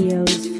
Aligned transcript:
CEO's 0.00 0.59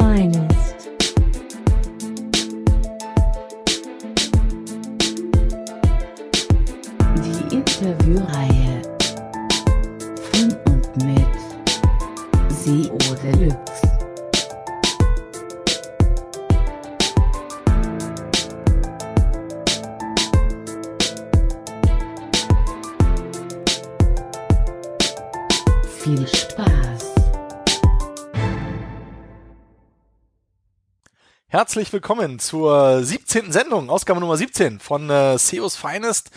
Herzlich 31.61 31.93
willkommen 31.93 32.39
zur 32.39 33.05
17. 33.05 33.53
Sendung, 33.53 33.91
Ausgabe 33.91 34.19
Nummer 34.19 34.39
17 34.39 34.81
von 34.81 35.11
äh, 35.11 35.37
SEO's 35.37 35.77
Finest. 35.77 36.31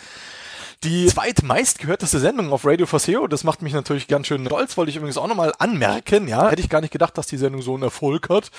Die 0.82 1.06
zweitmeistgehörteste 1.06 2.20
Sendung 2.20 2.52
auf 2.52 2.66
Radio 2.66 2.84
for 2.84 2.98
SEO. 2.98 3.26
Das 3.26 3.42
macht 3.42 3.62
mich 3.62 3.72
natürlich 3.72 4.06
ganz 4.06 4.26
schön 4.26 4.44
stolz. 4.44 4.76
Wollte 4.76 4.90
ich 4.90 4.96
übrigens 4.96 5.16
auch 5.16 5.26
nochmal 5.26 5.54
anmerken. 5.58 6.28
Ja, 6.28 6.50
hätte 6.50 6.60
ich 6.60 6.68
gar 6.68 6.82
nicht 6.82 6.90
gedacht, 6.90 7.16
dass 7.16 7.26
die 7.26 7.38
Sendung 7.38 7.62
so 7.62 7.72
einen 7.72 7.84
Erfolg 7.84 8.28
hat. 8.28 8.50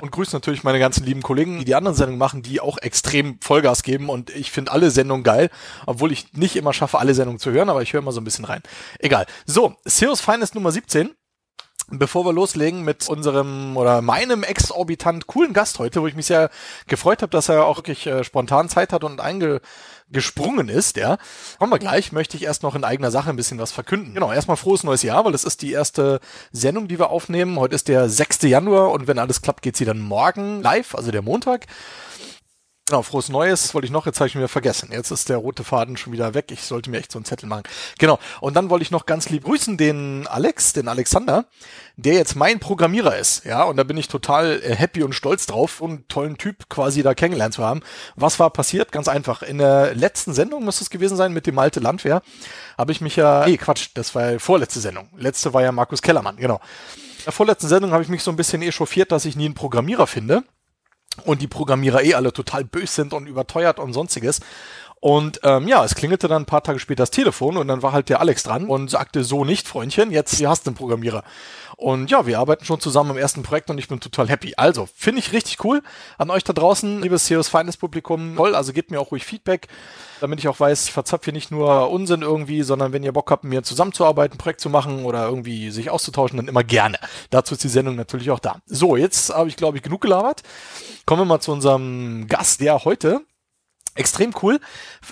Und 0.00 0.12
grüße 0.12 0.36
natürlich 0.36 0.62
meine 0.62 0.78
ganzen 0.78 1.04
lieben 1.04 1.22
Kollegen, 1.22 1.58
die 1.58 1.64
die 1.64 1.74
anderen 1.74 1.96
Sendungen 1.96 2.20
machen, 2.20 2.42
die 2.42 2.60
auch 2.60 2.78
extrem 2.78 3.40
Vollgas 3.40 3.82
geben. 3.82 4.08
Und 4.08 4.30
ich 4.30 4.52
finde 4.52 4.70
alle 4.70 4.92
Sendungen 4.92 5.24
geil, 5.24 5.50
obwohl 5.86 6.12
ich 6.12 6.34
nicht 6.34 6.54
immer 6.54 6.72
schaffe, 6.72 7.00
alle 7.00 7.14
Sendungen 7.14 7.40
zu 7.40 7.50
hören, 7.50 7.68
aber 7.68 7.82
ich 7.82 7.94
höre 7.94 8.02
mal 8.02 8.12
so 8.12 8.20
ein 8.20 8.24
bisschen 8.24 8.44
rein. 8.44 8.62
Egal. 9.00 9.26
So, 9.44 9.74
SEO's 9.84 10.20
Finest 10.20 10.54
Nummer 10.54 10.70
17. 10.70 11.16
Bevor 11.88 12.24
wir 12.24 12.32
loslegen 12.32 12.84
mit 12.84 13.08
unserem 13.08 13.76
oder 13.76 14.02
meinem 14.02 14.44
exorbitant 14.44 15.26
coolen 15.26 15.52
Gast 15.52 15.78
heute, 15.78 16.00
wo 16.00 16.06
ich 16.06 16.14
mich 16.14 16.26
sehr 16.26 16.50
gefreut 16.86 17.22
habe, 17.22 17.30
dass 17.30 17.48
er 17.48 17.66
auch 17.66 17.78
wirklich 17.78 18.06
äh, 18.06 18.24
spontan 18.24 18.68
Zeit 18.68 18.92
hat 18.92 19.04
und 19.04 19.20
eingesprungen 19.20 20.68
ist, 20.68 20.96
ja, 20.96 21.18
kommen 21.58 21.72
wir 21.72 21.78
gleich, 21.78 22.12
möchte 22.12 22.36
ich 22.36 22.44
erst 22.44 22.62
noch 22.62 22.74
in 22.74 22.84
eigener 22.84 23.10
Sache 23.10 23.30
ein 23.30 23.36
bisschen 23.36 23.58
was 23.58 23.72
verkünden. 23.72 24.14
Genau, 24.14 24.32
erstmal 24.32 24.56
frohes 24.56 24.84
neues 24.84 25.02
Jahr, 25.02 25.24
weil 25.24 25.32
das 25.32 25.44
ist 25.44 25.60
die 25.62 25.72
erste 25.72 26.20
Sendung, 26.52 26.88
die 26.88 26.98
wir 26.98 27.10
aufnehmen. 27.10 27.58
Heute 27.58 27.74
ist 27.74 27.88
der 27.88 28.08
6. 28.08 28.42
Januar 28.42 28.92
und 28.92 29.06
wenn 29.06 29.18
alles 29.18 29.42
klappt, 29.42 29.62
geht 29.62 29.76
sie 29.76 29.84
dann 29.84 29.98
morgen 29.98 30.62
live, 30.62 30.94
also 30.94 31.10
der 31.10 31.22
Montag. 31.22 31.66
Genau, 32.88 33.02
frohes 33.02 33.28
Neues 33.28 33.72
wollte 33.74 33.86
ich 33.86 33.92
noch, 33.92 34.06
jetzt 34.06 34.18
habe 34.18 34.26
ich 34.26 34.34
mir 34.34 34.48
vergessen. 34.48 34.88
Jetzt 34.90 35.12
ist 35.12 35.28
der 35.28 35.36
rote 35.36 35.62
Faden 35.62 35.96
schon 35.96 36.12
wieder 36.12 36.34
weg. 36.34 36.50
Ich 36.50 36.64
sollte 36.64 36.90
mir 36.90 36.98
echt 36.98 37.12
so 37.12 37.18
einen 37.18 37.24
Zettel 37.24 37.48
machen. 37.48 37.62
Genau, 37.98 38.18
und 38.40 38.54
dann 38.54 38.70
wollte 38.70 38.82
ich 38.82 38.90
noch 38.90 39.06
ganz 39.06 39.30
lieb 39.30 39.44
grüßen 39.44 39.76
den 39.76 40.26
Alex, 40.26 40.72
den 40.72 40.88
Alexander, 40.88 41.46
der 41.96 42.14
jetzt 42.14 42.34
mein 42.34 42.58
Programmierer 42.58 43.16
ist. 43.16 43.44
Ja, 43.44 43.62
und 43.62 43.76
da 43.76 43.84
bin 43.84 43.96
ich 43.96 44.08
total 44.08 44.60
äh, 44.64 44.74
happy 44.74 45.04
und 45.04 45.14
stolz 45.14 45.46
drauf 45.46 45.80
und 45.80 45.90
einen 45.90 46.08
tollen 46.08 46.38
Typ 46.38 46.68
quasi 46.68 47.04
da 47.04 47.14
kennengelernt 47.14 47.54
zu 47.54 47.62
haben. 47.62 47.82
Was 48.16 48.40
war 48.40 48.50
passiert? 48.50 48.90
Ganz 48.90 49.06
einfach. 49.06 49.42
In 49.42 49.58
der 49.58 49.94
letzten 49.94 50.34
Sendung 50.34 50.64
müsste 50.64 50.82
es 50.82 50.90
gewesen 50.90 51.16
sein 51.16 51.32
mit 51.32 51.46
dem 51.46 51.54
Malte 51.54 51.78
Landwehr, 51.78 52.20
habe 52.76 52.90
ich 52.90 53.00
mich 53.00 53.14
ja, 53.14 53.46
nee, 53.46 53.58
Quatsch, 53.58 53.90
das 53.94 54.12
war 54.16 54.32
ja 54.32 54.38
vorletzte 54.40 54.80
Sendung. 54.80 55.08
Letzte 55.16 55.54
war 55.54 55.62
ja 55.62 55.70
Markus 55.70 56.02
Kellermann, 56.02 56.36
genau. 56.36 56.56
In 57.18 57.26
der 57.26 57.32
vorletzten 57.32 57.68
Sendung 57.68 57.92
habe 57.92 58.02
ich 58.02 58.08
mich 58.08 58.24
so 58.24 58.32
ein 58.32 58.36
bisschen 58.36 58.60
echauffiert, 58.60 59.12
dass 59.12 59.24
ich 59.24 59.36
nie 59.36 59.44
einen 59.44 59.54
Programmierer 59.54 60.08
finde 60.08 60.42
und 61.24 61.42
die 61.42 61.46
Programmierer 61.46 62.02
eh 62.02 62.14
alle 62.14 62.32
total 62.32 62.64
böse 62.64 62.94
sind 62.94 63.12
und 63.12 63.26
überteuert 63.26 63.78
und 63.78 63.92
sonstiges. 63.92 64.40
Und 65.02 65.40
ähm, 65.42 65.66
ja, 65.66 65.84
es 65.84 65.96
klingelte 65.96 66.28
dann 66.28 66.42
ein 66.42 66.46
paar 66.46 66.62
Tage 66.62 66.78
später 66.78 67.02
das 67.02 67.10
Telefon 67.10 67.56
und 67.56 67.66
dann 67.66 67.82
war 67.82 67.90
halt 67.90 68.08
der 68.08 68.20
Alex 68.20 68.44
dran 68.44 68.66
und 68.66 68.88
sagte, 68.88 69.24
so 69.24 69.44
nicht, 69.44 69.66
Freundchen, 69.66 70.12
jetzt 70.12 70.36
hier 70.36 70.48
hast 70.48 70.64
du 70.64 70.70
einen 70.70 70.76
Programmierer. 70.76 71.24
Und 71.76 72.08
ja, 72.08 72.24
wir 72.24 72.38
arbeiten 72.38 72.64
schon 72.64 72.78
zusammen 72.78 73.10
im 73.10 73.16
ersten 73.16 73.42
Projekt 73.42 73.68
und 73.68 73.78
ich 73.78 73.88
bin 73.88 73.98
total 73.98 74.28
happy. 74.28 74.54
Also, 74.56 74.88
finde 74.94 75.18
ich 75.18 75.32
richtig 75.32 75.64
cool 75.64 75.82
an 76.18 76.30
euch 76.30 76.44
da 76.44 76.52
draußen, 76.52 77.02
liebes 77.02 77.24
CEOs 77.24 77.48
Feines 77.48 77.76
Publikum. 77.78 78.36
Toll, 78.36 78.54
also 78.54 78.72
gebt 78.72 78.92
mir 78.92 79.00
auch 79.00 79.10
ruhig 79.10 79.24
Feedback, 79.24 79.66
damit 80.20 80.38
ich 80.38 80.46
auch 80.46 80.60
weiß, 80.60 80.84
ich 80.84 80.92
verzapfe 80.92 81.24
hier 81.24 81.32
nicht 81.32 81.50
nur 81.50 81.90
Unsinn 81.90 82.22
irgendwie, 82.22 82.62
sondern 82.62 82.92
wenn 82.92 83.02
ihr 83.02 83.12
Bock 83.12 83.28
habt, 83.32 83.42
mir 83.42 83.64
zusammenzuarbeiten, 83.64 84.36
ein 84.36 84.38
Projekt 84.38 84.60
zu 84.60 84.70
machen 84.70 85.04
oder 85.04 85.26
irgendwie 85.26 85.72
sich 85.72 85.90
auszutauschen, 85.90 86.36
dann 86.36 86.46
immer 86.46 86.62
gerne. 86.62 86.98
Dazu 87.30 87.54
ist 87.54 87.64
die 87.64 87.68
Sendung 87.68 87.96
natürlich 87.96 88.30
auch 88.30 88.38
da. 88.38 88.60
So, 88.66 88.96
jetzt 88.96 89.34
habe 89.34 89.48
ich, 89.48 89.56
glaube 89.56 89.78
ich, 89.78 89.82
genug 89.82 90.02
gelabert. 90.02 90.44
Kommen 91.06 91.22
wir 91.22 91.26
mal 91.26 91.40
zu 91.40 91.50
unserem 91.50 92.28
Gast, 92.28 92.60
der 92.60 92.84
heute 92.84 93.22
extrem 93.94 94.32
cool, 94.42 94.60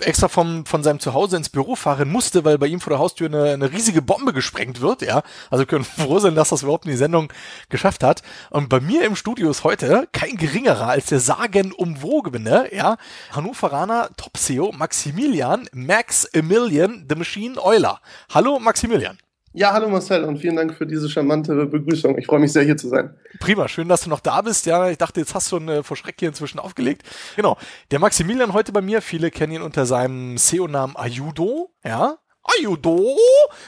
extra 0.01 0.27
vom, 0.27 0.65
von 0.65 0.83
seinem 0.83 0.99
Zuhause 0.99 1.37
ins 1.37 1.49
Büro 1.49 1.75
fahren 1.75 2.09
musste, 2.09 2.43
weil 2.45 2.57
bei 2.57 2.67
ihm 2.67 2.81
vor 2.81 2.91
der 2.91 2.99
Haustür 2.99 3.27
eine, 3.27 3.51
eine 3.51 3.71
riesige 3.71 4.01
Bombe 4.01 4.33
gesprengt 4.33 4.81
wird, 4.81 5.01
ja. 5.01 5.23
Also 5.49 5.65
können 5.65 5.83
froh 5.97 6.19
sein, 6.19 6.35
dass 6.35 6.49
das 6.49 6.63
überhaupt 6.63 6.85
in 6.85 6.91
die 6.91 6.97
Sendung 6.97 7.31
geschafft 7.69 8.03
hat. 8.03 8.21
Und 8.49 8.69
bei 8.69 8.79
mir 8.79 9.05
im 9.05 9.15
Studio 9.15 9.49
ist 9.49 9.63
heute 9.63 10.07
kein 10.11 10.35
geringerer 10.37 10.87
als 10.87 11.07
der 11.07 11.19
sagenumwogene, 11.19 12.73
ja, 12.73 12.97
Hannoveraner 13.31 14.09
Top-SEO 14.17 14.71
Maximilian 14.71 15.69
Max 15.73 16.25
Emilian 16.25 17.05
The 17.07 17.15
Machine 17.15 17.63
Euler. 17.63 17.99
Hallo 18.33 18.59
Maximilian. 18.59 19.17
Ja, 19.53 19.73
hallo 19.73 19.89
Marcel 19.89 20.23
und 20.23 20.37
vielen 20.37 20.55
Dank 20.55 20.73
für 20.75 20.87
diese 20.87 21.09
charmante 21.09 21.65
Begrüßung. 21.65 22.17
Ich 22.17 22.25
freue 22.25 22.39
mich 22.39 22.53
sehr, 22.53 22.63
hier 22.63 22.77
zu 22.77 22.87
sein. 22.87 23.13
Prima, 23.41 23.67
schön, 23.67 23.89
dass 23.89 24.03
du 24.03 24.09
noch 24.09 24.21
da 24.21 24.41
bist. 24.41 24.65
Ja, 24.65 24.89
ich 24.89 24.97
dachte, 24.97 25.19
jetzt 25.19 25.35
hast 25.35 25.51
du 25.51 25.57
äh, 25.57 25.83
vor 25.83 25.97
Schreck 25.97 26.15
hier 26.19 26.29
inzwischen 26.29 26.57
aufgelegt. 26.57 27.03
Genau, 27.35 27.57
der 27.91 27.99
Maximilian 27.99 28.53
heute 28.53 28.71
bei 28.71 28.79
mir. 28.79 29.01
Viele 29.01 29.29
kennen 29.29 29.51
ihn 29.51 29.61
unter 29.61 29.85
seinem 29.85 30.37
SEO-Namen 30.37 30.95
Ayudo. 30.95 31.69
Ja, 31.83 32.17
Ayudo, 32.43 33.17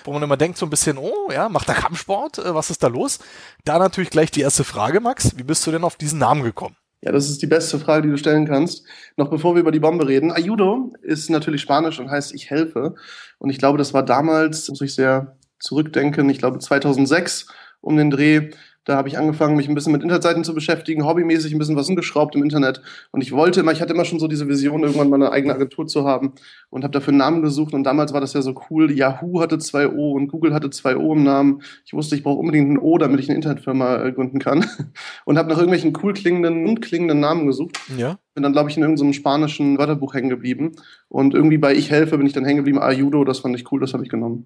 wo 0.06 0.14
man 0.14 0.24
immer 0.24 0.38
denkt 0.38 0.58
so 0.58 0.66
ein 0.66 0.70
bisschen, 0.70 0.98
oh, 0.98 1.30
ja, 1.34 1.50
macht 1.50 1.68
er 1.68 1.76
Kampfsport? 1.76 2.38
Äh, 2.38 2.56
was 2.56 2.70
ist 2.70 2.82
da 2.82 2.88
los? 2.88 3.20
Da 3.66 3.78
natürlich 3.78 4.10
gleich 4.10 4.32
die 4.32 4.42
erste 4.42 4.64
Frage, 4.64 5.02
Max. 5.02 5.38
Wie 5.38 5.44
bist 5.44 5.68
du 5.68 5.72
denn 5.72 5.84
auf 5.84 5.98
diesen 5.98 6.20
Namen 6.20 6.44
gekommen? 6.44 6.78
Ja, 7.02 7.12
das 7.12 7.30
ist 7.30 7.42
die 7.42 7.48
beste 7.48 7.78
Frage, 7.78 8.04
die 8.04 8.10
du 8.10 8.18
stellen 8.18 8.48
kannst. 8.48 8.86
Noch 9.18 9.30
bevor 9.30 9.56
wir 9.56 9.60
über 9.60 9.74
die 9.74 9.82
Bombe 9.82 10.08
reden. 10.08 10.32
Ayudo 10.32 10.94
ist 11.02 11.30
natürlich 11.30 11.60
Spanisch 11.60 12.00
und 12.00 12.10
heißt 12.10 12.34
ich 12.34 12.50
helfe. 12.50 12.96
Und 13.38 13.50
ich 13.50 13.58
glaube, 13.58 13.78
das 13.78 13.94
war 13.94 14.04
damals, 14.04 14.70
muss 14.70 14.80
ich 14.80 14.96
sehr 14.96 15.36
zurückdenken, 15.64 16.30
ich 16.30 16.38
glaube 16.38 16.60
2006 16.60 17.48
um 17.82 17.98
den 17.98 18.10
Dreh. 18.10 18.50
Da 18.86 18.98
habe 18.98 19.08
ich 19.08 19.18
angefangen, 19.18 19.56
mich 19.56 19.70
ein 19.70 19.76
bisschen 19.76 19.94
mit 19.94 20.02
Internetseiten 20.02 20.44
zu 20.44 20.54
beschäftigen, 20.54 21.06
hobbymäßig 21.06 21.54
ein 21.54 21.60
bisschen 21.60 21.78
was 21.78 21.88
umgeschraubt 21.88 22.36
im 22.36 22.44
Internet. 22.44 22.82
Und 23.12 23.22
ich 23.22 23.32
wollte 23.32 23.62
immer, 23.62 23.72
ich 23.72 23.82
hatte 23.82 23.94
immer 23.94 24.04
schon 24.04 24.20
so 24.20 24.28
diese 24.28 24.50
Vision, 24.50 24.82
irgendwann 24.82 25.10
mal 25.10 25.16
eine 25.16 25.32
eigene 25.32 25.54
Agentur 25.54 25.88
zu 25.88 26.06
haben 26.06 26.34
und 26.70 26.84
habe 26.84 26.92
dafür 26.92 27.12
einen 27.12 27.20
Namen 27.20 27.42
gesucht. 27.42 27.74
Und 27.74 27.86
damals 27.86 28.12
war 28.12 28.20
das 28.20 28.34
ja 28.34 28.42
so 28.42 28.54
cool. 28.70 28.92
Yahoo 28.92 29.40
hatte 29.40 29.58
zwei 29.58 29.88
O 29.88 30.12
und 30.12 30.28
Google 30.28 30.54
hatte 30.54 30.70
zwei 30.70 30.98
O 30.98 31.14
im 31.14 31.24
Namen. 31.24 31.62
Ich 31.86 31.94
wusste, 31.94 32.18
ich 32.18 32.24
brauche 32.24 32.40
unbedingt 32.40 32.72
ein 32.72 32.78
O, 32.78 32.98
damit 32.98 33.22
ich 33.22 33.30
eine 33.30 33.38
Internetfirma 33.38 34.04
äh, 34.04 34.12
gründen 34.12 34.40
kann. 34.40 34.66
Und 35.26 35.38
habe 35.38 35.48
nach 35.48 35.58
irgendwelchen 35.58 35.94
cool 36.04 36.14
klingenden 36.14 36.66
und 36.68 36.82
klingenden 36.82 37.22
Namen 37.22 37.48
gesucht. 37.48 37.80
Ja. 37.98 38.20
Bin 38.34 38.44
dann, 38.44 38.52
glaube 38.52 38.70
ich, 38.70 38.76
in 38.76 38.84
irgendeinem 38.84 39.14
spanischen 39.14 39.78
Wörterbuch 39.78 40.14
hängen 40.14 40.30
geblieben. 40.30 40.74
Und 41.08 41.34
irgendwie 41.34 41.58
bei 41.58 41.74
Ich 41.74 41.90
helfe 41.90 42.18
bin 42.18 42.28
ich 42.28 42.34
dann 42.34 42.44
hängen 42.44 42.58
geblieben. 42.58 42.80
Ayudo, 42.80 43.24
das 43.24 43.40
fand 43.40 43.56
ich 43.56 43.72
cool, 43.72 43.80
das 43.80 43.94
habe 43.94 44.04
ich 44.04 44.10
genommen. 44.10 44.46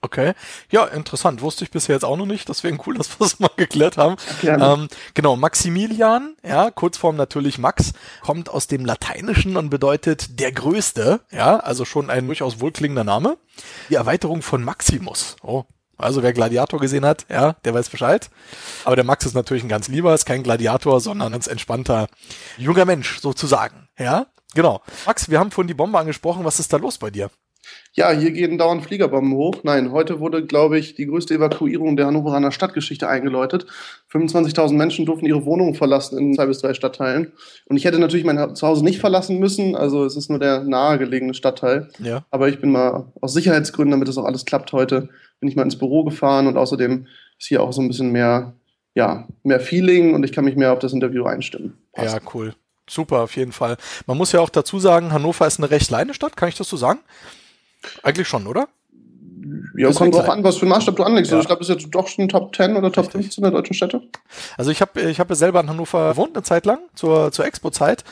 Okay, 0.00 0.34
ja, 0.70 0.84
interessant. 0.84 1.42
Wusste 1.42 1.64
ich 1.64 1.72
bisher 1.72 1.96
jetzt 1.96 2.04
auch 2.04 2.16
noch 2.16 2.26
nicht. 2.26 2.48
Deswegen 2.48 2.78
cool, 2.86 2.94
dass 2.98 3.18
wir 3.18 3.26
es 3.26 3.40
mal 3.40 3.50
geklärt 3.56 3.96
haben. 3.96 4.16
Ähm, 4.42 4.88
genau, 5.14 5.36
Maximilian, 5.36 6.36
ja, 6.44 6.70
Kurzform 6.70 7.16
natürlich 7.16 7.58
Max, 7.58 7.92
kommt 8.20 8.48
aus 8.48 8.68
dem 8.68 8.84
Lateinischen 8.84 9.56
und 9.56 9.70
bedeutet 9.70 10.38
der 10.38 10.52
Größte. 10.52 11.20
Ja, 11.32 11.58
also 11.58 11.84
schon 11.84 12.10
ein 12.10 12.26
durchaus 12.26 12.60
wohlklingender 12.60 13.04
Name. 13.04 13.38
Die 13.90 13.96
Erweiterung 13.96 14.42
von 14.42 14.62
Maximus. 14.62 15.36
Oh, 15.42 15.64
also 15.96 16.22
wer 16.22 16.32
Gladiator 16.32 16.78
gesehen 16.78 17.04
hat, 17.04 17.26
ja, 17.28 17.54
der 17.64 17.74
weiß 17.74 17.90
Bescheid. 17.90 18.30
Aber 18.84 18.94
der 18.94 19.04
Max 19.04 19.26
ist 19.26 19.34
natürlich 19.34 19.64
ein 19.64 19.68
ganz 19.68 19.88
lieber, 19.88 20.14
ist 20.14 20.26
kein 20.26 20.44
Gladiator, 20.44 21.00
sondern 21.00 21.28
ein 21.28 21.32
ganz 21.32 21.48
entspannter 21.48 22.06
junger 22.56 22.84
Mensch 22.84 23.18
sozusagen. 23.20 23.88
Ja, 23.98 24.26
genau. 24.54 24.80
Max, 25.06 25.28
wir 25.28 25.40
haben 25.40 25.50
vorhin 25.50 25.66
die 25.68 25.74
Bombe 25.74 25.98
angesprochen. 25.98 26.44
Was 26.44 26.60
ist 26.60 26.72
da 26.72 26.76
los 26.76 26.98
bei 26.98 27.10
dir? 27.10 27.30
Ja, 27.92 28.12
hier 28.12 28.30
gehen 28.30 28.58
dauernd 28.58 28.84
Fliegerbomben 28.84 29.32
hoch. 29.32 29.64
Nein, 29.64 29.90
heute 29.90 30.20
wurde, 30.20 30.46
glaube 30.46 30.78
ich, 30.78 30.94
die 30.94 31.06
größte 31.06 31.34
Evakuierung 31.34 31.96
der 31.96 32.06
Hannoveraner 32.06 32.52
Stadtgeschichte 32.52 33.08
eingeläutet. 33.08 33.66
25.000 34.12 34.74
Menschen 34.74 35.04
durften 35.04 35.26
ihre 35.26 35.44
Wohnungen 35.44 35.74
verlassen 35.74 36.16
in 36.16 36.34
zwei 36.34 36.46
bis 36.46 36.60
drei 36.60 36.74
Stadtteilen. 36.74 37.32
Und 37.66 37.76
ich 37.76 37.84
hätte 37.84 37.98
natürlich 37.98 38.24
mein 38.24 38.54
Zuhause 38.54 38.84
nicht 38.84 39.00
verlassen 39.00 39.40
müssen. 39.40 39.74
Also 39.74 40.04
es 40.04 40.16
ist 40.16 40.30
nur 40.30 40.38
der 40.38 40.62
nahegelegene 40.62 41.34
Stadtteil. 41.34 41.88
Ja. 41.98 42.24
Aber 42.30 42.48
ich 42.48 42.60
bin 42.60 42.70
mal 42.70 43.12
aus 43.20 43.32
Sicherheitsgründen, 43.32 43.90
damit 43.90 44.08
es 44.08 44.16
auch 44.16 44.26
alles 44.26 44.44
klappt 44.44 44.72
heute, 44.72 45.08
bin 45.40 45.48
ich 45.48 45.56
mal 45.56 45.64
ins 45.64 45.78
Büro 45.78 46.04
gefahren 46.04 46.46
und 46.46 46.56
außerdem 46.56 47.08
ist 47.38 47.48
hier 47.48 47.62
auch 47.62 47.72
so 47.72 47.80
ein 47.80 47.88
bisschen 47.88 48.12
mehr, 48.12 48.54
ja, 48.94 49.26
mehr 49.42 49.58
Feeling 49.58 50.14
und 50.14 50.24
ich 50.24 50.30
kann 50.30 50.44
mich 50.44 50.54
mehr 50.54 50.72
auf 50.72 50.78
das 50.78 50.92
Interview 50.92 51.24
einstimmen. 51.24 51.76
Passt. 51.92 52.14
Ja, 52.14 52.20
cool. 52.32 52.54
Super, 52.88 53.22
auf 53.22 53.36
jeden 53.36 53.52
Fall. 53.52 53.76
Man 54.06 54.16
muss 54.16 54.32
ja 54.32 54.40
auch 54.40 54.50
dazu 54.50 54.78
sagen, 54.78 55.12
Hannover 55.12 55.46
ist 55.46 55.58
eine 55.58 55.70
recht 55.70 55.88
kleine 55.88 56.14
Stadt, 56.14 56.36
kann 56.36 56.48
ich 56.48 56.56
das 56.56 56.68
so 56.68 56.76
sagen? 56.76 57.00
Eigentlich 58.02 58.28
schon, 58.28 58.46
oder? 58.46 58.68
Ja, 59.76 59.92
kommt 59.92 60.14
drauf 60.14 60.28
an, 60.28 60.42
was 60.42 60.56
für 60.56 60.62
einen 60.62 60.70
Maßstab 60.70 60.96
du 60.96 61.04
anlegst. 61.04 61.30
Ja. 61.30 61.36
Also 61.36 61.42
ich 61.42 61.46
glaube, 61.46 61.62
es 61.62 61.68
ist 61.68 61.82
jetzt 61.82 61.94
doch 61.94 62.08
schon 62.08 62.28
Top 62.28 62.54
10 62.54 62.76
oder 62.76 62.90
Top 62.90 63.04
Richtig. 63.04 63.22
15 63.22 63.42
der 63.42 63.52
deutschen 63.52 63.74
Städte. 63.74 64.02
Also 64.56 64.70
ich 64.70 64.80
habe 64.80 65.00
ich 65.00 65.20
hab 65.20 65.28
ja 65.30 65.36
selber 65.36 65.60
in 65.60 65.68
Hannover 65.68 66.10
gewohnt 66.10 66.36
eine 66.36 66.42
Zeit 66.42 66.66
lang, 66.66 66.80
zur, 66.94 67.30
zur 67.32 67.44
Expo-Zeit. 67.44 68.04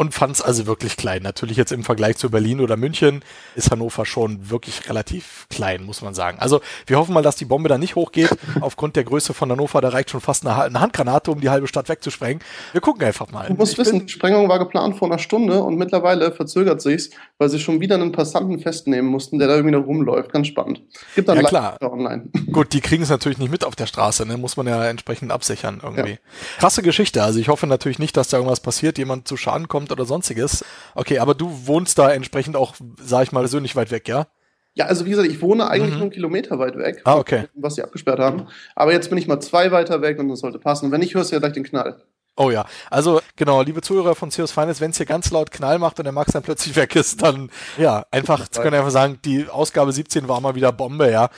Und 0.00 0.14
fand 0.14 0.34
es 0.34 0.40
also 0.40 0.66
wirklich 0.66 0.96
klein. 0.96 1.22
Natürlich 1.22 1.58
jetzt 1.58 1.72
im 1.72 1.84
Vergleich 1.84 2.16
zu 2.16 2.30
Berlin 2.30 2.60
oder 2.60 2.78
München 2.78 3.22
ist 3.54 3.70
Hannover 3.70 4.06
schon 4.06 4.48
wirklich 4.48 4.88
relativ 4.88 5.46
klein, 5.50 5.84
muss 5.84 6.00
man 6.00 6.14
sagen. 6.14 6.38
Also 6.40 6.62
wir 6.86 6.96
hoffen 6.96 7.12
mal, 7.12 7.22
dass 7.22 7.36
die 7.36 7.44
Bombe 7.44 7.68
da 7.68 7.76
nicht 7.76 7.96
hochgeht. 7.96 8.30
Aufgrund 8.62 8.96
der 8.96 9.04
Größe 9.04 9.34
von 9.34 9.50
Hannover, 9.50 9.82
da 9.82 9.90
reicht 9.90 10.08
schon 10.08 10.22
fast 10.22 10.46
eine, 10.46 10.56
eine 10.56 10.80
Handgranate, 10.80 11.30
um 11.30 11.42
die 11.42 11.50
halbe 11.50 11.68
Stadt 11.68 11.90
wegzusprengen. 11.90 12.42
Wir 12.72 12.80
gucken 12.80 13.04
einfach 13.04 13.30
mal. 13.30 13.48
Du 13.48 13.52
musst 13.52 13.74
Ich 13.74 13.78
wissen, 13.78 14.06
die 14.06 14.08
Sprengung 14.10 14.48
war 14.48 14.58
geplant 14.58 14.96
vor 14.96 15.06
einer 15.06 15.18
Stunde 15.18 15.62
und 15.62 15.76
mittlerweile 15.76 16.32
verzögert 16.32 16.80
sich's, 16.80 17.10
weil 17.36 17.50
sie 17.50 17.60
schon 17.60 17.82
wieder 17.82 17.96
einen 17.96 18.12
Passanten 18.12 18.58
festnehmen 18.58 19.10
mussten, 19.10 19.38
der 19.38 19.48
da 19.48 19.56
irgendwie 19.56 19.76
noch 19.76 19.84
rumläuft. 19.84 20.32
Ganz 20.32 20.46
spannend. 20.46 20.80
Gibt 21.14 21.28
dann 21.28 21.36
Ja, 21.36 21.42
klar. 21.42 21.76
online. 21.82 22.30
Gut, 22.52 22.72
die 22.72 22.80
kriegen 22.80 23.02
es 23.02 23.10
natürlich 23.10 23.36
nicht 23.36 23.52
mit 23.52 23.64
auf 23.64 23.76
der 23.76 23.84
Straße, 23.84 24.24
ne? 24.24 24.38
muss 24.38 24.56
man 24.56 24.66
ja 24.66 24.82
entsprechend 24.86 25.30
absichern 25.30 25.82
irgendwie. 25.82 26.18
Krasse 26.58 26.80
Geschichte, 26.80 27.22
also 27.22 27.38
ich 27.38 27.50
hoffe 27.50 27.66
natürlich 27.66 27.98
nicht, 27.98 28.16
dass 28.16 28.28
da 28.28 28.38
irgendwas 28.38 28.60
passiert, 28.60 28.96
jemand 28.96 29.28
zu 29.28 29.36
Schaden 29.36 29.68
kommt 29.68 29.89
oder 29.92 30.04
sonstiges. 30.04 30.64
Okay, 30.94 31.18
aber 31.18 31.34
du 31.34 31.66
wohnst 31.66 31.98
da 31.98 32.10
entsprechend 32.10 32.56
auch, 32.56 32.74
sag 33.02 33.24
ich 33.24 33.32
mal, 33.32 33.40
persönlich 33.40 33.76
weit 33.76 33.90
weg, 33.90 34.08
ja? 34.08 34.26
Ja, 34.74 34.86
also 34.86 35.04
wie 35.04 35.10
gesagt, 35.10 35.28
ich 35.28 35.40
wohne 35.42 35.68
eigentlich 35.68 35.90
Mhm. 35.92 35.96
nur 35.98 36.02
einen 36.02 36.10
Kilometer 36.12 36.58
weit 36.58 36.76
weg, 36.78 37.00
Ah, 37.04 37.16
okay. 37.16 37.48
was 37.54 37.74
sie 37.74 37.82
abgesperrt 37.82 38.20
haben. 38.20 38.46
Aber 38.76 38.92
jetzt 38.92 39.08
bin 39.08 39.18
ich 39.18 39.26
mal 39.26 39.40
zwei 39.40 39.72
weiter 39.72 40.00
weg 40.00 40.18
und 40.20 40.28
das 40.28 40.40
sollte 40.40 40.58
passen. 40.60 40.86
Und 40.86 40.92
wenn 40.92 41.00
nicht, 41.00 41.14
hörst 41.14 41.30
du 41.32 41.36
ja 41.36 41.40
gleich 41.40 41.52
den 41.54 41.64
Knall. 41.64 42.02
Oh 42.36 42.50
ja, 42.50 42.64
also 42.88 43.20
genau, 43.36 43.60
liebe 43.62 43.82
Zuhörer 43.82 44.14
von 44.14 44.30
Seos 44.30 44.52
Finest, 44.52 44.80
wenn 44.80 44.92
es 44.92 44.96
hier 44.96 45.04
ganz 45.06 45.30
laut 45.32 45.50
Knall 45.50 45.78
macht 45.80 45.98
und 45.98 46.04
der 46.04 46.12
Max 46.12 46.32
dann 46.32 46.42
plötzlich 46.44 46.76
weg 46.76 46.94
ist, 46.96 47.20
dann 47.20 47.50
ja, 47.76 48.06
einfach, 48.12 48.48
können 48.52 48.76
einfach 48.76 48.92
sagen, 48.92 49.18
die 49.24 49.48
Ausgabe 49.48 49.92
17 49.92 50.28
war 50.28 50.40
mal 50.40 50.54
wieder 50.54 50.70
Bombe, 50.72 51.10
ja. 51.10 51.28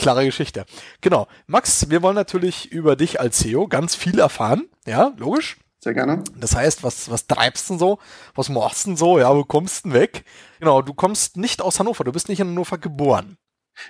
Klare 0.00 0.24
Geschichte. 0.24 0.64
Genau. 1.00 1.26
Max, 1.46 1.90
wir 1.90 2.02
wollen 2.02 2.14
natürlich 2.14 2.72
über 2.72 2.96
dich 2.96 3.20
als 3.20 3.38
CEO 3.38 3.68
ganz 3.68 3.94
viel 3.96 4.18
erfahren, 4.18 4.68
ja, 4.86 5.12
logisch. 5.18 5.58
Sehr 5.80 5.94
gerne. 5.94 6.24
Das 6.36 6.56
heißt, 6.56 6.82
was, 6.82 7.10
was 7.10 7.26
treibst 7.26 7.70
denn 7.70 7.78
so? 7.78 7.98
Was 8.34 8.48
machst 8.48 8.86
denn 8.86 8.96
so? 8.96 9.18
Ja, 9.18 9.34
wo 9.34 9.44
kommst 9.44 9.84
denn 9.84 9.92
weg? 9.92 10.24
Genau, 10.58 10.82
du 10.82 10.92
kommst 10.92 11.36
nicht 11.36 11.62
aus 11.62 11.78
Hannover, 11.78 12.04
du 12.04 12.12
bist 12.12 12.28
nicht 12.28 12.40
in 12.40 12.48
Hannover 12.48 12.78
geboren. 12.78 13.38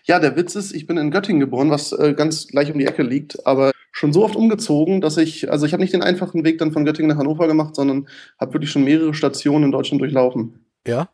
Ja, 0.05 0.19
der 0.19 0.37
Witz 0.37 0.55
ist, 0.55 0.73
ich 0.73 0.87
bin 0.87 0.99
in 0.99 1.11
Göttingen 1.11 1.41
geboren, 1.41 1.71
was 1.71 1.93
äh, 1.93 2.13
ganz 2.13 2.49
gleich 2.49 2.71
um 2.71 2.79
die 2.79 2.87
Ecke 2.87 3.03
liegt, 3.03 3.47
aber 3.47 3.73
schon 3.91 4.13
so 4.13 4.23
oft 4.23 4.37
umgezogen, 4.37 5.01
dass 5.01 5.17
ich, 5.17 5.51
also 5.51 5.65
ich 5.65 5.73
habe 5.73 5.83
nicht 5.83 5.95
den 5.95 6.03
einfachen 6.03 6.45
Weg 6.45 6.59
dann 6.59 6.73
von 6.73 6.85
Göttingen 6.85 7.11
nach 7.11 7.17
Hannover 7.17 7.47
gemacht, 7.47 7.75
sondern 7.75 8.07
habe 8.39 8.53
wirklich 8.53 8.71
schon 8.71 8.85
mehrere 8.85 9.15
Stationen 9.15 9.65
in 9.65 9.73
Deutschland 9.73 10.03
durchlaufen. 10.03 10.67
Ja? 10.87 11.09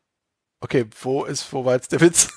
Okay, 0.60 0.86
wo 1.02 1.24
ist, 1.24 1.52
wo 1.52 1.64
war 1.64 1.74
jetzt 1.74 1.92
der 1.92 2.00
Witz? 2.00 2.28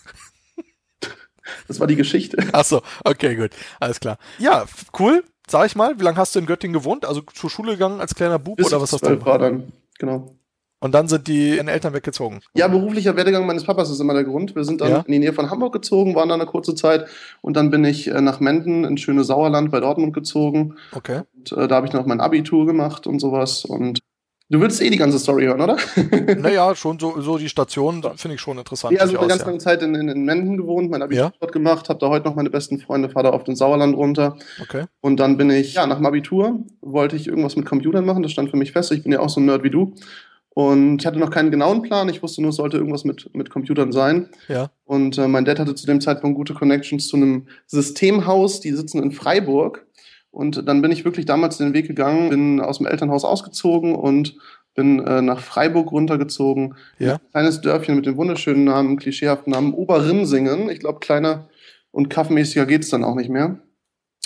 Das 1.68 1.80
war 1.80 1.88
die 1.88 1.96
Geschichte. 1.96 2.38
Ach 2.52 2.66
so, 2.66 2.82
okay, 3.06 3.36
gut, 3.36 3.52
alles 3.80 4.00
klar. 4.00 4.18
Ja, 4.38 4.66
cool, 5.00 5.24
sag 5.50 5.66
ich 5.66 5.76
mal. 5.76 6.00
Wie 6.00 6.04
lange 6.04 6.18
hast 6.18 6.36
du 6.36 6.40
in 6.40 6.46
Göttingen 6.46 6.74
gewohnt? 6.74 7.06
Also 7.06 7.22
zur 7.22 7.50
Schule 7.50 7.74
gegangen 7.74 8.00
als 8.02 8.16
kleiner 8.16 8.40
Bub 8.40 8.58
Bis 8.58 8.68
oder 8.68 8.82
was 8.82 8.94
hast 8.94 9.06
du 9.06 9.26
war 9.26 9.40
dann, 9.40 9.72
genau. 10.00 10.34
Und 10.80 10.94
dann 10.94 11.08
sind 11.08 11.28
die 11.28 11.58
deine 11.58 11.72
Eltern 11.72 11.94
weggezogen. 11.94 12.40
Ja, 12.54 12.68
beruflicher 12.68 13.16
Werdegang 13.16 13.48
meines 13.48 13.64
Papas 13.64 13.90
ist 13.90 14.00
immer 14.00 14.14
der 14.14 14.26
Grund. 14.26 14.56
Wir 14.56 14.64
sind 14.64 14.80
dann 14.82 14.90
Ja. 14.92 15.00
in 15.00 15.12
die 15.12 15.20
Nähe 15.20 15.34
von 15.34 15.50
Hamburg 15.50 15.74
gezogen, 15.74 16.14
waren 16.14 16.30
da 16.30 16.36
eine 16.36 16.46
kurze 16.46 16.76
Zeit 16.76 17.08
und 17.42 17.58
dann 17.58 17.72
bin 17.72 17.84
ich 17.84 18.08
äh, 18.08 18.22
nach 18.22 18.40
Menden 18.40 18.84
ins 18.84 19.02
schöne 19.02 19.24
Sauerland 19.24 19.72
bei 19.72 19.80
Dortmund 19.80 20.14
gezogen. 20.14 20.76
Okay. 20.94 21.22
Und, 21.36 21.52
äh, 21.54 21.68
da 21.68 21.76
habe 21.78 21.88
ich 21.88 21.94
noch 21.94 22.06
mein 22.06 22.22
Abitur 22.22 22.68
gemacht 22.68 23.08
und 23.08 23.20
sowas. 23.20 23.66
Und 23.66 24.00
du 24.50 24.62
willst 24.62 24.82
eh 24.82 24.90
die 24.90 24.98
ganze 24.98 25.20
Story 25.20 25.46
hören, 25.46 25.62
oder? 25.62 25.78
Naja, 26.38 26.76
schon 26.76 27.00
so, 27.00 27.20
so 27.22 27.38
die 27.38 27.50
Station 27.50 28.04
finde 28.16 28.36
ich 28.36 28.42
schon 28.42 28.58
interessant. 28.58 28.94
Ja, 28.94 29.02
also 29.02 29.18
eine 29.18 29.28
durchaus, 29.28 29.38
ganz 29.40 29.48
lange 29.48 29.58
Zeit 29.60 29.82
in, 29.84 29.96
in, 29.96 30.10
in 30.10 30.24
Menden 30.26 30.58
gewohnt, 30.58 30.90
mein 30.90 31.02
Abitur 31.02 31.26
Ja. 31.26 31.34
dort 31.40 31.52
gemacht, 31.52 31.90
habe 31.90 32.00
da 32.00 32.10
heute 32.10 32.26
noch 32.26 32.36
meine 32.36 32.50
besten 32.50 32.80
Freunde, 32.80 33.10
fahre 33.10 33.28
da 33.28 33.30
auf 33.32 33.44
den 33.44 33.56
Sauerland 33.56 33.96
runter. 33.96 34.38
Okay. 34.62 34.86
Und 35.02 35.20
dann 35.20 35.38
bin 35.38 35.50
ich, 35.50 35.74
ja, 35.74 35.86
nach 35.88 35.98
dem 35.98 36.06
Abitur 36.06 36.60
wollte 36.82 37.16
ich 37.16 37.28
irgendwas 37.28 37.56
mit 37.56 37.66
Computern 37.66 38.06
machen, 38.06 38.24
das 38.24 38.32
stand 38.32 38.50
für 38.50 38.58
mich 38.58 38.72
fest. 38.72 38.92
Ich 38.92 39.04
bin 39.04 39.12
ja 39.12 39.20
auch 39.20 39.30
so 39.30 39.40
ein 39.40 39.46
Nerd 39.46 39.64
wie 39.64 39.70
du. 39.72 39.94
Und 40.50 41.02
ich 41.02 41.06
hatte 41.06 41.20
noch 41.20 41.30
keinen 41.30 41.52
genauen 41.52 41.84
Plan, 41.84 42.10
ich 42.10 42.24
wusste 42.24 42.42
nur, 42.42 42.50
es 42.50 42.56
sollte 42.56 42.78
irgendwas 42.78 43.04
mit, 43.04 43.30
mit 43.36 43.52
Computern 43.52 43.92
sein. 43.92 44.30
Ja. 44.48 44.72
Und 44.86 45.18
äh, 45.20 45.28
mein 45.28 45.46
Dad 45.46 45.60
hatte 45.60 45.76
zu 45.76 45.86
dem 45.86 46.02
Zeitpunkt 46.02 46.36
gute 46.36 46.56
Connections 46.56 47.08
zu 47.08 47.16
einem 47.16 47.46
Systemhaus, 47.68 48.60
die 48.60 48.72
sitzen 48.72 49.04
in 49.04 49.12
Freiburg. 49.12 49.86
Und 50.32 50.68
dann 50.68 50.82
bin 50.82 50.92
ich 50.92 51.06
wirklich 51.06 51.26
damals 51.26 51.58
den 51.58 51.74
Weg 51.74 51.88
gegangen, 51.88 52.30
bin 52.30 52.62
aus 52.62 52.78
dem 52.78 52.88
Elternhaus 52.88 53.24
ausgezogen 53.24 53.96
und 53.96 54.36
bin 54.76 55.00
äh, 55.00 55.22
nach 55.22 55.40
Freiburg 55.40 55.92
runtergezogen. 55.92 56.76
Ja. 57.00 57.16
Ein 57.16 57.32
kleines 57.32 57.62
Dörfchen 57.62 57.96
mit 57.96 58.06
dem 58.06 58.18
wunderschönen 58.18 58.64
Namen, 58.64 58.98
klischeehaften 58.98 59.52
Namen 59.52 59.74
Oberrimsingen. 59.74 60.70
Ich 60.70 60.80
glaube, 60.80 61.00
kleiner 61.00 61.50
und 61.92 62.10
kaffeemäßiger 62.10 62.66
geht's 62.68 62.90
dann 62.90 63.04
auch 63.04 63.16
nicht 63.16 63.30
mehr. 63.30 63.58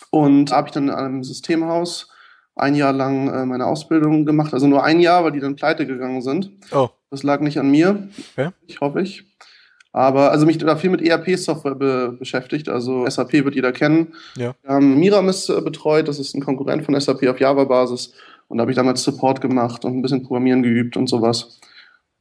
Und 0.09 0.51
habe 0.51 0.68
ich 0.68 0.74
dann 0.74 0.89
in 0.89 0.94
einem 0.94 1.24
Systemhaus 1.24 2.09
ein 2.56 2.75
Jahr 2.75 2.92
lang 2.92 3.30
äh, 3.30 3.45
meine 3.45 3.65
Ausbildung 3.65 4.25
gemacht. 4.25 4.53
Also 4.53 4.68
nur 4.68 4.83
ein 4.83 5.00
Jahr, 5.00 5.24
weil 5.24 5.31
die 5.31 5.39
dann 5.39 5.56
pleite 5.56 5.88
gegangen 5.88 6.21
sind. 6.21 6.51
Oh, 6.71 6.89
Das 7.09 7.24
lag 7.24 7.39
nicht 7.39 7.57
an 7.57 7.71
mir. 7.71 8.09
Okay. 8.36 8.50
Ich 8.68 8.81
hoffe 8.81 9.01
ich. 9.01 9.25
Aber 9.93 10.31
also 10.31 10.45
mich 10.45 10.57
da 10.57 10.75
viel 10.75 10.89
mit 10.89 11.01
ERP-Software 11.01 11.75
be 11.75 12.15
beschäftigt. 12.17 12.69
Also 12.69 13.07
SAP 13.09 13.33
wird 13.33 13.55
jeder 13.55 13.71
kennen. 13.71 14.13
Ja. 14.38 14.55
Wir 14.63 14.73
haben 14.73 14.99
Miramis 14.99 15.49
äh, 15.49 15.61
betreut, 15.61 16.07
das 16.07 16.19
ist 16.19 16.33
ein 16.33 16.41
Konkurrent 16.41 16.85
von 16.85 16.99
SAP 16.99 17.27
auf 17.27 17.39
Java-Basis. 17.39 18.13
Und 18.47 18.57
da 18.57 18.61
habe 18.61 18.71
ich 18.71 18.77
damals 18.77 19.03
Support 19.03 19.41
gemacht 19.41 19.85
und 19.85 19.97
ein 19.97 20.01
bisschen 20.01 20.23
Programmieren 20.23 20.63
geübt 20.63 20.97
und 20.97 21.07
sowas. 21.07 21.59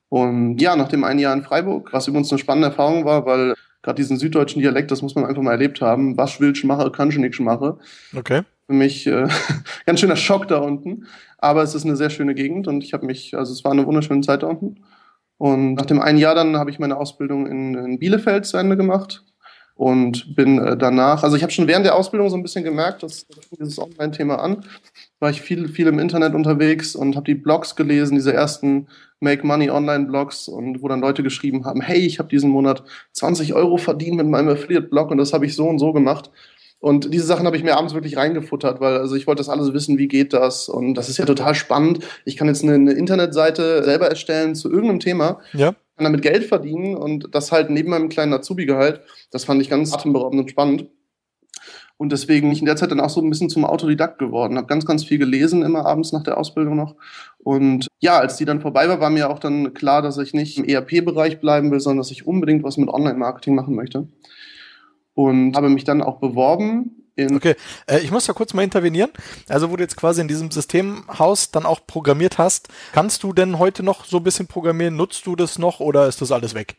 Und 0.08 0.58
ja, 0.60 0.74
nach 0.74 0.88
dem 0.88 1.04
einen 1.04 1.20
Jahr 1.20 1.32
in 1.32 1.42
Freiburg, 1.42 1.92
was 1.92 2.08
übrigens 2.08 2.30
eine 2.32 2.38
spannende 2.38 2.68
Erfahrung 2.68 3.04
war, 3.04 3.26
weil 3.26 3.54
gerade 3.82 3.96
diesen 3.96 4.18
süddeutschen 4.18 4.60
Dialekt, 4.60 4.90
das 4.90 5.02
muss 5.02 5.14
man 5.14 5.24
einfach 5.24 5.42
mal 5.42 5.52
erlebt 5.52 5.80
haben. 5.80 6.16
Was 6.16 6.40
willst 6.40 6.62
du 6.62 6.66
machen, 6.66 6.90
kannst 6.92 7.16
du 7.16 7.20
nicht 7.20 7.38
machen 7.40 7.74
okay. 8.16 8.42
für 8.66 8.72
mich 8.72 9.06
äh, 9.06 9.28
ganz 9.86 10.00
schöner 10.00 10.16
Schock 10.16 10.48
da 10.48 10.58
unten. 10.58 11.06
Aber 11.38 11.62
es 11.62 11.74
ist 11.74 11.84
eine 11.84 11.96
sehr 11.96 12.10
schöne 12.10 12.34
Gegend 12.34 12.66
und 12.66 12.82
ich 12.82 12.92
habe 12.92 13.06
mich, 13.06 13.36
also 13.36 13.52
es 13.52 13.64
war 13.64 13.72
eine 13.72 13.86
wunderschöne 13.86 14.22
Zeit 14.22 14.42
da 14.42 14.48
unten. 14.48 14.82
Und 15.40 15.72
nach 15.72 15.86
dem 15.86 16.02
einen 16.02 16.18
Jahr 16.18 16.34
dann 16.34 16.58
habe 16.58 16.70
ich 16.70 16.78
meine 16.78 16.98
Ausbildung 16.98 17.46
in, 17.46 17.74
in 17.74 17.98
Bielefeld 17.98 18.44
zu 18.44 18.58
Ende 18.58 18.76
gemacht 18.76 19.24
und 19.74 20.36
bin 20.36 20.58
äh, 20.58 20.76
danach, 20.76 21.22
also 21.22 21.34
ich 21.34 21.42
habe 21.42 21.50
schon 21.50 21.66
während 21.66 21.86
der 21.86 21.94
Ausbildung 21.94 22.28
so 22.28 22.36
ein 22.36 22.42
bisschen 22.42 22.62
gemerkt, 22.62 23.02
dass 23.02 23.26
dieses 23.58 23.78
Online-Thema 23.78 24.38
an, 24.38 24.66
war 25.18 25.30
ich 25.30 25.40
viel, 25.40 25.68
viel 25.68 25.86
im 25.86 25.98
Internet 25.98 26.34
unterwegs 26.34 26.94
und 26.94 27.16
habe 27.16 27.24
die 27.24 27.36
Blogs 27.36 27.74
gelesen, 27.74 28.16
diese 28.16 28.34
ersten 28.34 28.88
Make 29.20 29.46
Money 29.46 29.70
Online-Blogs 29.70 30.46
und 30.46 30.82
wo 30.82 30.88
dann 30.88 31.00
Leute 31.00 31.22
geschrieben 31.22 31.64
haben, 31.64 31.80
hey, 31.80 32.00
ich 32.00 32.18
habe 32.18 32.28
diesen 32.28 32.50
Monat 32.50 32.84
20 33.12 33.54
Euro 33.54 33.78
verdient 33.78 34.18
mit 34.18 34.26
meinem 34.26 34.50
Affiliate-Blog 34.50 35.10
und 35.10 35.16
das 35.16 35.32
habe 35.32 35.46
ich 35.46 35.56
so 35.56 35.66
und 35.66 35.78
so 35.78 35.94
gemacht. 35.94 36.30
Und 36.80 37.12
diese 37.12 37.26
Sachen 37.26 37.46
habe 37.46 37.56
ich 37.58 37.62
mir 37.62 37.76
abends 37.76 37.92
wirklich 37.92 38.16
reingefuttert, 38.16 38.80
weil 38.80 38.96
also 38.96 39.14
ich 39.14 39.26
wollte 39.26 39.40
das 39.40 39.50
alles 39.50 39.74
wissen, 39.74 39.98
wie 39.98 40.08
geht 40.08 40.32
das? 40.32 40.68
Und 40.68 40.94
das 40.94 41.10
ist 41.10 41.18
ja 41.18 41.26
total 41.26 41.54
spannend. 41.54 42.00
Ich 42.24 42.36
kann 42.36 42.48
jetzt 42.48 42.64
eine, 42.64 42.74
eine 42.74 42.92
Internetseite 42.92 43.84
selber 43.84 44.08
erstellen 44.08 44.54
zu 44.54 44.70
irgendeinem 44.70 45.00
Thema, 45.00 45.40
Ja. 45.52 45.72
kann 45.96 46.04
damit 46.04 46.22
Geld 46.22 46.44
verdienen 46.44 46.96
und 46.96 47.34
das 47.34 47.52
halt 47.52 47.68
neben 47.68 47.90
meinem 47.90 48.08
kleinen 48.08 48.32
Azubi-Gehalt. 48.32 49.02
Das 49.30 49.44
fand 49.44 49.60
ich 49.60 49.68
ganz 49.68 49.92
atemberaubend 49.92 50.40
und 50.40 50.50
spannend. 50.50 50.86
Und 51.98 52.12
deswegen 52.12 52.46
bin 52.46 52.52
ich 52.52 52.60
in 52.60 52.64
der 52.64 52.76
Zeit 52.76 52.90
dann 52.92 53.00
auch 53.00 53.10
so 53.10 53.20
ein 53.20 53.28
bisschen 53.28 53.50
zum 53.50 53.66
Autodidakt 53.66 54.18
geworden. 54.18 54.56
Habe 54.56 54.66
ganz, 54.66 54.86
ganz 54.86 55.04
viel 55.04 55.18
gelesen, 55.18 55.62
immer 55.62 55.84
abends 55.84 56.12
nach 56.12 56.22
der 56.22 56.38
Ausbildung 56.38 56.74
noch. 56.76 56.96
Und 57.36 57.88
ja, 57.98 58.18
als 58.18 58.36
die 58.38 58.46
dann 58.46 58.62
vorbei 58.62 58.88
war, 58.88 59.00
war 59.00 59.10
mir 59.10 59.28
auch 59.28 59.38
dann 59.38 59.74
klar, 59.74 60.00
dass 60.00 60.16
ich 60.16 60.32
nicht 60.32 60.56
im 60.56 60.64
ERP-Bereich 60.64 61.40
bleiben 61.40 61.70
will, 61.70 61.80
sondern 61.80 61.98
dass 61.98 62.10
ich 62.10 62.26
unbedingt 62.26 62.64
was 62.64 62.78
mit 62.78 62.88
Online-Marketing 62.88 63.54
machen 63.54 63.74
möchte. 63.74 64.08
Und 65.24 65.56
habe 65.56 65.68
mich 65.68 65.84
dann 65.84 66.02
auch 66.02 66.18
beworben 66.18 67.00
Okay, 67.34 67.54
äh, 67.86 67.98
ich 67.98 68.10
muss 68.10 68.26
da 68.26 68.32
kurz 68.32 68.54
mal 68.54 68.62
intervenieren. 68.62 69.10
Also, 69.48 69.70
wo 69.70 69.76
du 69.76 69.82
jetzt 69.82 69.96
quasi 69.96 70.20
in 70.20 70.28
diesem 70.28 70.50
Systemhaus 70.50 71.50
dann 71.50 71.66
auch 71.66 71.86
programmiert 71.86 72.38
hast, 72.38 72.68
kannst 72.92 73.22
du 73.22 73.32
denn 73.32 73.58
heute 73.58 73.82
noch 73.82 74.04
so 74.04 74.18
ein 74.18 74.22
bisschen 74.22 74.46
programmieren? 74.46 74.96
Nutzt 74.96 75.26
du 75.26 75.36
das 75.36 75.58
noch 75.58 75.80
oder 75.80 76.06
ist 76.06 76.20
das 76.20 76.32
alles 76.32 76.54
weg? 76.54 76.76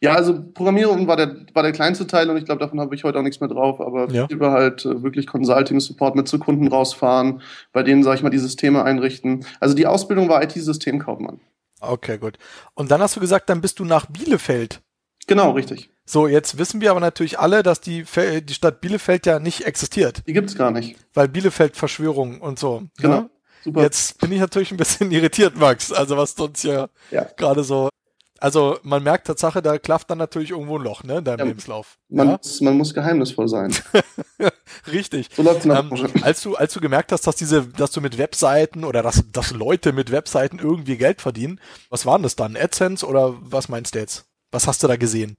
Ja, 0.00 0.14
also 0.14 0.42
Programmierung 0.52 1.06
war 1.06 1.16
der, 1.16 1.46
war 1.54 1.62
der 1.62 1.70
kleinste 1.70 2.06
Teil 2.06 2.28
und 2.28 2.36
ich 2.36 2.44
glaube, 2.44 2.58
davon 2.58 2.80
habe 2.80 2.94
ich 2.94 3.04
heute 3.04 3.18
auch 3.18 3.22
nichts 3.22 3.38
mehr 3.40 3.48
drauf. 3.48 3.80
Aber 3.80 4.10
Ja. 4.10 4.26
über 4.28 4.50
halt 4.50 4.84
äh, 4.84 5.02
wirklich 5.02 5.28
Consulting-Support 5.28 6.16
mit 6.16 6.26
zu 6.26 6.40
Kunden 6.40 6.66
rausfahren, 6.66 7.40
bei 7.72 7.84
denen, 7.84 8.02
sage 8.02 8.16
ich 8.16 8.22
mal, 8.22 8.30
die 8.30 8.38
Systeme 8.38 8.82
einrichten. 8.82 9.44
Also 9.60 9.74
die 9.74 9.86
Ausbildung 9.86 10.28
war 10.28 10.42
IT-Systemkaufmann. 10.42 11.40
Okay, 11.80 12.18
gut. 12.18 12.36
Und 12.74 12.90
dann 12.90 13.00
hast 13.00 13.16
du 13.16 13.20
gesagt, 13.20 13.48
dann 13.48 13.60
bist 13.60 13.78
du 13.78 13.84
nach 13.84 14.06
Bielefeld. 14.06 14.82
Genau, 15.30 15.52
richtig. 15.52 15.90
So, 16.04 16.26
jetzt 16.26 16.58
wissen 16.58 16.80
wir 16.80 16.90
aber 16.90 16.98
natürlich 17.00 17.38
alle, 17.38 17.62
dass 17.62 17.80
die, 17.80 18.04
die 18.42 18.52
Stadt 18.54 18.80
Bielefeld 18.80 19.26
ja 19.26 19.38
nicht 19.38 19.64
existiert, 19.64 20.22
Die 20.26 20.32
gibt's 20.32 20.56
gar 20.56 20.72
nicht. 20.72 20.96
weil 21.14 21.28
Bielefeld 21.28 21.76
Verschwörung 21.76 22.40
und 22.40 22.58
so. 22.58 22.82
Genau. 22.98 23.20
Ne? 23.20 23.30
Super. 23.62 23.82
Jetzt 23.82 24.18
bin 24.20 24.32
ich 24.32 24.40
natürlich 24.40 24.72
ein 24.72 24.76
bisschen 24.76 25.10
irritiert, 25.12 25.56
Max. 25.56 25.92
Also 25.92 26.16
was 26.16 26.34
du 26.34 26.44
uns 26.46 26.62
ja, 26.64 26.88
Ja. 27.12 27.24
gerade 27.36 27.62
so. 27.62 27.88
Also 28.42 28.78
man 28.82 29.02
merkt 29.02 29.26
Tatsache, 29.26 29.60
da 29.60 29.76
klafft 29.78 30.10
dann 30.10 30.16
natürlich 30.18 30.50
irgendwo 30.50 30.78
ein 30.78 30.82
Loch, 30.82 31.04
ne, 31.04 31.18
in 31.18 31.24
deinem 31.24 31.40
Ja. 31.40 31.44
Lebenslauf. 31.44 31.98
Man, 32.08 32.26
ja? 32.28 32.36
muss, 32.42 32.60
man 32.62 32.74
muss 32.76 32.94
geheimnisvoll 32.94 33.48
sein. 33.48 33.72
Richtig. 34.90 35.28
So 35.36 35.42
läuft's 35.42 35.66
Ähm, 35.66 35.92
als 36.22 36.42
du, 36.42 36.56
als 36.56 36.72
du 36.72 36.80
gemerkt 36.80 37.12
hast, 37.12 37.26
dass 37.26 37.36
diese, 37.36 37.66
dass 37.68 37.90
du 37.92 38.00
mit 38.00 38.18
Webseiten 38.18 38.84
oder 38.84 39.02
dass, 39.02 39.22
dass 39.30 39.50
Leute 39.52 39.92
mit 39.92 40.10
Webseiten 40.10 40.58
irgendwie 40.58 40.96
Geld 40.96 41.20
verdienen, 41.20 41.60
was 41.90 42.06
waren 42.06 42.22
das 42.22 42.34
dann? 42.36 42.56
AdSense 42.56 43.06
oder 43.06 43.34
was 43.40 43.68
meinst 43.68 43.94
du 43.94 43.98
jetzt? 43.98 44.24
Was 44.50 44.66
hast 44.66 44.82
du 44.82 44.88
da 44.88 44.96
gesehen? 44.96 45.36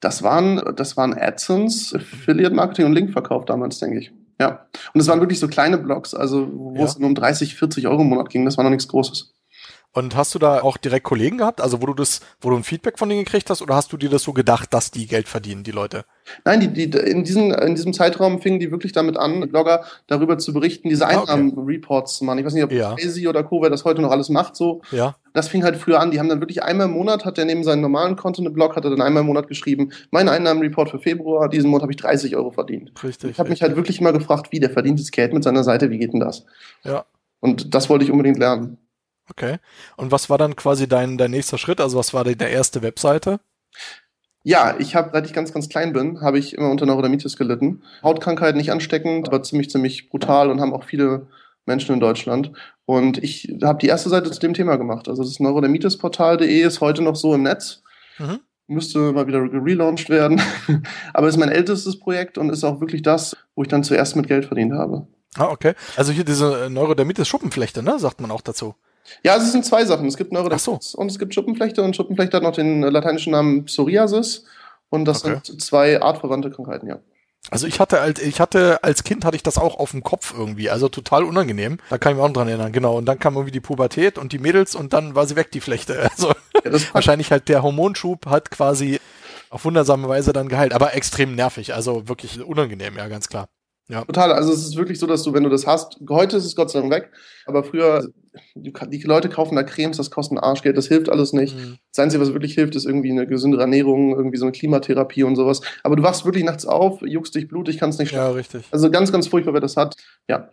Das 0.00 0.22
waren, 0.22 0.60
das 0.76 0.96
waren 0.96 1.14
AdSense, 1.14 1.96
Affiliate 1.96 2.54
Marketing 2.54 2.86
und 2.86 2.92
Linkverkauf 2.92 3.44
damals, 3.44 3.78
denke 3.78 3.98
ich. 3.98 4.12
Ja. 4.40 4.66
Und 4.94 5.00
es 5.00 5.06
waren 5.06 5.20
wirklich 5.20 5.38
so 5.38 5.46
kleine 5.48 5.78
Blogs, 5.78 6.14
also 6.14 6.48
wo 6.52 6.74
Ja. 6.76 6.84
es 6.84 6.98
nur 6.98 7.08
um 7.08 7.14
30, 7.14 7.54
40 7.54 7.86
Euro 7.86 8.02
im 8.02 8.08
Monat 8.08 8.28
ging. 8.30 8.44
Das 8.44 8.56
war 8.56 8.64
noch 8.64 8.70
nichts 8.70 8.88
Großes. 8.88 9.32
Und 9.94 10.16
hast 10.16 10.34
du 10.34 10.38
da 10.38 10.62
auch 10.62 10.78
direkt 10.78 11.04
Kollegen 11.04 11.36
gehabt, 11.36 11.60
also 11.60 11.82
wo 11.82 11.86
du 11.86 11.92
das, 11.92 12.20
wo 12.40 12.48
du 12.48 12.56
ein 12.56 12.64
Feedback 12.64 12.98
von 12.98 13.10
denen 13.10 13.24
gekriegt 13.24 13.50
hast, 13.50 13.60
oder 13.60 13.74
hast 13.76 13.92
du 13.92 13.98
dir 13.98 14.08
das 14.08 14.22
so 14.22 14.32
gedacht, 14.32 14.72
dass 14.72 14.90
die 14.90 15.06
Geld 15.06 15.28
verdienen, 15.28 15.64
die 15.64 15.70
Leute? 15.70 16.06
Nein, 16.46 16.60
die, 16.60 16.68
die, 16.90 16.96
in, 16.98 17.24
diesen, 17.24 17.50
in 17.52 17.74
diesem 17.74 17.92
Zeitraum 17.92 18.40
fingen 18.40 18.58
die 18.58 18.70
wirklich 18.70 18.92
damit 18.92 19.18
an, 19.18 19.46
Blogger 19.50 19.84
darüber 20.06 20.38
zu 20.38 20.54
berichten, 20.54 20.88
diese 20.88 21.06
Ah. 21.06 21.20
Einnahmen-Reports 21.20 22.16
zu 22.18 22.24
machen. 22.24 22.38
Ich 22.38 22.46
weiß 22.46 22.54
nicht, 22.54 22.64
ob 22.64 22.72
Ja. 22.72 22.94
Crazy 22.94 23.28
oder 23.28 23.42
Co., 23.44 23.60
wer 23.60 23.68
das 23.68 23.84
heute 23.84 24.00
noch 24.00 24.10
alles 24.10 24.30
macht, 24.30 24.56
so. 24.56 24.80
Ja. 24.92 25.14
Das 25.34 25.48
fing 25.48 25.62
halt 25.62 25.76
früher 25.76 26.00
an. 26.00 26.10
Die 26.10 26.18
haben 26.18 26.28
dann 26.30 26.40
wirklich 26.40 26.62
einmal 26.62 26.86
im 26.86 26.92
Monat, 26.94 27.26
hat 27.26 27.36
der 27.36 27.44
neben 27.44 27.62
seinem 27.62 27.82
normalen 27.82 28.16
Content 28.16 28.46
im 28.48 28.54
Blog, 28.54 28.76
hat 28.76 28.84
er 28.84 28.90
dann 28.90 29.02
einmal 29.02 29.20
im 29.22 29.26
Monat 29.26 29.46
geschrieben, 29.46 29.92
mein 30.10 30.28
Einnahmenreport 30.30 30.88
für 30.90 31.00
Februar, 31.00 31.50
diesen 31.50 31.68
Monat 31.68 31.82
habe 31.82 31.92
ich 31.92 31.98
30 31.98 32.34
Euro 32.36 32.50
verdient. 32.50 32.92
Richtig. 33.02 33.32
Ich 33.32 33.38
habe 33.38 33.50
mich 33.50 33.60
halt 33.60 33.76
wirklich 33.76 34.00
immer 34.00 34.12
gefragt, 34.14 34.52
wie, 34.52 34.60
der 34.60 34.70
verdient 34.70 35.00
das 35.00 35.10
Geld 35.10 35.34
mit 35.34 35.44
seiner 35.44 35.64
Seite, 35.64 35.90
wie 35.90 35.98
geht 35.98 36.14
denn 36.14 36.20
das? 36.20 36.46
Ja. 36.82 37.04
Und 37.40 37.74
das 37.74 37.90
wollte 37.90 38.04
ich 38.06 38.10
unbedingt 38.10 38.38
lernen. 38.38 38.78
Okay. 39.30 39.58
Und 39.96 40.10
was 40.10 40.30
war 40.30 40.38
dann 40.38 40.56
quasi 40.56 40.88
dein, 40.88 41.18
dein 41.18 41.30
nächster 41.30 41.58
Schritt? 41.58 41.80
Also 41.80 41.98
was 41.98 42.12
war 42.12 42.24
deine 42.24 42.48
erste 42.48 42.82
Webseite? 42.82 43.40
Ja, 44.44 44.74
ich 44.78 44.96
habe, 44.96 45.10
seit 45.12 45.26
ich 45.26 45.32
ganz, 45.32 45.52
ganz 45.52 45.68
klein 45.68 45.92
bin, 45.92 46.20
habe 46.20 46.38
ich 46.38 46.54
immer 46.54 46.70
unter 46.70 46.84
Neurodermitis 46.84 47.36
gelitten. 47.36 47.82
Hautkrankheit 48.02 48.56
nicht 48.56 48.72
ansteckend, 48.72 49.28
aber 49.28 49.42
ziemlich, 49.42 49.70
ziemlich 49.70 50.10
brutal 50.10 50.50
und 50.50 50.60
haben 50.60 50.72
auch 50.72 50.84
viele 50.84 51.28
Menschen 51.64 51.94
in 51.94 52.00
Deutschland. 52.00 52.52
Und 52.84 53.22
ich 53.22 53.56
habe 53.62 53.78
die 53.78 53.86
erste 53.86 54.08
Seite 54.08 54.30
zu 54.32 54.40
dem 54.40 54.54
Thema 54.54 54.76
gemacht. 54.76 55.08
Also 55.08 55.22
das 55.22 55.38
neurodermitisportal.de 55.38 56.60
ist 56.60 56.80
heute 56.80 57.02
noch 57.02 57.14
so 57.14 57.34
im 57.34 57.44
Netz. 57.44 57.82
Mhm. 58.18 58.40
Müsste 58.66 59.12
mal 59.12 59.28
wieder 59.28 59.40
relaunched 59.40 60.08
werden. 60.08 60.42
aber 61.14 61.28
ist 61.28 61.36
mein 61.36 61.48
ältestes 61.48 62.00
Projekt 62.00 62.36
und 62.36 62.50
ist 62.50 62.64
auch 62.64 62.80
wirklich 62.80 63.02
das, 63.02 63.36
wo 63.54 63.62
ich 63.62 63.68
dann 63.68 63.84
zuerst 63.84 64.16
mit 64.16 64.26
Geld 64.26 64.46
verdient 64.46 64.72
habe. 64.72 65.06
Ah, 65.36 65.48
okay. 65.48 65.74
Also 65.96 66.12
hier 66.12 66.24
diese 66.24 66.64
äh, 66.64 66.68
Neurodermitis 66.68 67.28
Schuppenflechte, 67.28 67.82
ne? 67.82 67.98
Sagt 67.98 68.20
man 68.20 68.30
auch 68.30 68.40
dazu. 68.40 68.74
Ja, 69.24 69.36
es 69.36 69.52
sind 69.52 69.64
zwei 69.64 69.84
Sachen. 69.84 70.06
Es 70.06 70.16
gibt 70.16 70.32
Neurodermitis 70.32 70.92
so. 70.92 70.98
und 70.98 71.10
es 71.10 71.18
gibt 71.18 71.34
Schuppenflechte 71.34 71.82
und 71.82 71.94
Schuppenflechte 71.96 72.36
hat 72.36 72.42
noch 72.44 72.52
den 72.52 72.82
lateinischen 72.82 73.32
Namen 73.32 73.64
Psoriasis. 73.64 74.44
Und 74.90 75.06
das 75.06 75.24
Okay. 75.24 75.40
sind 75.44 75.62
zwei 75.62 76.00
artverwandte 76.02 76.50
Krankheiten, 76.50 76.86
ja. 76.86 76.98
Also 77.50 77.66
ich 77.66 77.80
hatte 77.80 78.00
als 78.00 78.20
ich 78.20 78.40
hatte 78.40 78.84
als 78.84 79.02
Kind 79.02 79.24
hatte 79.24 79.34
ich 79.36 79.42
das 79.42 79.58
auch 79.58 79.76
auf 79.78 79.90
dem 79.90 80.02
Kopf 80.04 80.32
irgendwie, 80.36 80.70
also 80.70 80.88
total 80.88 81.24
unangenehm. 81.24 81.78
Da 81.90 81.98
kann 81.98 82.12
ich 82.12 82.16
mich 82.16 82.22
auch 82.24 82.28
noch 82.28 82.34
dran 82.34 82.46
erinnern, 82.48 82.70
genau. 82.72 82.96
Und 82.96 83.06
dann 83.06 83.18
kam 83.18 83.34
irgendwie 83.34 83.50
die 83.50 83.60
Pubertät 83.60 84.16
und 84.16 84.32
die 84.32 84.38
Mädels 84.38 84.74
und 84.76 84.92
dann 84.92 85.14
war 85.16 85.26
sie 85.26 85.34
weg 85.34 85.50
die 85.50 85.60
Flechte. 85.60 86.08
Also 86.12 86.28
ja 86.64 86.72
wahrscheinlich 86.92 87.32
halt 87.32 87.48
der 87.48 87.62
Hormonschub 87.64 88.26
hat 88.26 88.50
quasi 88.52 89.00
auf 89.50 89.64
wundersame 89.64 90.08
Weise 90.08 90.32
dann 90.32 90.48
geheilt, 90.48 90.72
aber 90.72 90.94
extrem 90.94 91.34
nervig, 91.34 91.74
also 91.74 92.06
wirklich 92.08 92.40
unangenehm, 92.44 92.96
ja 92.96 93.08
ganz 93.08 93.28
klar. 93.28 93.48
Total, 93.88 94.32
also 94.32 94.52
es 94.52 94.64
ist 94.64 94.76
wirklich 94.76 94.98
so, 94.98 95.06
dass 95.06 95.22
du, 95.22 95.34
wenn 95.34 95.42
du 95.42 95.50
das 95.50 95.66
hast, 95.66 95.98
heute 96.08 96.36
ist 96.36 96.44
es 96.44 96.54
Gott 96.56 96.70
sei 96.70 96.80
Dank 96.80 96.92
weg, 96.92 97.10
aber 97.46 97.64
früher, 97.64 98.08
die 98.54 99.02
Leute 99.02 99.28
kaufen 99.28 99.56
da 99.56 99.64
Cremes, 99.64 99.96
das 99.96 100.10
kostet 100.10 100.38
Arschgeld, 100.38 100.76
das 100.76 100.86
hilft 100.86 101.10
alles 101.10 101.32
nicht. 101.32 101.56
Mhm. 101.56 101.78
Das 101.92 102.02
Einzige, 102.02 102.22
was 102.22 102.32
wirklich 102.32 102.54
hilft, 102.54 102.74
ist 102.76 102.86
irgendwie 102.86 103.10
eine 103.10 103.26
gesündere 103.26 103.62
Ernährung, 103.62 104.16
irgendwie 104.16 104.38
so 104.38 104.44
eine 104.44 104.52
Klimatherapie 104.52 105.24
und 105.24 105.36
sowas. 105.36 105.60
Aber 105.82 105.96
du 105.96 106.02
wachst 106.02 106.24
wirklich 106.24 106.44
nachts 106.44 106.64
auf, 106.64 107.02
juckst 107.02 107.34
dich 107.34 107.48
blutig, 107.48 107.78
kannst 107.78 107.98
nicht 107.98 108.10
schlafen. 108.10 108.30
Ja, 108.30 108.36
richtig. 108.36 108.64
Also 108.70 108.90
ganz, 108.90 109.12
ganz 109.12 109.26
furchtbar, 109.26 109.52
wer 109.52 109.60
das 109.60 109.76
hat. 109.76 109.96
Ja, 110.28 110.50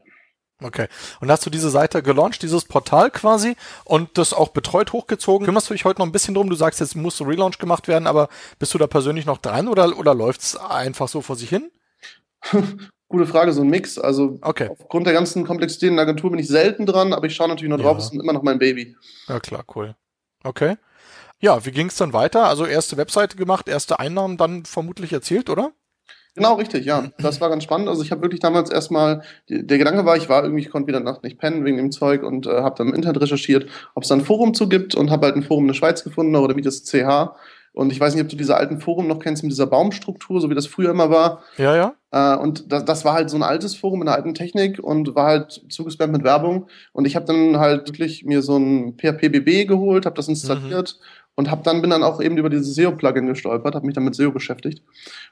Okay. 0.61 0.87
Und 1.21 1.31
hast 1.31 1.45
du 1.45 1.49
diese 1.49 1.69
Seite 1.69 2.03
gelauncht, 2.03 2.41
dieses 2.41 2.65
Portal 2.65 3.11
quasi 3.11 3.55
und 3.85 4.17
das 4.17 4.33
auch 4.33 4.49
betreut 4.49 4.91
hochgezogen? 4.91 5.45
Kümmerst 5.45 5.69
du 5.69 5.73
dich 5.73 5.85
heute 5.85 6.01
noch 6.01 6.05
ein 6.05 6.11
bisschen 6.11 6.33
drum? 6.33 6.49
Du 6.49 6.55
sagst, 6.57 6.81
jetzt 6.81 6.97
muss 6.97 7.15
so 7.15 7.23
Relaunch 7.23 7.59
gemacht 7.59 7.87
werden, 7.87 8.07
aber 8.07 8.27
bist 8.59 8.73
du 8.73 8.77
da 8.77 8.85
persönlich 8.85 9.25
noch 9.25 9.37
dran 9.37 9.69
oder, 9.69 9.97
oder 9.97 10.13
läuft's 10.13 10.57
einfach 10.57 11.07
so 11.07 11.21
vor 11.21 11.37
sich 11.37 11.49
hin? 11.49 11.71
gute 13.09 13.25
Frage, 13.25 13.51
so 13.51 13.61
ein 13.61 13.69
Mix. 13.69 13.99
Also 13.99 14.39
Okay. 14.41 14.69
aufgrund 14.69 15.05
der 15.05 15.13
ganzen 15.13 15.45
Komplexität 15.45 15.89
in 15.89 15.97
der 15.97 16.03
Agentur 16.03 16.29
bin 16.31 16.39
ich 16.39 16.47
selten 16.47 16.85
dran, 16.85 17.11
aber 17.11 17.27
ich 17.27 17.35
schaue 17.35 17.49
natürlich 17.49 17.69
noch 17.69 17.79
drauf, 17.81 17.97
es 17.97 18.05
ist 18.05 18.13
immer 18.13 18.33
noch 18.33 18.43
mein 18.43 18.59
Baby. 18.59 18.95
Ja, 19.27 19.39
klar, 19.39 19.65
cool. 19.75 19.95
Okay. 20.43 20.77
Ja, 21.41 21.65
wie 21.65 21.71
ging's 21.71 21.97
dann 21.97 22.13
weiter? 22.13 22.47
Also 22.47 22.65
erste 22.65 22.97
Webseite 22.97 23.35
gemacht, 23.35 23.67
erste 23.67 23.99
Einnahmen 23.99 24.37
dann 24.37 24.65
vermutlich 24.65 25.11
erzielt, 25.11 25.49
oder? 25.49 25.71
Genau, 26.35 26.53
richtig, 26.55 26.85
ja. 26.85 27.11
Das 27.17 27.41
war 27.41 27.49
ganz 27.49 27.63
spannend. 27.63 27.89
Also 27.89 28.03
ich 28.03 28.11
habe 28.11 28.21
wirklich 28.21 28.39
damals 28.39 28.69
erstmal, 28.69 29.23
der 29.49 29.77
Gedanke 29.77 30.05
war, 30.05 30.15
ich 30.15 30.29
war 30.29 30.43
irgendwie, 30.43 30.61
ich 30.61 30.69
konnte 30.69 30.87
wieder 30.87 30.99
Nacht 30.99 31.23
nicht 31.23 31.39
pennen 31.39 31.65
wegen 31.65 31.77
dem 31.77 31.91
Zeug 31.91 32.23
und 32.23 32.45
äh, 32.45 32.61
habe 32.61 32.75
dann 32.77 32.89
im 32.89 32.93
Internet 32.93 33.21
recherchiert, 33.21 33.69
ob 33.95 34.03
es 34.03 34.09
da 34.09 34.15
ein 34.15 34.21
Forum 34.23 34.53
zu 34.53 34.69
gibt 34.69 34.95
und 34.95 35.09
habe 35.09 35.25
halt 35.25 35.35
ein 35.35 35.43
Forum 35.43 35.63
in 35.63 35.69
der 35.69 35.73
Schweiz 35.75 36.03
gefunden, 36.03 36.35
oder 36.35 36.55
wie 36.55 36.61
das 36.61 36.83
CH. 36.85 37.35
Und 37.73 37.91
ich 37.91 37.99
weiß 37.99 38.13
nicht, 38.13 38.23
ob 38.23 38.29
du 38.29 38.35
diese 38.35 38.57
alten 38.57 38.79
Forum 38.81 39.07
noch 39.07 39.19
kennst 39.19 39.43
mit 39.43 39.51
dieser 39.51 39.67
Baumstruktur, 39.67 40.41
so 40.41 40.49
wie 40.49 40.55
das 40.55 40.67
früher 40.67 40.91
immer 40.91 41.09
war. 41.09 41.43
Ja, 41.57 41.75
ja. 41.75 41.93
Äh, 42.11 42.37
und 42.37 42.71
das, 42.71 42.85
das 42.85 43.05
war 43.05 43.13
halt 43.13 43.29
so 43.29 43.37
ein 43.37 43.43
altes 43.43 43.75
Forum 43.75 44.01
in 44.01 44.07
der 44.07 44.15
alten 44.15 44.33
Technik 44.33 44.79
und 44.79 45.15
war 45.15 45.27
halt 45.27 45.61
zugespammt 45.69 46.13
mit 46.13 46.23
Werbung. 46.23 46.67
Und 46.93 47.05
ich 47.05 47.15
habe 47.15 47.25
dann 47.25 47.59
halt 47.59 47.87
wirklich 47.87 48.25
mir 48.25 48.41
so 48.41 48.57
ein 48.57 48.97
PHP-BB 48.97 49.67
geholt, 49.67 50.05
habe 50.05 50.15
das 50.15 50.27
installiert 50.27 50.99
und 51.39 51.49
habe 51.49 51.63
dann 51.63 51.79
bin 51.79 51.89
dann 51.89 52.03
auch 52.03 52.19
eben 52.19 52.35
über 52.35 52.49
dieses 52.49 52.75
SEO-Plugin 52.75 53.25
gestolpert, 53.27 53.73
habe 53.73 53.85
mich 53.85 53.95
dann 53.95 54.03
mit 54.03 54.13
SEO 54.13 54.29
beschäftigt 54.29 54.83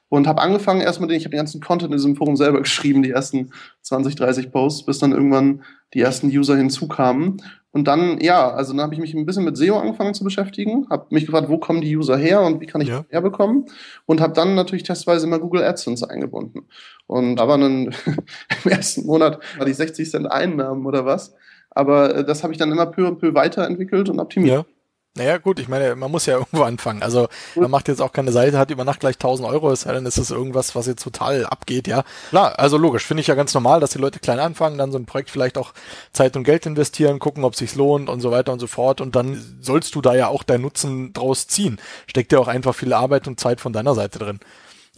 und 0.08 0.26
habe 0.26 0.42
angefangen 0.42 0.80
erstmal 0.80 1.10
den, 1.10 1.18
ich 1.18 1.26
habe 1.26 1.32
den 1.32 1.40
ganzen 1.40 1.60
Content 1.60 1.92
in 1.92 1.98
diesem 1.98 2.16
Forum 2.16 2.38
selber 2.38 2.60
geschrieben, 2.62 3.04
die 3.04 3.12
ersten 3.12 3.52
20, 3.82 4.16
30 4.16 4.54
Posts, 4.54 4.86
bis 4.86 5.00
dann 5.00 5.12
irgendwann 5.12 5.64
die 5.94 6.00
ersten 6.00 6.28
User 6.28 6.56
hinzukamen. 6.56 7.42
Und 7.72 7.90
dann, 7.90 8.22
ja, 8.22 8.50
also 8.50 8.72
dann 8.72 8.84
habe 8.84 8.94
ich 8.94 9.02
mich 9.02 9.14
ein 9.16 9.26
bisschen 9.26 9.44
mit 9.44 9.58
SEO 9.58 9.78
angefangen 9.78 10.14
zu 10.14 10.24
beschäftigen, 10.24 10.88
habe 10.90 11.08
mich 11.10 11.26
gefragt, 11.26 11.50
wo 11.50 11.58
kommen 11.58 11.82
die 11.82 11.98
User 11.98 12.16
her 12.16 12.42
und 12.42 12.62
wie 12.62 12.68
kann 12.68 12.80
ich 12.80 12.88
Ja. 12.88 13.02
die 13.02 13.12
herbekommen 13.12 13.66
und 14.06 14.22
habe 14.22 14.32
dann 14.32 14.56
natürlich 14.56 14.84
testweise 14.84 15.28
immer 15.28 15.40
Google 15.40 15.64
AdSense 15.64 16.10
eingebunden. 16.10 16.70
Und 17.08 17.36
da 17.36 17.50
waren 17.50 17.60
dann 17.60 17.86
im 18.64 18.72
ersten 18.72 19.06
Monat 19.06 19.40
war 19.58 19.66
die 19.66 19.74
60 19.74 20.10
Cent 20.10 20.32
Einnahmen 20.32 20.86
oder 20.86 21.04
was. 21.06 21.36
Aber 21.70 22.16
äh, 22.16 22.24
das 22.24 22.44
habe 22.44 22.54
ich 22.54 22.60
dann 22.60 22.72
immer 22.72 22.86
peu 22.86 23.06
und 23.06 23.20
peu 23.20 23.34
weiterentwickelt 23.34 24.08
und 24.08 24.22
optimiert. 24.22 24.66
Ja. 24.66 24.77
Naja, 25.18 25.38
gut, 25.38 25.60
ich 25.60 25.68
meine, 25.68 25.96
man 25.96 26.12
muss 26.12 26.26
ja 26.26 26.38
irgendwo 26.38 26.64
anfangen. 26.64 27.02
Also, 27.04 27.28
man 27.56 27.72
macht 27.72 27.88
jetzt 27.88 28.02
auch 28.02 28.14
keine 28.14 28.32
Seite, 28.32 28.58
hat 28.58 28.72
über 28.72 28.86
Nacht 28.86 29.00
gleich 29.00 29.16
1000 29.16 29.48
Euro, 29.50 29.72
es 29.72 29.82
sei 29.82 29.94
denn, 29.94 30.06
ist 30.06 30.18
das 30.18 30.32
irgendwas, 30.32 30.76
was 30.76 30.88
jetzt 30.88 31.04
total 31.04 31.46
abgeht, 31.46 31.88
ja. 31.88 32.04
Klar, 32.30 32.58
also 32.60 32.78
logisch, 32.78 33.06
finde 33.06 33.22
ich 33.22 33.28
ja 33.28 33.36
ganz 33.36 33.54
normal, 33.54 33.80
dass 33.80 33.92
die 33.92 33.98
Leute 33.98 34.20
klein 34.20 34.40
anfangen, 34.40 34.78
dann 34.78 34.92
so 34.92 34.98
ein 34.98 35.06
Projekt 35.06 35.30
vielleicht 35.30 35.58
auch 35.58 35.74
Zeit 36.14 36.38
und 36.38 36.44
Geld 36.44 36.66
investieren, 36.66 37.20
gucken, 37.20 37.44
ob 37.44 37.56
sich's 37.56 37.76
lohnt 37.76 38.10
und 38.10 38.22
so 38.22 38.32
weiter 38.32 38.54
und 38.54 38.60
so 38.60 38.68
fort. 38.68 39.02
Und 39.02 39.16
dann 39.16 39.58
sollst 39.62 39.96
du 39.96 40.02
da 40.02 40.16
ja 40.16 40.28
auch 40.28 40.44
deinen 40.44 40.62
Nutzen 40.62 41.14
draus 41.14 41.48
ziehen. 41.48 41.80
Steckt 42.08 42.32
ja 42.32 42.40
auch 42.40 42.48
einfach 42.48 42.76
viel 42.76 42.94
Arbeit 42.94 43.28
und 43.28 43.40
Zeit 43.40 43.60
von 43.62 43.74
deiner 43.74 43.96
Seite 43.96 44.20
drin. 44.20 44.40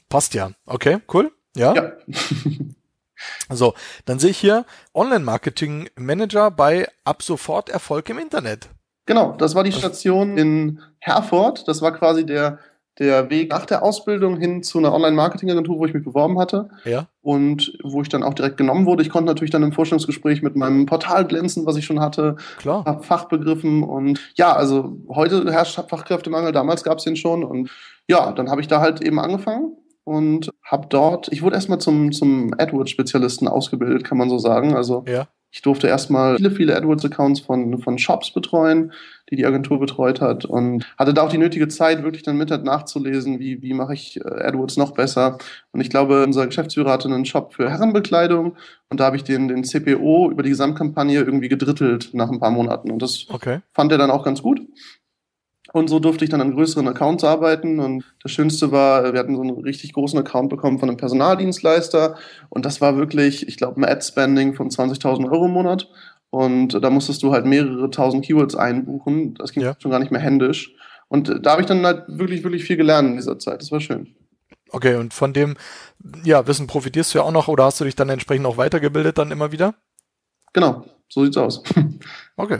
Passt 0.10 0.34
ja. 0.34 0.52
Okay, 0.66 1.00
cool. 1.14 1.32
Ja. 1.56 1.74
Ja. 1.74 1.92
So, 3.50 3.74
dann 4.06 4.20
sehe 4.20 4.30
ich 4.30 4.38
hier 4.38 4.66
Online-Marketing 4.94 5.90
Manager 5.98 6.52
bei 6.52 6.88
Ab 7.04 7.22
sofort 7.22 7.68
Erfolg 7.70 8.08
im 8.10 8.18
Internet. 8.18 8.70
Genau, 9.10 9.34
das 9.40 9.56
war 9.56 9.64
die 9.64 9.72
Station 9.72 10.38
in 10.38 10.80
Herford. 11.00 11.68
Das 11.68 11.82
war 11.82 11.92
quasi 11.94 12.28
der, 12.28 12.60
der 13.00 13.32
Weg 13.32 13.50
nach 13.50 13.66
der 13.66 13.82
Ausbildung 13.82 14.38
hin 14.38 14.62
zu 14.62 14.78
einer 14.78 14.94
Online-Marketing-Agentur, 14.94 15.80
wo 15.80 15.86
ich 15.88 15.96
mich 15.96 16.04
beworben 16.04 16.38
hatte 16.38 16.70
Ja. 16.86 17.08
und 17.22 17.76
wo 17.84 18.04
ich 18.04 18.10
dann 18.10 18.22
auch 18.22 18.36
direkt 18.36 18.58
genommen 18.58 18.86
wurde. 18.86 19.02
Ich 19.02 19.10
konnte 19.10 19.26
natürlich 19.26 19.50
dann 19.50 19.64
im 19.64 19.72
Vorstellungsgespräch 19.72 20.44
mit 20.44 20.56
meinem 20.56 20.86
Portal 20.86 21.26
glänzen, 21.26 21.66
was 21.66 21.76
ich 21.76 21.86
schon 21.86 22.00
hatte, 22.00 22.36
Klar. 22.60 22.86
hab 22.86 23.04
Fachbegriffen 23.04 23.82
und 23.82 24.20
ja, 24.36 24.54
also 24.54 24.98
heute 25.10 25.52
herrscht 25.52 25.80
Fachkräftemangel, 25.90 26.52
damals 26.52 26.84
gab 26.84 27.00
es 27.00 27.04
den 27.06 27.16
schon 27.16 27.44
und 27.44 27.72
ja, 28.08 28.32
dann 28.32 28.52
habe 28.52 28.62
ich 28.62 28.68
da 28.68 28.80
halt 28.80 29.02
eben 29.02 29.20
angefangen 29.20 29.76
und 30.04 30.52
habe 30.64 30.86
dort, 30.88 31.32
ich 31.32 31.42
wurde 31.42 31.56
erstmal 31.56 31.80
zum, 31.80 32.12
zum 32.12 32.54
AdWords-Spezialisten 32.60 33.48
ausgebildet, 33.48 34.04
kann 34.04 34.20
man 34.20 34.30
so 34.30 34.38
sagen. 34.38 34.76
Also 34.76 35.04
Ja. 35.08 35.28
Ich 35.52 35.62
durfte 35.62 35.88
erstmal 35.88 36.38
viele, 36.38 36.52
viele 36.52 36.76
AdWords-Accounts 36.76 37.42
von, 37.42 37.80
von 37.80 37.98
Shops 37.98 38.32
betreuen, 38.32 38.92
die 39.30 39.36
die 39.36 39.46
Agentur 39.46 39.80
betreut 39.80 40.22
hat 40.22 40.46
und 40.46 40.86
hatte 40.98 41.14
da 41.14 41.24
auch 41.24 41.30
die 41.30 41.38
nötige 41.38 41.68
Zeit, 41.68 42.04
wirklich 42.04 42.24
dann 42.24 42.38
mit 42.38 42.50
nachzulesen, 42.50 43.40
wie, 43.40 43.62
wie 43.62 43.74
mache 43.74 43.94
ich 43.94 44.18
äh, 44.18 44.24
AdWords 44.24 44.78
noch 44.78 44.92
besser. 44.92 45.38
Und 45.72 45.82
ich 45.82 45.90
glaube, 45.90 46.24
unser 46.24 46.46
Geschäftsführer 46.46 46.92
hatte 46.92 47.08
einen 47.08 47.26
Shop 47.26 47.54
für 47.54 47.70
Herrenbekleidung 47.70 48.56
und 48.90 49.00
da 49.00 49.06
habe 49.06 49.16
ich 49.16 49.24
den, 49.24 49.48
den 49.48 49.64
CPO 49.64 50.30
über 50.32 50.44
die 50.44 50.50
Gesamtkampagne 50.50 51.20
irgendwie 51.20 51.50
gedrittelt 51.50 52.10
nach 52.14 52.30
ein 52.30 52.40
paar 52.40 52.52
Monaten 52.52 52.92
und 52.92 53.02
das 53.02 53.26
Okay. 53.30 53.62
fand 53.74 53.92
er 53.92 53.98
dann 53.98 54.12
auch 54.12 54.24
ganz 54.24 54.42
gut. 54.42 54.62
Und 55.74 55.88
so 55.90 56.00
durfte 56.00 56.24
ich 56.24 56.32
dann 56.32 56.42
an 56.42 56.54
größeren 56.56 56.88
Accounts 56.88 57.24
arbeiten. 57.24 57.80
Und 57.80 58.04
das 58.24 58.32
Schönste 58.32 58.72
war, 58.72 59.14
wir 59.14 59.20
hatten 59.20 59.36
so 59.36 59.42
einen 59.42 59.60
richtig 59.62 59.94
großen 59.94 60.18
Account 60.20 60.50
bekommen 60.50 60.80
von 60.80 60.90
einem 60.90 60.98
Personaldienstleister. 60.98 62.16
Und 62.50 62.66
das 62.66 62.82
war 62.82 62.98
wirklich, 62.98 63.48
ich 63.48 63.58
glaube, 63.58 63.80
ein 63.80 63.86
Ad-Spending 63.86 64.56
von 64.56 64.70
20.000 64.70 65.32
Euro 65.32 65.46
im 65.46 65.52
Monat. 65.52 65.88
Und 66.32 66.84
da 66.84 66.90
musstest 66.90 67.24
du 67.24 67.32
halt 67.32 67.46
mehrere 67.46 67.90
tausend 67.90 68.26
Keywords 68.26 68.56
einbuchen. 68.56 69.36
Das 69.36 69.52
ging 69.52 69.64
Ja. 69.64 69.76
schon 69.80 69.92
gar 69.92 70.00
nicht 70.00 70.12
mehr 70.12 70.22
händisch. 70.22 70.74
Und 71.08 71.40
da 71.44 71.52
habe 71.52 71.62
ich 71.62 71.68
dann 71.68 71.86
halt 71.86 72.04
wirklich, 72.08 72.44
wirklich 72.44 72.64
viel 72.64 72.78
gelernt 72.78 73.10
in 73.10 73.16
dieser 73.16 73.40
Zeit. 73.40 73.62
Das 73.62 73.72
war 73.72 73.80
schön. 73.80 74.16
Okay, 74.72 74.96
und 74.96 75.14
von 75.14 75.34
dem 75.34 75.56
ja, 76.24 76.46
Wissen 76.46 76.68
profitierst 76.68 77.14
du 77.14 77.20
ja 77.20 77.24
auch 77.24 77.32
noch 77.32 77.48
oder 77.48 77.64
hast 77.66 77.80
du 77.80 77.86
dich 77.86 77.96
dann 77.96 78.10
entsprechend 78.10 78.46
auch 78.46 78.58
weitergebildet 78.58 79.18
dann 79.18 79.32
immer 79.32 79.52
wieder? 79.52 79.74
Genau, 80.54 80.86
so 81.10 81.24
sieht's 81.24 81.38
aus. 81.38 81.64
Okay. 82.38 82.60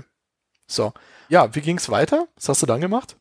So. 0.68 0.92
Ja, 1.30 1.54
wie 1.56 1.62
ging's 1.62 1.90
weiter? 1.90 2.28
Was 2.36 2.50
hast 2.50 2.62
du 2.62 2.66
dann 2.66 2.82
gemacht? 2.82 3.16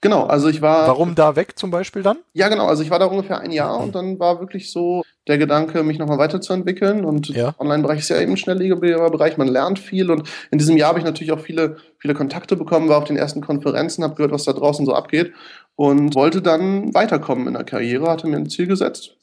Genau, 0.00 0.24
also 0.26 0.48
ich 0.48 0.60
war. 0.60 0.88
Warum 0.88 1.14
da 1.14 1.36
weg 1.36 1.58
zum 1.58 1.70
Beispiel 1.70 2.02
dann? 2.02 2.18
Ja, 2.34 2.48
genau. 2.48 2.66
Also 2.66 2.82
ich 2.82 2.90
war 2.90 2.98
da 2.98 3.06
ungefähr 3.06 3.38
ein 3.38 3.52
Jahr 3.52 3.78
und 3.78 3.94
dann 3.94 4.18
war 4.18 4.40
wirklich 4.40 4.70
so 4.70 5.02
der 5.28 5.38
Gedanke, 5.38 5.84
mich 5.84 5.98
nochmal 5.98 6.18
weiterzuentwickeln. 6.18 7.04
Und 7.04 7.28
Ja. 7.28 7.54
Online-Bereich 7.58 8.00
ist 8.00 8.08
ja 8.08 8.20
eben 8.20 8.32
ein 8.32 8.36
schnelllebiger 8.36 9.08
Bereich, 9.10 9.36
man 9.38 9.46
lernt 9.46 9.78
viel. 9.78 10.10
Und 10.10 10.28
in 10.50 10.58
diesem 10.58 10.76
Jahr 10.76 10.88
habe 10.88 10.98
ich 10.98 11.04
natürlich 11.04 11.32
auch 11.32 11.38
viele, 11.38 11.76
viele 11.98 12.14
Kontakte 12.14 12.56
bekommen, 12.56 12.88
war 12.88 12.98
auf 12.98 13.04
den 13.04 13.16
ersten 13.16 13.40
Konferenzen, 13.40 14.02
habe 14.02 14.16
gehört, 14.16 14.32
was 14.32 14.44
da 14.44 14.52
draußen 14.52 14.84
so 14.84 14.92
abgeht 14.92 15.32
und 15.76 16.14
wollte 16.16 16.42
dann 16.42 16.92
weiterkommen 16.94 17.46
in 17.46 17.54
der 17.54 17.64
Karriere, 17.64 18.10
hatte 18.10 18.26
mir 18.26 18.36
ein 18.36 18.50
Ziel 18.50 18.66
gesetzt 18.66 19.16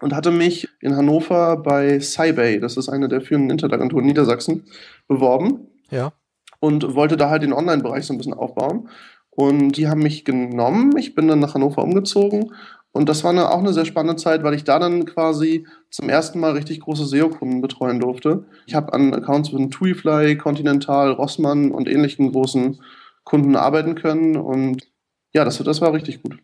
und 0.00 0.14
hatte 0.14 0.30
mich 0.30 0.68
in 0.80 0.94
Hannover 0.94 1.56
bei 1.56 1.98
Sybay, 1.98 2.60
das 2.60 2.76
ist 2.76 2.88
eine 2.88 3.08
der 3.08 3.22
führenden 3.22 3.50
Internetagenturen 3.50 4.04
in 4.04 4.08
Niedersachsen, 4.08 4.64
beworben 5.08 5.68
Ja. 5.90 6.12
Und 6.60 6.94
wollte 6.94 7.16
da 7.16 7.30
halt 7.30 7.42
den 7.42 7.52
Online-Bereich 7.52 8.06
so 8.06 8.14
ein 8.14 8.18
bisschen 8.18 8.34
aufbauen. 8.34 8.88
Und 9.30 9.72
die 9.72 9.88
haben 9.88 10.02
mich 10.02 10.24
genommen. 10.24 10.96
Ich 10.96 11.14
bin 11.14 11.28
dann 11.28 11.38
nach 11.38 11.54
Hannover 11.54 11.82
umgezogen. 11.82 12.52
Und 12.90 13.08
das 13.08 13.22
war 13.22 13.30
eine, 13.30 13.50
auch 13.50 13.58
eine 13.58 13.72
sehr 13.72 13.84
spannende 13.84 14.16
Zeit, 14.16 14.42
weil 14.42 14.54
ich 14.54 14.64
da 14.64 14.78
dann 14.78 15.04
quasi 15.04 15.66
zum 15.90 16.08
ersten 16.08 16.40
Mal 16.40 16.52
richtig 16.52 16.80
große 16.80 17.06
SEO-Kunden 17.06 17.60
betreuen 17.60 18.00
durfte. 18.00 18.46
Ich 18.66 18.74
habe 18.74 18.92
an 18.92 19.14
Accounts 19.14 19.50
von 19.50 19.70
TuiFly, 19.70 20.36
Continental, 20.36 21.12
Rossmann 21.12 21.70
und 21.70 21.88
ähnlichen 21.88 22.32
großen 22.32 22.80
Kunden 23.24 23.54
arbeiten 23.54 23.94
können. 23.94 24.36
Und 24.36 24.88
ja, 25.32 25.44
das, 25.44 25.58
das 25.58 25.80
war 25.80 25.92
richtig 25.92 26.22
gut. 26.22 26.38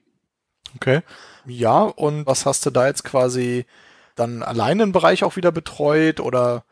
Okay. 0.77 1.01
Ja, 1.47 1.83
und 1.83 2.27
was 2.27 2.47
hast 2.47 2.65
du 2.67 2.71
da 2.71 2.87
jetzt 2.87 3.05
quasi 3.05 3.65
dann 4.15 4.43
alleine 4.43 4.85
im 4.85 4.93
Bereich 4.93 5.25
auch 5.25 5.37
wieder 5.37 5.51
betreut 5.51 6.21
oder 6.21 6.65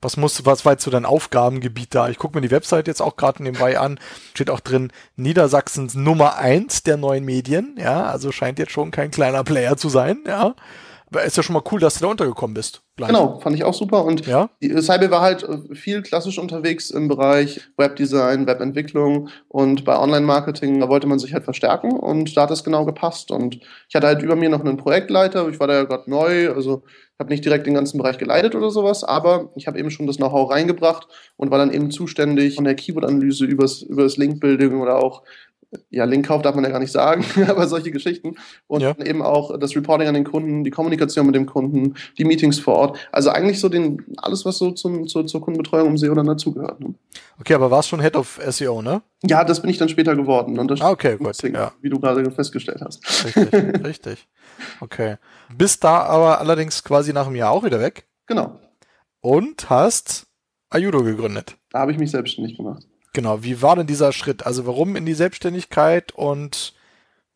was 0.00 0.16
musst 0.16 0.44
was 0.44 0.64
war 0.64 0.72
jetzt 0.72 0.84
so 0.84 0.90
dein 0.90 1.06
Aufgabengebiet 1.06 1.94
da? 1.94 2.08
Ich 2.08 2.18
gucke 2.18 2.36
mir 2.36 2.42
die 2.42 2.50
Website 2.50 2.86
jetzt 2.86 3.00
auch 3.00 3.16
gerade 3.16 3.42
nebenbei 3.42 3.78
an. 3.78 3.98
Steht 4.34 4.50
auch 4.50 4.60
drin, 4.60 4.92
Niedersachsens 5.16 5.94
Nummer 5.94 6.36
eins 6.36 6.82
der 6.82 6.96
neuen 6.96 7.24
Medien. 7.24 7.76
Ja, 7.78 8.04
also 8.04 8.32
scheint 8.32 8.58
jetzt 8.58 8.72
schon 8.72 8.90
kein 8.90 9.10
kleiner 9.10 9.44
Player 9.44 9.76
zu 9.76 9.88
sein. 9.88 10.18
Ja, 10.26 10.54
ist 11.24 11.36
ja 11.36 11.42
schon 11.42 11.54
mal 11.54 11.62
cool, 11.70 11.78
dass 11.80 11.94
du 11.94 12.00
da 12.04 12.10
untergekommen 12.10 12.54
bist. 12.54 12.82
Gleich. 12.96 13.08
Genau, 13.10 13.38
fand 13.40 13.54
ich 13.54 13.62
auch 13.64 13.74
super. 13.74 14.04
Und 14.04 14.26
Ja, 14.26 14.48
Die- 14.62 14.70
Cyber 14.80 15.10
war 15.10 15.20
halt 15.20 15.42
äh, 15.42 15.74
viel 15.74 16.02
klassisch 16.02 16.38
unterwegs 16.38 16.90
im 16.90 17.08
Bereich 17.08 17.60
Webdesign, 17.76 18.46
Webentwicklung 18.46 19.28
und 19.48 19.84
bei 19.84 19.98
Online-Marketing, 19.98 20.80
da 20.80 20.88
wollte 20.88 21.06
man 21.06 21.18
sich 21.18 21.34
halt 21.34 21.44
verstärken 21.44 21.92
und 21.92 22.36
da 22.36 22.42
hat 22.42 22.50
es 22.50 22.64
genau 22.64 22.84
gepasst. 22.84 23.30
Und 23.30 23.60
ich 23.88 23.94
hatte 23.94 24.06
halt 24.06 24.22
über 24.22 24.34
mir 24.34 24.48
noch 24.48 24.60
einen 24.60 24.78
Projektleiter, 24.78 25.48
ich 25.48 25.60
war 25.60 25.66
da 25.68 25.74
ja 25.74 25.84
gerade 25.84 26.10
neu, 26.10 26.50
also 26.50 26.82
ich 26.86 27.18
habe 27.20 27.30
nicht 27.30 27.44
direkt 27.44 27.66
den 27.66 27.74
ganzen 27.74 27.98
Bereich 27.98 28.18
geleitet 28.18 28.54
oder 28.54 28.70
sowas, 28.70 29.04
aber 29.04 29.50
ich 29.56 29.66
habe 29.66 29.78
eben 29.78 29.90
schon 29.90 30.06
das 30.06 30.16
Know-how 30.16 30.50
reingebracht 30.50 31.06
und 31.36 31.50
war 31.50 31.58
dann 31.58 31.72
eben 31.72 31.90
zuständig 31.90 32.56
von 32.56 32.64
der 32.64 32.74
Keyword-Analyse 32.74 33.44
übers, 33.46 33.82
übers 33.82 34.16
Link-Building 34.16 34.80
oder 34.80 34.96
auch 35.02 35.22
ja, 35.90 36.04
Linkkauf 36.04 36.42
darf 36.42 36.54
man 36.54 36.64
ja 36.64 36.70
gar 36.70 36.78
nicht 36.78 36.92
sagen, 36.92 37.24
aber 37.48 37.66
solche 37.68 37.90
Geschichten. 37.90 38.36
Und 38.66 38.80
Ja. 38.82 38.94
eben 39.04 39.22
auch 39.22 39.58
das 39.58 39.74
Reporting 39.76 40.08
an 40.08 40.14
den 40.14 40.24
Kunden, 40.24 40.64
die 40.64 40.70
Kommunikation 40.70 41.26
mit 41.26 41.34
dem 41.34 41.46
Kunden, 41.46 41.94
die 42.18 42.24
Meetings 42.24 42.58
vor 42.58 42.74
Ort. 42.74 42.98
Also 43.12 43.30
eigentlich 43.30 43.60
so 43.60 43.68
den, 43.68 44.04
alles, 44.18 44.44
was 44.44 44.58
so 44.58 44.70
zum, 44.72 45.06
zur, 45.08 45.26
zur 45.26 45.40
Kundenbetreuung 45.40 45.88
im 45.88 45.98
SEO 45.98 46.14
dann 46.14 46.26
dazugehört. 46.26 46.80
Ne? 46.80 46.94
okay, 47.40 47.54
aber 47.54 47.70
warst 47.70 47.88
schon 47.88 48.00
Head 48.00 48.16
of 48.16 48.40
SEO, 48.48 48.80
ne? 48.82 49.02
Ja, 49.24 49.44
das 49.44 49.60
bin 49.60 49.70
ich 49.70 49.78
dann 49.78 49.88
später 49.88 50.14
geworden. 50.16 50.58
Und 50.58 50.70
das 50.70 50.80
Ah, 50.80 50.90
okay, 50.90 51.16
gut, 51.16 51.32
Xing, 51.32 51.54
ja. 51.54 51.72
wie 51.82 51.88
du 51.90 51.98
gerade 52.00 52.28
festgestellt 52.30 52.80
hast. 52.82 53.04
Richtig, 53.24 53.52
richtig. 53.84 54.28
Okay. 54.80 55.16
Bist 55.56 55.84
da 55.84 56.02
aber 56.04 56.40
allerdings 56.40 56.82
quasi 56.84 57.12
nach 57.12 57.26
einem 57.26 57.36
Jahr 57.36 57.50
auch 57.52 57.64
wieder 57.64 57.80
weg 57.80 58.06
Genau. 58.26 58.58
und 59.20 59.68
hast 59.70 60.26
Ayudo 60.70 61.02
gegründet. 61.02 61.56
Da 61.70 61.80
habe 61.80 61.92
ich 61.92 61.98
mich 61.98 62.10
selbstständig 62.10 62.56
gemacht. 62.56 62.84
Genau, 63.16 63.42
wie 63.42 63.62
war 63.62 63.76
denn 63.76 63.86
dieser 63.86 64.12
Schritt? 64.12 64.44
Also 64.44 64.66
warum 64.66 64.94
in 64.94 65.06
die 65.06 65.14
Selbstständigkeit 65.14 66.12
und 66.12 66.74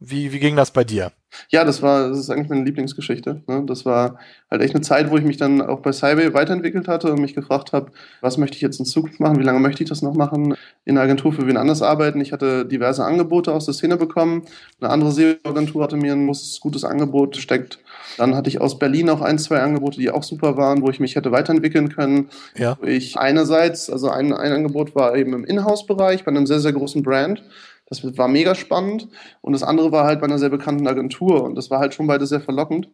wie, 0.01 0.33
wie 0.33 0.39
ging 0.39 0.57
das 0.57 0.71
bei 0.71 0.83
dir? 0.83 1.13
Ja, 1.51 1.65
das 1.65 1.83
war, 1.83 2.09
das 2.09 2.19
ist 2.19 2.31
eigentlich 2.31 2.49
meine 2.49 2.65
Lieblingsgeschichte. 2.65 3.43
Ne? 3.47 3.65
Das 3.67 3.85
war 3.85 4.19
halt 4.51 4.63
echt 4.63 4.75
eine 4.75 4.83
Zeit, 4.83 5.11
wo 5.11 5.17
ich 5.17 5.25
mich 5.25 5.37
dann 5.37 5.61
auch 5.61 5.81
bei 5.81 5.93
Cybay 5.93 6.33
weiterentwickelt 6.33 6.89
hatte 6.89 7.13
und 7.13 7.21
mich 7.21 7.35
gefragt 7.35 7.73
habe, 7.73 7.93
was 8.21 8.39
möchte 8.39 8.57
ich 8.57 8.63
jetzt 8.63 8.81
in 8.81 8.87
Zukunft 8.87 9.21
machen, 9.21 9.39
wie 9.39 9.45
lange 9.45 9.61
möchte 9.61 9.83
ich 9.83 9.89
das 9.89 10.03
noch 10.03 10.15
machen, 10.15 10.57
in 10.87 10.95
der 10.95 11.05
Agentur 11.05 11.33
für 11.33 11.47
wen 11.47 11.59
anders 11.59 11.83
arbeiten. 11.83 12.21
Ich 12.21 12.33
hatte 12.33 12.65
diverse 12.65 13.05
Angebote 13.05 13.53
aus 13.53 13.67
der 13.67 13.75
Szene 13.75 13.97
bekommen. 13.97 14.47
Eine 14.81 14.91
andere 14.91 15.13
SEO-Agentur 15.13 15.85
hatte 15.85 15.97
mir 15.97 16.15
ein 16.15 16.27
großes, 16.27 16.61
gutes 16.61 16.83
Angebot 16.83 17.35
gesteckt. 17.35 17.79
Dann 18.17 18.35
hatte 18.35 18.49
ich 18.49 18.61
aus 18.61 18.79
Berlin 18.79 19.11
auch 19.11 19.21
ein, 19.21 19.39
zwei 19.39 19.61
Angebote, 19.61 20.01
die 20.01 20.11
auch 20.11 20.23
super 20.23 20.57
waren, 20.57 20.83
wo 20.83 20.91
ich 20.91 20.99
mich 20.99 21.15
hätte 21.15 21.31
weiterentwickeln 21.31 21.91
können. 21.91 22.31
Ja. 22.57 22.79
Ich 22.83 23.19
einerseits, 23.19 23.91
also 23.91 24.09
ein, 24.09 24.33
ein 24.33 24.53
Angebot 24.53 24.95
war 24.95 25.15
eben 25.15 25.35
im 25.35 25.45
Inhouse-Bereich 25.45 26.25
bei 26.25 26.31
einem 26.31 26.47
sehr, 26.47 26.61
sehr 26.61 26.73
großen 26.73 27.03
Brand. 27.03 27.43
Das 27.91 28.17
war 28.17 28.29
mega 28.29 28.55
spannend. 28.55 29.09
Und 29.43 29.53
das 29.53 29.63
andere 29.63 29.93
war 29.93 30.05
halt 30.05 30.21
bei 30.21 30.27
einer 30.27 30.39
sehr 30.39 30.49
bekannten 30.49 30.87
Agentur. 30.87 31.43
Und 31.45 31.57
das 31.57 31.71
war 31.71 31.81
halt 31.81 31.93
schon 31.93 32.07
beide 32.07 32.25
sehr 32.25 32.41
verlockend. 32.41 32.89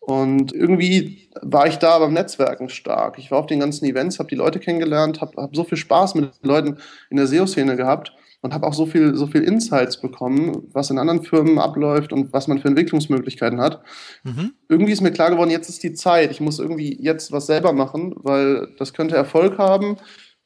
Und 0.00 0.52
irgendwie 0.52 1.30
war 1.40 1.66
ich 1.66 1.76
da 1.76 1.98
beim 1.98 2.12
Netzwerken 2.12 2.68
stark. 2.68 3.18
Ich 3.18 3.30
war 3.30 3.38
auf 3.38 3.46
den 3.46 3.60
ganzen 3.60 3.84
Events, 3.84 4.18
habe 4.18 4.28
die 4.28 4.34
Leute 4.34 4.58
kennengelernt, 4.58 5.20
habe 5.20 5.40
hab 5.40 5.54
so 5.54 5.62
viel 5.62 5.78
Spaß 5.78 6.14
mit 6.16 6.42
den 6.42 6.48
Leuten 6.48 6.78
in 7.10 7.16
der 7.16 7.26
SEO-Szene 7.26 7.76
gehabt 7.76 8.12
und 8.40 8.54
habe 8.54 8.66
auch 8.66 8.72
so 8.72 8.86
viel, 8.86 9.14
so 9.14 9.26
viel 9.26 9.42
Insights 9.42 10.00
bekommen, 10.00 10.62
was 10.72 10.90
in 10.90 10.98
anderen 10.98 11.22
Firmen 11.22 11.58
abläuft 11.58 12.12
und 12.12 12.32
was 12.32 12.48
man 12.48 12.58
für 12.58 12.68
Entwicklungsmöglichkeiten 12.68 13.60
hat. 13.60 13.82
Mhm. 14.24 14.52
Irgendwie 14.68 14.92
ist 14.92 15.02
mir 15.02 15.12
klar 15.12 15.30
geworden, 15.30 15.50
jetzt 15.50 15.68
ist 15.68 15.82
die 15.82 15.92
Zeit. 15.92 16.30
Ich 16.30 16.40
muss 16.40 16.58
irgendwie 16.58 16.96
jetzt 17.00 17.30
was 17.30 17.46
selber 17.46 17.72
machen, 17.72 18.14
weil 18.16 18.68
das 18.78 18.94
könnte 18.94 19.16
Erfolg 19.16 19.58
haben. 19.58 19.96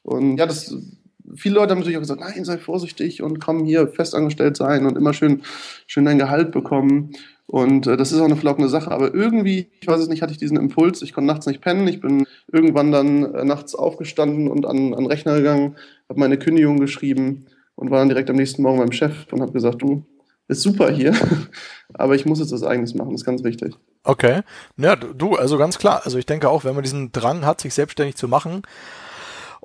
Und 0.02 0.36
ja, 0.36 0.46
das 0.46 0.76
viele 1.34 1.56
Leute 1.56 1.70
haben 1.70 1.78
natürlich 1.78 1.96
auch 1.96 2.02
gesagt, 2.02 2.20
nein, 2.20 2.44
sei 2.44 2.58
vorsichtig 2.58 3.22
und 3.22 3.40
komm 3.40 3.64
hier 3.64 3.88
festangestellt 3.88 4.56
sein 4.56 4.86
und 4.86 4.96
immer 4.96 5.12
schön, 5.12 5.42
schön 5.86 6.04
dein 6.04 6.18
Gehalt 6.18 6.52
bekommen. 6.52 7.12
Und 7.46 7.86
äh, 7.86 7.96
das 7.96 8.12
ist 8.12 8.20
auch 8.20 8.24
eine 8.24 8.36
verlockende 8.36 8.68
Sache. 8.68 8.90
Aber 8.90 9.14
irgendwie, 9.14 9.70
ich 9.80 9.86
weiß 9.86 10.00
es 10.00 10.08
nicht, 10.08 10.22
hatte 10.22 10.32
ich 10.32 10.38
diesen 10.38 10.56
Impuls. 10.56 11.02
Ich 11.02 11.12
konnte 11.12 11.28
nachts 11.28 11.46
nicht 11.46 11.60
pennen. 11.60 11.86
Ich 11.88 12.00
bin 12.00 12.26
irgendwann 12.50 12.90
dann 12.92 13.34
äh, 13.34 13.44
nachts 13.44 13.74
aufgestanden 13.74 14.48
und 14.48 14.66
an, 14.66 14.92
den 14.92 15.06
Rechner 15.06 15.36
gegangen, 15.36 15.76
habe 16.08 16.20
meine 16.20 16.38
Kündigung 16.38 16.78
geschrieben 16.78 17.46
und 17.74 17.90
war 17.90 17.98
dann 17.98 18.08
direkt 18.08 18.30
am 18.30 18.36
nächsten 18.36 18.62
Morgen 18.62 18.78
beim 18.78 18.92
Chef 18.92 19.32
und 19.32 19.40
habe 19.40 19.52
gesagt, 19.52 19.82
du, 19.82 20.04
ist 20.48 20.62
super 20.62 20.90
hier, 20.90 21.14
aber 21.94 22.14
ich 22.14 22.26
muss 22.26 22.38
jetzt 22.38 22.52
was 22.52 22.62
eigenes 22.62 22.94
machen, 22.94 23.12
das 23.12 23.22
ist 23.22 23.26
ganz 23.26 23.42
wichtig. 23.44 23.74
Okay. 24.04 24.42
Ja, 24.76 24.94
du, 24.96 25.36
also 25.36 25.56
ganz 25.56 25.78
klar. 25.78 26.02
Also 26.04 26.18
ich 26.18 26.26
denke 26.26 26.50
auch, 26.50 26.64
wenn 26.64 26.74
man 26.74 26.82
diesen 26.82 27.12
Drang 27.12 27.46
hat, 27.46 27.62
sich 27.62 27.72
selbstständig 27.72 28.16
zu 28.16 28.28
machen, 28.28 28.62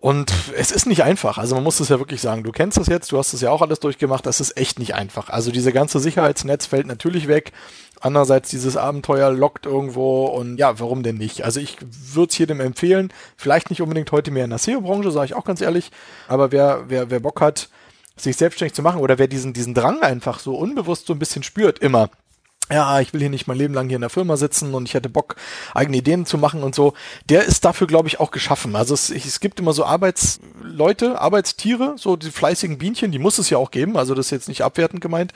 und 0.01 0.31
es 0.55 0.71
ist 0.71 0.85
nicht 0.85 1.03
einfach. 1.03 1.37
Also 1.37 1.55
man 1.55 1.63
muss 1.65 1.81
es 1.81 1.89
ja 1.89 1.99
wirklich 1.99 2.21
sagen. 2.21 2.43
Du 2.43 2.53
kennst 2.53 2.77
das 2.77 2.87
jetzt, 2.87 3.11
du 3.11 3.17
hast 3.17 3.33
es 3.33 3.41
ja 3.41 3.51
auch 3.51 3.61
alles 3.61 3.81
durchgemacht. 3.81 4.25
Das 4.25 4.39
ist 4.39 4.55
echt 4.55 4.79
nicht 4.79 4.95
einfach. 4.95 5.29
Also 5.29 5.51
diese 5.51 5.73
ganze 5.73 5.99
Sicherheitsnetz 5.99 6.67
fällt 6.67 6.87
natürlich 6.87 7.27
weg. 7.27 7.51
Andererseits 7.99 8.49
dieses 8.49 8.77
Abenteuer 8.77 9.29
lockt 9.29 9.65
irgendwo 9.65 10.27
und 10.27 10.57
ja, 10.57 10.79
warum 10.79 11.03
denn 11.03 11.17
nicht? 11.17 11.43
Also 11.43 11.59
ich 11.59 11.75
würde 11.81 12.29
es 12.31 12.37
jedem 12.37 12.61
empfehlen. 12.61 13.11
Vielleicht 13.35 13.71
nicht 13.71 13.81
unbedingt 13.81 14.13
heute 14.13 14.31
mehr 14.31 14.45
in 14.45 14.51
der 14.51 14.59
SEO-Branche, 14.59 15.11
sage 15.11 15.25
ich 15.25 15.33
auch 15.33 15.43
ganz 15.43 15.59
ehrlich. 15.59 15.91
Aber 16.29 16.53
wer, 16.53 16.85
wer, 16.87 17.09
wer 17.09 17.19
Bock 17.19 17.41
hat, 17.41 17.67
sich 18.15 18.37
selbstständig 18.37 18.75
zu 18.75 18.81
machen 18.81 19.01
oder 19.01 19.17
wer 19.17 19.27
diesen, 19.27 19.51
diesen 19.51 19.73
Drang 19.73 20.01
einfach 20.01 20.39
so 20.39 20.55
unbewusst 20.55 21.07
so 21.07 21.13
ein 21.13 21.19
bisschen 21.19 21.43
spürt, 21.43 21.79
immer, 21.79 22.09
ja, 22.71 22.99
ich 22.99 23.13
will 23.13 23.21
hier 23.21 23.29
nicht 23.29 23.47
mein 23.47 23.57
Leben 23.57 23.73
lang 23.73 23.87
hier 23.87 23.97
in 23.97 24.01
der 24.01 24.09
Firma 24.09 24.37
sitzen 24.37 24.73
und 24.73 24.87
ich 24.87 24.93
hätte 24.93 25.09
Bock, 25.09 25.35
eigene 25.73 25.97
Ideen 25.97 26.25
zu 26.25 26.37
machen 26.37 26.63
und 26.63 26.75
so, 26.75 26.93
der 27.29 27.45
ist 27.45 27.65
dafür, 27.65 27.87
glaube 27.87 28.07
ich, 28.07 28.19
auch 28.19 28.31
geschaffen. 28.31 28.75
Also 28.75 28.93
es, 28.93 29.09
es 29.09 29.39
gibt 29.39 29.59
immer 29.59 29.73
so 29.73 29.85
Arbeitsleute, 29.85 31.19
Arbeitstiere, 31.19 31.95
so 31.97 32.15
die 32.15 32.31
fleißigen 32.31 32.77
Bienchen, 32.77 33.11
die 33.11 33.19
muss 33.19 33.37
es 33.39 33.49
ja 33.49 33.57
auch 33.57 33.71
geben, 33.71 33.97
also 33.97 34.13
das 34.13 34.27
ist 34.27 34.31
jetzt 34.31 34.47
nicht 34.47 34.63
abwertend 34.63 35.01
gemeint, 35.01 35.33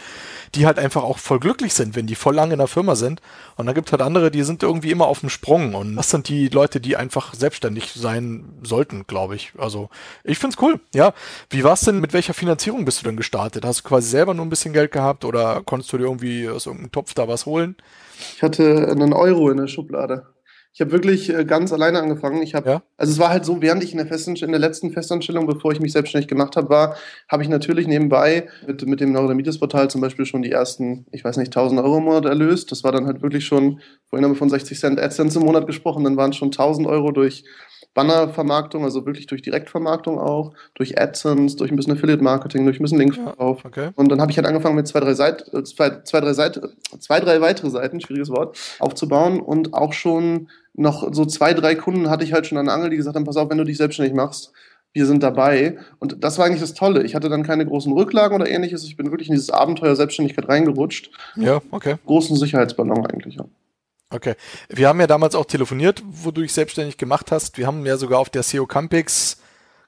die 0.55 0.65
halt 0.65 0.77
einfach 0.77 1.03
auch 1.03 1.17
voll 1.17 1.39
glücklich 1.39 1.73
sind, 1.73 1.95
wenn 1.95 2.07
die 2.07 2.15
voll 2.15 2.35
lange 2.35 2.53
in 2.53 2.59
der 2.59 2.67
Firma 2.67 2.95
sind. 2.95 3.21
Und 3.55 3.65
dann 3.65 3.75
gibt 3.75 3.87
es 3.87 3.91
halt 3.91 4.01
andere, 4.01 4.31
die 4.31 4.43
sind 4.43 4.63
irgendwie 4.63 4.91
immer 4.91 5.07
auf 5.07 5.19
dem 5.19 5.29
Sprung. 5.29 5.75
Und 5.75 5.95
das 5.95 6.09
sind 6.09 6.29
die 6.29 6.49
Leute, 6.49 6.79
die 6.79 6.95
einfach 6.95 7.33
selbstständig 7.33 7.91
sein 7.93 8.45
sollten, 8.63 9.05
glaube 9.07 9.35
ich. 9.35 9.53
Also 9.57 9.89
ich 10.23 10.37
find's 10.37 10.57
cool. 10.61 10.79
Ja. 10.93 11.13
Wie 11.49 11.63
war's 11.63 11.81
denn, 11.81 11.99
mit 11.99 12.13
welcher 12.13 12.33
Finanzierung 12.33 12.85
bist 12.85 13.01
du 13.01 13.05
denn 13.05 13.17
gestartet? 13.17 13.65
Hast 13.65 13.79
du 13.79 13.83
quasi 13.83 14.09
selber 14.09 14.33
nur 14.33 14.45
ein 14.45 14.49
bisschen 14.49 14.73
Geld 14.73 14.91
gehabt 14.91 15.25
oder 15.25 15.61
konntest 15.65 15.91
du 15.93 15.97
dir 15.97 16.05
irgendwie 16.05 16.49
aus 16.49 16.65
irgendeinem 16.65 16.91
Topf 16.91 17.13
da 17.13 17.22
was 17.27 17.45
holen? 17.45 17.75
Ich 18.35 18.41
hatte 18.43 18.87
einen 18.89 19.13
Euro 19.13 19.49
in 19.49 19.57
der 19.57 19.67
Schublade. 19.67 20.27
Ich 20.75 20.81
habe 20.81 20.91
wirklich 20.91 21.29
äh, 21.31 21.45
ganz 21.45 21.71
alleine 21.71 21.99
angefangen. 21.99 22.41
Ich 22.41 22.55
habe, 22.55 22.67
Ja. 22.67 22.83
also 22.97 23.13
es 23.13 23.19
war 23.19 23.29
halt 23.29 23.45
so, 23.45 23.61
während 23.61 23.83
ich 23.83 23.91
in 23.91 23.99
der, 23.99 24.07
Festanst 24.07 24.41
in 24.41 24.49
der 24.49 24.59
letzten 24.59 24.91
Festanstellung, 24.91 25.45
bevor 25.45 25.71
ich 25.71 25.79
mich 25.79 25.91
selbstständig 25.91 26.27
gemacht 26.27 26.55
habe, 26.55 26.69
war, 26.69 26.95
habe 27.29 27.43
ich 27.43 27.49
natürlich 27.49 27.85
nebenbei 27.85 28.47
mit, 28.65 28.83
mit 28.87 28.99
dem 28.99 29.11
Neurodermitis-Portal 29.11 29.91
zum 29.91 30.01
Beispiel 30.01 30.25
schon 30.25 30.41
die 30.41 30.51
ersten, 30.51 31.05
ich 31.11 31.23
weiß 31.23 31.37
nicht, 31.37 31.55
1000 31.55 31.79
Euro 31.79 31.99
im 31.99 32.05
Monat 32.05 32.25
erlöst. 32.25 32.71
Das 32.71 32.83
war 32.83 32.91
dann 32.91 33.05
halt 33.05 33.21
wirklich 33.21 33.45
schon, 33.45 33.81
vorhin 34.09 34.25
haben 34.25 34.31
wir 34.31 34.37
von 34.37 34.49
60 34.49 34.79
Cent 34.79 34.99
AdSense 34.99 35.37
im 35.37 35.45
Monat 35.45 35.67
gesprochen, 35.67 36.03
dann 36.05 36.17
waren 36.17 36.31
es 36.31 36.37
schon 36.37 36.47
1000 36.47 36.87
Euro 36.87 37.11
durch 37.11 37.43
Bannervermarktung, 37.93 38.83
also 38.83 39.05
wirklich 39.05 39.27
durch 39.27 39.41
Direktvermarktung 39.41 40.19
auch, 40.19 40.53
durch 40.73 40.99
AdSense, 40.99 41.57
durch 41.57 41.71
ein 41.71 41.75
bisschen 41.75 41.93
Affiliate-Marketing, 41.93 42.65
durch 42.65 42.79
ein 42.79 42.83
bisschen 42.83 42.97
Linkverkauf. 42.97 43.65
Okay. 43.65 43.89
Und 43.95 44.09
dann 44.09 44.19
habe 44.19 44.31
ich 44.31 44.37
halt 44.37 44.47
angefangen 44.47 44.75
mit 44.75 44.87
zwei, 44.87 44.99
drei 44.99 45.13
Seiten, 45.13 45.55
äh, 45.55 45.63
zwei, 45.63 46.01
zwei, 46.03 46.21
drei 46.21 46.33
Seiten, 46.33 46.69
zwei, 46.99 47.19
drei 47.19 47.41
weitere 47.41 47.69
Seiten, 47.69 48.01
schwieriges 48.01 48.29
Wort, 48.29 48.57
aufzubauen 48.79 49.39
und 49.39 49.73
auch 49.73 49.93
schon 49.93 50.49
noch 50.73 51.13
so 51.13 51.25
zwei, 51.25 51.53
drei 51.53 51.75
Kunden 51.75 52.09
hatte 52.09 52.23
ich 52.23 52.33
halt 52.33 52.47
schon 52.47 52.57
an 52.57 52.65
der 52.65 52.73
Angel, 52.73 52.89
die 52.89 52.97
gesagt 52.97 53.15
haben, 53.15 53.25
pass 53.25 53.37
auf, 53.37 53.49
wenn 53.49 53.59
du 53.59 53.63
dich 53.63 53.77
selbstständig 53.77 54.15
machst, 54.15 54.51
wir 54.93 55.05
sind 55.05 55.23
dabei. 55.23 55.77
Und 55.99 56.23
das 56.23 56.37
war 56.37 56.45
eigentlich 56.45 56.61
das 56.61 56.73
Tolle. 56.73 57.03
Ich 57.03 57.15
hatte 57.15 57.29
dann 57.29 57.43
keine 57.43 57.65
großen 57.65 57.91
Rücklagen 57.91 58.35
oder 58.35 58.49
ähnliches. 58.49 58.83
Ich 58.83 58.95
bin 58.95 59.11
wirklich 59.11 59.27
in 59.27 59.35
dieses 59.35 59.49
Abenteuer 59.49 59.95
Selbstständigkeit 59.95 60.47
reingerutscht. 60.47 61.09
Ja, 61.35 61.61
okay. 61.71 61.95
Großen 62.05 62.35
Sicherheitsballon 62.37 63.05
eigentlich, 63.07 63.35
ja. 63.35 63.45
Okay. 64.13 64.35
Wir 64.69 64.87
haben 64.87 64.99
ja 64.99 65.07
damals 65.07 65.35
auch 65.35 65.45
telefoniert, 65.45 66.03
wo 66.05 66.31
du 66.31 66.41
dich 66.41 66.53
selbstständig 66.53 66.97
gemacht 66.97 67.31
hast. 67.31 67.57
Wir 67.57 67.67
haben 67.67 67.85
ja 67.85 67.97
sogar 67.97 68.19
auf 68.19 68.29
der 68.29 68.43
SEO 68.43 68.65
Campix 68.65 69.37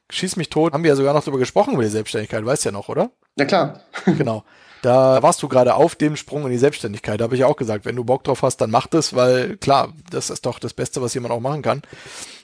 Schieß 0.10 0.36
mich 0.36 0.50
tot, 0.50 0.74
haben 0.74 0.84
wir 0.84 0.90
ja 0.90 0.96
sogar 0.96 1.14
noch 1.14 1.24
darüber 1.24 1.40
gesprochen, 1.40 1.74
über 1.74 1.84
die 1.84 1.90
Selbstständigkeit, 1.90 2.46
weißt 2.46 2.66
ja 2.66 2.72
noch, 2.72 2.90
oder? 2.90 3.10
Ja, 3.38 3.46
klar. 3.46 3.82
genau. 4.06 4.44
Da 4.84 5.24
warst 5.24 5.42
du 5.42 5.48
gerade 5.48 5.74
auf 5.74 5.96
dem 5.96 6.16
Sprung 6.16 6.46
in 6.46 6.52
die 6.52 6.60
Selbstständigkeit. 6.60 7.20
Da 7.20 7.24
habe 7.24 7.36
ich 7.36 7.44
auch 7.44 7.56
gesagt, 7.56 7.86
wenn 7.86 7.96
du 7.96 8.04
Bock 8.04 8.24
drauf 8.24 8.44
hast, 8.44 8.58
dann 8.58 8.70
mach 8.70 8.86
das, 8.86 9.16
weil 9.16 9.58
klar, 9.58 9.94
das 10.12 10.30
ist 10.30 10.46
doch 10.46 10.60
das 10.60 10.76
Beste, 10.76 11.02
was 11.02 11.16
jemand 11.16 11.34
auch 11.34 11.40
machen 11.40 11.64
kann, 11.64 11.82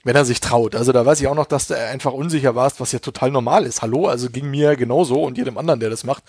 wenn 0.03 0.15
er 0.15 0.25
sich 0.25 0.39
traut. 0.39 0.75
Also 0.75 0.91
da 0.91 1.05
weiß 1.05 1.21
ich 1.21 1.27
auch 1.27 1.35
noch, 1.35 1.45
dass 1.45 1.67
du 1.67 1.77
einfach 1.77 2.13
unsicher 2.13 2.55
warst, 2.55 2.79
was 2.79 2.93
ja 2.93 2.99
total 2.99 3.29
normal 3.29 3.67
ist. 3.67 3.83
Hallo, 3.83 4.07
also 4.07 4.31
ging 4.31 4.49
mir 4.49 4.75
genauso 4.75 5.21
und 5.21 5.37
jedem 5.37 5.59
anderen, 5.59 5.79
der 5.79 5.91
das 5.91 6.03
macht. 6.03 6.23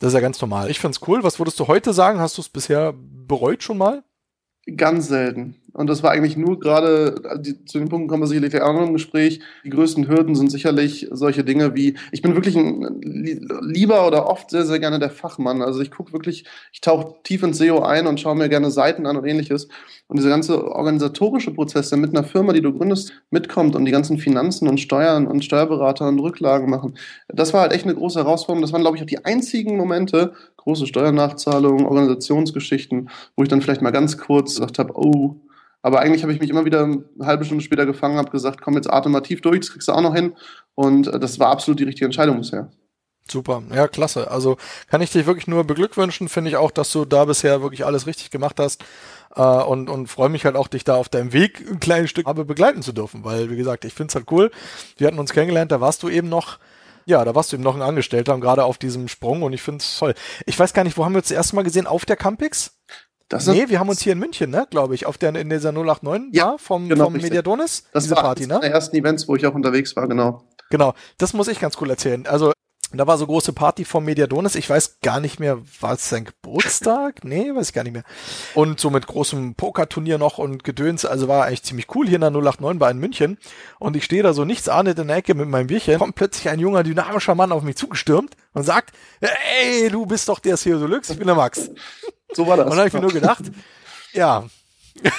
Das 0.00 0.08
ist 0.08 0.14
ja 0.14 0.20
ganz 0.20 0.40
normal. 0.40 0.68
Ich 0.68 0.80
find's 0.80 1.00
cool. 1.06 1.22
Was 1.22 1.38
würdest 1.38 1.60
du 1.60 1.68
heute 1.68 1.92
sagen? 1.92 2.18
Hast 2.18 2.38
du 2.38 2.42
es 2.42 2.48
bisher 2.48 2.92
bereut 2.96 3.62
schon 3.62 3.78
mal? 3.78 4.02
Ganz 4.76 5.08
selten. 5.08 5.56
Und 5.72 5.88
das 5.88 6.02
war 6.02 6.10
eigentlich 6.12 6.36
nur 6.36 6.60
gerade, 6.60 7.14
zu 7.66 7.78
den 7.78 7.88
Punkten 7.88 8.08
kommen 8.08 8.22
wir 8.22 8.26
sicherlich 8.26 8.60
auch 8.60 8.74
noch 8.74 8.86
im 8.86 8.92
Gespräch. 8.92 9.40
Die 9.64 9.70
größten 9.70 10.06
Hürden 10.06 10.34
sind 10.34 10.50
sicherlich 10.50 11.08
solche 11.10 11.42
Dinge 11.44 11.74
wie, 11.74 11.96
ich 12.12 12.22
bin 12.22 12.34
wirklich 12.34 12.54
ein 12.56 13.00
lieber 13.00 14.06
oder 14.06 14.28
oft 14.28 14.50
sehr, 14.50 14.64
sehr 14.66 14.78
gerne 14.78 14.98
der 14.98 15.10
Fachmann. 15.10 15.62
Also 15.62 15.80
ich 15.80 15.90
gucke 15.90 16.12
wirklich, 16.12 16.44
ich 16.72 16.80
tauche 16.80 17.14
tief 17.24 17.42
ins 17.42 17.58
SEO 17.58 17.80
ein 17.80 18.06
und 18.06 18.20
schaue 18.20 18.36
mir 18.36 18.48
gerne 18.48 18.70
Seiten 18.70 19.06
an 19.06 19.16
und 19.16 19.24
ähnliches. 19.24 19.66
Und 20.08 20.18
dieser 20.18 20.28
ganze 20.28 20.62
organisatorische 20.70 21.52
Prozess, 21.52 21.88
der 21.88 21.98
mit 21.98 22.10
einer 22.10 22.24
Firma, 22.24 22.52
die 22.52 22.60
du 22.60 22.72
gründest, 22.72 23.14
mitkommt 23.30 23.74
und 23.74 23.86
die 23.86 23.92
ganzen 23.92 24.18
Finanzen 24.18 24.68
und 24.68 24.78
Steuern 24.78 25.26
und 25.26 25.44
Steuerberater 25.44 26.06
und 26.06 26.20
Rücklagen 26.20 26.68
machen, 26.68 26.98
das 27.28 27.54
war 27.54 27.62
halt 27.62 27.72
echt 27.72 27.84
eine 27.84 27.94
große 27.94 28.20
Herausforderung. 28.20 28.62
Das 28.62 28.72
waren, 28.72 28.82
glaube 28.82 28.98
ich, 28.98 29.02
auch 29.02 29.06
die 29.06 29.24
einzigen 29.24 29.76
Momente, 29.76 30.34
große 30.62 30.86
Steuernachzahlungen, 30.86 31.86
Organisationsgeschichten, 31.86 33.10
wo 33.36 33.42
ich 33.42 33.48
dann 33.48 33.62
vielleicht 33.62 33.82
mal 33.82 33.90
ganz 33.90 34.18
kurz 34.18 34.54
gesagt 34.54 34.78
habe, 34.78 34.92
oh, 34.96 35.36
aber 35.82 36.00
eigentlich 36.00 36.22
habe 36.22 36.32
ich 36.32 36.40
mich 36.40 36.50
immer 36.50 36.64
wieder 36.64 36.84
eine 36.84 37.04
halbe 37.22 37.44
Stunde 37.44 37.64
später 37.64 37.86
gefangen, 37.86 38.16
habe 38.16 38.30
gesagt, 38.30 38.60
komm 38.62 38.74
jetzt 38.74 38.88
tief 39.24 39.40
durch, 39.40 39.60
das 39.60 39.72
kriegst 39.72 39.88
du 39.88 39.92
auch 39.92 40.00
noch 40.00 40.14
hin. 40.14 40.34
Und 40.74 41.08
äh, 41.08 41.18
das 41.18 41.38
war 41.38 41.48
absolut 41.48 41.80
die 41.80 41.84
richtige 41.84 42.04
Entscheidung 42.04 42.38
bisher. 42.38 42.70
Super, 43.28 43.62
ja, 43.72 43.86
klasse. 43.88 44.30
Also 44.30 44.56
kann 44.88 45.00
ich 45.00 45.10
dich 45.10 45.26
wirklich 45.26 45.46
nur 45.46 45.64
beglückwünschen. 45.64 46.28
Finde 46.28 46.50
ich 46.50 46.56
auch, 46.56 46.70
dass 46.70 46.90
du 46.92 47.04
da 47.04 47.24
bisher 47.24 47.62
wirklich 47.62 47.84
alles 47.84 48.06
richtig 48.06 48.30
gemacht 48.30 48.58
hast. 48.58 48.84
Äh, 49.34 49.42
und 49.42 49.88
und 49.90 50.06
freue 50.08 50.28
mich 50.28 50.44
halt 50.44 50.56
auch, 50.56 50.68
dich 50.68 50.84
da 50.84 50.96
auf 50.96 51.08
deinem 51.08 51.32
Weg 51.32 51.64
ein 51.68 51.80
kleines 51.80 52.10
Stück 52.10 52.26
habe 52.26 52.44
begleiten 52.44 52.82
zu 52.82 52.92
dürfen. 52.92 53.24
Weil, 53.24 53.50
wie 53.50 53.56
gesagt, 53.56 53.84
ich 53.84 53.94
finde 53.94 54.10
es 54.10 54.14
halt 54.14 54.30
cool. 54.30 54.50
Wir 54.96 55.08
hatten 55.08 55.18
uns 55.18 55.32
kennengelernt, 55.32 55.72
da 55.72 55.80
warst 55.80 56.02
du 56.02 56.08
eben 56.08 56.28
noch 56.28 56.58
ja, 57.06 57.24
da 57.24 57.34
warst 57.34 57.52
du 57.52 57.56
eben 57.56 57.62
noch 57.62 57.74
ein 57.74 57.82
Angestellter 57.82 58.34
und 58.34 58.40
gerade 58.40 58.64
auf 58.64 58.78
diesem 58.78 59.08
Sprung 59.08 59.42
und 59.42 59.52
ich 59.52 59.62
finde 59.62 59.82
es 59.82 59.98
toll. 59.98 60.14
Ich 60.46 60.58
weiß 60.58 60.72
gar 60.72 60.84
nicht, 60.84 60.96
wo 60.96 61.04
haben 61.04 61.12
wir 61.12 61.18
uns 61.18 61.28
das 61.28 61.36
erste 61.36 61.56
Mal 61.56 61.62
gesehen? 61.62 61.86
Auf 61.86 62.04
der 62.04 62.16
Campix? 62.16 62.78
Das 63.28 63.46
nee, 63.46 63.68
wir 63.68 63.80
haben 63.80 63.88
uns 63.88 64.02
hier 64.02 64.12
in 64.12 64.18
München, 64.18 64.50
ne, 64.50 64.66
glaube 64.70 64.94
ich, 64.94 65.06
auf 65.06 65.16
der 65.16 65.34
in 65.34 65.48
dieser 65.48 65.72
089 65.72 66.34
ja, 66.34 66.56
vom, 66.58 66.88
genau, 66.88 67.04
vom 67.04 67.14
Mediadonis. 67.14 67.84
Das 67.92 68.04
diese 68.04 68.16
war 68.16 68.24
Party, 68.24 68.46
ne? 68.46 68.60
der 68.60 68.70
ersten 68.70 68.94
Events, 68.94 69.26
wo 69.26 69.36
ich 69.36 69.46
auch 69.46 69.54
unterwegs 69.54 69.96
war, 69.96 70.06
genau. 70.06 70.44
Genau, 70.68 70.94
das 71.16 71.32
muss 71.32 71.48
ich 71.48 71.58
ganz 71.58 71.76
cool 71.80 71.88
erzählen. 71.88 72.26
Also 72.26 72.52
da 72.98 73.06
war 73.06 73.18
so 73.18 73.26
große 73.26 73.52
Party 73.52 73.84
vom 73.84 74.04
Mediadonis. 74.04 74.54
Ich 74.54 74.68
weiß 74.68 74.98
gar 75.02 75.20
nicht 75.20 75.40
mehr, 75.40 75.58
war 75.80 75.94
es 75.94 76.08
sein 76.08 76.24
Geburtstag? 76.24 77.24
Nee, 77.24 77.54
weiß 77.54 77.68
ich 77.68 77.74
gar 77.74 77.84
nicht 77.84 77.92
mehr. 77.92 78.04
Und 78.54 78.80
so 78.80 78.90
mit 78.90 79.06
großem 79.06 79.54
Pokerturnier 79.54 80.18
noch 80.18 80.38
und 80.38 80.64
Gedöns. 80.64 81.04
Also 81.04 81.28
war 81.28 81.46
eigentlich 81.46 81.62
ziemlich 81.62 81.86
cool 81.94 82.06
hier 82.06 82.16
in 82.16 82.20
der 82.20 82.30
089 82.30 82.78
bei 82.78 82.90
in 82.90 82.98
München. 82.98 83.38
Und 83.78 83.96
ich 83.96 84.04
stehe 84.04 84.22
da 84.22 84.32
so 84.32 84.44
nichts 84.44 84.68
ahnend 84.68 84.98
in 84.98 85.08
der 85.08 85.16
Ecke 85.16 85.34
mit 85.34 85.48
meinem 85.48 85.68
Bierchen. 85.68 85.98
Kommt 85.98 86.16
plötzlich 86.16 86.48
ein 86.48 86.58
junger, 86.58 86.82
dynamischer 86.82 87.34
Mann 87.34 87.52
auf 87.52 87.62
mich 87.62 87.76
zugestürmt 87.76 88.36
und 88.52 88.64
sagt, 88.64 88.94
ey, 89.20 89.88
du 89.88 90.04
bist 90.04 90.28
doch 90.28 90.38
der 90.40 90.56
CEO 90.56 90.78
Deluxe, 90.78 91.12
ich 91.12 91.18
bin 91.18 91.26
der 91.26 91.36
Max. 91.36 91.70
So 92.34 92.46
war 92.46 92.56
das. 92.56 92.64
Und 92.64 92.70
dann 92.72 92.78
habe 92.80 92.88
ich 92.88 92.94
mir 92.94 93.00
nur 93.00 93.12
gedacht, 93.12 93.44
ja. 94.12 94.44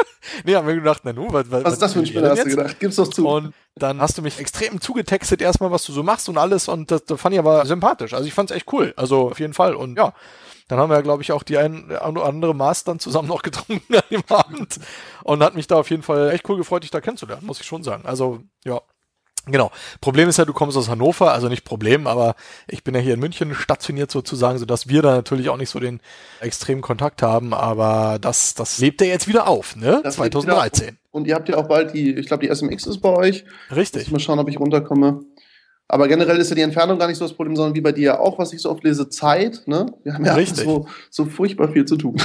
nee, 0.44 0.54
haben 0.54 0.66
wir 0.66 0.74
gedacht, 0.74 1.02
na 1.04 1.12
nu, 1.12 1.26
was, 1.30 1.50
was, 1.50 1.64
was 1.64 1.72
ist 1.74 1.82
das 1.82 1.92
für 1.92 2.00
ein 2.00 2.06
Spieler, 2.06 2.30
hast 2.30 2.44
du 2.44 2.50
gedacht? 2.50 2.80
Gib's 2.80 2.96
doch 2.96 3.08
zu. 3.08 3.26
Und 3.26 3.54
dann 3.76 4.00
hast 4.00 4.18
du 4.18 4.22
mich 4.22 4.38
extrem 4.38 4.80
zugetextet 4.80 5.40
erstmal, 5.40 5.70
was 5.70 5.84
du 5.84 5.92
so 5.92 6.02
machst 6.02 6.28
und 6.28 6.38
alles 6.38 6.68
und 6.68 6.90
das, 6.90 7.04
das 7.04 7.20
fand 7.20 7.34
ich 7.34 7.38
aber 7.38 7.64
sympathisch. 7.66 8.14
Also 8.14 8.26
ich 8.26 8.34
fand's 8.34 8.52
echt 8.52 8.72
cool. 8.72 8.92
Also 8.96 9.30
auf 9.30 9.40
jeden 9.40 9.54
Fall. 9.54 9.74
Und 9.74 9.96
ja, 9.96 10.12
dann 10.68 10.78
haben 10.78 10.90
wir, 10.90 11.02
glaube 11.02 11.22
ich, 11.22 11.32
auch 11.32 11.42
die 11.42 11.58
ein 11.58 11.90
oder 11.90 12.24
andere 12.24 12.54
Maß 12.54 12.84
dann 12.84 12.98
zusammen 12.98 13.28
noch 13.28 13.42
getrunken 13.42 13.94
an 13.94 14.02
dem 14.10 14.24
Abend 14.28 14.78
und 15.24 15.42
hat 15.42 15.54
mich 15.54 15.66
da 15.66 15.76
auf 15.76 15.90
jeden 15.90 16.02
Fall 16.02 16.30
echt 16.30 16.48
cool 16.48 16.56
gefreut, 16.56 16.82
dich 16.82 16.90
da 16.90 17.00
kennenzulernen, 17.00 17.46
muss 17.46 17.60
ich 17.60 17.66
schon 17.66 17.82
sagen. 17.82 18.04
Also, 18.06 18.40
ja, 18.64 18.80
Genau. 19.50 19.70
Problem 20.00 20.28
ist 20.28 20.38
ja, 20.38 20.44
du 20.44 20.52
kommst 20.52 20.76
aus 20.76 20.88
Hannover, 20.88 21.32
also 21.32 21.48
nicht 21.48 21.64
Problem, 21.64 22.06
aber 22.06 22.34
ich 22.68 22.84
bin 22.84 22.94
ja 22.94 23.00
hier 23.00 23.14
in 23.14 23.20
München 23.20 23.54
stationiert 23.54 24.10
sozusagen, 24.10 24.58
sodass 24.58 24.88
wir 24.88 25.02
da 25.02 25.14
natürlich 25.14 25.48
auch 25.48 25.56
nicht 25.56 25.70
so 25.70 25.80
den 25.80 26.00
extremen 26.40 26.82
Kontakt 26.82 27.22
haben, 27.22 27.54
aber 27.54 28.18
das, 28.20 28.54
das 28.54 28.78
lebt 28.78 29.00
ja 29.00 29.06
jetzt 29.06 29.28
wieder 29.28 29.46
auf, 29.46 29.76
ne? 29.76 30.00
Das 30.02 30.16
2013. 30.16 30.98
Und 31.10 31.26
ihr 31.26 31.34
habt 31.34 31.48
ja 31.48 31.56
auch 31.56 31.68
bald 31.68 31.94
die, 31.94 32.14
ich 32.14 32.26
glaube, 32.26 32.46
die 32.46 32.54
SMX 32.54 32.86
ist 32.86 33.00
bei 33.00 33.10
euch. 33.10 33.44
Richtig. 33.74 34.10
Mal 34.10 34.20
schauen, 34.20 34.38
ob 34.38 34.48
ich 34.48 34.60
runterkomme. 34.60 35.20
Aber 35.90 36.06
generell 36.06 36.36
ist 36.36 36.50
ja 36.50 36.54
die 36.54 36.62
Entfernung 36.62 36.98
gar 36.98 37.08
nicht 37.08 37.16
so 37.16 37.24
das 37.24 37.34
Problem, 37.34 37.56
sondern 37.56 37.74
wie 37.74 37.80
bei 37.80 37.92
dir 37.92 38.20
auch, 38.20 38.38
was 38.38 38.52
ich 38.52 38.60
so 38.60 38.70
oft 38.70 38.84
lese, 38.84 39.08
Zeit. 39.08 39.62
Ne? 39.66 39.86
Wir 40.04 40.12
haben 40.12 40.24
ja 40.24 40.38
so, 40.44 40.86
so 41.10 41.24
furchtbar 41.24 41.72
viel 41.72 41.86
zu 41.86 41.96
tun. 41.96 42.16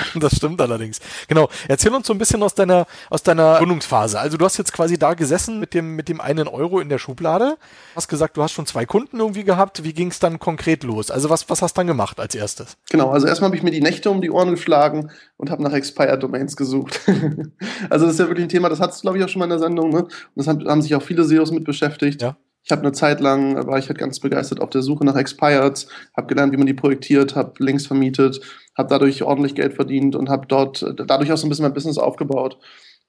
Das 0.14 0.36
stimmt 0.36 0.60
allerdings. 0.60 1.00
Genau. 1.28 1.48
Erzähl 1.68 1.92
uns 1.94 2.06
so 2.06 2.12
ein 2.12 2.18
bisschen 2.18 2.42
aus 2.42 2.54
deiner, 2.54 2.86
aus 3.10 3.22
deiner 3.22 3.58
Gründungsphase. 3.58 4.20
Also 4.20 4.36
du 4.36 4.44
hast 4.44 4.56
jetzt 4.56 4.72
quasi 4.72 4.98
da 4.98 5.14
gesessen 5.14 5.58
mit 5.58 5.74
dem, 5.74 5.96
mit 5.96 6.08
dem 6.08 6.20
einen 6.20 6.48
Euro 6.48 6.80
in 6.80 6.88
der 6.88 6.98
Schublade. 6.98 7.56
Hast 7.96 8.08
gesagt, 8.08 8.36
du 8.36 8.42
hast 8.42 8.52
schon 8.52 8.66
zwei 8.66 8.86
Kunden 8.86 9.18
irgendwie 9.18 9.44
gehabt. 9.44 9.84
Wie 9.84 9.92
ging 9.92 10.08
es 10.08 10.18
dann 10.18 10.38
konkret 10.38 10.84
los? 10.84 11.10
Also 11.10 11.30
was, 11.30 11.48
was 11.50 11.62
hast 11.62 11.76
du 11.76 11.80
dann 11.80 11.86
gemacht 11.86 12.20
als 12.20 12.34
erstes? 12.34 12.76
Genau. 12.90 13.10
Also 13.10 13.26
erstmal 13.26 13.48
habe 13.48 13.56
ich 13.56 13.62
mir 13.62 13.70
die 13.70 13.80
Nächte 13.80 14.10
um 14.10 14.20
die 14.20 14.30
Ohren 14.30 14.50
geschlagen 14.50 15.10
und 15.36 15.50
habe 15.50 15.62
nach 15.62 15.72
Expired 15.72 16.22
Domains 16.22 16.56
gesucht. 16.56 17.00
also 17.90 18.06
das 18.06 18.14
ist 18.14 18.20
ja 18.20 18.28
wirklich 18.28 18.46
ein 18.46 18.50
Thema, 18.50 18.68
das 18.68 18.80
hattest 18.80 19.00
du 19.00 19.02
glaube 19.02 19.18
ich 19.18 19.24
auch 19.24 19.28
schon 19.28 19.40
mal 19.40 19.46
in 19.46 19.50
der 19.50 19.58
Sendung. 19.58 19.90
Ne? 19.90 20.02
Und 20.02 20.10
das 20.36 20.46
haben, 20.46 20.68
haben 20.68 20.82
sich 20.82 20.94
auch 20.94 21.02
viele 21.02 21.24
SEOs 21.24 21.50
mit 21.50 21.64
beschäftigt. 21.64 22.22
Ja. 22.22 22.36
Ich 22.64 22.70
habe 22.70 22.82
eine 22.82 22.92
Zeit 22.92 23.20
lang, 23.20 23.66
war 23.66 23.78
ich 23.78 23.88
halt 23.88 23.98
ganz 23.98 24.20
begeistert 24.20 24.60
auf 24.60 24.70
der 24.70 24.82
Suche 24.82 25.04
nach 25.04 25.16
Expireds, 25.16 25.88
habe 26.16 26.28
gelernt, 26.28 26.52
wie 26.52 26.56
man 26.56 26.66
die 26.66 26.74
projektiert, 26.74 27.34
habe 27.34 27.52
Links 27.58 27.86
vermietet, 27.86 28.40
habe 28.76 28.88
dadurch 28.88 29.22
ordentlich 29.22 29.54
Geld 29.54 29.74
verdient 29.74 30.14
und 30.14 30.28
habe 30.28 30.46
dort 30.46 30.84
dadurch 31.06 31.32
auch 31.32 31.36
so 31.36 31.46
ein 31.46 31.48
bisschen 31.48 31.64
mein 31.64 31.74
Business 31.74 31.98
aufgebaut. 31.98 32.58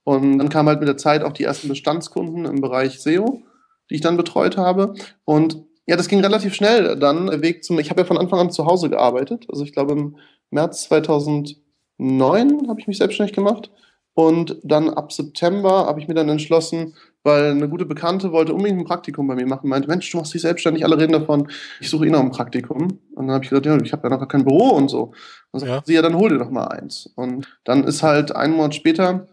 Und 0.04 0.40
dann 0.40 0.50
kamen 0.50 0.70
halt 0.70 0.80
mit 0.80 0.90
der 0.90 0.98
Zeit 0.98 1.24
auch 1.24 1.34
die 1.34 1.44
ersten 1.44 1.70
Bestandskunden 1.70 2.46
im 2.46 2.62
Bereich 2.62 3.00
SEO, 3.00 3.44
die 3.90 3.96
ich 3.96 4.02
dann 4.02 4.18
betreut 4.18 4.58
habe. 4.58 4.96
Und 5.24 5.64
ja, 5.86 5.96
das 5.96 6.08
ging 6.08 6.22
relativ 6.22 6.54
schnell 6.54 6.98
dann. 6.98 7.42
Weg 7.42 7.64
zum, 7.64 7.80
ich 7.80 7.90
habe 7.90 8.02
ja 8.02 8.08
von 8.08 8.18
Anfang 8.18 8.40
an 8.40 8.52
zu 8.52 8.66
Hause 8.66 8.90
gearbeitet. 8.90 9.46
Also 9.50 9.64
ich 9.64 9.74
glaube 9.74 9.94
im 9.94 10.18
März 10.50 10.84
2009 10.84 12.68
habe 12.68 12.80
ich 12.80 12.88
mich 12.88 12.98
selbstständig 12.98 13.36
gemacht. 13.36 13.70
Und 14.16 14.58
dann 14.64 14.90
ab 14.90 15.12
September 15.12 15.88
habe 15.88 16.00
ich 16.00 16.08
mir 16.08 16.14
dann 16.14 16.30
entschlossen, 16.30 16.94
weil 17.24 17.52
eine 17.52 17.70
gute 17.70 17.86
Bekannte 17.86 18.32
wollte 18.32 18.54
unbedingt 18.54 18.80
ein 18.80 18.86
Praktikum 18.86 19.28
bei 19.28 19.36
mir 19.36 19.48
machen, 19.48 19.70
meinte, 19.70 19.88
Mensch, 19.88 20.12
du 20.12 20.18
machst 20.18 20.34
dich 20.34 20.42
selbstständig, 20.42 20.84
alle 20.84 21.00
reden 21.00 21.14
davon, 21.14 21.48
ich 21.80 21.90
suche 21.90 22.06
eh 22.06 22.10
noch 22.10 22.20
ein 22.20 22.32
Praktikum. 22.32 23.00
Und 23.16 23.28
dann 23.28 23.32
habe 23.32 23.44
ich 23.44 23.50
gesagt, 23.50 23.66
ja, 23.66 23.80
ich 23.82 23.94
habe 23.94 24.04
ja 24.04 24.10
noch 24.10 24.20
gar 24.20 24.28
kein 24.28 24.44
Büro 24.44 24.70
und 24.70 24.90
so. 24.90 25.14
Und 25.52 25.62
dann 25.62 25.70
ja. 25.70 25.76
sagt 25.76 25.88
sie, 25.88 25.94
ja, 25.94 26.02
dann 26.02 26.18
hol 26.18 26.30
dir 26.30 26.38
doch 26.38 26.52
mal 26.52 26.68
eins. 26.68 27.10
Und 27.16 27.48
dann 27.64 27.86
ist 27.86 28.04
halt 28.04 28.36
einen 28.36 28.56
Monat 28.56 28.76
später 28.76 29.28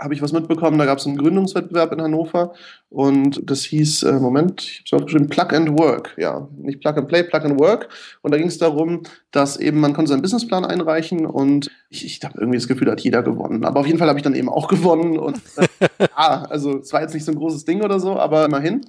habe 0.00 0.14
ich 0.14 0.22
was 0.22 0.32
mitbekommen, 0.32 0.78
da 0.78 0.86
gab 0.86 0.98
es 0.98 1.06
einen 1.06 1.18
Gründungswettbewerb 1.18 1.92
in 1.92 2.00
Hannover 2.00 2.54
und 2.88 3.40
das 3.48 3.64
hieß, 3.64 4.04
äh, 4.04 4.12
Moment, 4.14 4.62
ich 4.62 4.78
habe 4.78 4.84
es 4.86 4.92
aufgeschrieben, 4.94 5.28
Plug 5.28 5.52
and 5.52 5.78
Work, 5.78 6.14
ja, 6.16 6.48
nicht 6.56 6.80
Plug 6.80 6.96
and 6.96 7.08
Play, 7.08 7.22
Plug 7.22 7.44
and 7.44 7.60
Work. 7.60 7.88
Und 8.22 8.32
da 8.32 8.38
ging 8.38 8.48
es 8.48 8.58
darum, 8.58 9.02
dass 9.30 9.58
eben 9.58 9.78
man 9.78 9.92
konnte 9.92 10.10
seinen 10.10 10.22
Businessplan 10.22 10.64
einreichen 10.64 11.26
und 11.26 11.70
ich, 11.90 12.04
ich 12.06 12.20
habe 12.24 12.38
irgendwie 12.38 12.58
das 12.58 12.66
Gefühl, 12.66 12.90
hat 12.90 13.00
jeder 13.00 13.22
gewonnen, 13.22 13.64
aber 13.64 13.80
auf 13.80 13.86
jeden 13.86 13.98
Fall 13.98 14.08
habe 14.08 14.18
ich 14.18 14.24
dann 14.24 14.34
eben 14.34 14.48
auch 14.48 14.68
gewonnen 14.68 15.18
und 15.18 15.40
äh, 15.56 15.66
ja, 16.00 16.44
also 16.48 16.78
es 16.78 16.92
war 16.92 17.02
jetzt 17.02 17.14
nicht 17.14 17.24
so 17.24 17.32
ein 17.32 17.38
großes 17.38 17.64
Ding 17.64 17.82
oder 17.82 18.00
so, 18.00 18.18
aber 18.18 18.46
immerhin 18.46 18.80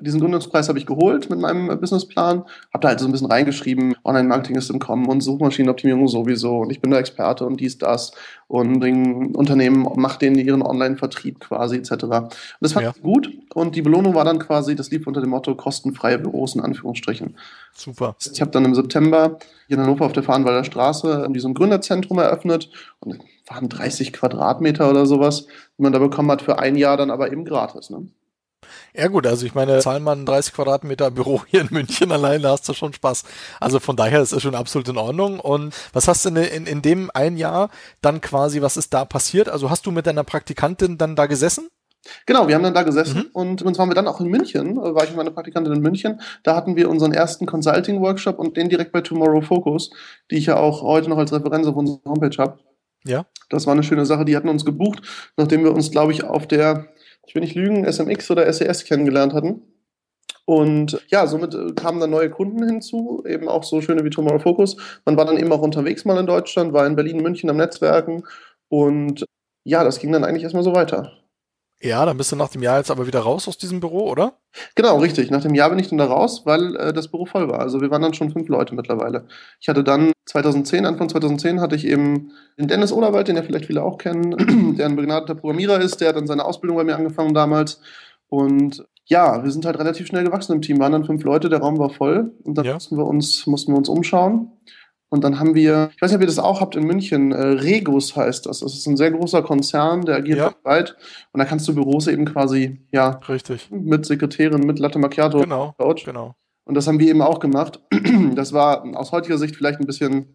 diesen 0.00 0.20
Gründungspreis 0.20 0.68
habe 0.68 0.78
ich 0.78 0.86
geholt 0.86 1.30
mit 1.30 1.38
meinem 1.38 1.78
Businessplan, 1.80 2.44
habe 2.72 2.80
da 2.80 2.88
halt 2.88 3.00
so 3.00 3.06
ein 3.06 3.12
bisschen 3.12 3.28
reingeschriund 3.28 3.96
Online-Marketing 4.04 4.56
ist 4.56 4.70
im 4.70 4.78
Kommen 4.78 5.06
und 5.06 5.20
Suchmaschinenoptimierung 5.20 6.08
sowieso 6.08 6.58
und 6.58 6.70
ich 6.70 6.80
bin 6.80 6.90
der 6.90 7.00
Experte 7.00 7.46
und 7.46 7.60
dies, 7.60 7.78
das 7.78 8.12
und 8.48 8.82
ein 8.82 9.34
Unternehmen 9.34 9.86
macht 9.96 10.22
denen 10.22 10.36
ihren 10.36 10.62
Online-Vertrieb 10.62 11.40
quasi 11.40 11.76
etc. 11.76 11.92
Und 11.92 12.32
das 12.60 12.72
fand 12.72 12.84
ja. 12.84 12.92
ich 12.94 13.02
gut 13.02 13.30
und 13.54 13.76
die 13.76 13.82
Belohnung 13.82 14.14
war 14.14 14.24
dann 14.24 14.38
quasi, 14.38 14.74
das 14.74 14.90
lief 14.90 15.06
unter 15.06 15.20
dem 15.20 15.30
Motto 15.30 15.54
kostenfreie 15.54 16.18
Büros 16.18 16.54
in 16.54 16.60
Anführungsstrichen. 16.60 17.36
Super. 17.74 18.16
Ich 18.32 18.40
habe 18.40 18.50
dann 18.50 18.64
im 18.64 18.74
September 18.74 19.38
hier 19.68 19.76
in 19.76 19.82
Hannover 19.82 20.06
auf 20.06 20.12
der 20.12 20.22
Fahrenwalder 20.22 20.64
Straße 20.64 21.24
in 21.26 21.32
diesem 21.32 21.54
Gründerzentrum 21.54 22.18
eröffnet 22.18 22.70
und 23.00 23.20
waren 23.46 23.68
30 23.68 24.12
Quadratmeter 24.12 24.90
oder 24.90 25.06
sowas, 25.06 25.46
die 25.78 25.82
man 25.82 25.92
da 25.92 25.98
bekommen 25.98 26.30
hat 26.30 26.42
für 26.42 26.58
ein 26.58 26.76
Jahr 26.76 26.96
dann 26.96 27.10
aber 27.10 27.32
eben 27.32 27.44
gratis. 27.44 27.90
Ne? 27.90 28.08
Ja 28.94 29.06
gut, 29.08 29.26
also 29.26 29.46
ich 29.46 29.54
meine, 29.54 29.78
zahlen 29.78 30.02
man 30.02 30.26
30 30.26 30.52
Quadratmeter 30.54 31.10
Büro 31.10 31.42
hier 31.48 31.60
in 31.60 31.68
München 31.70 32.12
allein, 32.12 32.42
da 32.42 32.50
hast 32.50 32.68
du 32.68 32.72
schon 32.72 32.92
Spaß. 32.92 33.24
Also 33.60 33.80
von 33.80 33.96
daher 33.96 34.20
ist 34.20 34.32
es 34.32 34.42
schon 34.42 34.54
absolut 34.54 34.88
in 34.88 34.98
Ordnung. 34.98 35.40
Und 35.40 35.74
was 35.92 36.08
hast 36.08 36.24
du 36.24 36.30
in, 36.30 36.36
in, 36.36 36.66
in 36.66 36.82
dem 36.82 37.10
ein 37.14 37.36
Jahr 37.36 37.70
dann 38.02 38.20
quasi, 38.20 38.62
was 38.62 38.76
ist 38.76 38.92
da 38.94 39.04
passiert? 39.04 39.48
Also 39.48 39.70
hast 39.70 39.86
du 39.86 39.90
mit 39.90 40.06
deiner 40.06 40.24
Praktikantin 40.24 40.98
dann 40.98 41.16
da 41.16 41.26
gesessen? 41.26 41.68
Genau, 42.26 42.48
wir 42.48 42.54
haben 42.54 42.62
dann 42.62 42.74
da 42.74 42.82
gesessen 42.82 43.18
mhm. 43.18 43.30
und 43.32 43.62
uns 43.62 43.78
waren 43.78 43.90
wir 43.90 43.94
dann 43.94 44.08
auch 44.08 44.20
in 44.20 44.28
München, 44.28 44.78
äh, 44.78 44.94
war 44.94 45.04
ich 45.04 45.10
mit 45.10 45.18
meiner 45.18 45.32
Praktikantin 45.32 45.74
in 45.74 45.82
München. 45.82 46.20
Da 46.42 46.56
hatten 46.56 46.74
wir 46.74 46.88
unseren 46.88 47.12
ersten 47.12 47.44
Consulting-Workshop 47.44 48.38
und 48.38 48.56
den 48.56 48.70
direkt 48.70 48.92
bei 48.92 49.02
Tomorrow 49.02 49.42
Focus, 49.42 49.90
die 50.30 50.36
ich 50.36 50.46
ja 50.46 50.56
auch 50.56 50.82
heute 50.82 51.10
noch 51.10 51.18
als 51.18 51.32
Referenz 51.32 51.66
auf 51.66 51.76
unserer 51.76 52.00
Homepage 52.06 52.36
habe. 52.38 52.58
Ja. 53.04 53.26
Das 53.48 53.66
war 53.66 53.74
eine 53.74 53.82
schöne 53.82 54.06
Sache. 54.06 54.24
Die 54.24 54.36
hatten 54.36 54.48
uns 54.48 54.64
gebucht, 54.64 55.02
nachdem 55.36 55.64
wir 55.64 55.72
uns, 55.72 55.90
glaube 55.90 56.12
ich, 56.12 56.24
auf 56.24 56.46
der, 56.46 56.88
ich 57.30 57.36
will 57.36 57.42
nicht 57.42 57.54
lügen, 57.54 57.84
SMX 57.84 58.28
oder 58.32 58.52
SES 58.52 58.82
e 58.82 58.86
kennengelernt 58.86 59.34
hatten. 59.34 59.62
Und 60.46 61.00
ja, 61.10 61.28
somit 61.28 61.54
äh, 61.54 61.72
kamen 61.74 62.00
dann 62.00 62.10
neue 62.10 62.28
Kunden 62.28 62.66
hinzu, 62.66 63.22
eben 63.24 63.48
auch 63.48 63.62
so 63.62 63.80
schöne 63.80 64.04
wie 64.04 64.10
Tomorrow 64.10 64.40
Focus. 64.40 64.76
Man 65.04 65.16
war 65.16 65.26
dann 65.26 65.38
eben 65.38 65.52
auch 65.52 65.62
unterwegs 65.62 66.04
mal 66.04 66.18
in 66.18 66.26
Deutschland, 66.26 66.72
war 66.72 66.88
in 66.88 66.96
Berlin, 66.96 67.22
München 67.22 67.48
am 67.48 67.56
Netzwerken 67.56 68.24
und 68.68 69.24
ja, 69.62 69.84
das 69.84 70.00
ging 70.00 70.10
dann 70.10 70.24
eigentlich 70.24 70.42
erstmal 70.42 70.64
so 70.64 70.74
weiter. 70.74 71.19
Ja, 71.82 72.04
dann 72.04 72.18
bist 72.18 72.30
du 72.30 72.36
nach 72.36 72.50
dem 72.50 72.62
Jahr 72.62 72.76
jetzt 72.76 72.90
aber 72.90 73.06
wieder 73.06 73.20
raus 73.20 73.48
aus 73.48 73.56
diesem 73.56 73.80
Büro, 73.80 74.10
oder? 74.10 74.34
Genau, 74.74 74.98
richtig. 74.98 75.30
Nach 75.30 75.40
dem 75.40 75.54
Jahr 75.54 75.70
bin 75.70 75.78
ich 75.78 75.88
dann 75.88 75.96
da 75.96 76.04
raus, 76.04 76.42
weil 76.44 76.76
äh, 76.76 76.92
das 76.92 77.08
Büro 77.08 77.24
voll 77.24 77.48
war. 77.48 77.60
Also 77.60 77.80
wir 77.80 77.90
waren 77.90 78.02
dann 78.02 78.12
schon 78.12 78.30
fünf 78.30 78.48
Leute 78.48 78.74
mittlerweile. 78.74 79.26
Ich 79.60 79.68
hatte 79.68 79.82
dann 79.82 80.12
2010, 80.26 80.84
Anfang 80.84 81.08
2010 81.08 81.60
hatte 81.60 81.76
ich 81.76 81.86
eben 81.86 82.32
den 82.58 82.68
Dennis 82.68 82.92
Oderwald, 82.92 83.28
den 83.28 83.36
ja 83.36 83.42
vielleicht 83.42 83.66
viele 83.66 83.82
auch 83.82 83.96
kennen, 83.96 84.74
der 84.76 84.86
ein 84.86 84.96
begnadeter 84.96 85.34
Programmierer 85.34 85.80
ist, 85.80 86.02
der 86.02 86.10
hat 86.10 86.16
dann 86.16 86.26
seine 86.26 86.44
Ausbildung 86.44 86.76
bei 86.76 86.84
mir 86.84 86.96
angefangen 86.96 87.32
damals. 87.32 87.80
Und 88.28 88.84
ja, 89.06 89.42
wir 89.42 89.50
sind 89.50 89.64
halt 89.64 89.78
relativ 89.78 90.06
schnell 90.06 90.24
gewachsen 90.24 90.52
im 90.52 90.62
Team, 90.62 90.78
waren 90.78 90.92
dann 90.92 91.04
fünf 91.04 91.24
Leute, 91.24 91.48
der 91.48 91.60
Raum 91.60 91.78
war 91.78 91.90
voll 91.90 92.32
und 92.44 92.58
dann 92.58 92.66
ja. 92.66 92.74
mussten 92.74 92.96
wir 92.98 93.06
uns, 93.06 93.46
mussten 93.46 93.72
wir 93.72 93.78
uns 93.78 93.88
umschauen. 93.88 94.52
Und 95.10 95.24
dann 95.24 95.40
haben 95.40 95.56
wir, 95.56 95.90
ich 95.94 96.00
weiß 96.00 96.10
nicht, 96.10 96.16
ob 96.16 96.22
ihr 96.22 96.28
das 96.28 96.38
auch 96.38 96.60
habt 96.60 96.76
in 96.76 96.84
München, 96.84 97.32
äh, 97.32 97.42
Regus 97.42 98.14
heißt 98.14 98.46
das. 98.46 98.60
Das 98.60 98.74
ist 98.74 98.86
ein 98.86 98.96
sehr 98.96 99.10
großer 99.10 99.42
Konzern, 99.42 100.04
der 100.04 100.16
agiert 100.16 100.38
ja. 100.38 100.46
weltweit. 100.46 100.96
Und 101.32 101.40
da 101.40 101.44
kannst 101.44 101.66
du 101.66 101.74
Büros 101.74 102.06
eben 102.06 102.24
quasi, 102.24 102.80
ja, 102.92 103.20
richtig. 103.28 103.68
Mit 103.72 104.06
Sekretärin, 104.06 104.64
mit 104.64 104.78
Latte 104.78 105.00
Macchiato. 105.00 105.40
Genau. 105.40 105.74
Coach. 105.78 106.04
genau. 106.04 106.36
Und 106.64 106.76
das 106.76 106.86
haben 106.86 107.00
wir 107.00 107.08
eben 107.08 107.22
auch 107.22 107.40
gemacht. 107.40 107.80
Das 108.34 108.52
war 108.52 108.84
aus 108.96 109.10
heutiger 109.10 109.38
Sicht 109.38 109.56
vielleicht 109.56 109.80
ein 109.80 109.86
bisschen, 109.86 110.34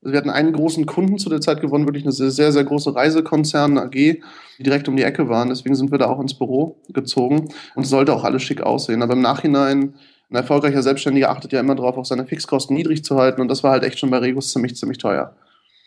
also 0.00 0.12
wir 0.12 0.16
hatten 0.16 0.30
einen 0.30 0.52
großen 0.52 0.86
Kunden 0.86 1.18
zu 1.18 1.28
der 1.28 1.42
Zeit 1.42 1.60
gewonnen, 1.60 1.86
wirklich 1.86 2.04
eine 2.04 2.12
sehr, 2.12 2.30
sehr, 2.30 2.52
sehr 2.52 2.64
große 2.64 2.94
Reisekonzern 2.94 3.76
AG, 3.76 3.90
die 3.92 4.22
direkt 4.62 4.88
um 4.88 4.96
die 4.96 5.02
Ecke 5.02 5.28
waren. 5.28 5.50
Deswegen 5.50 5.74
sind 5.74 5.90
wir 5.90 5.98
da 5.98 6.06
auch 6.06 6.20
ins 6.20 6.38
Büro 6.38 6.80
gezogen. 6.88 7.48
Und 7.74 7.82
es 7.82 7.90
sollte 7.90 8.14
auch 8.14 8.24
alles 8.24 8.42
schick 8.42 8.62
aussehen. 8.62 9.02
Aber 9.02 9.12
im 9.12 9.20
Nachhinein 9.20 9.94
ein 10.34 10.42
erfolgreicher 10.42 10.82
Selbstständiger 10.82 11.30
achtet 11.30 11.52
ja 11.52 11.60
immer 11.60 11.76
darauf, 11.76 11.96
auch 11.96 12.04
seine 12.04 12.26
Fixkosten 12.26 12.74
niedrig 12.74 13.04
zu 13.04 13.16
halten 13.16 13.40
und 13.40 13.48
das 13.48 13.62
war 13.62 13.70
halt 13.70 13.84
echt 13.84 13.98
schon 13.98 14.10
bei 14.10 14.18
Regus 14.18 14.52
ziemlich, 14.52 14.76
ziemlich 14.76 14.98
teuer. 14.98 15.36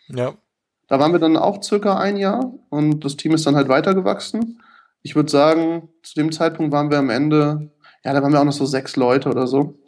Ja. 0.08 0.34
Da 0.88 0.98
waren 0.98 1.12
wir 1.12 1.18
dann 1.18 1.36
auch 1.36 1.62
circa 1.62 1.98
ein 1.98 2.16
Jahr 2.16 2.50
und 2.70 3.04
das 3.04 3.16
Team 3.16 3.34
ist 3.34 3.46
dann 3.46 3.56
halt 3.56 3.68
weitergewachsen. 3.68 4.62
Ich 5.02 5.14
würde 5.14 5.30
sagen, 5.30 5.90
zu 6.02 6.14
dem 6.14 6.32
Zeitpunkt 6.32 6.72
waren 6.72 6.90
wir 6.90 6.98
am 6.98 7.10
Ende, 7.10 7.70
ja, 8.02 8.14
da 8.14 8.22
waren 8.22 8.32
wir 8.32 8.40
auch 8.40 8.44
noch 8.44 8.52
so 8.52 8.64
sechs 8.64 8.96
Leute 8.96 9.28
oder 9.28 9.46
so. 9.46 9.78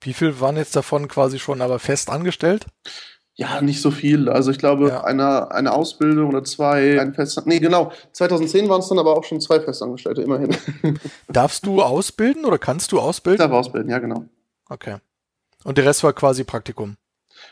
Wie 0.00 0.12
viel 0.12 0.40
waren 0.40 0.56
jetzt 0.56 0.74
davon 0.74 1.06
quasi 1.06 1.38
schon 1.38 1.62
aber 1.62 1.78
fest 1.78 2.10
angestellt? 2.10 2.66
Ja, 3.36 3.60
nicht 3.60 3.82
so 3.82 3.90
viel. 3.90 4.28
Also 4.28 4.52
ich 4.52 4.58
glaube, 4.58 4.88
ja. 4.88 5.04
eine, 5.04 5.50
eine 5.50 5.72
Ausbildung 5.72 6.28
oder 6.28 6.44
zwei, 6.44 7.00
ein 7.00 7.14
Fest. 7.14 7.40
Nee, 7.46 7.58
genau. 7.58 7.90
2010 8.12 8.68
waren 8.68 8.80
es 8.80 8.88
dann 8.88 9.00
aber 9.00 9.16
auch 9.16 9.24
schon 9.24 9.40
zwei 9.40 9.58
Festangestellte, 9.58 10.22
immerhin. 10.22 10.56
Darfst 11.28 11.66
du 11.66 11.82
ausbilden 11.82 12.44
oder 12.44 12.58
kannst 12.58 12.92
du 12.92 13.00
ausbilden? 13.00 13.42
Ich 13.42 13.50
darf 13.50 13.58
ausbilden, 13.58 13.90
ja, 13.90 13.98
genau. 13.98 14.24
Okay. 14.68 14.98
Und 15.64 15.78
der 15.78 15.84
Rest 15.84 16.04
war 16.04 16.12
quasi 16.12 16.44
Praktikum. 16.44 16.96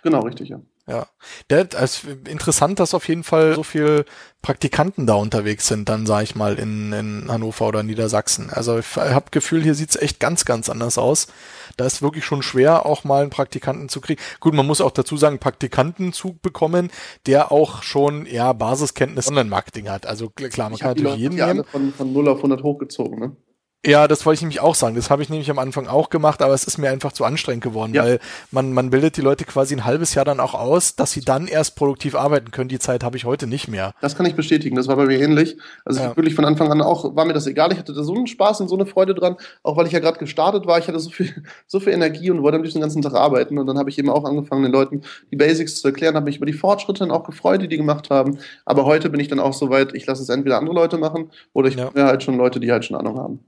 Genau, 0.05 0.21
richtig, 0.21 0.51
ja. 0.51 0.61
Ja, 0.89 1.07
das 1.47 2.03
ist 2.03 2.29
interessant, 2.29 2.81
dass 2.81 2.93
auf 2.93 3.07
jeden 3.07 3.23
Fall 3.23 3.55
so 3.55 3.63
viel 3.63 4.05
Praktikanten 4.43 5.07
da 5.07 5.15
unterwegs 5.15 5.69
sind, 5.69 5.89
dann 5.89 6.07
sage 6.07 6.25
ich 6.25 6.35
mal 6.35 6.59
in, 6.59 6.93
in 6.93 7.31
Hannover 7.31 7.69
oder 7.69 7.85
Niedersachsen. 7.85 8.51
Also 8.51 8.81
ich 8.81 8.97
habe 8.97 9.27
Gefühl, 9.31 9.63
hier 9.63 9.77
sieht's 9.77 9.95
echt 9.95 10.19
ganz, 10.19 10.45
ganz 10.45 10.69
anders 10.69 10.99
aus. 10.99 11.29
Da 11.77 11.87
ist 11.87 12.03
wirklich 12.03 12.25
schon 12.25 12.43
schwer, 12.43 12.85
auch 12.85 13.05
mal 13.05 13.23
einen 13.23 13.31
Praktikanten 13.31 13.89
zu 13.89 14.01
kriegen. 14.01 14.21
Gut, 14.41 14.55
man 14.55 14.67
muss 14.67 14.81
auch 14.81 14.91
dazu 14.91 15.17
sagen, 15.17 15.39
Praktikanten 15.39 16.13
zu 16.13 16.37
bekommen, 16.43 16.91
der 17.27 17.53
auch 17.53 17.85
schon 17.85 18.27
ja 18.27 18.53
Basiskenntnis 18.53 19.29
Online-Marketing 19.29 19.89
hat. 19.89 20.07
Also 20.07 20.31
klar, 20.31 20.71
man 20.71 20.75
ich 20.75 20.81
kann 20.81 20.97
natürlich 20.97 21.17
jeden 21.17 21.37
nehmen. 21.37 21.65
Von, 21.65 21.93
von 21.93 22.13
0 22.13 22.29
auf 22.29 22.39
100 22.39 22.65
hochgezogen, 22.65 23.21
ne? 23.21 23.37
Ja, 23.85 24.07
das 24.07 24.25
wollte 24.25 24.37
ich 24.37 24.43
nämlich 24.43 24.61
auch 24.61 24.77
sagen. 24.77 24.95
Das 24.95 25.11
habe 25.11 25.23
ich 25.23 25.29
nämlich 25.29 25.51
am 25.51 25.59
Anfang 25.59 25.89
auch 25.89 26.09
gemacht, 26.09 26.41
aber 26.41 26.55
es 26.55 26.63
ist 26.63 26.79
mir 26.79 26.91
einfach 26.91 27.11
zu 27.11 27.25
anstrengend 27.25 27.65
geworden, 27.65 27.93
ja. 27.95 28.05
weil 28.05 28.21
man, 28.53 28.73
man 28.73 28.91
bildet 28.91 29.17
die 29.17 29.23
Leute 29.23 29.45
quasi 29.45 29.75
ein 29.75 29.85
halbes 29.85 30.15
Jahr 30.15 30.25
dann 30.25 30.39
auch 30.39 30.55
aus, 30.55 30.95
dass 30.95 31.11
sie 31.11 31.21
dann 31.21 31.49
erst 31.49 31.75
produktiv 31.75 32.15
arbeiten 32.15 32.53
können. 32.53 32.69
Die 32.69 32.79
Zeit 32.79 33.03
habe 33.03 33.17
ich 33.17 33.25
heute 33.25 33.49
nicht 33.49 33.67
mehr. 33.67 33.93
Das 34.01 34.17
kann 34.17 34.25
ich 34.25 34.37
bestätigen. 34.37 34.77
Das 34.77 34.87
war 34.87 34.95
bei 34.95 35.07
mir 35.07 35.19
ähnlich. 35.19 35.57
Also 35.85 36.01
ja. 36.01 36.17
wirklich 36.17 36.37
von 36.37 36.45
Anfang 36.45 36.71
an 36.71 36.81
auch, 36.81 37.17
war 37.17 37.25
mir 37.25 37.33
das 37.33 37.49
egal. 37.49 37.73
Ich 37.73 37.79
hatte 37.79 37.93
da 37.93 38.05
so 38.05 38.15
einen 38.15 38.29
Spaß 38.29 38.61
und 38.61 38.69
so 38.69 38.77
eine 38.77 38.87
Freude 38.87 39.17
dran, 39.17 39.37
auch 39.65 39.77
weil 39.77 39.87
ich 39.87 39.93
ja 39.93 39.99
gerade 39.99 40.19
gestartet 40.21 40.65
war. 40.65 40.79
Ich 40.79 40.87
hatte 40.87 41.01
so 41.01 41.11
viel, 41.11 41.35
so 41.67 41.81
viel 41.81 41.93
Energie 41.93 42.31
und 42.31 42.41
wollte 42.45 42.59
am 42.59 42.63
liebsten 42.63 42.79
den 42.79 42.83
ganzen 42.83 43.03
Tag 43.03 43.15
arbeiten. 43.15 43.59
Und 43.59 43.67
dann 43.67 43.79
habe 43.79 43.91
ich 43.91 43.99
eben 43.99 44.11
auch 44.11 44.25
angefangen, 44.25 44.63
den 44.63 44.73
Leuten 44.73 45.03
die 45.33 45.37
Basics 45.37 45.81
zu 45.81 45.89
erklären, 45.89 46.15
habe 46.15 46.27
mich 46.27 46.37
über 46.37 46.47
die 46.47 46.53
Fortschritte 46.53 47.01
dann 47.01 47.11
auch 47.11 47.25
gefreut, 47.25 47.63
die 47.63 47.69
die 47.69 47.79
gemacht 47.79 48.11
haben. 48.11 48.39
Aber 48.65 48.85
heute 48.85 49.11
bin 49.11 49.19
ich 49.19 49.27
dann 49.27 49.41
auch 49.41 49.55
so 49.55 49.71
weit, 49.71 49.93
ich 49.95 50.07
lasse 50.07 50.23
es 50.23 50.29
entweder 50.29 50.59
andere 50.59 50.77
Leute 50.77 50.99
machen 50.99 51.33
oder 51.53 51.69
ich 51.69 51.75
ja. 51.75 51.91
halt 51.97 52.23
schon 52.23 52.37
Leute, 52.37 52.61
die 52.61 52.71
halt 52.71 52.85
schon 52.85 52.97
Ahnung 52.97 53.19
haben. 53.19 53.41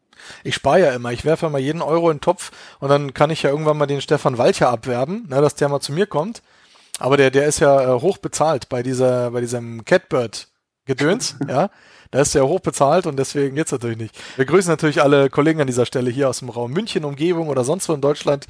Ich 0.42 0.54
spare 0.54 0.80
ja 0.80 0.92
immer. 0.92 1.12
Ich 1.12 1.24
werfe 1.24 1.48
mal 1.50 1.60
jeden 1.60 1.82
Euro 1.82 2.10
in 2.10 2.16
den 2.16 2.22
Topf 2.22 2.50
und 2.80 2.88
dann 2.88 3.14
kann 3.14 3.30
ich 3.30 3.42
ja 3.42 3.50
irgendwann 3.50 3.78
mal 3.78 3.86
den 3.86 4.00
Stefan 4.00 4.38
Walcher 4.38 4.70
abwerben, 4.70 5.26
ne, 5.28 5.40
dass 5.40 5.54
der 5.54 5.68
mal 5.68 5.80
zu 5.80 5.92
mir 5.92 6.06
kommt. 6.06 6.42
Aber 6.98 7.16
der, 7.16 7.30
der 7.30 7.46
ist 7.46 7.60
ja 7.60 7.96
äh, 7.96 8.00
hoch 8.00 8.18
bezahlt 8.18 8.68
bei 8.68 8.82
dieser, 8.82 9.30
bei 9.32 9.40
diesem 9.40 9.84
Catbird-Gedöns, 9.84 11.36
ja. 11.48 11.70
Da 12.14 12.20
ist 12.20 12.32
ja 12.32 12.42
hoch 12.42 12.60
bezahlt 12.60 13.08
und 13.08 13.16
deswegen 13.16 13.56
geht's 13.56 13.72
natürlich 13.72 13.98
nicht. 13.98 14.14
Wir 14.36 14.44
grüßen 14.44 14.70
natürlich 14.70 15.02
alle 15.02 15.28
Kollegen 15.28 15.60
an 15.60 15.66
dieser 15.66 15.84
Stelle 15.84 16.12
hier 16.12 16.28
aus 16.28 16.38
dem 16.38 16.48
Raum 16.48 16.70
München, 16.70 17.04
Umgebung 17.04 17.48
oder 17.48 17.64
sonst 17.64 17.88
wo 17.88 17.92
in 17.92 18.00
Deutschland, 18.00 18.46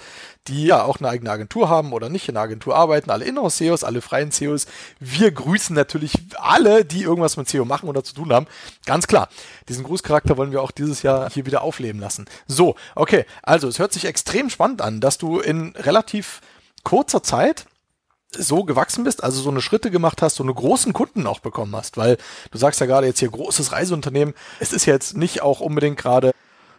die 0.49 0.67
ja 0.67 0.83
auch 0.83 0.99
eine 0.99 1.09
eigene 1.09 1.31
Agentur 1.31 1.71
haben 1.71 1.95
oder 1.95 2.11
nicht 2.11 2.29
in 2.29 2.37
einer 2.37 2.45
Agentur 2.45 2.77
arbeiten. 2.77 3.09
Alle 3.09 3.25
Inhouse-SEOs, 3.25 3.83
alle 3.83 4.03
freien 4.03 4.33
SEOs. 4.33 4.67
Wir 5.01 5.33
grüßen 5.33 5.75
natürlich 5.75 6.13
alle, 6.37 6.85
die 6.85 7.05
irgendwas 7.05 7.39
mit 7.39 7.49
SEO 7.49 7.65
machen 7.65 7.89
oder 7.89 8.05
zu 8.05 8.15
tun 8.15 8.35
haben. 8.35 8.47
Ganz 8.85 9.07
klar. 9.07 9.31
Diesen 9.67 9.85
Grußcharakter 9.85 10.37
wollen 10.37 10.53
wir 10.53 10.61
auch 10.61 10.71
dieses 10.71 11.03
Jahr 11.03 11.31
hier 11.31 11.47
wieder 11.47 11.63
aufleben 11.63 12.03
lassen. 12.03 12.27
So, 12.47 12.75
okay. 12.95 13.25
Also, 13.43 13.67
es 13.69 13.79
hört 13.79 13.95
sich 13.95 14.05
extrem 14.05 14.51
spannend 14.51 14.83
an, 14.83 15.01
dass 15.01 15.17
du 15.17 15.41
in 15.41 15.73
relativ 15.77 16.43
kurzer 16.83 17.23
Zeit 17.23 17.65
so 18.35 18.65
gewachsen 18.65 19.05
bist, 19.05 19.23
also 19.23 19.41
so 19.41 19.51
eine 19.51 19.61
Schritte 19.61 19.91
gemacht 19.91 20.23
hast, 20.23 20.37
so 20.37 20.43
eine 20.43 20.55
großen 20.55 20.93
Kunden 20.93 21.27
auch 21.27 21.41
bekommen 21.41 21.75
hast, 21.75 21.97
weil 21.97 22.19
du 22.51 22.59
sagst 22.59 22.81
ja 22.81 22.87
gerade 22.87 23.07
jetzt 23.07 23.21
hier 23.21 23.31
großes 23.31 23.73
Reiseunternehmen, 23.73 24.35
es 24.61 24.73
ist 24.73 24.87
ja 24.87 24.93
jetzt 24.93 25.17
nicht 25.17 25.43
auch 25.43 25.61
unbedingt 25.61 25.97
gerade 25.97 26.33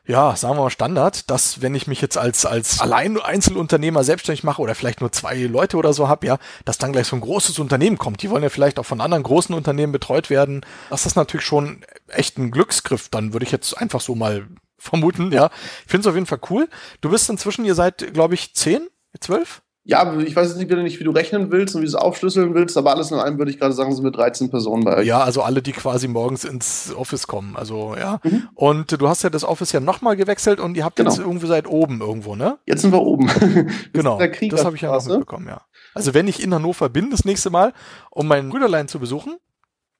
ja, 0.08 0.36
sagen 0.36 0.56
wir 0.56 0.63
mal 0.63 0.70
Standard, 0.70 1.30
dass 1.32 1.62
wenn 1.62 1.74
ich 1.74 1.88
mich 1.88 2.00
jetzt 2.00 2.18
als 2.18 2.46
als 2.46 2.80
allein 2.80 3.20
Einzelunternehmer 3.20 4.04
selbstständig 4.04 4.44
mache 4.44 4.62
oder 4.62 4.76
vielleicht 4.76 5.02
nur 5.02 5.12
zwei 5.12 5.36
Leute 5.36 5.78
oder 5.78 5.94
so 5.94 6.08
habe, 6.08 6.28
ja, 6.28 6.38
dass 6.63 6.78
dann 6.78 6.91
gleich 6.91 7.08
so 7.08 7.15
ein 7.15 7.22
großes 7.22 7.58
Unternehmen 7.58 7.98
kommt. 7.98 8.22
Die 8.22 8.30
wollen 8.30 8.44
ja 8.44 8.50
vielleicht 8.50 8.78
auch 8.78 8.86
von 8.86 9.02
anderen 9.02 9.24
großen 9.24 9.56
Unternehmen 9.56 9.91
betreut 9.91 10.30
werden. 10.30 10.62
Das 10.89 11.06
ist 11.06 11.15
natürlich 11.15 11.46
schon 11.46 11.84
echt 12.08 12.38
ein 12.38 12.52
Glücksgriff. 12.52 13.10
Dann 13.10 13.34
würde 13.34 13.46
ich 13.46 13.52
jetzt 13.52 13.74
einfach 13.74 14.02
so 14.02 14.13
mal 14.13 14.48
vermuten, 14.78 15.32
ja. 15.32 15.50
Ich 15.86 15.91
finde 15.91 16.02
es 16.02 16.08
auf 16.08 16.15
jeden 16.15 16.28
Fall 16.28 16.41
cool. 16.52 16.70
Du 17.02 17.10
bist 17.10 17.30
inzwischen, 17.30 17.65
ihr 17.65 17.76
seid, 17.76 18.13
glaube 18.13 18.36
ich, 18.36 18.54
zehn, 18.54 18.88
zwölf? 19.20 19.63
Ja, 19.88 20.17
ich 20.19 20.36
weiß 20.36 20.48
jetzt 20.48 20.58
nicht, 20.58 20.71
nicht, 20.71 21.00
wie 21.00 21.04
du 21.04 21.12
rechnen 21.12 21.52
willst 21.52 21.76
und 21.76 21.82
wie 21.82 21.86
du 21.86 21.89
es 21.89 21.95
aufschlüsseln 21.95 22.56
willst, 22.56 22.76
aber 22.76 22.89
alles 22.89 23.12
in 23.12 23.19
allem 23.19 23.38
würde 23.38 23.52
ich 23.52 23.60
gerade 23.60 23.74
sagen, 23.74 23.93
sind 23.93 24.04
wir 24.04 24.10
13 24.10 24.50
Personen 24.50 24.84
bei 24.84 24.98
euch. 24.98 25.06
Ja, 25.06 25.19
also 25.21 25.43
alle, 25.43 25.62
die 25.62 25.74
quasi 25.74 26.08
morgens 26.08 26.43
ins 26.43 26.91
Office 26.95 27.28
kommen. 27.28 27.56
Also 27.56 27.95
ja. 27.95 28.19
Mhm. 28.24 28.50
Und 28.56 29.00
du 29.00 29.08
hast 29.08 29.21
ja 29.21 29.30
das 29.30 29.43
Office 29.43 29.71
ja 29.74 29.80
nochmal 29.80 30.15
gewechselt 30.15 30.60
und 30.60 30.76
ihr 30.76 30.84
habt 30.84 30.95
genau. 30.95 31.12
jetzt 31.12 31.19
irgendwie 31.19 31.45
seit 31.45 31.67
oben 31.67 32.02
irgendwo, 32.02 32.36
ne? 32.36 32.58
Jetzt 32.65 32.82
sind 32.82 32.93
wir 32.93 33.02
oben. 33.04 33.30
genau. 33.93 34.19
Das 34.50 34.65
habe 34.65 34.76
ich 34.76 34.82
ja 34.82 34.91
noch 34.91 35.06
mitbekommen, 35.06 35.48
ja. 35.48 35.62
Also 35.93 36.15
wenn 36.15 36.28
ich 36.28 36.41
in 36.41 36.52
Hannover 36.52 36.89
bin 36.89 37.12
das 37.12 37.24
nächste 37.24 37.52
Mal, 37.52 37.71
um 38.10 38.28
meinen 38.28 38.50
Brüderlein 38.50 38.88
zu 38.88 39.00
besuchen, 39.00 39.38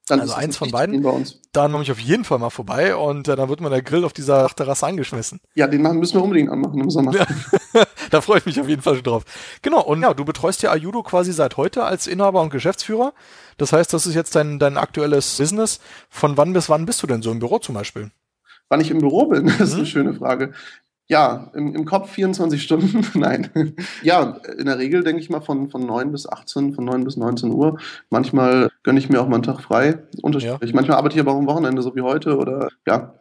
dann 0.06 0.20
also 0.20 0.34
eins 0.34 0.58
von 0.58 0.70
beiden. 0.70 1.04
Dann 1.52 1.72
komme 1.72 1.84
ich 1.84 1.91
auf 1.91 2.00
jeden 2.00 2.26
Fall 2.26 2.38
mal 2.38 2.52
vorbei 2.52 2.96
und 2.96 3.28
äh, 3.28 3.36
dann 3.36 3.50
wird 3.50 3.62
man 3.62 3.72
der 3.72 3.82
Grill 3.82 4.06
auf 4.06 4.13
dieser 4.13 4.48
Terrasse 4.50 4.86
angeschmissen. 4.86 5.39
Ja, 5.56 5.68
den 5.68 5.82
machen, 5.82 6.00
müssen 6.00 6.15
wir 6.15 6.24
unbedingt 6.24 6.50
anmachen 6.50 6.80
im 6.80 6.89
Sommer. 6.89 7.13
Ja. 7.13 7.26
da 8.12 8.22
freue 8.22 8.39
ich 8.39 8.46
mich 8.46 8.60
auf 8.60 8.68
jeden 8.68 8.82
Fall 8.82 8.96
schon 8.96 9.04
drauf. 9.04 9.24
Genau, 9.62 9.82
und 9.82 10.02
ja, 10.02 10.13
du 10.13 10.24
betreust 10.24 10.62
ja 10.62 10.72
Ayudo 10.72 11.02
quasi 11.02 11.32
seit 11.32 11.58
heute 11.58 11.84
als 11.84 12.08
Inhaber 12.08 12.41
und 12.41 12.52
Geschäftsführer. 12.52 13.13
Das 13.58 13.74
heißt, 13.74 13.94
das 13.94 14.06
ist 14.06 14.13
jetzt 14.13 14.36
dein, 14.36 14.60
dein 14.60 14.78
aktuelles 14.78 15.38
Business. 15.38 15.80
Von 16.10 16.38
wann 16.38 16.54
bis 16.54 16.70
wann 16.70 16.86
bist 16.86 17.02
du 17.02 17.08
denn 17.08 17.22
so 17.22 17.32
im 17.32 17.39
Büro 17.39 17.58
zum 17.58 17.74
Beispiel? 17.74 18.12
Wann 18.70 18.82
ich 18.82 18.91
im 18.91 19.00
Büro 19.00 19.28
bin, 19.28 19.48
das 19.48 19.60
ist 19.60 19.72
mhm. 19.74 19.78
eine 19.78 19.86
schöne 19.88 20.13
Frage. 20.13 20.54
Ja, 21.08 21.52
im, 21.54 21.76
im 21.76 21.86
Kopf 21.86 22.12
24 22.12 22.62
Stunden, 22.62 23.06
nein. 23.20 23.76
ja, 24.02 24.38
in 24.58 24.65
der 24.65 24.80
Regel 24.80 25.04
denke 25.04 25.22
ich 25.22 25.30
mal 25.30 25.41
von, 25.41 25.70
von 25.70 25.86
9 25.86 26.12
bis 26.12 26.28
18, 26.28 26.74
von 26.74 26.84
9 26.84 27.04
bis 27.04 27.15
19 27.15 27.52
Uhr. 27.52 27.78
Manchmal 28.10 28.72
gönne 28.82 28.98
ich 28.98 29.10
mir 29.10 29.22
auch 29.22 29.28
mal 29.28 29.36
einen 29.36 29.44
Tag 29.44 29.62
frei, 29.62 30.00
unterschiedlich. 30.24 30.72
Ja. 30.72 30.76
Manchmal 30.76 30.98
arbeite 30.98 31.15
ich 31.15 31.22
aber 31.22 31.34
auch 31.34 31.38
am 31.38 31.48
Wochenende, 31.48 31.84
so 31.84 31.96
wie 31.96 32.02
heute, 32.02 32.38
oder 32.38 32.70
ja. 32.88 33.13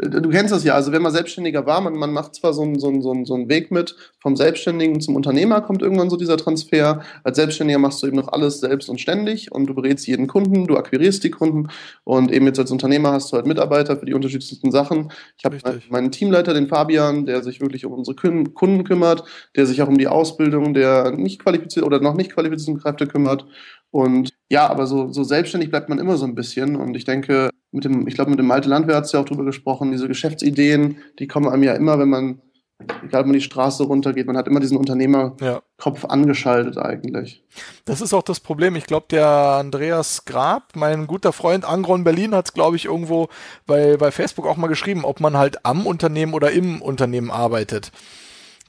Du 0.00 0.30
kennst 0.30 0.52
das 0.52 0.64
ja, 0.64 0.74
also 0.74 0.92
wenn 0.92 1.02
man 1.02 1.12
Selbstständiger 1.12 1.66
war, 1.66 1.80
man, 1.80 1.94
man 1.94 2.12
macht 2.12 2.34
zwar 2.34 2.52
so 2.52 2.62
einen, 2.62 2.78
so, 2.78 2.88
einen, 2.88 3.02
so, 3.02 3.10
einen, 3.12 3.24
so 3.24 3.34
einen 3.34 3.48
Weg 3.48 3.70
mit, 3.70 3.96
vom 4.18 4.36
Selbstständigen 4.36 5.00
zum 5.00 5.16
Unternehmer 5.16 5.60
kommt 5.60 5.82
irgendwann 5.82 6.10
so 6.10 6.16
dieser 6.16 6.36
Transfer. 6.36 7.02
Als 7.24 7.36
Selbstständiger 7.36 7.78
machst 7.78 8.02
du 8.02 8.06
eben 8.06 8.16
noch 8.16 8.28
alles 8.28 8.60
selbst 8.60 8.88
und 8.88 9.00
ständig 9.00 9.52
und 9.52 9.66
du 9.66 9.74
berätst 9.74 10.06
jeden 10.06 10.26
Kunden, 10.26 10.66
du 10.66 10.76
akquirierst 10.76 11.22
die 11.24 11.30
Kunden 11.30 11.68
und 12.04 12.32
eben 12.32 12.46
jetzt 12.46 12.58
als 12.58 12.70
Unternehmer 12.70 13.12
hast 13.12 13.32
du 13.32 13.36
halt 13.36 13.46
Mitarbeiter 13.46 13.96
für 13.96 14.06
die 14.06 14.14
unterschiedlichsten 14.14 14.70
Sachen. 14.70 15.12
Ich 15.38 15.44
habe 15.44 15.58
meinen 15.90 16.10
Teamleiter, 16.10 16.54
den 16.54 16.68
Fabian, 16.68 17.26
der 17.26 17.42
sich 17.42 17.60
wirklich 17.60 17.84
um 17.86 17.92
unsere 17.92 18.16
Kunden 18.16 18.84
kümmert, 18.84 19.24
der 19.56 19.66
sich 19.66 19.82
auch 19.82 19.88
um 19.88 19.98
die 19.98 20.08
Ausbildung 20.08 20.74
der 20.74 21.10
nicht 21.12 21.42
qualifizierten 21.42 21.86
oder 21.86 22.00
noch 22.00 22.14
nicht 22.14 22.32
qualifizierten 22.32 22.80
Kräfte 22.82 23.06
kümmert 23.06 23.46
und 23.90 24.32
ja, 24.48 24.68
aber 24.68 24.86
so, 24.86 25.12
so 25.12 25.24
selbstständig 25.24 25.70
bleibt 25.70 25.88
man 25.88 25.98
immer 25.98 26.16
so 26.16 26.24
ein 26.24 26.34
bisschen. 26.34 26.76
Und 26.76 26.96
ich 26.96 27.04
denke, 27.04 27.50
mit 27.72 27.84
dem, 27.84 28.06
ich 28.06 28.14
glaube, 28.14 28.30
mit 28.30 28.38
dem 28.38 28.46
Malte 28.46 28.68
Landwehr 28.68 28.96
hat 28.96 29.04
es 29.04 29.12
ja 29.12 29.20
auch 29.20 29.24
drüber 29.24 29.44
gesprochen, 29.44 29.90
diese 29.90 30.08
Geschäftsideen, 30.08 30.98
die 31.18 31.26
kommen 31.26 31.48
einem 31.48 31.64
ja 31.64 31.74
immer, 31.74 31.98
wenn 31.98 32.08
man, 32.08 32.40
egal 33.04 33.22
ob 33.22 33.26
man 33.26 33.34
die 33.34 33.40
Straße 33.40 33.82
runtergeht, 33.82 34.26
man 34.26 34.36
hat 34.36 34.46
immer 34.46 34.60
diesen 34.60 34.76
Unternehmerkopf 34.76 36.02
ja. 36.02 36.08
angeschaltet 36.08 36.78
eigentlich. 36.78 37.44
Das 37.84 38.00
ist 38.00 38.14
auch 38.14 38.22
das 38.22 38.38
Problem. 38.38 38.76
Ich 38.76 38.86
glaube, 38.86 39.06
der 39.10 39.26
Andreas 39.26 40.24
Grab, 40.24 40.76
mein 40.76 41.08
guter 41.08 41.32
Freund 41.32 41.64
Angron 41.64 42.04
Berlin, 42.04 42.34
hat 42.34 42.46
es, 42.46 42.54
glaube 42.54 42.76
ich, 42.76 42.84
irgendwo 42.84 43.28
bei, 43.66 43.96
bei 43.96 44.12
Facebook 44.12 44.46
auch 44.46 44.56
mal 44.56 44.68
geschrieben, 44.68 45.04
ob 45.04 45.18
man 45.18 45.36
halt 45.36 45.64
am 45.66 45.84
Unternehmen 45.84 46.34
oder 46.34 46.52
im 46.52 46.80
Unternehmen 46.80 47.30
arbeitet 47.30 47.90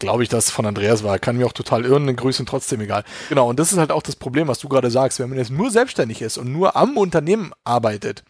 glaube 0.02 0.24
ich, 0.24 0.30
dass 0.30 0.46
es 0.46 0.52
von 0.52 0.66
Andreas 0.66 1.04
war. 1.04 1.18
Kann 1.20 1.38
mir 1.38 1.46
auch 1.46 1.54
total 1.54 1.86
irren, 1.86 2.14
Grüßen 2.14 2.46
trotzdem 2.46 2.82
egal. 2.82 3.04
Genau, 3.30 3.50
und 3.50 3.60
das 3.60 3.72
ist 3.72 3.78
halt 3.78 3.92
auch 3.92 4.04
das 4.04 4.18
Problem, 4.18 4.48
was 4.48 4.60
du 4.60 4.68
gerade 4.68 4.92
sagst. 4.92 5.20
Wenn 5.20 5.30
man 5.30 5.38
jetzt 5.38 5.52
nur 5.52 5.72
selbstständig 5.72 6.22
ist 6.22 6.38
und 6.38 6.52
nur 6.52 6.76
am 6.76 6.98
Unternehmen 6.98 7.52
arbeitet, 7.64 8.24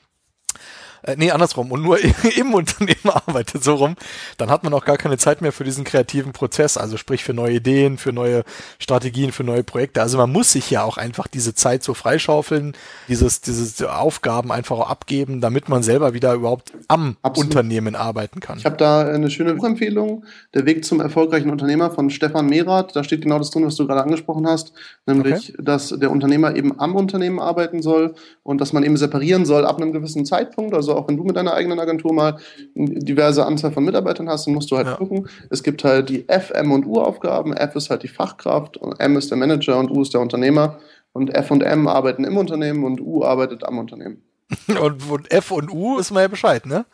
äh, 1.04 1.16
nee, 1.18 1.32
andersrum, 1.32 1.72
und 1.72 1.82
nur 1.82 1.98
im 2.38 2.54
Unternehmen 2.54 3.10
arbeitet, 3.12 3.64
so 3.64 3.76
rum, 3.76 3.96
dann 4.38 4.50
hat 4.50 4.64
man 4.64 4.74
auch 4.74 4.86
gar 4.86 4.98
keine 4.98 5.18
Zeit 5.18 5.42
mehr 5.42 5.52
für 5.52 5.64
diesen 5.64 5.84
kreativen 5.84 6.32
Prozess, 6.32 6.78
also 6.78 6.98
sprich 6.98 7.24
für 7.24 7.34
neue 7.34 7.56
Ideen, 7.56 7.98
für 7.98 8.14
neue 8.14 8.44
Strategien, 8.80 9.32
für 9.32 9.44
neue 9.44 9.64
Projekte. 9.64 10.02
Also 10.02 10.18
man 10.18 10.32
muss 10.32 10.52
sich 10.52 10.70
ja 10.70 10.84
auch 10.84 10.98
einfach 10.98 11.28
diese 11.28 11.56
Zeit 11.56 11.84
so 11.84 11.94
freischaufeln, 11.94 12.74
dieses, 13.08 13.42
dieses 13.42 13.82
Aufgaben 13.84 14.52
einfach 14.52 14.78
auch 14.78 14.90
abgeben, 14.90 15.42
damit 15.42 15.70
man 15.70 15.84
selber 15.84 16.14
wieder 16.14 16.34
überhaupt 16.34 16.72
am 16.88 17.18
Absolut. 17.22 17.52
Unternehmen 17.52 17.96
arbeiten 17.96 18.40
kann. 18.40 18.58
Ich 18.58 18.66
habe 18.66 18.78
da 18.78 19.08
eine 19.08 19.30
schöne 19.30 19.56
Buchempfehlung, 19.56 20.26
Der 20.54 20.66
Weg 20.66 20.86
zum 20.86 21.00
erfolgreichen 21.02 21.50
Unternehmer 21.50 21.92
von 21.92 22.10
Stefan 22.10 22.48
Mehrath. 22.48 22.96
Da 22.96 23.04
steht 23.04 23.22
genau 23.22 23.40
das 23.40 23.50
drin, 23.50 23.66
was 23.66 23.76
du 23.76 23.88
gerade 23.88 24.04
angesprochen 24.04 24.48
hast, 24.48 24.74
nämlich, 25.06 25.54
okay. 25.54 25.64
dass 25.64 25.90
der 25.90 26.12
Unternehmer 26.12 26.56
eben 26.56 26.80
am 26.80 26.96
Unternehmen 26.96 27.40
arbeiten 27.40 27.82
soll 27.82 28.16
und 28.44 28.62
dass 28.62 28.74
man 28.74 28.84
eben 28.84 28.98
separieren 28.98 29.46
soll 29.46 29.66
ab 29.66 29.78
einem 29.78 29.92
gewissen 29.92 30.26
Zeitpunkt, 30.26 30.74
also 30.74 30.90
also 30.91 31.01
auch 31.01 31.08
wenn 31.08 31.17
du 31.17 31.23
mit 31.23 31.36
deiner 31.36 31.54
eigenen 31.54 31.80
Agentur 31.80 32.13
mal 32.13 32.38
eine 32.77 32.99
diverse 32.99 33.45
Anzahl 33.45 33.71
von 33.71 33.84
Mitarbeitern 33.84 34.30
hast, 34.30 34.47
dann 34.47 34.54
musst 34.54 34.71
du 34.71 34.77
halt 34.77 34.88
ja. 34.88 34.95
gucken. 34.95 35.30
Es 35.49 35.63
gibt 35.63 35.84
halt 35.84 36.10
die 36.10 36.27
F, 36.27 36.51
M 36.51 36.71
und 36.71 36.86
U-Aufgaben. 36.86 37.54
F 37.54 37.75
ist 37.75 37.89
halt 37.89 38.04
die 38.04 38.08
Fachkraft, 38.08 38.80
M 38.99 39.17
ist 39.17 39.32
der 39.32 39.38
Manager 39.38 39.77
und 39.77 39.89
U 39.91 40.01
ist 40.01 40.13
der 40.13 40.21
Unternehmer. 40.21 40.80
Und 41.13 41.36
F 41.36 41.51
und 41.51 41.62
M 41.62 41.88
arbeiten 41.88 42.23
im 42.23 42.38
Unternehmen 42.38 42.84
und 42.84 43.01
U 43.01 43.23
arbeitet 43.23 43.63
am 43.63 43.80
Unternehmen. 43.80 44.21
und, 44.67 45.10
und 45.10 45.32
F 45.32 45.51
und 45.51 45.71
U 45.71 45.97
ist 45.97 46.12
mal 46.12 46.21
ja 46.21 46.27
Bescheid, 46.27 46.65
ne? 46.65 46.86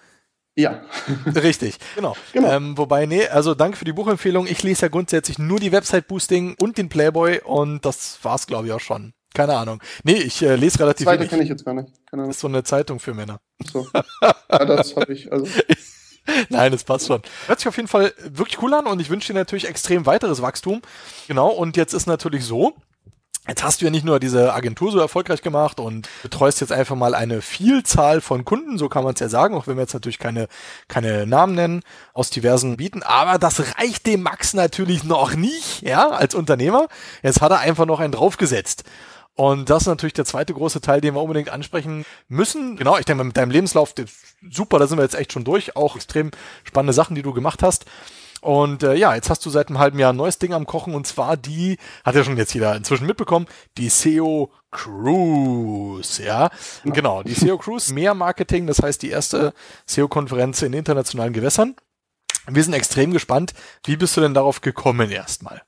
Ja. 0.56 0.82
Richtig, 1.36 1.78
genau. 1.96 2.16
genau. 2.34 2.52
Ähm, 2.52 2.78
wobei, 2.78 3.06
nee, 3.06 3.28
also 3.28 3.54
danke 3.54 3.78
für 3.78 3.86
die 3.86 3.94
Buchempfehlung. 3.94 4.48
Ich 4.48 4.64
lese 4.64 4.84
ja 4.84 4.88
grundsätzlich 4.88 5.38
nur 5.38 5.60
die 5.60 5.72
Website-Boosting 5.72 6.56
und 6.60 6.80
den 6.80 6.90
Playboy 6.90 7.42
und 7.46 7.86
das 7.86 8.18
war's, 8.24 8.48
glaube 8.48 8.68
ich, 8.68 8.74
auch 8.74 8.80
schon. 8.80 9.14
Keine 9.38 9.56
Ahnung. 9.56 9.80
Nee, 10.04 10.14
ich 10.16 10.42
äh, 10.42 10.56
lese 10.56 10.80
relativ 10.80 11.06
Zweite 11.06 11.20
wenig. 11.20 11.30
kenne 11.30 11.44
ich 11.44 11.50
jetzt 11.50 11.64
gar 11.64 11.76
nicht. 11.76 11.90
Keine 12.10 12.24
Ahnung. 12.24 12.30
Das 12.30 12.38
ist 12.38 12.42
so 12.42 12.48
eine 12.48 12.64
Zeitung 12.64 13.00
für 13.00 13.14
Männer. 13.14 13.40
So. 13.72 13.88
Ja, 14.50 14.66
das 14.66 14.96
habe 14.96 15.14
ich. 15.14 15.32
Also. 15.32 15.46
Nein, 16.50 16.72
das 16.72 16.84
passt 16.84 17.06
schon. 17.06 17.22
Hört 17.46 17.60
sich 17.60 17.68
auf 17.68 17.76
jeden 17.76 17.88
Fall 17.88 18.14
wirklich 18.24 18.60
cool 18.64 18.74
an 18.74 18.88
und 18.88 19.00
ich 19.00 19.12
wünsche 19.12 19.32
dir 19.32 19.38
natürlich 19.38 19.68
extrem 19.68 20.08
weiteres 20.08 20.42
Wachstum. 20.42 20.82
Genau, 21.28 21.50
und 21.50 21.78
jetzt 21.78 21.94
ist 21.94 22.08
natürlich 22.08 22.46
so, 22.46 22.74
Jetzt 23.48 23.64
hast 23.64 23.80
du 23.80 23.86
ja 23.86 23.92
nicht 23.92 24.04
nur 24.04 24.20
diese 24.20 24.54
Agentur 24.54 24.92
so 24.92 25.00
erfolgreich 25.00 25.42
gemacht 25.42 25.80
und 25.80 26.10
betreust 26.22 26.60
jetzt 26.60 26.74
einfach 26.74 26.98
mal 26.98 27.16
eine 27.16 27.42
Vielzahl 27.42 28.20
von 28.20 28.44
Kunden, 28.44 28.78
so 28.78 28.90
kann 28.90 29.06
man 29.06 29.14
es 29.14 29.22
ja 29.22 29.30
sagen, 29.30 29.56
auch 29.56 29.68
wenn 29.68 29.78
wir 29.78 29.84
jetzt 29.84 29.94
natürlich 29.94 30.20
keine, 30.20 30.50
keine 30.90 31.26
Namen 31.26 31.56
nennen, 31.56 31.82
aus 32.14 32.30
diversen 32.30 32.76
Bieten. 32.76 33.04
Aber 33.04 33.40
das 33.40 33.78
reicht 33.78 34.06
dem 34.06 34.22
Max 34.22 34.54
natürlich 34.54 35.06
noch 35.06 35.34
nicht, 35.36 35.82
ja, 35.82 36.10
als 36.10 36.36
Unternehmer. 36.36 36.88
Jetzt 37.24 37.40
hat 37.40 37.52
er 37.52 37.60
einfach 37.60 37.86
noch 37.86 38.02
einen 38.02 38.12
draufgesetzt. 38.12 38.84
Und 39.38 39.70
das 39.70 39.84
ist 39.84 39.88
natürlich 39.88 40.14
der 40.14 40.26
zweite 40.26 40.56
große 40.56 40.82
Teil, 40.82 41.00
den 41.00 41.14
wir 41.14 41.22
unbedingt 41.22 41.50
ansprechen 41.50 42.06
müssen. 42.28 42.76
Genau, 42.76 42.98
ich 42.98 43.06
denke 43.06 43.20
mal, 43.20 43.28
mit 43.28 43.38
deinem 43.38 43.52
Lebenslauf, 43.52 43.94
super, 44.50 44.80
da 44.80 44.88
sind 44.88 44.98
wir 44.98 45.04
jetzt 45.04 45.14
echt 45.14 45.32
schon 45.32 45.44
durch. 45.44 45.76
Auch 45.76 45.96
extrem 45.96 46.32
spannende 46.64 46.94
Sachen, 46.94 47.16
die 47.16 47.22
du 47.22 47.34
gemacht 47.34 47.62
hast. 47.62 47.86
Und 48.42 48.82
äh, 48.82 48.96
ja, 48.96 49.14
jetzt 49.14 49.30
hast 49.30 49.46
du 49.46 49.52
seit 49.52 49.68
einem 49.68 49.78
halben 49.78 50.00
Jahr 50.00 50.12
ein 50.12 50.16
neues 50.16 50.40
Ding 50.40 50.54
am 50.54 50.66
Kochen 50.66 50.96
und 50.96 51.06
zwar 51.06 51.38
die, 51.38 51.78
hat 52.04 52.16
ja 52.16 52.24
schon 52.24 52.38
jetzt 52.38 52.54
jeder 52.54 52.76
inzwischen 52.76 53.06
mitbekommen, 53.06 53.46
die 53.78 53.90
SEO 53.90 54.52
Cruise, 54.72 56.24
ja. 56.24 56.50
Genau, 56.84 57.22
die 57.22 57.34
SEO 57.36 57.60
Cruise, 57.60 57.94
mehr 57.94 58.16
Marketing, 58.16 58.66
das 58.66 58.82
heißt 58.82 59.04
die 59.04 59.12
erste 59.12 59.54
SEO-Konferenz 59.86 60.64
in 60.64 60.74
internationalen 60.74 61.34
Gewässern. 61.34 61.76
Wir 62.48 62.64
sind 62.64 62.74
extrem 62.74 63.12
gespannt. 63.12 63.54
Wie 63.86 63.98
bist 63.98 64.18
du 64.18 64.22
denn 64.22 64.34
darauf 64.34 64.62
gekommen 64.62 65.12
erstmal? 65.12 65.62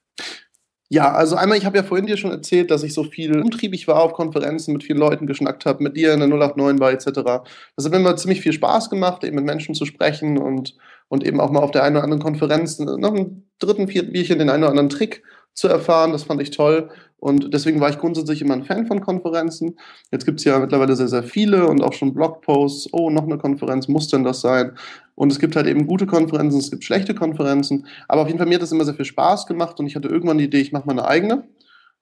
Ja, 0.91 1.11
also 1.13 1.35
einmal, 1.35 1.59
ich 1.59 1.65
habe 1.65 1.77
ja 1.77 1.83
vorhin 1.83 2.07
dir 2.07 2.17
schon 2.17 2.31
erzählt, 2.31 2.71
dass 2.71 2.81
ich 2.81 2.95
so 2.95 3.03
viel 3.03 3.39
umtriebig 3.39 3.87
war 3.87 4.01
auf 4.01 4.13
Konferenzen, 4.13 4.73
mit 4.73 4.83
vielen 4.83 4.97
Leuten 4.97 5.27
geschnackt 5.27 5.65
habe, 5.67 5.83
mit 5.83 5.95
dir 5.95 6.13
in 6.13 6.19
der 6.19 6.27
089 6.27 6.79
war 6.79 6.91
etc. 6.91 7.45
Das 7.75 7.85
hat 7.85 7.91
mir 7.91 7.99
immer 7.99 8.17
ziemlich 8.17 8.41
viel 8.41 8.53
Spaß 8.53 8.89
gemacht, 8.89 9.23
eben 9.23 9.35
mit 9.35 9.45
Menschen 9.45 9.75
zu 9.75 9.85
sprechen 9.85 10.39
und, 10.39 10.75
und 11.07 11.23
eben 11.23 11.39
auch 11.39 11.51
mal 11.51 11.59
auf 11.59 11.69
der 11.69 11.83
einen 11.83 11.95
oder 11.95 12.03
anderen 12.03 12.23
Konferenz 12.23 12.79
noch 12.79 13.13
einen 13.13 13.47
dritten, 13.59 13.87
vierten 13.87 14.13
Bierchen 14.13 14.39
den 14.39 14.49
einen 14.49 14.63
oder 14.63 14.71
anderen 14.71 14.89
Trick 14.89 15.21
zu 15.53 15.67
erfahren. 15.67 16.11
Das 16.11 16.23
fand 16.23 16.41
ich 16.41 16.49
toll. 16.49 16.89
Und 17.19 17.53
deswegen 17.53 17.81
war 17.81 17.89
ich 17.89 17.97
grundsätzlich 17.97 18.41
immer 18.41 18.53
ein 18.53 18.63
Fan 18.63 18.85
von 18.85 19.01
Konferenzen. 19.01 19.77
Jetzt 20.11 20.25
gibt 20.25 20.39
es 20.39 20.45
ja 20.45 20.57
mittlerweile 20.59 20.95
sehr, 20.95 21.07
sehr 21.07 21.23
viele 21.23 21.67
und 21.67 21.83
auch 21.83 21.93
schon 21.93 22.13
Blogposts. 22.13 22.93
Oh, 22.93 23.09
noch 23.09 23.23
eine 23.23 23.37
Konferenz, 23.37 23.87
muss 23.87 24.07
denn 24.07 24.23
das 24.23 24.41
sein? 24.41 24.71
Und 25.15 25.31
es 25.31 25.39
gibt 25.39 25.55
halt 25.55 25.67
eben 25.67 25.85
gute 25.85 26.05
Konferenzen, 26.05 26.59
es 26.59 26.71
gibt 26.71 26.83
schlechte 26.83 27.13
Konferenzen. 27.13 27.85
Aber 28.07 28.21
auf 28.21 28.27
jeden 28.27 28.39
Fall, 28.39 28.47
mir 28.47 28.55
hat 28.55 28.61
das 28.61 28.71
immer 28.71 28.85
sehr 28.85 28.93
viel 28.93 29.05
Spaß 29.05 29.47
gemacht 29.47 29.79
und 29.79 29.87
ich 29.87 29.95
hatte 29.95 30.07
irgendwann 30.07 30.37
die 30.37 30.45
Idee, 30.45 30.61
ich 30.61 30.71
mache 30.71 30.85
mal 30.87 30.93
eine 30.93 31.05
eigene. 31.05 31.43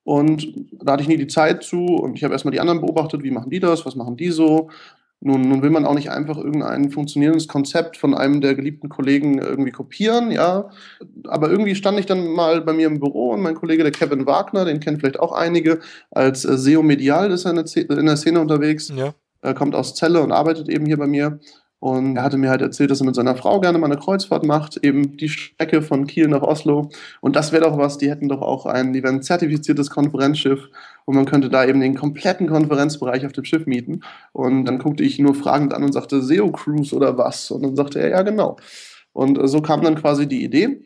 Und 0.03 0.47
da 0.71 0.93
hatte 0.93 1.01
ich 1.01 1.09
nie 1.09 1.17
die 1.17 1.27
Zeit 1.27 1.63
zu 1.63 1.83
und 1.85 2.15
ich 2.15 2.23
habe 2.23 2.33
erstmal 2.33 2.53
die 2.53 2.59
anderen 2.59 2.79
beobachtet, 2.79 3.23
wie 3.23 3.31
machen 3.31 3.49
die 3.49 3.59
das, 3.59 3.85
was 3.85 3.95
machen 3.95 4.15
die 4.15 4.29
so. 4.29 4.69
Nun, 5.19 5.41
nun 5.49 5.63
will 5.63 5.71
man 5.71 5.85
auch 5.85 5.95
nicht 5.95 6.11
einfach 6.11 6.37
irgendein 6.37 6.91
funktionierendes 6.91 7.47
Konzept 7.47 7.97
von 7.97 8.13
einem 8.13 8.39
der 8.39 8.53
geliebten 8.53 8.87
Kollegen 8.87 9.39
irgendwie 9.39 9.71
kopieren, 9.71 10.29
ja. 10.29 10.69
Aber 11.27 11.49
irgendwie 11.49 11.73
stand 11.73 11.99
ich 11.99 12.05
dann 12.05 12.27
mal 12.27 12.61
bei 12.61 12.73
mir 12.73 12.85
im 12.85 12.99
Büro 12.99 13.31
und 13.31 13.41
mein 13.41 13.55
Kollege, 13.55 13.83
der 13.83 13.91
Kevin 13.91 14.27
Wagner, 14.27 14.65
den 14.65 14.79
kennen 14.79 14.99
vielleicht 14.99 15.19
auch 15.19 15.31
einige, 15.31 15.79
als 16.11 16.45
äh, 16.45 16.55
SEO-Medial 16.57 17.31
ist 17.31 17.45
er 17.45 17.51
in 17.51 18.05
der 18.05 18.17
Szene 18.17 18.39
unterwegs. 18.39 18.93
Ja. 18.95 19.15
Er 19.41 19.53
kommt 19.53 19.75
aus 19.75 19.95
Celle 19.95 20.21
und 20.21 20.31
arbeitet 20.31 20.69
eben 20.69 20.85
hier 20.85 20.97
bei 20.97 21.07
mir. 21.07 21.39
Und 21.79 22.17
er 22.17 22.23
hatte 22.23 22.37
mir 22.37 22.49
halt 22.49 22.61
erzählt, 22.61 22.89
dass 22.89 23.01
er 23.01 23.05
mit 23.05 23.13
seiner 23.15 23.35
Frau 23.35 23.59
gerne 23.59 23.77
mal 23.77 23.85
eine 23.85 23.99
Kreuzfahrt 23.99 24.43
macht, 24.43 24.77
eben 24.77 25.15
die 25.17 25.29
Strecke 25.29 25.83
von 25.83 26.07
Kiel 26.07 26.27
nach 26.27 26.41
Oslo. 26.41 26.89
Und 27.21 27.35
das 27.35 27.51
wäre 27.51 27.65
doch 27.65 27.77
was, 27.77 27.99
die 27.99 28.09
hätten 28.09 28.29
doch 28.29 28.41
auch 28.41 28.65
ein 28.65 28.95
event-zertifiziertes 28.95 29.91
Konferenzschiff 29.91 30.69
und 31.05 31.15
man 31.15 31.25
könnte 31.25 31.49
da 31.49 31.65
eben 31.65 31.79
den 31.79 31.95
kompletten 31.95 32.47
Konferenzbereich 32.47 33.25
auf 33.25 33.31
dem 33.31 33.45
Schiff 33.45 33.67
mieten. 33.67 34.01
Und 34.33 34.65
dann 34.65 34.79
guckte 34.79 35.03
ich 35.03 35.19
nur 35.19 35.35
fragend 35.35 35.73
an 35.73 35.83
und 35.83 35.93
sagte, 35.93 36.21
SEO 36.21 36.51
Cruise 36.51 36.95
oder 36.95 37.17
was? 37.17 37.51
Und 37.51 37.63
dann 37.63 37.75
sagte 37.75 37.99
er, 37.99 38.09
ja, 38.09 38.21
genau. 38.23 38.57
Und 39.13 39.39
so 39.47 39.61
kam 39.61 39.83
dann 39.83 39.95
quasi 39.95 40.27
die 40.27 40.43
Idee. 40.43 40.81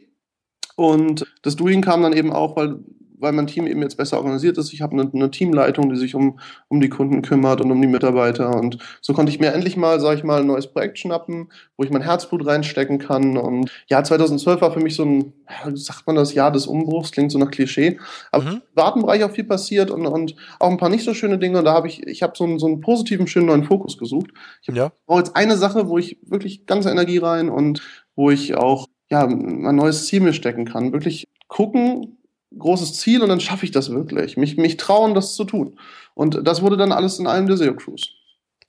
Und 0.75 1.25
das 1.41 1.55
Doing 1.55 1.81
kam 1.81 2.01
dann 2.01 2.13
eben 2.13 2.31
auch, 2.33 2.55
weil 2.55 2.79
weil 3.21 3.31
mein 3.31 3.47
Team 3.47 3.67
eben 3.67 3.81
jetzt 3.81 3.97
besser 3.97 4.17
organisiert 4.17 4.57
ist. 4.57 4.73
Ich 4.73 4.81
habe 4.81 4.93
eine, 4.93 5.09
eine, 5.13 5.31
Teamleitung, 5.31 5.89
die 5.89 5.95
sich 5.95 6.15
um, 6.15 6.39
um 6.67 6.81
die 6.81 6.89
Kunden 6.89 7.21
kümmert 7.21 7.61
und 7.61 7.71
um 7.71 7.81
die 7.81 7.87
Mitarbeiter. 7.87 8.55
Und 8.55 8.77
so 9.01 9.13
konnte 9.13 9.31
ich 9.31 9.39
mir 9.39 9.53
endlich 9.53 9.77
mal, 9.77 9.99
sage 9.99 10.17
ich 10.17 10.23
mal, 10.23 10.41
ein 10.41 10.47
neues 10.47 10.67
Projekt 10.67 10.99
schnappen, 10.99 11.51
wo 11.77 11.83
ich 11.83 11.91
mein 11.91 12.01
Herzblut 12.01 12.45
reinstecken 12.45 12.99
kann. 12.99 13.37
Und 13.37 13.71
ja, 13.87 14.03
2012 14.03 14.61
war 14.61 14.71
für 14.71 14.79
mich 14.79 14.95
so 14.95 15.05
ein, 15.05 15.33
sagt 15.75 16.07
man 16.07 16.15
das, 16.15 16.33
Jahr 16.33 16.51
des 16.51 16.67
Umbruchs, 16.67 17.11
klingt 17.11 17.31
so 17.31 17.39
nach 17.39 17.51
Klischee. 17.51 17.99
Aber 18.31 18.43
mhm. 18.43 18.49
im 18.49 18.61
Wartenbereich 18.73 19.23
auch 19.23 19.31
viel 19.31 19.45
passiert 19.45 19.91
und, 19.91 20.05
und 20.05 20.35
auch 20.59 20.69
ein 20.69 20.77
paar 20.77 20.89
nicht 20.89 21.05
so 21.05 21.13
schöne 21.13 21.37
Dinge. 21.37 21.59
Und 21.59 21.65
da 21.65 21.73
habe 21.73 21.87
ich, 21.87 22.05
ich 22.07 22.23
habe 22.23 22.33
so 22.35 22.43
einen, 22.43 22.59
so 22.59 22.67
einen 22.67 22.81
positiven, 22.81 23.27
schönen 23.27 23.47
neuen 23.47 23.63
Fokus 23.63 23.97
gesucht. 23.97 24.31
Ich 24.61 24.75
ja. 24.75 24.91
brauche 25.05 25.19
jetzt 25.19 25.35
eine 25.35 25.57
Sache, 25.57 25.87
wo 25.87 25.97
ich 25.97 26.17
wirklich 26.23 26.65
ganze 26.65 26.89
Energie 26.89 27.19
rein 27.19 27.49
und 27.49 27.81
wo 28.15 28.29
ich 28.31 28.55
auch 28.55 28.87
ja, 29.11 29.25
ein 29.25 29.75
neues 29.75 30.07
Ziel 30.07 30.21
mir 30.21 30.33
stecken 30.33 30.65
kann. 30.65 30.93
Wirklich 30.93 31.27
gucken, 31.47 32.17
großes 32.57 32.93
Ziel 32.99 33.21
und 33.21 33.29
dann 33.29 33.39
schaffe 33.39 33.65
ich 33.65 33.71
das 33.71 33.89
wirklich. 33.89 34.37
Mich, 34.37 34.57
mich 34.57 34.77
trauen, 34.77 35.13
das 35.13 35.35
zu 35.35 35.43
tun. 35.43 35.79
Und 36.13 36.45
das 36.45 36.61
wurde 36.61 36.77
dann 36.77 36.91
alles 36.91 37.19
in 37.19 37.27
einem 37.27 37.47
der 37.47 37.57
SEO 37.57 37.75
Cruise. 37.75 38.09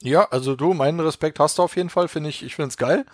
Ja, 0.03 0.27
also 0.31 0.57
du, 0.57 0.75
meinen 0.75 1.01
Respekt 1.01 1.39
hast 1.39 1.59
du 1.59 1.63
auf 1.63 1.77
jeden 1.77 1.91
Fall, 1.91 2.09
finde 2.09 2.31
ich, 2.31 2.43
ich 2.43 2.57
finde 2.57 2.69
es 2.69 2.77
geil. 2.77 3.05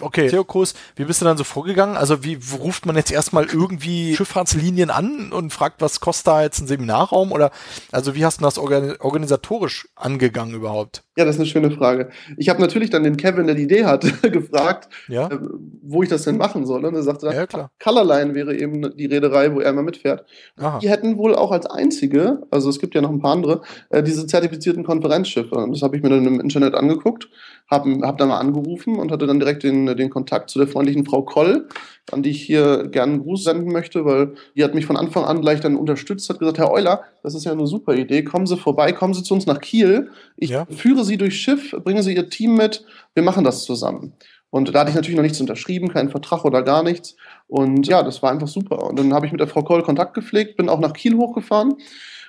Okay, 0.00 0.28
Theokos, 0.28 0.74
wie 0.96 1.04
bist 1.04 1.20
du 1.20 1.24
dann 1.24 1.36
so 1.36 1.44
vorgegangen? 1.44 1.96
Also 1.96 2.24
wie 2.24 2.38
ruft 2.58 2.86
man 2.86 2.96
jetzt 2.96 3.12
erstmal 3.12 3.44
irgendwie 3.44 4.16
Schifffahrtslinien 4.16 4.90
an 4.90 5.32
und 5.32 5.52
fragt, 5.52 5.80
was 5.80 6.00
kostet 6.00 6.26
da 6.26 6.42
jetzt 6.42 6.60
ein 6.60 6.66
Seminarraum? 6.66 7.32
Oder 7.32 7.50
also 7.92 8.14
wie 8.14 8.24
hast 8.24 8.40
du 8.40 8.44
das 8.44 8.58
organisatorisch 8.58 9.88
angegangen 9.94 10.54
überhaupt? 10.54 11.02
Ja, 11.16 11.24
das 11.24 11.36
ist 11.36 11.40
eine 11.40 11.48
schöne 11.48 11.70
Frage. 11.70 12.10
Ich 12.36 12.48
habe 12.48 12.60
natürlich 12.60 12.90
dann 12.90 13.04
den 13.04 13.16
Kevin, 13.16 13.46
der 13.46 13.54
die 13.54 13.62
Idee 13.62 13.84
hatte, 13.84 14.12
gefragt, 14.30 14.88
ja? 15.08 15.28
äh, 15.28 15.38
wo 15.82 16.02
ich 16.02 16.08
das 16.08 16.22
denn 16.22 16.36
machen 16.36 16.66
soll. 16.66 16.84
Und 16.84 16.94
er 16.94 17.02
sagte 17.02 17.26
dann, 17.26 17.36
ja, 17.36 17.46
klar. 17.46 17.70
Colorline 17.82 18.34
wäre 18.34 18.56
eben 18.56 18.96
die 18.96 19.06
Reederei, 19.06 19.54
wo 19.54 19.60
er 19.60 19.70
immer 19.70 19.82
mitfährt. 19.82 20.24
Aha. 20.56 20.78
Die 20.80 20.90
hätten 20.90 21.16
wohl 21.16 21.34
auch 21.34 21.52
als 21.52 21.66
einzige, 21.66 22.42
also 22.50 22.68
es 22.68 22.80
gibt 22.80 22.94
ja 22.94 23.00
noch 23.00 23.10
ein 23.10 23.20
paar 23.20 23.32
andere, 23.32 23.62
äh, 23.90 24.02
diese 24.02 24.26
zertifizierten 24.26 24.84
Konferenzschiffe. 24.84 25.54
Und 25.54 25.72
das 25.72 25.82
habe 25.82 25.96
ich 25.96 26.02
mir 26.02 26.10
dann 26.10 26.26
im 26.26 26.40
Internet 26.40 26.74
angeguckt 26.74 27.28
habe 27.66 28.00
hab 28.02 28.18
da 28.18 28.26
mal 28.26 28.38
angerufen 28.38 28.98
und 28.98 29.10
hatte 29.10 29.26
dann 29.26 29.40
direkt 29.40 29.62
den, 29.62 29.86
den 29.96 30.10
Kontakt 30.10 30.50
zu 30.50 30.58
der 30.58 30.68
freundlichen 30.68 31.04
Frau 31.04 31.22
Koll, 31.22 31.68
an 32.12 32.22
die 32.22 32.30
ich 32.30 32.42
hier 32.42 32.88
gerne 32.88 33.14
einen 33.14 33.22
Gruß 33.22 33.44
senden 33.44 33.72
möchte, 33.72 34.04
weil 34.04 34.34
die 34.54 34.64
hat 34.64 34.74
mich 34.74 34.86
von 34.86 34.96
Anfang 34.96 35.24
an 35.24 35.40
gleich 35.40 35.60
dann 35.60 35.76
unterstützt, 35.76 36.28
hat 36.28 36.38
gesagt, 36.38 36.58
Herr 36.58 36.70
Euler, 36.70 37.02
das 37.22 37.34
ist 37.34 37.44
ja 37.44 37.52
eine 37.52 37.66
super 37.66 37.94
Idee, 37.94 38.22
kommen 38.22 38.46
Sie 38.46 38.56
vorbei, 38.56 38.92
kommen 38.92 39.14
Sie 39.14 39.22
zu 39.22 39.34
uns 39.34 39.46
nach 39.46 39.60
Kiel, 39.60 40.10
ich 40.36 40.50
ja. 40.50 40.66
führe 40.66 41.04
Sie 41.04 41.16
durch 41.16 41.40
Schiff, 41.40 41.74
bringen 41.84 42.02
Sie 42.02 42.14
Ihr 42.14 42.28
Team 42.28 42.56
mit, 42.56 42.84
wir 43.14 43.22
machen 43.22 43.44
das 43.44 43.64
zusammen. 43.64 44.12
Und 44.50 44.72
da 44.72 44.80
hatte 44.80 44.90
ich 44.90 44.94
natürlich 44.94 45.16
noch 45.16 45.24
nichts 45.24 45.40
unterschrieben, 45.40 45.88
keinen 45.88 46.10
Vertrag 46.10 46.44
oder 46.44 46.62
gar 46.62 46.84
nichts. 46.84 47.16
Und 47.48 47.88
ja, 47.88 48.04
das 48.04 48.22
war 48.22 48.30
einfach 48.30 48.46
super. 48.46 48.84
Und 48.84 48.96
dann 48.96 49.12
habe 49.12 49.26
ich 49.26 49.32
mit 49.32 49.40
der 49.40 49.48
Frau 49.48 49.64
Koll 49.64 49.82
Kontakt 49.82 50.14
gepflegt, 50.14 50.56
bin 50.56 50.68
auch 50.68 50.78
nach 50.78 50.92
Kiel 50.92 51.16
hochgefahren. 51.16 51.74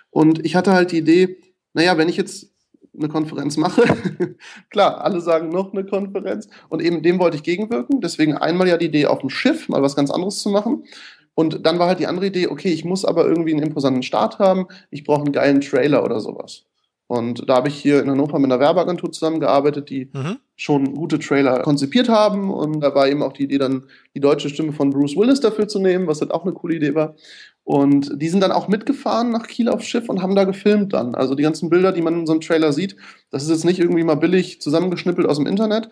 Und 0.10 0.44
ich 0.44 0.56
hatte 0.56 0.74
halt 0.74 0.92
die 0.92 0.98
Idee, 0.98 1.38
naja, 1.74 2.00
wenn 2.00 2.10
ich 2.10 2.18
jetzt 2.18 2.55
eine 2.98 3.10
Konferenz 3.10 3.58
mache. 3.58 3.84
Klar, 4.70 5.02
alle 5.04 5.22
sagen 5.22 5.50
noch 5.50 5.74
eine 5.74 5.86
Konferenz. 5.86 6.48
Und 6.70 6.82
eben 6.82 7.02
dem 7.02 7.20
wollte 7.20 7.38
ich 7.38 7.44
gegenwirken. 7.44 8.02
Deswegen 8.02 8.36
einmal 8.36 8.68
ja 8.68 8.78
die 8.78 8.88
Idee, 8.88 9.08
auf 9.08 9.20
dem 9.20 9.30
Schiff 9.30 9.70
mal 9.70 9.82
was 9.82 9.96
ganz 9.96 10.12
anderes 10.12 10.40
zu 10.40 10.50
machen. 10.50 10.84
Und 11.34 11.66
dann 11.66 11.80
war 11.80 11.88
halt 11.88 12.00
die 12.00 12.08
andere 12.08 12.28
Idee, 12.28 12.48
okay, 12.48 12.70
ich 12.70 12.86
muss 12.86 13.04
aber 13.04 13.26
irgendwie 13.26 13.54
einen 13.54 13.64
imposanten 13.64 14.04
Start 14.04 14.40
haben. 14.40 14.68
Ich 14.90 15.04
brauche 15.04 15.24
einen 15.24 15.34
geilen 15.34 15.62
Trailer 15.62 16.04
oder 16.04 16.20
sowas. 16.20 16.64
Und 17.08 17.48
da 17.50 17.58
habe 17.58 17.68
ich 17.68 17.76
hier 17.76 18.02
in 18.02 18.10
Hannover 18.10 18.40
mit 18.40 18.52
einer 18.52 18.60
Werbeagentur 18.60 19.12
zusammengearbeitet, 19.12 19.90
die 19.90 20.10
mhm. 20.14 20.38
Schon 20.56 20.96
gute 20.96 21.20
Trailer 21.20 21.62
konzipiert 21.62 22.10
haben. 22.10 22.52
Und 22.52 22.80
da 22.82 22.96
war 22.96 23.08
eben 23.08 23.24
auch 23.24 23.34
die 23.34 23.44
Idee, 23.44 23.58
dann 23.58 23.84
die 24.14 24.20
deutsche 24.20 24.50
Stimme 24.50 24.74
von 24.74 24.90
Bruce 24.90 25.16
Willis 25.16 25.40
dafür 25.40 25.68
zu 25.68 25.80
nehmen, 25.80 26.08
was 26.08 26.22
halt 26.22 26.32
auch 26.32 26.44
eine 26.44 26.54
coole 26.54 26.76
Idee 26.76 26.96
war. 26.96 27.16
Und 27.64 28.22
die 28.22 28.30
sind 28.30 28.42
dann 28.42 28.52
auch 28.52 28.68
mitgefahren 28.68 29.32
nach 29.32 29.48
Kiel 29.48 29.70
aufs 29.70 29.88
Schiff 29.88 30.08
und 30.08 30.22
haben 30.22 30.36
da 30.36 30.44
gefilmt 30.44 30.94
dann. 30.94 31.16
Also 31.16 31.34
die 31.36 31.44
ganzen 31.44 31.70
Bilder, 31.70 31.92
die 31.92 32.02
man 32.02 32.14
in 32.14 32.20
unserem 32.20 32.42
Trailer 32.42 32.72
sieht, 32.72 32.96
das 33.32 33.44
ist 33.44 33.50
jetzt 33.50 33.66
nicht 33.66 33.80
irgendwie 33.80 34.04
mal 34.04 34.16
billig 34.16 34.62
zusammengeschnippelt 34.62 35.28
aus 35.28 35.38
dem 35.38 35.48
Internet. 35.48 35.90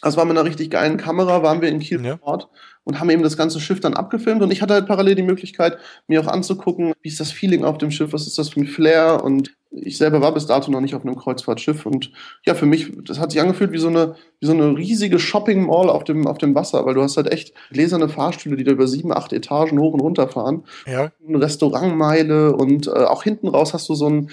Also 0.00 0.16
war 0.16 0.24
mit 0.24 0.36
einer 0.36 0.48
richtig 0.48 0.70
geilen 0.70 0.96
Kamera, 0.96 1.42
waren 1.42 1.60
wir 1.60 1.68
in 1.68 1.78
Kiel 1.78 2.04
ja. 2.04 2.16
vor 2.16 2.26
Ort 2.26 2.48
und 2.84 2.98
haben 2.98 3.10
eben 3.10 3.22
das 3.22 3.36
ganze 3.36 3.60
Schiff 3.60 3.80
dann 3.80 3.94
abgefilmt. 3.94 4.42
Und 4.42 4.50
ich 4.50 4.62
hatte 4.62 4.74
halt 4.74 4.86
parallel 4.86 5.14
die 5.14 5.22
Möglichkeit, 5.22 5.78
mir 6.08 6.20
auch 6.20 6.26
anzugucken, 6.26 6.92
wie 7.02 7.08
ist 7.08 7.20
das 7.20 7.32
Feeling 7.32 7.64
auf 7.64 7.78
dem 7.78 7.90
Schiff, 7.90 8.12
was 8.12 8.26
ist 8.26 8.38
das 8.38 8.50
für 8.50 8.60
ein 8.60 8.66
Flair 8.66 9.22
und 9.22 9.52
ich 9.74 9.96
selber 9.96 10.20
war 10.20 10.34
bis 10.34 10.46
dato 10.46 10.70
noch 10.70 10.80
nicht 10.80 10.94
auf 10.94 11.04
einem 11.04 11.16
Kreuzfahrtschiff 11.16 11.86
und 11.86 12.12
ja, 12.44 12.54
für 12.54 12.66
mich, 12.66 12.92
das 13.04 13.18
hat 13.18 13.32
sich 13.32 13.40
angefühlt 13.40 13.72
wie 13.72 13.78
so 13.78 13.88
eine, 13.88 14.16
wie 14.40 14.46
so 14.46 14.52
eine 14.52 14.76
riesige 14.76 15.18
Shopping 15.18 15.66
Mall 15.66 15.88
auf 15.88 16.04
dem, 16.04 16.26
auf 16.26 16.38
dem 16.38 16.54
Wasser, 16.54 16.84
weil 16.84 16.94
du 16.94 17.02
hast 17.02 17.16
halt 17.16 17.32
echt 17.32 17.54
gläserne 17.70 18.08
Fahrstühle, 18.08 18.56
die 18.56 18.64
da 18.64 18.72
über 18.72 18.86
sieben, 18.86 19.12
acht 19.12 19.32
Etagen 19.32 19.80
hoch 19.80 19.94
und 19.94 20.00
runter 20.00 20.28
fahren. 20.28 20.64
Ja. 20.86 21.10
Eine 21.26 21.40
Restaurantmeile 21.40 22.54
und 22.54 22.86
äh, 22.86 22.90
auch 22.90 23.22
hinten 23.22 23.48
raus 23.48 23.72
hast 23.72 23.88
du 23.88 23.94
so 23.94 24.08
ein, 24.08 24.30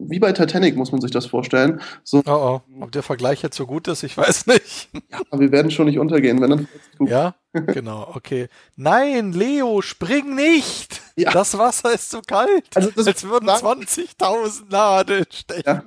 wie 0.00 0.18
bei 0.18 0.32
Titanic 0.32 0.76
muss 0.76 0.92
man 0.92 1.00
sich 1.00 1.10
das 1.10 1.26
vorstellen. 1.26 1.80
So, 2.04 2.22
oh, 2.26 2.30
oh. 2.30 2.62
Ob 2.80 2.92
der 2.92 3.02
Vergleich 3.02 3.42
jetzt 3.42 3.56
so 3.56 3.66
gut 3.66 3.86
ist, 3.88 4.02
ich 4.02 4.16
weiß 4.16 4.46
nicht. 4.46 4.88
Ja, 5.10 5.20
aber 5.30 5.40
wir 5.40 5.52
werden 5.52 5.70
schon 5.70 5.86
nicht 5.86 5.98
untergehen, 5.98 6.40
wenn 6.40 6.50
dann. 6.50 6.68
Ja, 7.00 7.34
genau, 7.52 8.10
okay. 8.14 8.48
Nein, 8.76 9.32
Leo, 9.32 9.82
spring 9.82 10.34
nicht! 10.34 11.02
Ja. 11.16 11.32
Das 11.32 11.58
Wasser 11.58 11.92
ist 11.92 12.10
zu 12.10 12.22
kalt. 12.22 12.64
Also 12.74 12.90
das 12.90 13.06
Jetzt 13.06 13.28
würden 13.28 13.48
20.000 13.48 14.70
Nadeln 14.70 15.26
stechen. 15.30 15.62
Ja. 15.66 15.82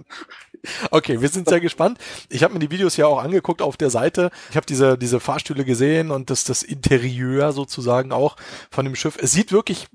Okay, 0.92 1.20
wir 1.20 1.28
sind 1.28 1.50
sehr 1.50 1.60
gespannt. 1.60 1.98
Ich 2.30 2.44
habe 2.44 2.54
mir 2.54 2.60
die 2.60 2.72
Videos 2.72 2.96
ja 2.96 3.08
auch 3.08 3.22
angeguckt 3.22 3.62
auf 3.62 3.76
der 3.76 3.90
Seite. 3.90 4.32
Ich 4.50 4.56
habe 4.56 4.66
diese, 4.66 4.98
diese 4.98 5.20
Fahrstühle 5.20 5.66
gesehen 5.66 6.10
und 6.10 6.30
das, 6.30 6.46
das 6.46 6.64
Interieur 6.64 7.52
sozusagen 7.52 8.14
auch 8.14 8.38
von 8.72 8.86
dem 8.86 8.96
Schiff. 8.96 9.18
Es 9.22 9.34
sieht 9.34 9.52
wirklich 9.52 9.88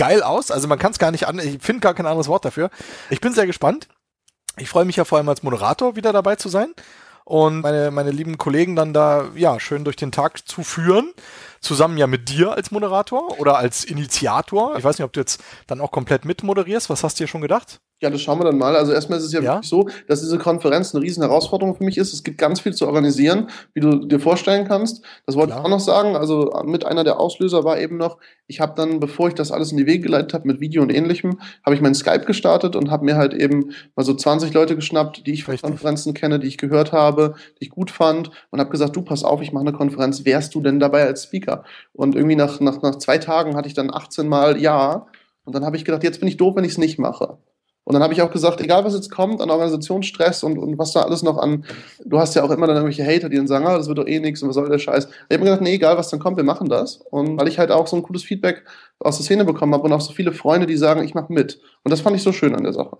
geil 0.00 0.22
aus. 0.22 0.50
Also 0.50 0.66
man 0.66 0.78
kann 0.78 0.92
es 0.92 0.98
gar 0.98 1.10
nicht 1.10 1.28
an, 1.28 1.38
ich 1.38 1.60
finde 1.60 1.80
gar 1.80 1.92
kein 1.92 2.06
anderes 2.06 2.26
Wort 2.26 2.46
dafür. 2.46 2.70
Ich 3.10 3.20
bin 3.20 3.34
sehr 3.34 3.46
gespannt. 3.46 3.86
Ich 4.56 4.70
freue 4.70 4.86
mich 4.86 4.96
ja 4.96 5.04
vor 5.04 5.18
allem 5.18 5.28
als 5.28 5.42
Moderator 5.42 5.94
wieder 5.94 6.12
dabei 6.12 6.36
zu 6.36 6.48
sein 6.48 6.74
und 7.24 7.60
meine, 7.60 7.90
meine 7.90 8.10
lieben 8.10 8.38
Kollegen 8.38 8.76
dann 8.76 8.94
da 8.94 9.28
ja 9.34 9.60
schön 9.60 9.84
durch 9.84 9.96
den 9.96 10.10
Tag 10.10 10.48
zu 10.48 10.62
führen. 10.62 11.12
Zusammen 11.60 11.98
ja 11.98 12.06
mit 12.06 12.30
dir 12.30 12.52
als 12.52 12.70
Moderator 12.70 13.38
oder 13.38 13.58
als 13.58 13.84
Initiator. 13.84 14.76
Ich 14.78 14.84
weiß 14.84 14.98
nicht, 14.98 15.04
ob 15.04 15.12
du 15.12 15.20
jetzt 15.20 15.42
dann 15.66 15.82
auch 15.82 15.90
komplett 15.90 16.24
mitmoderierst. 16.24 16.88
Was 16.88 17.04
hast 17.04 17.20
du 17.20 17.24
dir 17.24 17.28
schon 17.28 17.42
gedacht? 17.42 17.80
Ja, 18.02 18.08
das 18.08 18.22
schauen 18.22 18.40
wir 18.40 18.44
dann 18.44 18.56
mal. 18.56 18.76
Also 18.76 18.92
erstmal 18.92 19.18
ist 19.18 19.26
es 19.26 19.32
ja, 19.32 19.40
ja, 19.40 19.54
wirklich 19.54 19.68
so, 19.68 19.88
dass 20.08 20.20
diese 20.20 20.38
Konferenz 20.38 20.94
eine 20.94 21.04
riesen 21.04 21.22
Herausforderung 21.22 21.74
für 21.74 21.84
mich 21.84 21.98
ist. 21.98 22.14
Es 22.14 22.24
gibt 22.24 22.38
ganz 22.38 22.60
viel 22.60 22.72
zu 22.72 22.86
organisieren, 22.86 23.48
wie 23.74 23.80
du 23.80 24.06
dir 24.06 24.18
vorstellen 24.18 24.66
kannst. 24.66 25.04
Das 25.26 25.36
wollte 25.36 25.48
Klar. 25.48 25.60
ich 25.60 25.66
auch 25.66 25.70
noch 25.70 25.80
sagen. 25.80 26.16
Also 26.16 26.50
mit 26.64 26.86
einer 26.86 27.04
der 27.04 27.20
Auslöser 27.20 27.62
war 27.64 27.78
eben 27.78 27.98
noch, 27.98 28.16
ich 28.46 28.60
habe 28.60 28.72
dann, 28.74 29.00
bevor 29.00 29.28
ich 29.28 29.34
das 29.34 29.52
alles 29.52 29.70
in 29.70 29.76
die 29.76 29.86
Wege 29.86 30.04
geleitet 30.04 30.32
habe 30.32 30.46
mit 30.48 30.60
Video 30.60 30.82
und 30.82 30.90
ähnlichem, 30.90 31.38
habe 31.64 31.74
ich 31.74 31.82
mein 31.82 31.94
Skype 31.94 32.24
gestartet 32.24 32.74
und 32.74 32.90
habe 32.90 33.04
mir 33.04 33.16
halt 33.16 33.34
eben 33.34 33.72
mal 33.94 34.02
so 34.02 34.14
20 34.14 34.54
Leute 34.54 34.76
geschnappt, 34.76 35.26
die 35.26 35.32
ich 35.32 35.44
von 35.44 35.60
Konferenzen 35.60 36.14
kenne, 36.14 36.38
die 36.38 36.46
ich 36.46 36.56
gehört 36.56 36.92
habe, 36.92 37.34
die 37.60 37.64
ich 37.64 37.70
gut 37.70 37.90
fand 37.90 38.30
und 38.48 38.60
habe 38.60 38.70
gesagt, 38.70 38.96
du 38.96 39.02
pass 39.02 39.24
auf, 39.24 39.42
ich 39.42 39.52
mache 39.52 39.66
eine 39.66 39.76
Konferenz, 39.76 40.24
wärst 40.24 40.54
du 40.54 40.62
denn 40.62 40.80
dabei 40.80 41.04
als 41.04 41.24
Speaker? 41.24 41.64
Und 41.92 42.14
irgendwie 42.14 42.36
nach, 42.36 42.60
nach, 42.60 42.80
nach 42.80 42.96
zwei 42.96 43.18
Tagen 43.18 43.56
hatte 43.56 43.68
ich 43.68 43.74
dann 43.74 43.92
18 43.92 44.26
Mal 44.26 44.58
Ja. 44.58 45.06
Und 45.44 45.54
dann 45.54 45.64
habe 45.64 45.76
ich 45.76 45.84
gedacht, 45.84 46.04
jetzt 46.04 46.20
bin 46.20 46.28
ich 46.28 46.36
doof, 46.36 46.54
wenn 46.56 46.64
ich 46.64 46.72
es 46.72 46.78
nicht 46.78 46.98
mache. 46.98 47.38
Und 47.84 47.94
dann 47.94 48.02
habe 48.02 48.12
ich 48.12 48.22
auch 48.22 48.30
gesagt, 48.30 48.60
egal 48.60 48.84
was 48.84 48.94
jetzt 48.94 49.10
kommt 49.10 49.40
an 49.40 49.50
Organisationsstress 49.50 50.44
und, 50.44 50.58
und 50.58 50.78
was 50.78 50.92
da 50.92 51.02
alles 51.02 51.22
noch 51.22 51.38
an, 51.38 51.64
du 52.04 52.18
hast 52.18 52.34
ja 52.34 52.44
auch 52.44 52.50
immer 52.50 52.66
dann 52.66 52.76
irgendwelche 52.76 53.04
Hater, 53.04 53.28
die 53.28 53.36
dann 53.36 53.48
sagen, 53.48 53.66
ah, 53.66 53.76
das 53.76 53.88
wird 53.88 53.98
doch 53.98 54.06
eh 54.06 54.20
nichts 54.20 54.42
und 54.42 54.48
was 54.48 54.54
soll 54.54 54.68
der 54.68 54.78
Scheiß. 54.78 55.06
Ich 55.06 55.12
habe 55.34 55.38
mir 55.38 55.50
gedacht, 55.50 55.62
nee, 55.62 55.74
egal 55.74 55.96
was 55.96 56.10
dann 56.10 56.20
kommt, 56.20 56.36
wir 56.36 56.44
machen 56.44 56.68
das. 56.68 56.96
Und 57.10 57.40
weil 57.40 57.48
ich 57.48 57.58
halt 57.58 57.70
auch 57.70 57.86
so 57.86 57.96
ein 57.96 58.02
cooles 58.02 58.22
Feedback 58.22 58.64
aus 58.98 59.16
der 59.16 59.24
Szene 59.24 59.44
bekommen 59.44 59.74
habe 59.74 59.84
und 59.84 59.92
auch 59.92 60.00
so 60.00 60.12
viele 60.12 60.32
Freunde, 60.32 60.66
die 60.66 60.76
sagen, 60.76 61.02
ich 61.02 61.14
mache 61.14 61.32
mit. 61.32 61.60
Und 61.82 61.90
das 61.90 62.00
fand 62.00 62.16
ich 62.16 62.22
so 62.22 62.32
schön 62.32 62.54
an 62.54 62.64
der 62.64 62.74
Sache. 62.74 62.96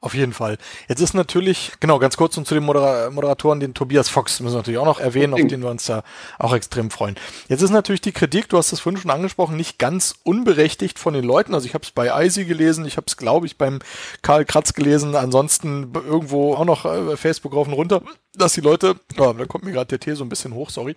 Auf 0.00 0.14
jeden 0.14 0.32
Fall. 0.32 0.58
Jetzt 0.88 1.00
ist 1.00 1.14
natürlich, 1.14 1.72
genau, 1.80 1.98
ganz 1.98 2.16
kurz 2.16 2.36
und 2.36 2.46
zu 2.46 2.54
den 2.54 2.64
Modera 2.64 3.10
Moderatoren, 3.10 3.58
den 3.58 3.74
Tobias 3.74 4.08
Fox 4.08 4.38
müssen 4.40 4.54
wir 4.54 4.58
natürlich 4.58 4.78
auch 4.78 4.84
noch 4.84 5.00
erwähnen, 5.00 5.34
auf 5.34 5.40
den 5.40 5.60
wir 5.60 5.70
uns 5.70 5.86
da 5.86 6.04
auch 6.38 6.54
extrem 6.54 6.90
freuen. 6.90 7.16
Jetzt 7.48 7.62
ist 7.62 7.70
natürlich 7.70 8.00
die 8.00 8.12
Kritik, 8.12 8.48
du 8.48 8.58
hast 8.58 8.72
es 8.72 8.80
vorhin 8.80 9.00
schon 9.00 9.10
angesprochen, 9.10 9.56
nicht 9.56 9.78
ganz 9.78 10.14
unberechtigt 10.22 10.98
von 10.98 11.14
den 11.14 11.24
Leuten. 11.24 11.52
Also 11.52 11.66
ich 11.66 11.74
habe 11.74 11.84
es 11.84 11.90
bei 11.90 12.14
Eisi 12.14 12.44
gelesen, 12.44 12.86
ich 12.86 12.96
habe 12.96 13.06
es, 13.08 13.16
glaube 13.16 13.46
ich, 13.46 13.58
beim 13.58 13.80
Karl 14.22 14.44
Kratz 14.44 14.72
gelesen, 14.72 15.16
ansonsten 15.16 15.92
irgendwo 15.94 16.54
auch 16.54 16.64
noch 16.64 16.84
äh, 16.84 17.16
Facebook 17.16 17.54
rauf 17.54 17.66
und 17.66 17.74
runter, 17.74 18.02
dass 18.34 18.52
die 18.52 18.60
Leute, 18.60 18.96
oh, 19.18 19.32
da 19.32 19.44
kommt 19.46 19.64
mir 19.64 19.72
gerade 19.72 19.88
der 19.88 20.00
Tee 20.00 20.14
so 20.14 20.24
ein 20.24 20.28
bisschen 20.28 20.54
hoch, 20.54 20.70
sorry, 20.70 20.94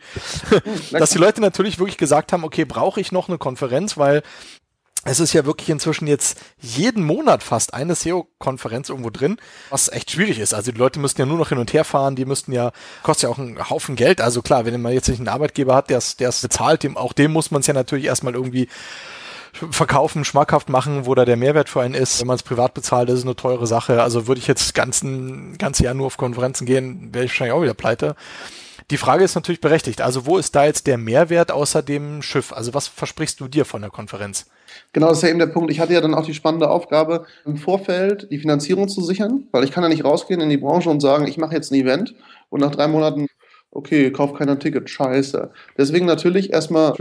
dass 0.92 1.10
die 1.10 1.18
Leute 1.18 1.42
natürlich 1.42 1.80
wirklich 1.80 1.98
gesagt 1.98 2.34
haben, 2.34 2.44
okay, 2.44 2.66
brauche 2.66 3.02
ich 3.02 3.12
noch 3.12 3.30
eine 3.30 3.38
Konferenz, 3.38 3.98
weil 3.98 4.22
es 5.04 5.20
ist 5.20 5.34
ja 5.34 5.46
wirklich 5.46 5.70
inzwischen 5.70 6.06
jetzt 6.06 6.40
jeden 6.60 7.04
Monat 7.04 7.42
fast 7.42 7.74
eine 7.74 7.96
SEO-Konferenz 7.96 8.90
irgendwo 8.90 9.10
drin, 9.10 9.38
was 9.72 9.90
echt 9.90 10.12
schwierig 10.12 10.38
ist. 10.38 10.54
Also 10.54 10.72
die 10.72 10.78
Leute 10.78 11.00
müssten 11.00 11.22
ja 11.22 11.26
nur 11.26 11.40
noch 11.40 11.50
hin 11.50 11.58
und 11.58 11.74
her 11.74 11.84
fahren, 11.84 12.16
die 12.16 12.26
müssten 12.26 12.52
ja, 12.52 12.72
kostet 13.02 13.24
ja 13.24 13.30
auch 13.30 13.40
einen 13.40 13.70
Haufen 13.70 13.96
Geld. 13.96 14.22
Also 14.22 14.44
klar, 14.44 14.66
wenn 14.66 14.80
man 14.80 14.94
jetzt 14.94 15.10
nicht 15.10 15.20
einen 15.20 15.28
Arbeitgeber 15.28 15.74
hat, 15.74 15.90
der 15.90 15.98
es 15.98 16.16
bezahlt, 16.16 16.84
dem, 16.84 16.98
auch 16.98 17.14
dem 17.14 17.34
muss 17.34 17.50
man 17.50 17.62
es 17.62 17.68
ja 17.68 17.74
natürlich 17.74 18.06
erstmal 18.06 18.36
irgendwie 18.36 18.68
verkaufen, 19.54 20.24
schmackhaft 20.24 20.70
machen, 20.70 21.06
wo 21.06 21.16
da 21.16 21.26
der 21.26 21.36
Mehrwert 21.36 21.70
für 21.70 21.82
einen 21.82 21.96
ist. 21.96 22.22
Wenn 22.22 22.28
man 22.28 22.36
es 22.36 22.44
privat 22.44 22.74
bezahlt, 22.74 23.10
das 23.10 23.20
ist 23.20 23.26
eine 23.26 23.36
teure 23.36 23.68
Sache. 23.68 24.02
Also 24.02 24.28
würde 24.28 24.40
ich 24.40 24.48
jetzt 24.48 24.74
ganzen, 24.74 25.58
ganze 25.58 25.84
Jahr 25.84 25.94
nur 25.94 26.08
auf 26.08 26.18
Konferenzen 26.18 26.66
gehen, 26.66 27.10
wäre 27.12 27.26
ich 27.26 27.32
wahrscheinlich 27.32 27.54
auch 27.54 27.64
wieder 27.64 27.74
pleite. 27.74 28.16
Die 28.92 28.98
Frage 28.98 29.24
ist 29.24 29.36
natürlich 29.36 29.62
berechtigt. 29.62 30.02
Also 30.02 30.26
wo 30.26 30.38
ist 30.38 30.56
da 30.56 30.66
jetzt 30.66 30.88
der 30.88 30.98
Mehrwert 30.98 31.52
außer 31.52 31.82
dem 31.82 32.22
Schiff? 32.22 32.54
Also 32.54 32.74
was 32.74 32.88
versprichst 32.88 33.40
du 33.40 33.48
dir 33.48 33.66
von 33.66 33.82
der 33.82 33.90
Konferenz? 33.90 34.46
Genau, 34.94 35.10
das 35.10 35.18
ist 35.18 35.24
ja 35.24 35.30
eben 35.30 35.40
der 35.40 35.48
Punkt. 35.48 35.72
Ich 35.72 35.80
hatte 35.80 35.94
ja 35.94 36.02
dann 36.02 36.14
auch 36.14 36.26
die 36.26 36.34
spannende 36.34 36.70
Aufgabe, 36.70 37.26
im 37.46 37.58
Vorfeld 37.58 38.28
die 38.32 38.40
Finanzierung 38.40 38.88
zu 38.88 39.02
sichern, 39.02 39.48
weil 39.52 39.64
ich 39.64 39.72
kann 39.72 39.84
ja 39.84 39.90
nicht 39.90 40.06
rausgehen 40.06 40.42
in 40.42 40.50
die 40.50 40.58
Branche 40.58 40.90
und 40.90 41.02
sagen, 41.02 41.28
ich 41.28 41.38
mache 41.38 41.56
jetzt 41.56 41.72
ein 41.72 41.80
Event 41.80 42.16
und 42.50 42.62
nach 42.62 42.72
drei 42.72 42.88
Monaten 42.88 43.28
okay, 43.72 44.12
kauf 44.12 44.34
keiner 44.34 44.60
Ticket, 44.60 44.90
scheiße. 44.90 45.50
Deswegen 45.78 46.06
natürlich 46.06 46.52
erstmal, 46.52 46.94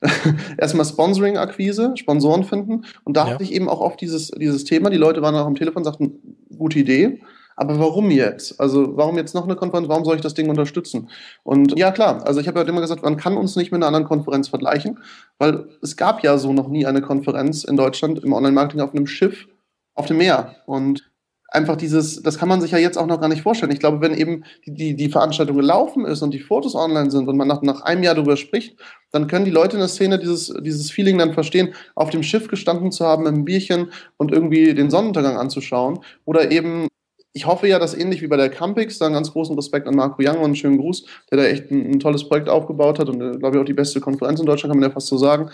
erstmal 0.58 0.86
Sponsoring-Akquise, 0.86 1.92
Sponsoren 1.96 2.44
finden. 2.44 2.84
Und 3.04 3.16
da 3.16 3.26
ja. 3.26 3.34
hatte 3.34 3.44
ich 3.44 3.52
eben 3.52 3.68
auch 3.68 3.80
oft 3.80 4.00
dieses, 4.00 4.28
dieses 4.30 4.64
Thema. 4.64 4.90
Die 4.90 4.96
Leute 4.96 5.22
waren 5.22 5.34
auch 5.34 5.46
am 5.46 5.54
Telefon, 5.54 5.84
sagten, 5.84 6.38
gute 6.56 6.78
Idee. 6.78 7.20
Aber 7.56 7.78
warum 7.78 8.10
jetzt? 8.10 8.60
Also 8.60 8.96
warum 8.96 9.16
jetzt 9.16 9.34
noch 9.34 9.44
eine 9.44 9.56
Konferenz? 9.56 9.88
Warum 9.88 10.04
soll 10.04 10.16
ich 10.16 10.22
das 10.22 10.34
Ding 10.34 10.48
unterstützen? 10.48 11.10
Und 11.42 11.78
ja 11.78 11.90
klar, 11.92 12.26
also 12.26 12.40
ich 12.40 12.48
habe 12.48 12.60
ja 12.60 12.66
immer 12.66 12.80
gesagt, 12.80 13.02
man 13.02 13.16
kann 13.16 13.36
uns 13.36 13.56
nicht 13.56 13.72
mit 13.72 13.78
einer 13.78 13.86
anderen 13.86 14.06
Konferenz 14.06 14.48
vergleichen, 14.48 14.98
weil 15.38 15.68
es 15.82 15.96
gab 15.96 16.22
ja 16.22 16.38
so 16.38 16.52
noch 16.52 16.68
nie 16.68 16.86
eine 16.86 17.02
Konferenz 17.02 17.64
in 17.64 17.76
Deutschland 17.76 18.18
im 18.18 18.32
Online-Marketing 18.32 18.80
auf 18.80 18.94
einem 18.94 19.06
Schiff 19.06 19.46
auf 19.94 20.06
dem 20.06 20.18
Meer. 20.18 20.56
Und 20.66 21.10
einfach 21.54 21.76
dieses, 21.76 22.20
das 22.22 22.38
kann 22.38 22.48
man 22.48 22.60
sich 22.60 22.72
ja 22.72 22.78
jetzt 22.78 22.98
auch 22.98 23.06
noch 23.06 23.20
gar 23.20 23.28
nicht 23.28 23.42
vorstellen. 23.42 23.70
Ich 23.70 23.78
glaube, 23.78 24.00
wenn 24.00 24.12
eben 24.12 24.44
die, 24.66 24.74
die, 24.74 24.96
die 24.96 25.08
Veranstaltung 25.08 25.56
gelaufen 25.56 26.04
ist 26.04 26.20
und 26.22 26.32
die 26.32 26.40
Fotos 26.40 26.74
online 26.74 27.10
sind 27.10 27.28
und 27.28 27.36
man 27.36 27.46
nach, 27.46 27.62
nach 27.62 27.82
einem 27.82 28.02
Jahr 28.02 28.16
darüber 28.16 28.36
spricht, 28.36 28.76
dann 29.12 29.28
können 29.28 29.44
die 29.44 29.52
Leute 29.52 29.76
in 29.76 29.80
der 29.80 29.88
Szene 29.88 30.18
dieses, 30.18 30.52
dieses 30.60 30.90
Feeling 30.90 31.16
dann 31.18 31.32
verstehen, 31.32 31.74
auf 31.94 32.10
dem 32.10 32.24
Schiff 32.24 32.48
gestanden 32.48 32.90
zu 32.90 33.06
haben, 33.06 33.22
mit 33.22 33.32
einem 33.32 33.44
Bierchen 33.44 33.92
und 34.16 34.32
irgendwie 34.32 34.74
den 34.74 34.90
Sonnenuntergang 34.90 35.36
anzuschauen. 35.36 36.00
Oder 36.24 36.50
eben 36.50 36.88
ich 37.34 37.46
hoffe 37.46 37.66
ja, 37.66 37.80
dass 37.80 37.94
ähnlich 37.94 38.22
wie 38.22 38.28
bei 38.28 38.36
der 38.36 38.48
Campix, 38.48 38.98
da 38.98 39.06
einen 39.06 39.14
ganz 39.14 39.32
großen 39.32 39.54
Respekt 39.56 39.88
an 39.88 39.96
Marco 39.96 40.22
Young 40.22 40.38
und 40.38 40.44
einen 40.44 40.56
schönen 40.56 40.78
Gruß, 40.78 41.04
der 41.30 41.38
da 41.38 41.44
echt 41.44 41.70
ein, 41.70 41.90
ein 41.90 42.00
tolles 42.00 42.26
Projekt 42.28 42.48
aufgebaut 42.48 43.00
hat 43.00 43.08
und, 43.08 43.20
äh, 43.20 43.36
glaube 43.36 43.56
ich, 43.56 43.60
auch 43.60 43.66
die 43.66 43.74
beste 43.74 44.00
Konferenz 44.00 44.38
in 44.38 44.46
Deutschland, 44.46 44.70
kann 44.70 44.80
man 44.80 44.88
ja 44.88 44.94
fast 44.94 45.08
so 45.08 45.18
sagen, 45.18 45.50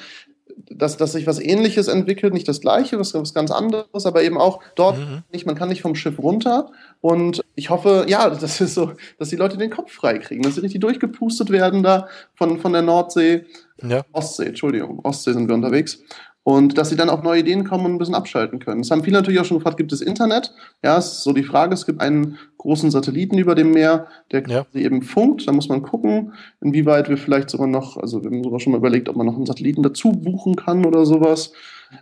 dass, 0.68 0.99
dass 0.99 1.12
sich 1.12 1.26
was 1.26 1.41
Ähnliches 1.41 1.89
entwickelt, 1.89 2.35
nicht 2.35 2.47
das 2.47 2.61
Gleiche, 2.61 2.99
was, 2.99 3.14
was 3.14 3.33
ganz 3.33 3.51
anderes, 3.51 4.05
aber 4.05 4.22
eben 4.22 4.37
auch 4.37 4.61
dort 4.74 4.99
mhm. 4.99 5.22
nicht, 5.33 5.47
man 5.47 5.55
kann 5.55 5.70
nicht 5.70 5.81
vom 5.81 5.95
Schiff 5.95 6.18
runter. 6.18 6.70
Und 7.01 7.43
ich 7.55 7.70
hoffe, 7.70 8.05
ja, 8.09 8.28
das 8.41 8.61
ist 8.61 8.74
so, 8.74 8.93
dass 9.18 9.31
die 9.31 9.37
Leute 9.37 9.57
den 9.57 9.70
Kopf 9.70 9.91
frei 9.91 10.18
kriegen, 10.18 10.43
dass 10.43 10.57
sie 10.57 10.61
richtig 10.61 10.83
durchgepustet 10.83 11.49
werden 11.49 11.83
da 11.83 12.09
von, 12.35 12.61
von 12.61 12.74
der 12.74 12.83
Nordsee. 12.83 13.47
Ja. 13.83 14.05
Ostsee, 14.12 14.49
Entschuldigung, 14.49 15.01
Ostsee 15.03 15.33
sind 15.33 15.49
wir 15.49 15.55
unterwegs 15.55 16.03
und 16.43 16.78
dass 16.78 16.88
sie 16.88 16.97
dann 16.97 17.11
auf 17.11 17.22
neue 17.22 17.41
Ideen 17.41 17.64
kommen 17.64 17.84
und 17.84 17.93
ein 17.93 17.99
bisschen 17.99 18.14
abschalten 18.14 18.59
können. 18.59 18.82
Das 18.82 18.91
haben 18.91 19.05
viele 19.05 19.18
natürlich 19.18 19.41
auch 19.41 19.45
schon 19.45 19.59
gefragt, 19.59 19.76
gibt 19.76 19.93
es 19.93 20.01
Internet? 20.01 20.55
Ja, 20.82 20.97
es 20.97 21.12
ist 21.12 21.22
so 21.22 21.32
die 21.32 21.43
Frage, 21.43 21.74
es 21.74 21.84
gibt 21.84 22.01
einen 22.01 22.38
großen 22.59 22.91
Satelliten 22.91 23.38
über 23.38 23.55
dem 23.55 23.72
Meer, 23.72 24.07
der 24.32 24.47
ja. 24.49 24.66
eben 24.74 25.03
funkt. 25.03 25.47
Da 25.47 25.53
muss 25.53 25.68
man 25.68 25.82
gucken, 25.82 26.32
inwieweit 26.61 27.09
wir 27.09 27.18
vielleicht 27.18 27.51
sogar 27.51 27.66
noch, 27.66 27.97
also 27.97 28.22
wir 28.22 28.30
haben 28.30 28.43
sogar 28.43 28.61
schon 28.61 28.72
mal 28.72 28.78
überlegt, 28.78 29.09
ob 29.09 29.16
man 29.16 29.26
noch 29.26 29.36
einen 29.36 29.47
Satelliten 29.47 29.82
dazu 29.82 30.12
buchen 30.12 30.57
kann 30.57 30.86
oder 30.86 31.05
sowas. 31.05 31.53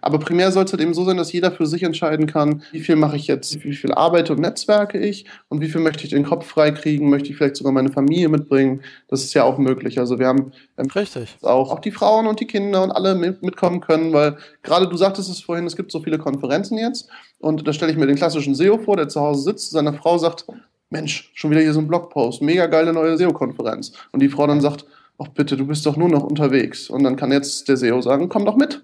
Aber 0.03 0.19
primär 0.19 0.53
soll 0.53 0.65
es 0.65 0.73
halt 0.73 0.83
eben 0.83 0.95
so 0.95 1.05
sein, 1.05 1.17
dass 1.17 1.33
jeder 1.33 1.53
für 1.53 1.67
sich 1.67 1.83
entscheiden 1.83 2.27
kann, 2.27 2.63
wie 2.73 2.81
viel 2.81 2.97
mache 2.97 3.17
ich 3.17 3.27
jetzt, 3.27 3.65
wie 3.65 3.75
viel 3.75 3.93
arbeite 3.93 4.33
und 4.33 4.41
netzwerke 4.41 4.99
ich 4.99 5.27
und 5.49 5.61
wie 5.61 5.69
viel 5.69 5.81
möchte 5.81 6.05
ich 6.05 6.11
den 6.11 6.25
Kopf 6.25 6.47
freikriegen, 6.47 7.09
möchte 7.09 7.31
ich 7.31 7.37
vielleicht 7.37 7.57
sogar 7.57 7.73
meine 7.73 7.91
Familie 7.91 8.29
mitbringen. 8.29 8.83
Das 9.09 9.23
ist 9.23 9.35
ja 9.35 9.45
auch 9.45 9.59
möglich. 9.59 9.99
Also 9.99 10.19
wir 10.19 10.27
haben 10.27 10.53
ähm. 10.77 10.89
Auch, 11.43 11.73
auch 11.73 11.81
die 11.81 11.91
Frauen 11.91 12.27
und 12.27 12.41
die 12.41 12.47
Kinder 12.47 12.83
und 12.83 12.91
alle 12.91 13.15
mit, 13.15 13.43
mitkommen 13.43 13.81
können, 13.81 14.13
weil 14.13 14.37
gerade 14.63 14.89
du 14.89 14.97
sagtest 14.97 15.31
es 15.31 15.41
vorhin, 15.41 15.67
es 15.67 15.77
gibt 15.77 15.93
so 15.93 16.01
viele 16.01 16.19
Konferenzen 16.19 16.79
jetzt 16.79 17.09
und 17.39 17.67
da 17.67 17.73
stelle 17.73 17.93
ich 17.93 17.99
mir 17.99 18.07
den 18.07 18.17
klassischen 18.17 18.55
SEO 18.55 18.79
vor, 18.79 18.97
der 18.97 19.09
zu 19.09 19.21
Hause 19.21 19.43
sitzt, 19.43 19.71
seine 19.71 19.93
Frau 19.93 20.19
sagt, 20.19 20.47
Mensch, 20.91 21.31
schon 21.35 21.51
wieder 21.51 21.61
hier 21.61 21.75
so 21.75 21.81
ein 21.81 21.89
Blogpost, 21.89 22.41
mega 22.41 22.67
geile 22.67 22.93
neue 22.93 23.17
SEO-Konferenz. 23.19 23.93
Und 24.13 24.21
die 24.21 24.29
Frau 24.29 24.47
dann 24.47 24.61
sagt, 24.61 24.87
ach 25.19 25.29
bitte, 25.29 25.57
du 25.57 25.67
bist 25.67 25.85
doch 25.85 25.97
nur 25.97 26.09
noch 26.09 26.23
unterwegs. 26.23 26.89
Und 26.89 27.03
dann 27.05 27.17
kann 27.17 27.31
jetzt 27.31 27.69
der 27.69 27.77
SEO 27.77 28.01
sagen, 28.01 28.29
komm 28.29 28.47
doch 28.47 28.57
mit. 28.57 28.83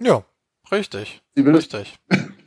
Ja, 0.00 0.24
richtig. 0.70 1.22
Richtig. 1.36 1.98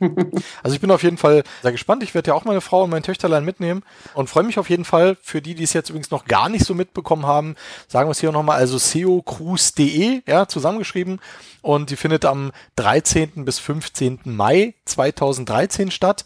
also 0.62 0.74
ich 0.74 0.80
bin 0.80 0.90
auf 0.90 1.02
jeden 1.02 1.16
Fall 1.16 1.44
sehr 1.62 1.72
gespannt. 1.72 2.02
Ich 2.02 2.14
werde 2.14 2.28
ja 2.28 2.34
auch 2.34 2.44
meine 2.44 2.60
Frau 2.60 2.84
und 2.84 2.90
mein 2.90 3.02
Töchterlein 3.02 3.44
mitnehmen 3.44 3.82
und 4.14 4.28
freue 4.28 4.44
mich 4.44 4.58
auf 4.58 4.70
jeden 4.70 4.84
Fall. 4.84 5.16
Für 5.22 5.42
die, 5.42 5.54
die 5.54 5.64
es 5.64 5.72
jetzt 5.72 5.90
übrigens 5.90 6.10
noch 6.10 6.24
gar 6.24 6.48
nicht 6.48 6.64
so 6.64 6.74
mitbekommen 6.74 7.26
haben, 7.26 7.54
sagen 7.86 8.08
wir 8.08 8.12
es 8.12 8.20
hier 8.20 8.32
nochmal, 8.32 8.58
also 8.58 8.78
seocruise.de, 8.78 10.22
ja, 10.26 10.48
zusammengeschrieben. 10.48 11.20
Und 11.62 11.90
die 11.90 11.96
findet 11.96 12.24
am 12.24 12.52
13. 12.76 13.44
bis 13.44 13.58
15. 13.58 14.20
Mai 14.24 14.74
2013 14.86 15.90
statt. 15.90 16.24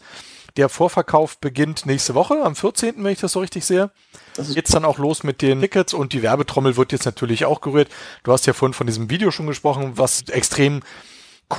Der 0.57 0.69
Vorverkauf 0.69 1.37
beginnt 1.39 1.85
nächste 1.85 2.15
Woche, 2.15 2.41
am 2.41 2.55
14., 2.55 3.03
wenn 3.03 3.11
ich 3.11 3.19
das 3.19 3.33
so 3.33 3.41
richtig 3.41 3.65
sehe. 3.65 3.91
Geht's 4.53 4.71
dann 4.71 4.85
auch 4.85 4.97
los 4.97 5.23
mit 5.23 5.41
den 5.41 5.59
Tickets 5.59 5.93
und 5.93 6.13
die 6.13 6.21
Werbetrommel 6.21 6.77
wird 6.77 6.93
jetzt 6.93 7.03
natürlich 7.03 7.43
auch 7.43 7.59
gerührt. 7.59 7.89
Du 8.23 8.31
hast 8.31 8.45
ja 8.45 8.53
vorhin 8.53 8.73
von 8.73 8.87
diesem 8.87 9.09
Video 9.09 9.31
schon 9.31 9.47
gesprochen, 9.47 9.97
was 9.97 10.21
extrem 10.29 10.81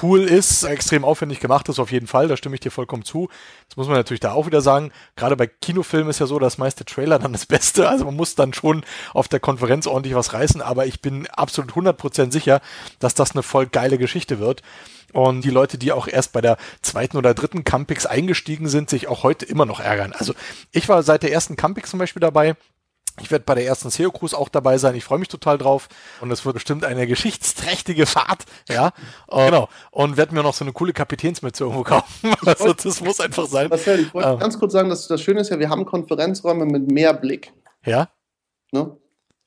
cool 0.03 0.21
ist, 0.21 0.65
extrem 0.65 1.05
aufwendig 1.05 1.41
gemacht 1.41 1.69
ist, 1.69 1.79
auf 1.79 1.93
jeden 1.93 2.07
Fall, 2.07 2.29
da 2.29 2.37
stimme 2.37 2.55
ich 2.55 2.61
dir 2.61 2.71
vollkommen 2.71 3.05
zu. 3.05 3.29
Das 3.69 3.77
muss 3.77 3.87
man 3.87 3.97
natürlich 3.97 4.21
da 4.21 4.33
auch 4.33 4.47
wieder 4.47 4.61
sagen. 4.61 4.91
Gerade 5.15 5.37
bei 5.37 5.47
Kinofilmen 5.47 6.11
ist 6.11 6.19
ja 6.19 6.27
so, 6.27 6.39
dass 6.39 6.59
meiste 6.59 6.85
Trailer 6.85 7.19
dann 7.19 7.33
das 7.33 7.47
Beste. 7.47 7.89
Also 7.89 8.05
man 8.05 8.17
muss 8.17 8.35
dann 8.35 8.53
schon 8.53 8.85
auf 9.13 9.29
der 9.29 9.41
Konferenz 9.41 9.87
ordentlich 9.87 10.15
was 10.15 10.33
reißen, 10.33 10.61
aber 10.61 10.87
ich 10.87 11.01
bin 11.01 11.27
absolut 11.29 11.73
100% 11.73 12.33
sicher, 12.33 12.61
dass 12.99 13.15
das 13.15 13.33
eine 13.33 13.43
voll 13.43 13.67
geile 13.67 13.99
Geschichte 13.99 14.39
wird. 14.39 14.63
Und 15.13 15.45
die 15.45 15.51
Leute, 15.51 15.79
die 15.79 15.93
auch 15.93 16.09
erst 16.09 16.33
bei 16.33 16.41
der 16.41 16.57
zweiten 16.83 17.17
oder 17.17 17.33
dritten 17.33 17.65
Campix 17.65 18.07
eingestiegen 18.07 18.69
sind, 18.69 18.91
sich 18.91 19.09
auch 19.09 19.23
heute 19.23 19.47
immer 19.47 19.65
noch 19.65 19.81
ärgern. 19.81 20.13
Also 20.13 20.35
ich 20.73 20.89
war 20.89 21.03
seit 21.03 21.23
der 21.23 21.33
ersten 21.33 21.57
Campix 21.57 21.91
zum 21.91 21.99
Beispiel 21.99 22.21
dabei 22.21 22.57
ich 23.21 23.31
werde 23.31 23.45
bei 23.45 23.55
der 23.55 23.67
ersten 23.67 23.91
SEO 23.91 24.11
Cruise 24.11 24.37
auch 24.37 24.49
dabei 24.49 24.79
sein. 24.79 24.95
Ich 24.95 25.05
freue 25.05 25.19
mich 25.19 25.29
total 25.29 25.59
drauf. 25.59 25.89
Und 26.21 26.31
es 26.31 26.45
wird 26.45 26.55
bestimmt 26.55 26.85
eine 26.85 27.07
geschichtsträchtige 27.07 28.07
Fahrt. 28.07 28.45
Ja, 28.69 28.93
und, 29.27 29.47
genau. 29.47 29.69
Und 29.91 30.17
werde 30.17 30.35
mir 30.35 30.43
noch 30.43 30.55
so 30.55 30.65
eine 30.65 30.73
coole 30.73 30.93
Kapitänsmütze 30.93 31.65
irgendwo 31.65 31.83
kaufen. 31.83 32.35
Also 32.47 32.73
das 32.73 33.01
muss 33.01 33.19
einfach 33.21 33.47
sein. 33.47 33.69
Marcel, 33.69 34.01
ich 34.01 34.15
wollte 34.15 34.29
ähm, 34.29 34.39
ganz 34.39 34.59
kurz 34.59 34.73
sagen, 34.73 34.89
dass 34.89 35.09
das 35.09 35.21
Schöne 35.21 35.41
ist 35.41 35.51
ja, 35.51 35.59
wir 35.59 35.69
haben 35.69 35.85
Konferenzräume 35.85 36.65
mit 36.65 36.91
mehr 36.91 37.13
Blick. 37.13 37.53
Ja. 37.85 38.09
Ne? 38.73 38.97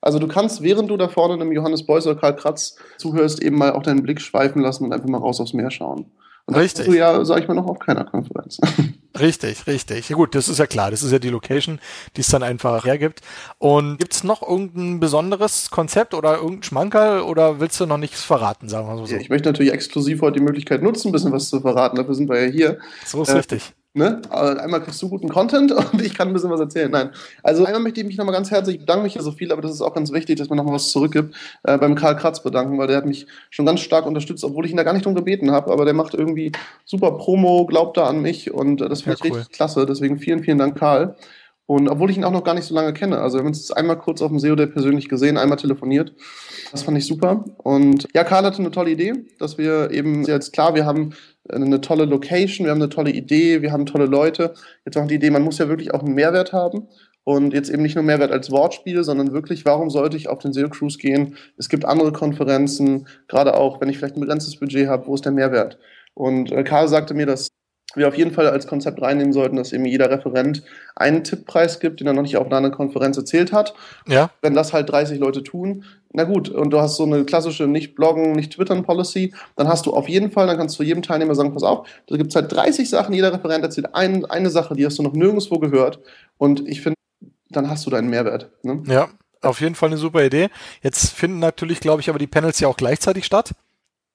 Also 0.01 0.19
du 0.19 0.27
kannst, 0.27 0.61
während 0.61 0.89
du 0.89 0.97
da 0.97 1.07
vorne 1.07 1.35
einem 1.35 1.51
Johannes 1.51 1.85
Beuys 1.85 2.07
oder 2.07 2.19
Karl 2.19 2.35
Kratz 2.35 2.75
zuhörst, 2.97 3.41
eben 3.41 3.57
mal 3.57 3.73
auch 3.73 3.83
deinen 3.83 4.03
Blick 4.03 4.21
schweifen 4.21 4.61
lassen 4.61 4.85
und 4.85 4.93
einfach 4.93 5.07
mal 5.07 5.19
raus 5.19 5.39
aufs 5.39 5.53
Meer 5.53 5.71
schauen. 5.71 6.11
Und 6.49 6.55
das 6.55 6.63
richtig. 6.63 6.85
du 6.87 6.93
ja, 6.93 7.23
sag 7.25 7.41
ich 7.41 7.47
mal, 7.47 7.53
noch 7.53 7.67
auf 7.67 7.77
keiner 7.77 8.05
Konferenz. 8.05 8.59
Richtig, 9.19 9.65
richtig. 9.67 10.07
Ja 10.07 10.15
gut, 10.15 10.33
das 10.33 10.47
ist 10.47 10.59
ja 10.59 10.67
klar. 10.67 10.91
Das 10.91 11.03
ist 11.03 11.11
ja 11.11 11.19
die 11.19 11.29
Location, 11.29 11.79
die 12.15 12.21
es 12.21 12.27
dann 12.27 12.43
einfach 12.43 12.85
hergibt. 12.85 13.21
Und 13.57 13.97
gibt 13.97 14.13
es 14.13 14.23
noch 14.23 14.47
irgendein 14.47 14.99
besonderes 14.99 15.71
Konzept 15.71 16.13
oder 16.13 16.35
irgendein 16.35 16.63
Schmankerl 16.63 17.21
oder 17.21 17.59
willst 17.59 17.79
du 17.81 17.85
noch 17.85 17.97
nichts 17.97 18.23
verraten, 18.23 18.69
sagen 18.69 18.87
wir 18.87 18.95
mal 18.95 19.05
so? 19.05 19.13
Ja, 19.13 19.19
ich 19.19 19.29
möchte 19.29 19.49
natürlich 19.49 19.73
exklusiv 19.73 20.21
heute 20.21 20.39
die 20.39 20.45
Möglichkeit 20.45 20.83
nutzen, 20.83 21.09
ein 21.09 21.11
bisschen 21.11 21.33
was 21.33 21.49
zu 21.49 21.59
verraten. 21.59 21.97
Dafür 21.97 22.13
sind 22.13 22.29
wir 22.29 22.45
ja 22.45 22.49
hier. 22.49 22.77
So 23.03 23.23
ist 23.23 23.29
äh, 23.29 23.37
richtig. 23.37 23.73
Ne? 23.95 24.21
Einmal 24.29 24.83
kriegst 24.83 25.01
du 25.01 25.09
guten 25.09 25.29
Content 25.29 25.71
und 25.93 26.01
ich 26.01 26.13
kann 26.13 26.27
ein 26.27 26.33
bisschen 26.33 26.51
was 26.51 26.59
erzählen. 26.59 26.91
Nein. 26.91 27.09
Also 27.41 27.65
einmal 27.65 27.81
möchte 27.81 28.01
ich 28.01 28.05
mich 28.05 28.17
nochmal 28.17 28.35
ganz 28.35 28.51
herzlich, 28.51 28.75
ich 28.75 28.81
bedanke 28.81 29.03
mich 29.03 29.15
ja 29.15 29.23
so 29.23 29.31
viel, 29.31 29.51
aber 29.51 29.63
das 29.63 29.71
ist 29.71 29.81
auch 29.81 29.95
ganz 29.95 30.11
wichtig, 30.11 30.37
dass 30.37 30.47
man 30.49 30.57
nochmal 30.57 30.75
was 30.75 30.91
zurückgibt, 30.91 31.35
äh, 31.63 31.75
beim 31.77 31.95
Karl 31.95 32.15
Kratz 32.15 32.43
bedanken, 32.43 32.77
weil 32.77 32.87
der 32.87 32.97
hat 32.97 33.07
mich 33.07 33.25
schon 33.49 33.65
ganz 33.65 33.79
stark 33.79 34.05
unterstützt, 34.05 34.43
obwohl 34.43 34.65
ich 34.65 34.71
ihn 34.71 34.77
da 34.77 34.83
gar 34.83 34.93
nicht 34.93 35.05
drum 35.05 35.15
gebeten 35.15 35.49
habe, 35.49 35.71
aber 35.71 35.85
der 35.85 35.95
macht 35.95 36.13
irgendwie 36.13 36.51
super 36.85 37.17
Promo, 37.17 37.65
glaubt 37.65 37.97
da 37.97 38.05
an 38.05 38.21
mich 38.21 38.51
und 38.51 38.79
äh, 38.81 38.89
das 38.89 39.01
finde 39.01 39.17
ja, 39.19 39.25
ich 39.25 39.31
cool. 39.31 39.37
richtig 39.39 39.55
klasse. 39.55 39.87
Deswegen 39.87 40.19
vielen, 40.19 40.43
vielen 40.43 40.59
Dank, 40.59 40.77
Karl. 40.77 41.15
Und 41.69 41.87
obwohl 41.87 42.09
ich 42.09 42.17
ihn 42.17 42.23
auch 42.23 42.31
noch 42.31 42.43
gar 42.43 42.55
nicht 42.55 42.65
so 42.65 42.73
lange 42.73 42.93
kenne. 42.93 43.19
Also 43.19 43.37
wir 43.37 43.41
haben 43.41 43.49
uns 43.49 43.59
jetzt 43.59 43.77
einmal 43.77 43.99
kurz 43.99 44.23
auf 44.23 44.29
dem 44.29 44.39
SEO 44.39 44.55
der 44.55 44.65
persönlich 44.65 45.07
gesehen, 45.07 45.37
einmal 45.37 45.59
telefoniert. 45.59 46.15
Das 46.71 46.81
fand 46.81 46.97
ich 46.97 47.05
super. 47.05 47.45
Und 47.59 48.07
ja, 48.15 48.23
Karl 48.23 48.43
hatte 48.43 48.57
eine 48.57 48.71
tolle 48.71 48.89
Idee, 48.89 49.13
dass 49.37 49.59
wir 49.59 49.91
eben 49.91 50.23
jetzt 50.23 50.51
klar, 50.51 50.73
wir 50.73 50.87
haben 50.87 51.13
eine 51.47 51.79
tolle 51.79 52.05
Location, 52.05 52.65
wir 52.65 52.71
haben 52.71 52.81
eine 52.81 52.89
tolle 52.89 53.11
Idee, 53.11 53.61
wir 53.61 53.71
haben 53.71 53.85
tolle 53.85 54.07
Leute. 54.07 54.55
Jetzt 54.83 54.97
auch 54.97 55.05
die 55.05 55.13
Idee, 55.13 55.29
man 55.29 55.43
muss 55.43 55.59
ja 55.59 55.69
wirklich 55.69 55.93
auch 55.93 56.01
einen 56.01 56.15
Mehrwert 56.15 56.53
haben. 56.53 56.87
Und 57.23 57.53
jetzt 57.53 57.69
eben 57.69 57.83
nicht 57.83 57.93
nur 57.93 58.03
Mehrwert 58.03 58.31
als 58.31 58.49
Wortspiel, 58.49 59.03
sondern 59.03 59.31
wirklich, 59.31 59.63
warum 59.63 59.91
sollte 59.91 60.17
ich 60.17 60.27
auf 60.27 60.39
den 60.39 60.53
SEO 60.53 60.69
Cruise 60.69 60.97
gehen? 60.97 61.35
Es 61.55 61.69
gibt 61.69 61.85
andere 61.85 62.11
Konferenzen, 62.11 63.05
gerade 63.27 63.55
auch, 63.55 63.79
wenn 63.79 63.89
ich 63.89 63.99
vielleicht 63.99 64.17
ein 64.17 64.21
begrenztes 64.21 64.59
Budget 64.59 64.87
habe, 64.87 65.05
wo 65.05 65.13
ist 65.13 65.25
der 65.25 65.33
Mehrwert? 65.33 65.77
Und 66.15 66.51
äh, 66.51 66.63
Karl 66.63 66.87
sagte 66.87 67.13
mir, 67.13 67.27
dass 67.27 67.49
wir 67.95 68.07
auf 68.07 68.15
jeden 68.15 68.31
Fall 68.31 68.47
als 68.47 68.67
Konzept 68.67 69.01
reinnehmen 69.01 69.33
sollten, 69.33 69.55
dass 69.55 69.73
eben 69.73 69.85
jeder 69.85 70.09
Referent 70.09 70.63
einen 70.95 71.23
Tipppreis 71.23 71.79
gibt, 71.79 71.99
den 71.99 72.07
er 72.07 72.13
noch 72.13 72.21
nicht 72.21 72.37
auf 72.37 72.51
einer 72.51 72.69
Konferenz 72.69 73.17
erzählt 73.17 73.51
hat. 73.51 73.73
Ja. 74.07 74.29
Wenn 74.41 74.53
das 74.53 74.73
halt 74.73 74.89
30 74.89 75.19
Leute 75.19 75.43
tun, 75.43 75.85
na 76.11 76.23
gut, 76.23 76.49
und 76.49 76.71
du 76.71 76.79
hast 76.79 76.97
so 76.97 77.03
eine 77.03 77.23
klassische 77.25 77.67
Nicht-Bloggen, 77.67 78.33
Nicht-Twittern-Policy, 78.33 79.33
dann 79.55 79.67
hast 79.67 79.85
du 79.85 79.93
auf 79.93 80.07
jeden 80.07 80.31
Fall, 80.31 80.47
dann 80.47 80.57
kannst 80.57 80.77
du 80.79 80.83
jedem 80.83 81.01
Teilnehmer 81.01 81.35
sagen, 81.35 81.53
pass 81.53 81.63
auf, 81.63 81.87
da 82.07 82.17
gibt 82.17 82.29
es 82.29 82.35
halt 82.35 82.51
30 82.51 82.89
Sachen, 82.89 83.13
jeder 83.13 83.33
Referent 83.33 83.63
erzählt 83.63 83.93
ein, 83.93 84.25
eine 84.25 84.49
Sache, 84.49 84.75
die 84.75 84.85
hast 84.85 84.99
du 84.99 85.03
noch 85.03 85.13
nirgendwo 85.13 85.59
gehört. 85.59 85.99
Und 86.37 86.67
ich 86.67 86.81
finde, 86.81 86.95
dann 87.49 87.69
hast 87.69 87.85
du 87.85 87.89
deinen 87.89 88.09
Mehrwert. 88.09 88.51
Ne? 88.63 88.83
Ja, 88.87 89.09
auf 89.41 89.61
jeden 89.61 89.75
Fall 89.75 89.89
eine 89.89 89.97
super 89.97 90.23
Idee. 90.23 90.49
Jetzt 90.81 91.11
finden 91.11 91.39
natürlich, 91.39 91.79
glaube 91.79 92.01
ich, 92.01 92.09
aber 92.09 92.19
die 92.19 92.27
Panels 92.27 92.59
ja 92.59 92.67
auch 92.67 92.77
gleichzeitig 92.77 93.25
statt. 93.25 93.53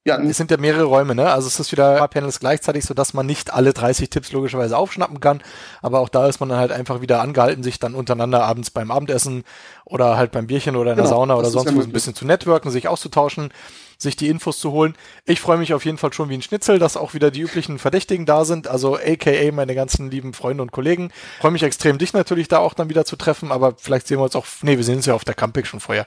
Ja, 0.07 0.19
es 0.19 0.37
sind 0.37 0.51
ja 0.51 0.59
mehrere 0.59 0.85
Räume, 0.85 1.15
ne? 1.15 1.31
Also 1.31 1.49
es 1.49 1.59
ist 1.59 1.73
wieder 1.73 1.93
ein 1.93 1.99
paar 1.99 2.09
Panels 2.09 2.39
gleichzeitig, 2.39 2.85
sodass 2.85 3.15
man 3.15 3.25
nicht 3.25 3.55
alle 3.55 3.73
30 3.73 4.11
Tipps 4.11 4.33
logischerweise 4.33 4.77
aufschnappen 4.77 5.19
kann. 5.19 5.43
Aber 5.81 6.01
auch 6.01 6.11
da 6.11 6.29
ist 6.29 6.41
man 6.41 6.51
dann 6.51 6.59
halt 6.59 6.73
einfach 6.73 7.01
wieder 7.01 7.23
angehalten, 7.23 7.63
sich 7.63 7.79
dann 7.79 7.95
untereinander 7.95 8.45
abends 8.45 8.71
beim 8.71 8.91
Abendessen 8.91 9.45
oder 9.87 10.19
halt 10.19 10.31
beim 10.31 10.47
Bierchen 10.47 10.77
oder 10.77 10.91
in 10.91 10.99
der 10.99 11.07
genau, 11.07 11.17
Sauna 11.17 11.37
oder 11.37 11.49
sonst 11.49 11.71
ja 11.71 11.77
wo 11.77 11.81
ein 11.81 11.91
bisschen 11.91 12.15
zu 12.15 12.27
networken, 12.27 12.71
sich 12.71 12.87
auszutauschen 12.87 13.51
sich 13.99 14.17
die 14.17 14.29
Infos 14.29 14.59
zu 14.59 14.73
holen. 14.73 14.95
Ich 15.25 15.41
freue 15.41 15.59
mich 15.59 15.75
auf 15.75 15.85
jeden 15.85 15.99
Fall 15.99 16.13
schon 16.13 16.29
wie 16.29 16.35
ein 16.35 16.43
Schnitzel, 16.43 16.79
dass 16.79 16.97
auch 16.97 17.15
wieder 17.15 17.31
die 17.31 17.41
üblichen 17.41 17.79
Verdächtigen 17.79 18.27
da 18.27 18.45
sind, 18.45 18.69
also 18.69 18.97
aka 18.97 19.53
meine 19.53 19.75
ganzen 19.75 20.11
lieben 20.11 20.33
Freunde 20.33 20.63
und 20.63 20.73
Kollegen. 20.73 21.11
Freue 21.41 21.53
mich 21.53 21.63
extrem, 21.63 21.99
dich 21.99 22.13
natürlich 22.13 22.49
da 22.49 22.59
auch 22.59 22.75
dann 22.75 22.89
wieder 22.89 23.05
zu 23.05 23.17
treffen, 23.17 23.53
aber 23.53 23.75
vielleicht 23.77 24.07
sehen 24.07 24.19
wir 24.19 24.25
uns 24.25 24.37
auch, 24.37 24.47
nee, 24.63 24.77
wir 24.77 24.85
sehen 24.85 24.97
uns 24.97 25.07
ja 25.07 25.15
auf 25.15 25.25
der 25.25 25.35
Camping 25.35 25.65
schon 25.65 25.81
vorher. 25.81 26.07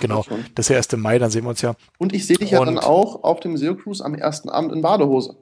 Genau, 0.00 0.22
schon. 0.22 0.44
das 0.54 0.66
ist 0.66 0.70
ja 0.70 0.76
erst 0.76 0.92
im 0.92 1.00
Mai, 1.00 1.18
dann 1.18 1.30
sehen 1.30 1.44
wir 1.44 1.50
uns 1.50 1.62
ja. 1.62 1.74
Und 1.98 2.12
ich 2.12 2.26
sehe 2.26 2.36
dich 2.36 2.50
ja 2.50 2.64
dann 2.64 2.78
auch 2.78 3.24
auf 3.24 3.40
dem 3.40 3.56
SEO 3.56 3.76
Cruise 3.76 4.04
am 4.04 4.14
ersten 4.14 4.48
Abend 4.48 4.72
in 4.72 4.82
Badehose. 4.82 5.36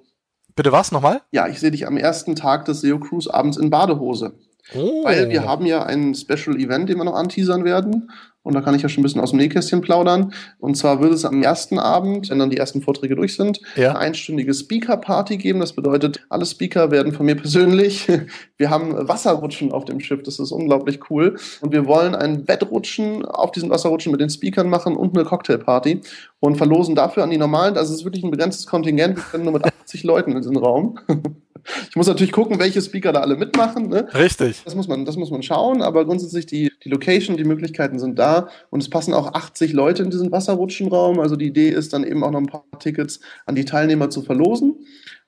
Bitte 0.56 0.72
was 0.72 0.92
nochmal? 0.92 1.22
Ja, 1.30 1.48
ich 1.48 1.60
sehe 1.60 1.70
dich 1.70 1.86
am 1.86 1.96
ersten 1.96 2.36
Tag 2.36 2.64
des 2.64 2.80
SEO 2.80 2.98
Cruise 2.98 3.32
abends 3.32 3.56
in 3.56 3.70
Badehose. 3.70 4.34
Oh. 4.74 5.04
Weil 5.04 5.28
wir 5.30 5.44
haben 5.44 5.66
ja 5.66 5.82
ein 5.82 6.14
Special 6.14 6.56
Event, 6.58 6.88
den 6.88 6.96
wir 6.98 7.04
noch 7.04 7.14
anteasern 7.14 7.64
werden. 7.64 8.10
Und 8.42 8.54
da 8.54 8.62
kann 8.62 8.74
ich 8.74 8.80
ja 8.80 8.88
schon 8.88 9.02
ein 9.02 9.04
bisschen 9.04 9.20
aus 9.20 9.30
dem 9.30 9.38
Nähkästchen 9.38 9.82
plaudern. 9.82 10.32
Und 10.58 10.74
zwar 10.74 11.02
wird 11.02 11.12
es 11.12 11.26
am 11.26 11.42
ersten 11.42 11.78
Abend, 11.78 12.30
wenn 12.30 12.38
dann 12.38 12.48
die 12.48 12.56
ersten 12.56 12.80
Vorträge 12.80 13.14
durch 13.14 13.36
sind, 13.36 13.60
Ja. 13.76 13.90
eine 13.90 13.98
einstündige 13.98 14.54
Speaker-Party 14.54 15.36
geben. 15.36 15.60
Das 15.60 15.74
bedeutet, 15.74 16.24
alle 16.30 16.46
Speaker 16.46 16.90
werden 16.90 17.12
von 17.12 17.26
mir 17.26 17.34
persönlich. 17.36 18.08
Wir 18.56 18.70
haben 18.70 19.06
Wasserrutschen 19.08 19.72
auf 19.72 19.84
dem 19.84 20.00
Schiff. 20.00 20.22
Das 20.22 20.38
ist 20.38 20.52
unglaublich 20.52 21.00
cool. 21.10 21.36
Und 21.60 21.72
wir 21.72 21.86
wollen 21.86 22.14
ein 22.14 22.46
Wettrutschen 22.48 23.24
auf 23.26 23.52
diesen 23.52 23.68
Wasserrutschen 23.70 24.12
mit 24.12 24.20
den 24.22 24.30
Speakern 24.30 24.68
machen 24.68 24.96
und 24.96 25.14
eine 25.16 25.26
Cocktailparty 25.26 26.00
und 26.40 26.56
verlosen 26.56 26.94
dafür 26.94 27.22
an 27.24 27.30
die 27.30 27.38
normalen. 27.38 27.76
Also 27.76 27.92
es 27.92 28.00
ist 28.00 28.04
wirklich 28.06 28.22
ein 28.24 28.30
begrenztes 28.30 28.66
Kontingent. 28.66 29.16
Wir 29.16 29.24
können 29.24 29.44
nur 29.44 29.52
mit 29.52 29.64
80 29.82 30.02
Leuten 30.04 30.32
in 30.36 30.42
den 30.42 30.56
Raum. 30.56 30.98
Ich 31.88 31.96
muss 31.96 32.06
natürlich 32.06 32.32
gucken, 32.32 32.58
welche 32.58 32.80
Speaker 32.82 33.12
da 33.12 33.20
alle 33.20 33.36
mitmachen. 33.36 33.88
Ne? 33.88 34.08
Richtig. 34.14 34.62
Das 34.64 34.74
muss 34.74 34.88
man, 34.88 35.04
das 35.04 35.16
muss 35.16 35.30
man 35.30 35.42
schauen, 35.42 35.82
aber 35.82 36.04
grundsätzlich 36.04 36.46
die, 36.46 36.72
die 36.84 36.88
Location, 36.88 37.36
die 37.36 37.44
Möglichkeiten 37.44 37.98
sind 37.98 38.18
da 38.18 38.48
und 38.70 38.82
es 38.82 38.90
passen 38.90 39.14
auch 39.14 39.34
80 39.34 39.72
Leute 39.72 40.02
in 40.02 40.10
diesen 40.10 40.32
Wasserrutschenraum. 40.32 41.20
Also 41.20 41.36
die 41.36 41.46
Idee 41.46 41.70
ist 41.70 41.92
dann 41.92 42.04
eben 42.04 42.24
auch 42.24 42.30
noch 42.30 42.40
ein 42.40 42.46
paar 42.46 42.64
Tickets 42.78 43.20
an 43.46 43.54
die 43.54 43.64
Teilnehmer 43.64 44.10
zu 44.10 44.22
verlosen. 44.22 44.76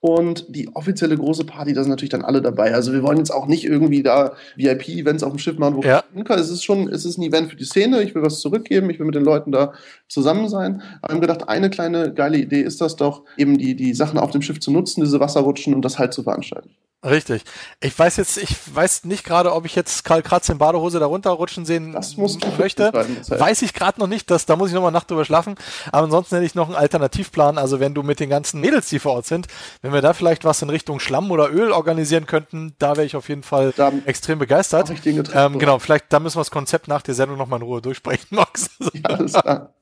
Und 0.04 0.46
die 0.48 0.68
offizielle 0.74 1.16
große 1.16 1.44
Party, 1.44 1.74
da 1.74 1.82
sind 1.82 1.90
natürlich 1.90 2.10
dann 2.10 2.24
alle 2.24 2.42
dabei. 2.42 2.74
Also 2.74 2.92
wir 2.92 3.04
wollen 3.04 3.18
jetzt 3.18 3.30
auch 3.30 3.46
nicht 3.46 3.64
irgendwie 3.64 4.02
da 4.02 4.32
VIP-Events 4.56 5.22
auf 5.22 5.30
dem 5.32 5.38
Schiff 5.38 5.58
machen, 5.58 5.76
wo 5.76 5.82
Ja. 5.82 6.02
es 6.30 6.50
ist 6.50 6.64
schon, 6.64 6.88
es 6.88 7.04
ist 7.04 7.18
ein 7.18 7.22
Event 7.22 7.50
für 7.50 7.56
die 7.56 7.64
Szene. 7.64 8.02
Ich 8.02 8.12
will 8.12 8.22
was 8.22 8.40
zurückgeben, 8.40 8.90
ich 8.90 8.98
will 8.98 9.06
mit 9.06 9.14
den 9.14 9.22
Leuten 9.22 9.52
da 9.52 9.74
zusammen 10.08 10.48
sein. 10.48 10.82
Aber 11.02 11.10
wir 11.10 11.14
haben 11.14 11.20
gedacht, 11.20 11.48
eine 11.48 11.70
kleine 11.70 12.12
geile 12.12 12.36
Idee 12.36 12.62
ist 12.62 12.80
das 12.80 12.96
doch, 12.96 13.22
eben 13.36 13.58
die, 13.58 13.76
die 13.76 13.94
Sachen 13.94 14.18
auf 14.18 14.32
dem 14.32 14.42
Schiff 14.42 14.58
zu 14.58 14.72
nutzen, 14.72 15.04
diese 15.04 15.20
Wasserrutschen 15.20 15.72
und 15.72 15.84
das 15.84 16.00
halt 16.00 16.12
zu 16.12 16.24
veranstalten. 16.24 16.70
Richtig. 17.04 17.42
Ich 17.80 17.98
weiß 17.98 18.16
jetzt, 18.16 18.36
ich 18.36 18.56
weiß 18.72 19.04
nicht 19.04 19.24
gerade, 19.24 19.52
ob 19.52 19.64
ich 19.64 19.74
jetzt 19.74 20.04
Karl 20.04 20.22
Kratz 20.22 20.48
in 20.48 20.58
Badehose 20.58 21.00
da 21.00 21.06
runterrutschen 21.06 21.64
sehen 21.64 21.92
Das 21.92 22.16
musst 22.16 22.44
du 22.44 22.48
möchte. 22.58 22.92
Marcel. 22.92 23.40
Weiß 23.40 23.62
ich 23.62 23.74
gerade 23.74 23.98
noch 23.98 24.06
nicht, 24.06 24.30
das, 24.30 24.46
da 24.46 24.54
muss 24.54 24.68
ich 24.68 24.74
noch 24.74 24.82
mal 24.82 24.92
Nacht 24.92 25.10
drüber 25.10 25.24
schlafen. 25.24 25.56
Aber 25.90 26.04
ansonsten 26.04 26.36
hätte 26.36 26.46
ich 26.46 26.54
noch 26.54 26.68
einen 26.68 26.76
Alternativplan. 26.76 27.58
Also 27.58 27.80
wenn 27.80 27.94
du 27.94 28.04
mit 28.04 28.20
den 28.20 28.30
ganzen 28.30 28.60
Mädels, 28.60 28.88
die 28.88 29.00
vor 29.00 29.14
Ort 29.14 29.26
sind, 29.26 29.48
wenn 29.80 29.92
wir 29.92 30.00
da 30.00 30.12
vielleicht 30.12 30.44
was 30.44 30.62
in 30.62 30.70
Richtung 30.70 31.00
Schlamm 31.00 31.30
oder 31.32 31.50
Öl 31.50 31.72
organisieren 31.72 32.26
könnten, 32.26 32.74
da 32.78 32.96
wäre 32.96 33.04
ich 33.04 33.16
auf 33.16 33.28
jeden 33.28 33.42
Fall 33.42 33.72
Da 33.76 33.92
extrem 34.04 34.38
begeistert. 34.38 34.88
ich 34.90 35.00
den 35.00 35.22
Ähm, 35.34 35.58
genau, 35.58 35.78
vielleicht 35.80 36.12
da 36.12 36.20
müssen 36.20 36.36
wir 36.36 36.40
das 36.42 36.50
Konzept 36.50 36.86
nach 36.86 37.02
der 37.02 37.14
Sendung 37.14 37.36
noch 37.36 37.48
mal 37.48 37.56
in 37.56 37.62
Ruhe 37.62 37.82
durchsprechen, 37.82 38.28
Max. 38.30 38.70
Ja, 38.92 39.16
alles 39.16 39.32
klar. 39.32 39.72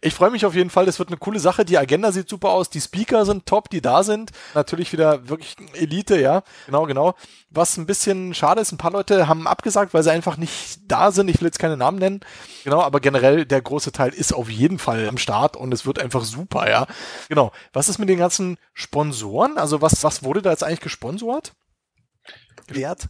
Ich 0.00 0.14
freue 0.14 0.30
mich 0.30 0.46
auf 0.46 0.54
jeden 0.54 0.70
Fall, 0.70 0.86
das 0.86 0.98
wird 0.98 1.08
eine 1.08 1.16
coole 1.16 1.40
Sache. 1.40 1.64
Die 1.64 1.78
Agenda 1.78 2.12
sieht 2.12 2.28
super 2.28 2.50
aus, 2.50 2.70
die 2.70 2.80
Speaker 2.80 3.24
sind 3.24 3.46
top, 3.46 3.70
die 3.70 3.80
da 3.80 4.02
sind. 4.02 4.30
Natürlich 4.54 4.92
wieder 4.92 5.28
wirklich 5.28 5.56
Elite, 5.74 6.20
ja. 6.20 6.42
Genau, 6.66 6.86
genau. 6.86 7.14
Was 7.50 7.76
ein 7.76 7.86
bisschen 7.86 8.34
schade 8.34 8.60
ist, 8.60 8.72
ein 8.72 8.78
paar 8.78 8.92
Leute 8.92 9.28
haben 9.28 9.46
abgesagt, 9.46 9.94
weil 9.94 10.02
sie 10.02 10.12
einfach 10.12 10.36
nicht 10.36 10.80
da 10.86 11.10
sind. 11.10 11.28
Ich 11.28 11.40
will 11.40 11.46
jetzt 11.46 11.58
keine 11.58 11.76
Namen 11.76 11.98
nennen. 11.98 12.20
Genau, 12.64 12.80
aber 12.82 13.00
generell 13.00 13.44
der 13.46 13.62
große 13.62 13.92
Teil 13.92 14.12
ist 14.12 14.32
auf 14.32 14.50
jeden 14.50 14.78
Fall 14.78 15.08
am 15.08 15.18
Start 15.18 15.56
und 15.56 15.72
es 15.72 15.86
wird 15.86 15.98
einfach 15.98 16.24
super, 16.24 16.68
ja. 16.68 16.86
Genau. 17.28 17.52
Was 17.72 17.88
ist 17.88 17.98
mit 17.98 18.08
den 18.08 18.18
ganzen 18.18 18.58
Sponsoren? 18.74 19.58
Also 19.58 19.82
was, 19.82 20.02
was 20.04 20.22
wurde 20.22 20.42
da 20.42 20.50
jetzt 20.50 20.64
eigentlich 20.64 20.80
gesponsort? 20.80 21.52
Wert? 22.74 23.08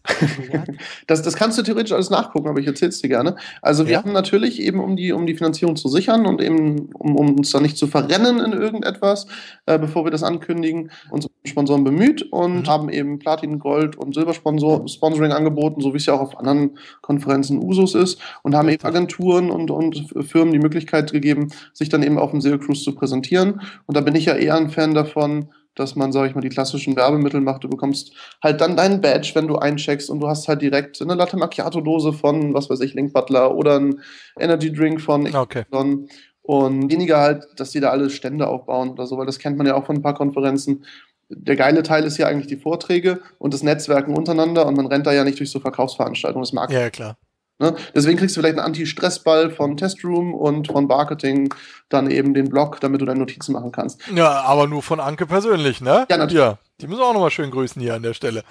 Das, 1.06 1.22
das 1.22 1.34
kannst 1.36 1.58
du 1.58 1.62
theoretisch 1.62 1.92
alles 1.92 2.10
nachgucken, 2.10 2.48
aber 2.48 2.60
ich 2.60 2.66
erzähle 2.66 2.90
es 2.90 3.00
dir 3.00 3.08
gerne. 3.08 3.36
Also 3.62 3.86
wir 3.86 3.92
Ja. 3.94 3.98
haben 4.02 4.12
natürlich 4.12 4.60
eben, 4.60 4.80
um 4.80 4.96
die, 4.96 5.12
um 5.12 5.26
die 5.26 5.34
Finanzierung 5.34 5.76
zu 5.76 5.88
sichern 5.88 6.26
und 6.26 6.40
eben, 6.42 6.90
um, 6.94 7.16
um 7.16 7.36
uns 7.36 7.50
da 7.50 7.60
nicht 7.60 7.76
zu 7.76 7.86
verrennen 7.86 8.38
in 8.40 8.52
irgendetwas, 8.52 9.26
äh, 9.66 9.78
bevor 9.78 10.04
wir 10.04 10.10
das 10.10 10.22
ankündigen, 10.22 10.90
unsere 11.10 11.32
Sponsoren 11.44 11.84
bemüht 11.84 12.22
und 12.32 12.62
Mhm. 12.62 12.66
haben 12.66 12.88
eben 12.88 13.18
Platin, 13.18 13.58
Gold 13.58 13.96
und 13.96 14.14
Silbersponsoring 14.14 15.32
angeboten, 15.32 15.80
so 15.80 15.92
wie 15.92 15.98
es 15.98 16.06
ja 16.06 16.14
auch 16.14 16.20
auf 16.20 16.38
anderen 16.38 16.78
Konferenzen 17.02 17.62
Usus 17.62 17.94
ist 17.94 18.20
und 18.42 18.54
haben 18.54 18.68
eben 18.68 18.84
Agenturen 18.84 19.50
und, 19.50 19.70
und 19.70 20.06
Firmen 20.26 20.52
die 20.52 20.58
Möglichkeit 20.58 21.12
gegeben, 21.12 21.48
sich 21.72 21.88
dann 21.88 22.02
eben 22.02 22.18
auf 22.18 22.30
dem 22.30 22.40
SEO 22.40 22.58
Cruise 22.58 22.82
zu 22.82 22.94
präsentieren. 22.94 23.60
Und 23.86 23.96
da 23.96 24.00
bin 24.00 24.14
ich 24.14 24.26
ja 24.26 24.34
eher 24.34 24.54
ein 24.56 24.70
Fan 24.70 24.94
davon, 24.94 25.50
dass 25.76 25.94
man, 25.94 26.10
sage 26.10 26.28
ich 26.28 26.34
mal, 26.34 26.40
die 26.40 26.48
klassischen 26.48 26.96
Werbemittel 26.96 27.40
macht. 27.40 27.64
Du 27.64 27.68
bekommst 27.68 28.12
halt 28.42 28.60
dann 28.60 28.76
deinen 28.76 29.00
Badge, 29.00 29.30
wenn 29.34 29.46
du 29.46 29.56
eincheckst 29.56 30.10
und 30.10 30.20
du 30.20 30.28
hast 30.28 30.48
halt 30.48 30.62
direkt 30.62 31.00
eine 31.00 31.14
Latte 31.14 31.36
Macchiato-Dose 31.36 32.12
von, 32.12 32.54
was 32.54 32.68
weiß 32.68 32.80
ich, 32.80 32.94
Link 32.94 33.12
Butler 33.12 33.54
oder 33.54 33.78
ein 33.78 34.00
Energy 34.38 34.72
Drink 34.72 35.00
von 35.00 35.26
Okay. 35.34 35.64
XY. 35.70 36.08
Und 36.42 36.90
weniger 36.90 37.18
halt, 37.20 37.44
dass 37.56 37.70
die 37.72 37.80
da 37.80 37.90
alle 37.90 38.08
Stände 38.08 38.46
aufbauen 38.46 38.90
oder 38.90 39.06
so, 39.06 39.18
weil 39.18 39.26
das 39.26 39.38
kennt 39.38 39.58
man 39.58 39.66
ja 39.66 39.74
auch 39.74 39.84
von 39.84 39.96
ein 39.96 40.02
paar 40.02 40.14
Konferenzen. 40.14 40.84
Der 41.28 41.56
geile 41.56 41.82
Teil 41.82 42.04
ist 42.04 42.18
ja 42.18 42.28
eigentlich 42.28 42.46
die 42.46 42.56
Vorträge 42.56 43.20
und 43.38 43.52
das 43.52 43.64
Netzwerken 43.64 44.16
untereinander 44.16 44.64
und 44.66 44.76
man 44.76 44.86
rennt 44.86 45.06
da 45.06 45.12
ja 45.12 45.24
nicht 45.24 45.40
durch 45.40 45.50
so 45.50 45.58
Verkaufsveranstaltungen. 45.58 46.44
Das 46.44 46.52
mag 46.52 46.70
ja, 46.70 46.88
klar. 46.88 47.18
Ne? 47.58 47.74
Deswegen 47.94 48.18
kriegst 48.18 48.36
du 48.36 48.40
vielleicht 48.40 48.58
einen 48.58 48.66
Anti-Stress-Ball 48.66 49.50
von 49.50 49.76
Testroom 49.76 50.34
und 50.34 50.68
von 50.68 50.86
Marketing, 50.86 51.54
dann 51.88 52.10
eben 52.10 52.34
den 52.34 52.50
Blog, 52.50 52.80
damit 52.80 53.00
du 53.00 53.06
deine 53.06 53.20
Notizen 53.20 53.52
machen 53.52 53.72
kannst. 53.72 54.00
Ja, 54.14 54.42
aber 54.42 54.66
nur 54.66 54.82
von 54.82 55.00
Anke 55.00 55.26
persönlich, 55.26 55.80
ne? 55.80 56.06
Ja, 56.10 56.18
natürlich. 56.18 56.34
Ja, 56.34 56.58
die 56.80 56.86
müssen 56.86 57.00
wir 57.00 57.06
auch 57.06 57.14
nochmal 57.14 57.30
schön 57.30 57.50
grüßen 57.50 57.80
hier 57.80 57.94
an 57.94 58.02
der 58.02 58.14
Stelle. 58.14 58.42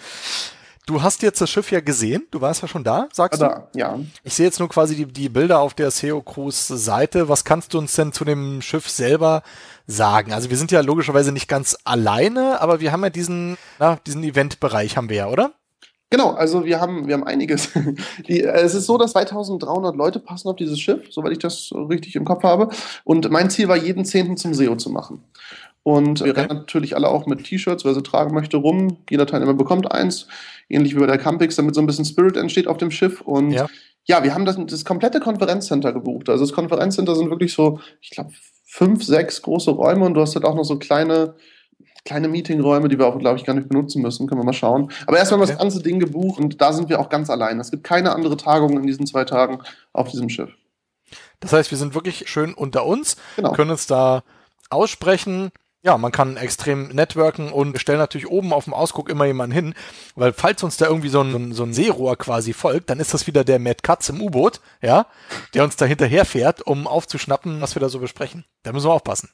Du 0.87 1.01
hast 1.01 1.23
jetzt 1.23 1.41
das 1.41 1.49
Schiff 1.49 1.71
ja 1.71 1.79
gesehen, 1.79 2.27
du 2.29 2.41
warst 2.41 2.61
ja 2.61 2.67
schon 2.67 2.83
da, 2.83 3.07
sagst 3.11 3.41
du? 3.41 3.45
Da, 3.45 3.67
ja. 3.73 3.97
Ich 4.23 4.35
sehe 4.35 4.45
jetzt 4.45 4.59
nur 4.59 4.69
quasi 4.69 4.95
die, 4.95 5.05
die 5.07 5.29
Bilder 5.29 5.59
auf 5.59 5.73
der 5.73 5.89
SEO 5.89 6.21
Cruise 6.21 6.77
Seite. 6.77 7.27
Was 7.27 7.43
kannst 7.43 7.73
du 7.73 7.79
uns 7.79 7.95
denn 7.95 8.13
zu 8.13 8.23
dem 8.23 8.61
Schiff 8.61 8.87
selber 8.87 9.41
sagen? 9.87 10.31
Also 10.31 10.51
wir 10.51 10.57
sind 10.57 10.71
ja 10.71 10.81
logischerweise 10.81 11.31
nicht 11.31 11.47
ganz 11.47 11.75
alleine, 11.85 12.61
aber 12.61 12.81
wir 12.81 12.91
haben 12.91 13.03
ja 13.03 13.09
diesen, 13.09 13.57
na, 13.79 13.97
diesen 14.05 14.23
Eventbereich 14.23 14.95
haben 14.95 15.09
wir 15.09 15.17
ja, 15.17 15.27
oder? 15.27 15.53
Genau, 16.15 16.29
also 16.31 16.63
wir 16.63 16.79
haben, 16.79 17.07
wir 17.07 17.13
haben 17.15 17.25
einiges. 17.25 17.71
Die, 18.29 18.39
äh, 18.41 18.61
es 18.61 18.73
ist 18.73 18.85
so, 18.85 18.97
dass 18.97 19.11
2300 19.11 19.97
Leute 19.97 20.19
passen 20.19 20.47
auf 20.47 20.55
dieses 20.55 20.79
Schiff, 20.79 21.07
soweit 21.09 21.33
ich 21.33 21.39
das 21.39 21.73
richtig 21.73 22.15
im 22.15 22.23
Kopf 22.23 22.43
habe. 22.43 22.69
Und 23.03 23.29
mein 23.31 23.49
Ziel 23.49 23.67
war, 23.67 23.75
jeden 23.75 24.05
Zehnten 24.05 24.37
zum 24.37 24.53
SEO 24.53 24.77
zu 24.77 24.89
machen. 24.89 25.21
Und 25.83 26.21
wir 26.23 26.31
Okay. 26.31 26.41
rennen 26.43 26.59
natürlich 26.59 26.95
alle 26.95 27.09
auch 27.09 27.25
mit 27.25 27.43
T-Shirts, 27.43 27.83
wer 27.83 27.93
sie 27.93 28.01
tragen 28.01 28.33
möchte, 28.33 28.55
rum. 28.55 28.95
Jeder 29.09 29.27
Teilnehmer 29.27 29.55
bekommt 29.55 29.91
eins, 29.91 30.27
ähnlich 30.69 30.95
wie 30.95 30.99
bei 30.99 31.05
der 31.05 31.17
Campix, 31.17 31.57
damit 31.57 31.75
so 31.75 31.81
ein 31.81 31.85
bisschen 31.85 32.05
Spirit 32.05 32.37
entsteht 32.37 32.67
auf 32.67 32.77
dem 32.77 32.91
Schiff. 32.91 33.19
Und 33.19 33.51
Ja. 33.51 33.67
ja, 34.05 34.23
wir 34.23 34.33
haben 34.33 34.45
das, 34.45 34.57
das 34.67 34.85
komplette 34.85 35.19
Konferenzcenter 35.19 35.91
gebucht. 35.91 36.29
Also 36.29 36.45
das 36.45 36.53
Konferenzcenter 36.53 37.13
sind 37.17 37.29
wirklich 37.29 37.51
so, 37.53 37.81
ich 37.99 38.11
glaube, 38.11 38.31
fünf, 38.63 39.03
sechs 39.03 39.41
große 39.41 39.71
Räume 39.71 40.05
und 40.05 40.13
du 40.13 40.21
hast 40.21 40.35
halt 40.35 40.45
auch 40.45 40.55
noch 40.55 40.63
so 40.63 40.79
kleine, 40.79 41.35
kleine 42.05 42.27
Meetingräume, 42.27 42.87
die 42.87 42.97
wir 42.99 43.07
auch, 43.07 43.17
glaube 43.19 43.37
ich, 43.39 43.43
gar 43.45 43.53
nicht 43.55 43.67
benutzen 43.67 44.01
müssen. 44.01 44.27
Können 44.27 44.39
wir 44.41 44.45
mal 44.45 44.53
schauen. 44.53 44.91
Aber 45.07 45.17
erstmal 45.17 45.39
haben 45.39 45.47
wir 45.47 45.53
Okay. 45.55 45.63
das 45.65 45.73
ganze 45.73 45.83
Ding 45.83 45.99
gebucht 45.99 46.39
und 46.39 46.61
da 46.61 46.71
sind 46.71 46.87
wir 46.89 46.99
auch 46.99 47.09
ganz 47.09 47.29
allein. 47.29 47.59
Es 47.59 47.71
gibt 47.71 47.83
keine 47.83 48.13
andere 48.13 48.37
Tagung 48.37 48.77
in 48.77 48.85
diesen 48.85 49.07
zwei 49.07 49.25
Tagen 49.25 49.59
auf 49.91 50.09
diesem 50.09 50.29
Schiff. 50.29 50.51
Das 51.39 51.51
heißt, 51.51 51.71
wir 51.71 51.77
sind 51.77 51.93
wirklich 51.95 52.29
schön 52.29 52.53
unter 52.53 52.85
uns, 52.85 53.17
Genau. 53.35 53.51
können 53.53 53.71
uns 53.71 53.87
da 53.87 54.23
aussprechen. 54.69 55.51
Ja, 55.83 55.99
man 55.99 56.11
kann 56.11 56.35
extrem 56.35 56.87
networken 56.87 57.51
und 57.51 57.73
wir 57.73 57.79
stellen 57.79 57.99
natürlich 57.99 58.27
oben 58.27 58.53
auf 58.53 58.63
dem 58.63 58.73
Ausguck 58.73 59.07
immer 59.07 59.25
jemanden 59.25 59.53
hin, 59.53 59.73
weil 60.15 60.33
falls 60.33 60.63
uns 60.63 60.77
da 60.77 60.87
irgendwie 60.87 61.09
so 61.09 61.21
ein, 61.21 61.31
so 61.31 61.37
ein, 61.37 61.53
so 61.53 61.63
ein 61.63 61.73
Seerohr 61.73 62.15
quasi 62.17 62.53
folgt, 62.53 62.89
dann 62.89 62.99
ist 62.99 63.13
das 63.13 63.27
wieder 63.27 63.43
der 63.43 63.59
Mad 63.59 63.77
Katz 63.83 64.09
im 64.09 64.19
U-Boot, 64.19 64.61
ja, 64.81 65.05
der 65.53 65.63
uns 65.63 65.75
da 65.75 65.85
hinterher 65.85 66.25
fährt, 66.25 66.65
um 66.65 66.87
aufzuschnappen, 66.87 67.61
was 67.61 67.75
wir 67.75 67.81
da 67.81 67.89
so 67.89 67.99
besprechen. 67.99 68.45
Da 68.63 68.73
müssen 68.73 68.87
wir 68.89 68.93
aufpassen. 68.93 69.29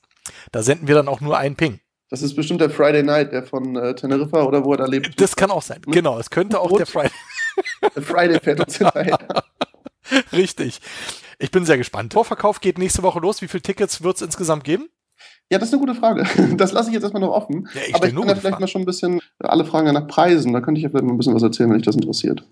Da 0.52 0.62
senden 0.62 0.90
wir 0.90 0.96
dann 0.96 1.08
auch 1.08 1.22
nur 1.22 1.38
einen 1.38 1.56
Ping. 1.56 1.80
Das 2.12 2.22
ist 2.22 2.36
bestimmt 2.36 2.59
der 2.59 2.70
Friday 2.70 3.03
Night, 3.03 3.32
der 3.32 3.41
von 3.41 3.76
äh, 3.78 3.95
Teneriffa 3.95 4.43
oder 4.43 4.66
wo 4.66 4.74
er 4.74 4.80
da 4.80 4.86
lebt. 4.86 5.20
Das 5.20 5.36
kann 5.36 5.49
auch 5.49 5.62
sein. 5.62 5.82
Genau, 5.88 6.20
es 6.20 6.30
könnte 6.30 6.59
auch 6.59 6.76
der 6.78 6.86
Friday. 6.86 7.12
Der 7.95 8.01
Friday 8.01 8.39
fährt 8.39 8.59
uns 8.62 8.78
hinterher. 8.78 9.18
Richtig. 10.32 10.80
Ich 11.38 11.51
bin 11.51 11.66
sehr 11.66 11.78
gespannt. 11.78 12.14
Vorverkauf 12.14 12.62
geht 12.62 12.78
nächste 12.78 13.03
Woche 13.03 13.20
los. 13.20 13.41
Wie 13.41 13.47
viele 13.47 13.62
Tickets 13.62 14.03
wird 14.03 14.16
es 14.16 14.22
insgesamt 14.22 14.64
geben? 14.64 14.89
Ja, 15.51 15.59
das 15.59 15.68
ist 15.70 15.74
eine 15.74 15.82
gute 15.82 15.95
Frage. 15.95 16.26
Das 16.57 16.72
lasse 16.72 16.89
ich 16.89 16.93
jetzt 16.93 17.03
erstmal 17.03 17.22
noch 17.22 17.34
offen. 17.34 17.68
Ja, 17.74 17.82
ich 17.88 17.95
Aber 17.95 18.07
ich 18.07 18.16
kann 18.16 18.24
ja 18.28 18.36
vielleicht 18.36 18.41
Fragen. 18.41 18.62
mal 18.62 18.68
schon 18.68 18.82
ein 18.82 18.86
bisschen, 18.86 19.20
alle 19.39 19.66
fragen 19.66 19.93
nach 19.93 20.07
Preisen. 20.07 20.53
Da 20.53 20.62
könnte 20.62 20.80
ich 20.80 20.84
ja 20.84 20.89
vielleicht 20.89 21.05
mal 21.05 21.14
ein 21.14 21.18
bisschen 21.18 21.36
was 21.36 21.43
erzählen, 21.43 21.70
wenn 21.70 21.78
dich 21.78 21.86
das 21.86 21.95
interessiert. 21.95 22.43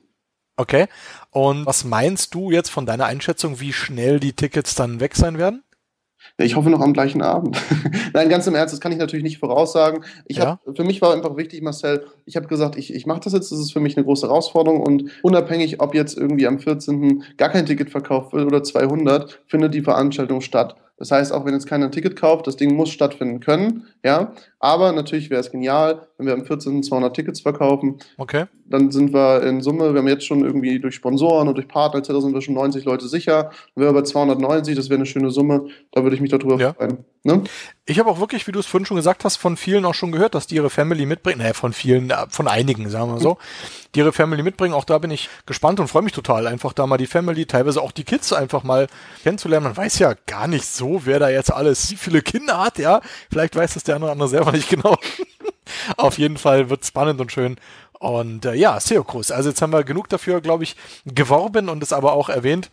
Okay. 0.57 0.88
Und 1.32 1.66
was 1.66 1.86
meinst 1.86 2.34
du 2.34 2.51
jetzt 2.51 2.70
von 2.70 2.86
deiner 2.86 3.05
Einschätzung, 3.05 3.60
wie 3.60 3.74
schnell 3.74 4.20
die 4.20 4.34
Tickets 4.34 4.76
dann 4.76 4.99
weg 4.99 5.16
sein 5.16 5.38
werden? 5.38 5.64
Ich 6.38 6.56
hoffe 6.56 6.70
noch 6.70 6.82
am 6.82 6.94
gleichen 6.94 7.22
Abend. 7.22 7.58
Nein, 8.14 8.30
ganz 8.30 8.48
im 8.48 8.56
Ernst, 8.56 8.74
das 8.74 8.80
kann 8.82 8.92
ich 8.92 8.98
natürlich 8.98 9.24
nicht 9.24 9.40
voraussagen. 9.40 10.04
Ich 10.26 10.38
Ja. 10.38 10.60
hab, 10.66 10.76
für 10.78 10.84
mich 10.84 11.02
war 11.02 11.14
einfach 11.14 11.36
wichtig, 11.38 11.62
Marcel, 11.62 12.06
ich 12.26 12.36
habe 12.36 12.48
gesagt, 12.48 12.78
ich, 12.78 12.94
ich 12.94 13.06
mache 13.06 13.22
das 13.22 13.34
jetzt, 13.34 13.52
das 13.52 13.60
ist 13.60 13.74
für 13.74 13.80
mich 13.80 13.98
eine 13.98 14.06
große 14.06 14.28
Herausforderung 14.28 14.82
und 14.82 15.12
unabhängig, 15.22 15.82
ob 15.82 15.94
jetzt 15.96 16.18
irgendwie 16.18 16.48
am 16.48 16.60
14. 16.60 17.24
gar 17.38 17.50
kein 17.50 17.66
Ticket 17.66 17.90
verkauft 17.90 18.34
wird 18.34 18.46
oder 18.46 18.64
200, 18.64 19.42
findet 19.48 19.74
die 19.74 19.82
Veranstaltung 19.82 20.42
statt. 20.42 20.76
Das 21.00 21.12
heißt, 21.12 21.32
auch 21.34 21.45
wenn 21.45 21.54
jetzt 21.54 21.66
keiner 21.66 21.86
ein 21.86 21.91
Ticket 21.91 22.16
kauft, 22.18 22.45
das 22.45 22.58
Ding 22.58 22.76
muss 22.76 22.89
stattfinden 22.89 23.39
können, 23.39 23.88
ja. 24.04 24.34
Aber 24.60 24.91
natürlich 24.91 25.30
wäre 25.30 25.39
es 25.39 25.50
genial, 25.52 26.08
wenn 26.18 26.28
wir 26.28 26.34
am 26.34 26.43
14. 26.45 26.84
200 26.84 27.16
Tickets 27.16 27.39
verkaufen. 27.39 28.00
Okay. 28.18 28.45
Dann 28.66 28.91
sind 28.91 29.14
wir 29.14 29.41
in 29.43 29.62
Summe, 29.62 29.93
wir 29.93 30.00
haben 30.00 30.08
jetzt 30.10 30.26
schon 30.26 30.43
irgendwie 30.43 30.80
durch 30.80 30.95
Sponsoren 30.95 31.47
und 31.47 31.56
durch 31.56 31.70
Partner 31.70 32.00
etc. 32.00 32.10
sind 32.20 32.34
wir 32.34 32.41
schon 32.41 32.56
90 32.56 32.84
Leute 32.84 33.08
sicher. 33.08 33.43
Dann 33.76 33.84
wären 33.86 33.95
wir 33.95 34.02
bei 34.02 34.06
290, 34.06 34.76
das 34.76 34.89
wäre 34.89 34.97
eine 34.97 35.06
schöne 35.06 35.32
Summe. 35.32 35.68
Da 35.93 36.04
würde 36.04 36.16
ich 36.16 36.22
mich 36.22 36.30
darüber 36.32 36.58
Ja. 36.60 36.74
freuen. 36.74 37.06
Ne? 37.24 37.43
Ich 37.86 38.00
habe 38.00 38.10
auch 38.10 38.20
wirklich, 38.20 38.47
wie 38.47 38.52
du 38.52 38.60
es 38.60 38.66
vorhin 38.66 38.86
schon 38.86 38.97
gesagt 38.97 39.24
hast, 39.26 39.38
von 39.38 39.58
vielen 39.58 39.86
auch 39.86 39.93
schon 39.93 40.12
gehört, 40.12 40.36
dass 40.36 40.47
die 40.47 40.56
ihre 40.56 40.70
Family 40.70 41.06
mitbringen. 41.06 41.39
Naja, 41.39 41.54
von 41.54 41.72
vielen, 41.74 42.12
äh, 42.12 42.16
von 42.30 42.47
einigen, 42.47 42.89
sagen 42.89 43.14
wir 43.14 43.20
so, 43.20 43.38
die 43.95 44.00
ihre 44.00 44.12
Family 44.14 44.43
mitbringen. 44.43 44.74
Auch 44.74 44.86
da 44.86 44.97
bin 45.00 45.12
ich 45.12 45.30
gespannt 45.45 45.80
und 45.80 45.88
freue 45.88 46.04
mich 46.04 46.14
total, 46.14 46.47
einfach 46.47 46.74
da 46.74 46.86
mal 46.86 46.97
die 46.97 47.08
Family, 47.08 47.45
teilweise 47.45 47.82
auch 47.82 47.91
die 47.91 48.04
Kids 48.04 48.32
einfach 48.34 48.64
mal 48.64 48.88
kennenzulernen. 49.24 49.66
Man 49.66 49.78
weiß 49.78 50.00
ja 50.00 50.14
gar 50.28 50.47
nicht 50.47 50.66
so, 50.66 50.89
wer 51.04 51.20
da 51.20 51.30
jetzt 51.30 51.52
alles, 51.52 51.92
wie 51.92 51.96
viele 51.96 52.22
Kinder 52.22 52.60
hat, 52.60 52.78
ja. 52.78 53.02
Vielleicht 53.30 53.56
weiß 53.56 53.74
das 53.76 53.84
der 53.84 53.96
eine 53.96 54.06
oder 54.06 54.12
andere 54.14 54.30
selber 54.30 54.52
nicht 54.52 54.70
genau. 54.70 54.98
Auf 55.98 56.18
jeden 56.18 56.38
Fall 56.38 56.70
wird 56.70 56.86
spannend 56.86 57.22
und 57.22 57.32
schön. 57.32 57.58
Und 58.00 58.46
äh, 58.46 58.54
ja, 58.54 58.80
SEO 58.80 59.04
Cruise. 59.04 59.34
Also 59.34 59.50
jetzt 59.50 59.62
haben 59.62 59.74
wir 59.74 59.84
genug 59.84 60.10
dafür, 60.10 60.42
glaube 60.42 60.64
ich, 60.64 60.76
geworben 61.06 61.70
und 61.70 61.84
es 61.84 61.94
aber 61.94 62.14
auch 62.14 62.30
erwähnt 62.30 62.70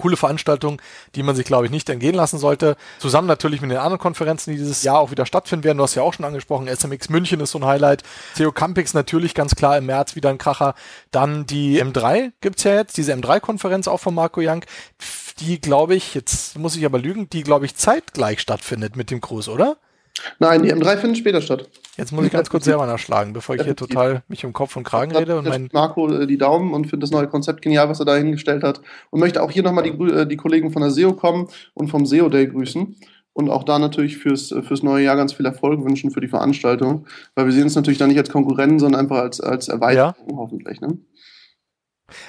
coole 0.00 0.16
Veranstaltung, 0.16 0.80
die 1.14 1.22
man 1.22 1.36
sich, 1.36 1.44
glaube 1.44 1.66
ich, 1.66 1.70
nicht 1.70 1.88
entgehen 1.90 2.14
lassen 2.14 2.38
sollte. 2.38 2.76
Zusammen 2.98 3.28
natürlich 3.28 3.60
mit 3.60 3.70
den 3.70 3.78
anderen 3.78 4.00
Konferenzen, 4.00 4.50
die 4.50 4.56
dieses 4.56 4.82
Jahr 4.82 4.98
auch 4.98 5.10
wieder 5.10 5.26
stattfinden 5.26 5.64
werden. 5.64 5.78
Du 5.78 5.84
hast 5.84 5.94
ja 5.94 6.02
auch 6.02 6.14
schon 6.14 6.24
angesprochen, 6.24 6.68
SMX 6.68 7.10
München 7.10 7.40
ist 7.40 7.50
so 7.50 7.58
ein 7.58 7.66
Highlight. 7.66 8.02
CEO 8.34 8.50
Campix 8.50 8.94
natürlich 8.94 9.34
ganz 9.34 9.54
klar 9.54 9.76
im 9.76 9.86
März 9.86 10.16
wieder 10.16 10.30
ein 10.30 10.38
Kracher. 10.38 10.74
Dann 11.10 11.46
die 11.46 11.82
M3 11.82 12.32
gibt's 12.40 12.64
ja 12.64 12.74
jetzt, 12.74 12.96
diese 12.96 13.12
M3-Konferenz 13.12 13.88
auch 13.88 14.00
von 14.00 14.14
Marco 14.14 14.40
Young, 14.42 14.64
die, 15.40 15.60
glaube 15.60 15.94
ich, 15.94 16.14
jetzt 16.14 16.58
muss 16.58 16.76
ich 16.76 16.84
aber 16.84 16.98
lügen, 16.98 17.28
die, 17.30 17.42
glaube 17.42 17.66
ich, 17.66 17.74
zeitgleich 17.74 18.40
stattfindet 18.40 18.96
mit 18.96 19.10
dem 19.10 19.20
Cruise, 19.20 19.50
oder? 19.50 19.76
Nein, 20.38 20.62
die 20.62 20.72
M3 20.72 20.96
findet 20.96 21.18
später 21.18 21.40
statt. 21.40 21.68
Jetzt 21.96 22.12
muss 22.12 22.24
ich 22.24 22.32
ganz 22.32 22.50
kurz 22.50 22.64
selber 22.66 22.86
nachschlagen, 22.86 23.32
bevor 23.32 23.54
ich 23.54 23.62
hier 23.62 23.76
total 23.76 24.22
mich 24.28 24.44
um 24.44 24.52
Kopf 24.52 24.76
und 24.76 24.84
Kragen 24.84 25.14
rede 25.14 25.38
und 25.38 25.48
mein 25.48 25.68
Marco 25.72 26.10
äh, 26.12 26.26
die 26.26 26.38
Daumen 26.38 26.74
und 26.74 26.84
findet 26.84 27.04
das 27.04 27.10
neue 27.10 27.28
Konzept 27.28 27.62
genial, 27.62 27.88
was 27.88 28.00
er 28.00 28.06
da 28.06 28.16
hingestellt 28.16 28.62
hat. 28.62 28.80
Und 29.10 29.20
möchte 29.20 29.42
auch 29.42 29.50
hier 29.50 29.62
nochmal 29.62 29.84
die, 29.84 29.90
äh, 29.90 30.26
die 30.26 30.36
Kollegen 30.36 30.72
von 30.72 30.82
der 30.82 30.90
SEO 30.90 31.14
kommen 31.14 31.48
und 31.74 31.88
vom 31.88 32.06
SEO 32.06 32.28
Day 32.28 32.46
grüßen. 32.46 32.96
Und 33.32 33.48
auch 33.48 33.62
da 33.62 33.78
natürlich 33.78 34.18
fürs, 34.18 34.50
äh, 34.52 34.62
fürs 34.62 34.82
neue 34.82 35.04
Jahr 35.04 35.16
ganz 35.16 35.32
viel 35.32 35.46
Erfolg 35.46 35.84
wünschen 35.84 36.10
für 36.10 36.20
die 36.20 36.28
Veranstaltung. 36.28 37.06
Weil 37.34 37.46
wir 37.46 37.52
sehen 37.52 37.64
uns 37.64 37.76
natürlich 37.76 37.98
da 37.98 38.06
nicht 38.06 38.18
als 38.18 38.30
Konkurrenten, 38.30 38.78
sondern 38.78 39.00
einfach 39.00 39.18
als, 39.18 39.40
als 39.40 39.68
Erweiterung 39.68 40.36
hoffentlich. 40.36 40.80
Ne? 40.80 40.98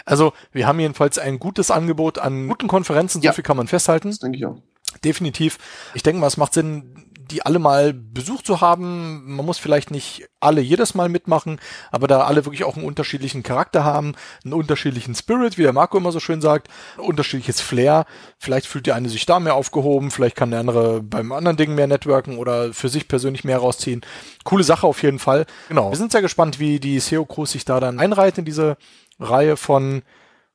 Also, 0.05 0.33
wir 0.51 0.67
haben 0.67 0.79
jedenfalls 0.79 1.17
ein 1.17 1.39
gutes 1.39 1.71
Angebot 1.71 2.19
an 2.19 2.47
guten 2.47 2.67
Konferenzen, 2.67 3.21
so 3.21 3.25
Ja. 3.25 3.33
viel 3.33 3.43
kann 3.43 3.57
man 3.57 3.67
festhalten. 3.67 4.09
Das 4.09 4.19
denke 4.19 4.37
ich 4.37 4.45
auch. 4.45 4.57
Definitiv. 5.03 5.57
Ich 5.93 6.03
denke 6.03 6.19
mal, 6.19 6.27
es 6.27 6.37
macht 6.37 6.53
Sinn, 6.53 7.07
die 7.31 7.45
alle 7.45 7.59
mal 7.59 7.93
besucht 7.93 8.45
zu 8.45 8.59
haben. 8.59 9.35
Man 9.35 9.45
muss 9.45 9.57
vielleicht 9.57 9.89
nicht 9.89 10.27
alle 10.41 10.59
jedes 10.59 10.95
Mal 10.95 11.07
mitmachen, 11.07 11.61
aber 11.89 12.07
da 12.07 12.21
alle 12.25 12.43
wirklich 12.45 12.65
auch 12.65 12.75
einen 12.75 12.85
unterschiedlichen 12.85 13.41
Charakter 13.41 13.85
haben, 13.85 14.15
einen 14.43 14.53
unterschiedlichen 14.53 15.15
Spirit, 15.15 15.57
wie 15.57 15.61
der 15.63 15.71
Marco 15.71 15.97
immer 15.97 16.11
so 16.11 16.19
schön 16.19 16.41
sagt, 16.41 16.67
unterschiedliches 16.97 17.61
Flair. 17.61 18.05
Vielleicht 18.37 18.67
fühlt 18.67 18.85
der 18.85 18.95
eine 18.95 19.07
sich 19.07 19.25
da 19.25 19.39
mehr 19.39 19.55
aufgehoben, 19.55 20.11
vielleicht 20.11 20.35
kann 20.35 20.51
der 20.51 20.59
andere 20.59 21.01
beim 21.01 21.31
anderen 21.31 21.55
Ding 21.55 21.73
mehr 21.73 21.87
networken 21.87 22.37
oder 22.37 22.73
für 22.73 22.89
sich 22.89 23.07
persönlich 23.07 23.45
mehr 23.45 23.59
rausziehen. 23.59 24.01
Coole 24.43 24.65
Sache 24.65 24.85
auf 24.85 25.01
jeden 25.01 25.19
Fall. 25.19 25.45
Genau. 25.69 25.89
Wir 25.89 25.97
sind 25.97 26.11
sehr 26.11 26.21
gespannt, 26.21 26.59
wie 26.59 26.81
die 26.81 26.99
SEO 26.99 27.25
Crews 27.25 27.51
sich 27.51 27.63
da 27.63 27.79
dann 27.79 27.99
einreiht 27.99 28.39
in 28.39 28.45
diese 28.45 28.75
Reihe 29.21 29.57
von, 29.57 30.03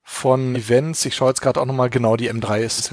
von 0.02 0.54
Events. 0.54 1.04
Ich 1.04 1.16
schaue 1.16 1.28
jetzt 1.28 1.40
gerade 1.40 1.60
auch 1.60 1.66
nochmal 1.66 1.90
genau, 1.90 2.16
die 2.16 2.30
M3 2.30 2.60
ist 2.60 2.92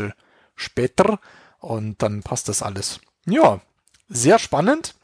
später 0.56 1.20
und 1.60 2.02
dann 2.02 2.24
passt 2.24 2.50
das 2.50 2.62
alles. 2.62 3.00
Ja, 3.26 3.62
sehr 4.08 4.40
spannend. 4.40 4.96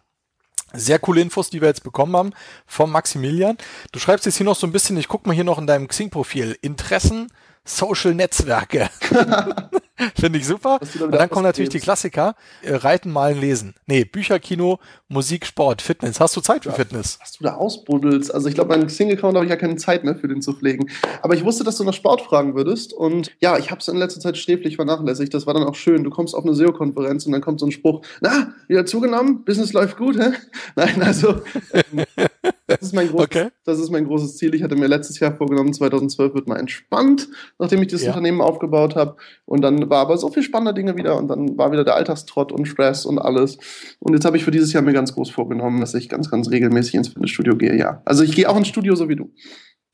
Sehr 0.71 0.99
coole 0.99 1.21
Infos, 1.21 1.49
die 1.49 1.61
wir 1.61 1.67
jetzt 1.67 1.83
bekommen 1.83 2.15
haben 2.15 2.31
vom 2.67 2.91
Maximilian. 2.91 3.57
Du 3.91 3.97
schreibst 3.97 4.27
jetzt 4.27 4.37
hier 4.37 4.45
noch 4.45 4.55
so 4.55 4.67
ein 4.67 4.71
bisschen, 4.71 4.97
ich 4.97 5.07
guck 5.07 5.25
mal 5.25 5.33
hier 5.33 5.43
noch 5.43 5.57
in 5.57 5.65
deinem 5.65 5.87
Xing-Profil, 5.87 6.57
Interessen, 6.61 7.31
Social 7.65 8.13
Netzwerke. 8.13 8.89
Finde 10.19 10.39
ich 10.39 10.45
super. 10.45 10.79
Und 10.99 11.11
dann 11.11 11.29
kommen 11.29 11.43
natürlich 11.43 11.69
die? 11.69 11.79
Klassiker. 11.79 12.35
Äh, 12.61 12.75
Reiten, 12.75 13.11
Malen, 13.11 13.39
Lesen. 13.39 13.75
Nee, 13.85 14.05
Bücher, 14.05 14.39
Kino, 14.39 14.79
Musik, 15.07 15.45
Sport, 15.45 15.81
Fitness. 15.81 16.19
Hast 16.19 16.35
du 16.35 16.41
Zeit 16.41 16.63
für 16.63 16.71
Fitness? 16.71 17.17
Was 17.21 17.33
du 17.33 17.43
da 17.43 17.55
ausbuddelst. 17.55 18.33
Also 18.33 18.47
ich 18.47 18.55
glaube, 18.55 18.69
meinen 18.69 18.87
Xing-Account 18.87 19.35
habe 19.35 19.45
ich 19.45 19.49
ja 19.49 19.55
keine 19.57 19.75
Zeit 19.75 20.03
mehr 20.03 20.15
für 20.15 20.27
den 20.27 20.41
zu 20.41 20.53
pflegen. 20.53 20.89
Aber 21.21 21.33
ich 21.35 21.43
wusste, 21.43 21.63
dass 21.63 21.77
du 21.77 21.83
nach 21.83 21.93
Sport 21.93 22.21
fragen 22.21 22.55
würdest. 22.55 22.93
Und 22.93 23.31
ja, 23.39 23.57
ich 23.57 23.71
habe 23.71 23.81
es 23.81 23.87
in 23.87 23.97
letzter 23.97 24.19
Zeit 24.19 24.37
sträflich 24.37 24.75
vernachlässigt. 24.75 25.33
Das 25.33 25.47
war 25.47 25.53
dann 25.53 25.63
auch 25.63 25.75
schön. 25.75 26.03
Du 26.03 26.09
kommst 26.09 26.35
auf 26.35 26.45
eine 26.45 26.53
SEO-Konferenz 26.53 27.25
und 27.25 27.31
dann 27.31 27.41
kommt 27.41 27.59
so 27.59 27.65
ein 27.65 27.71
Spruch, 27.71 28.05
na, 28.21 28.53
wieder 28.67 28.85
zugenommen, 28.85 29.43
Business 29.43 29.73
läuft 29.73 29.97
gut, 29.97 30.17
hä? 30.19 30.31
Nein, 30.75 31.01
also 31.01 31.41
ähm, 31.73 32.05
das, 32.67 32.81
ist 32.81 32.93
mein 32.93 33.07
großes, 33.09 33.25
Okay. 33.25 33.47
das 33.65 33.79
ist 33.79 33.89
mein 33.89 34.05
großes 34.05 34.37
Ziel. 34.37 34.53
Ich 34.55 34.63
hatte 34.63 34.75
mir 34.75 34.87
letztes 34.87 35.19
Jahr 35.19 35.33
vorgenommen, 35.35 35.73
2012 35.73 36.33
wird 36.33 36.47
mal 36.47 36.57
entspannt, 36.57 37.27
nachdem 37.57 37.81
ich 37.81 37.87
das 37.89 38.03
Ja. 38.03 38.09
Unternehmen 38.09 38.41
aufgebaut 38.41 38.95
habe. 38.95 39.15
Und 39.45 39.61
dann 39.61 39.88
war 39.89 39.99
aber 39.99 40.17
so 40.17 40.29
viel 40.29 40.43
spannende 40.43 40.73
Dinge 40.73 40.97
wieder 40.97 41.17
und 41.17 41.27
dann 41.27 41.57
war 41.57 41.71
wieder 41.71 41.83
der 41.83 41.95
Alltagstrott 41.95 42.51
und 42.51 42.65
Stress 42.65 43.05
und 43.05 43.19
alles. 43.19 43.57
Und 43.99 44.13
jetzt 44.13 44.25
habe 44.25 44.37
ich 44.37 44.43
für 44.43 44.51
dieses 44.51 44.73
Jahr 44.73 44.83
mir 44.83 44.93
ganz 44.93 45.13
groß 45.13 45.29
vorgenommen, 45.29 45.79
dass 45.79 45.93
ich 45.93 46.09
ganz, 46.09 46.29
ganz 46.29 46.49
regelmäßig 46.49 46.95
ins 46.95 47.07
Fitnessstudio 47.09 47.55
gehe, 47.57 47.77
ja. 47.77 48.01
Also 48.05 48.23
ich 48.23 48.35
gehe 48.35 48.49
auch 48.49 48.57
ins 48.57 48.67
Studio, 48.67 48.95
so 48.95 49.09
wie 49.09 49.15
du. 49.15 49.31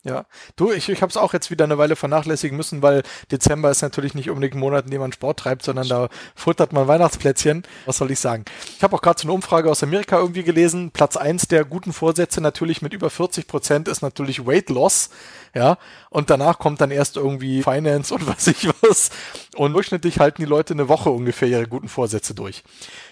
Ja, 0.05 0.27
du, 0.55 0.71
ich, 0.71 0.87
ich 0.87 1.01
habe 1.01 1.09
es 1.09 1.17
auch 1.17 1.33
jetzt 1.33 1.49
wieder 1.49 1.63
eine 1.63 1.79
Weile 1.79 1.95
vernachlässigen 1.95 2.55
müssen, 2.55 2.83
weil 2.83 3.01
Dezember 3.31 3.71
ist 3.71 3.81
natürlich 3.81 4.13
nicht 4.13 4.29
unbedingt 4.29 4.53
ein 4.53 4.59
Monat, 4.59 4.85
in 4.85 4.91
dem 4.91 5.01
man 5.01 5.11
Sport 5.11 5.39
treibt, 5.39 5.63
sondern 5.63 5.87
da 5.87 6.09
futtert 6.35 6.73
man 6.73 6.87
Weihnachtsplätzchen. 6.87 7.63
Was 7.87 7.97
soll 7.97 8.11
ich 8.11 8.19
sagen? 8.19 8.45
Ich 8.77 8.83
habe 8.83 8.95
auch 8.95 9.01
gerade 9.01 9.19
so 9.19 9.25
eine 9.25 9.33
Umfrage 9.33 9.67
aus 9.67 9.81
Amerika 9.81 10.19
irgendwie 10.19 10.43
gelesen. 10.43 10.91
Platz 10.91 11.17
eins 11.17 11.47
der 11.47 11.65
guten 11.65 11.91
Vorsätze 11.91 12.39
natürlich 12.39 12.83
mit 12.83 12.93
über 12.93 13.09
40 13.09 13.47
Prozent 13.47 13.87
ist 13.87 14.03
natürlich 14.03 14.45
Weight 14.45 14.69
Loss. 14.69 15.09
Ja, 15.55 15.77
und 16.11 16.29
danach 16.29 16.59
kommt 16.59 16.81
dann 16.81 16.91
erst 16.91 17.17
irgendwie 17.17 17.63
Finance 17.63 18.13
und 18.13 18.27
was 18.27 18.45
ich 18.45 18.69
was. 18.81 19.09
Und 19.55 19.73
durchschnittlich 19.73 20.19
halten 20.19 20.41
die 20.41 20.47
Leute 20.47 20.73
eine 20.73 20.87
Woche 20.87 21.09
ungefähr 21.09 21.47
ihre 21.47 21.67
guten 21.67 21.87
Vorsätze 21.87 22.35
durch. 22.35 22.63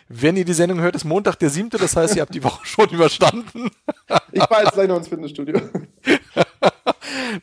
Wenn 0.07 0.35
ihr 0.37 0.45
die 0.45 0.53
Sendung 0.53 0.79
hört, 0.79 0.95
ist 0.95 1.05
Montag 1.05 1.35
der 1.39 1.49
siebte, 1.49 1.77
das 1.77 1.95
heißt, 1.95 2.15
ihr 2.15 2.21
habt 2.21 2.35
die 2.35 2.43
Woche 2.43 2.65
schon 2.65 2.89
überstanden. 2.89 3.69
Ich 4.31 4.43
fahre 4.43 4.63
jetzt 4.63 4.73
gleich 4.73 4.87
noch 4.87 4.97
ins 4.97 5.07
Fitnessstudio. 5.07 5.59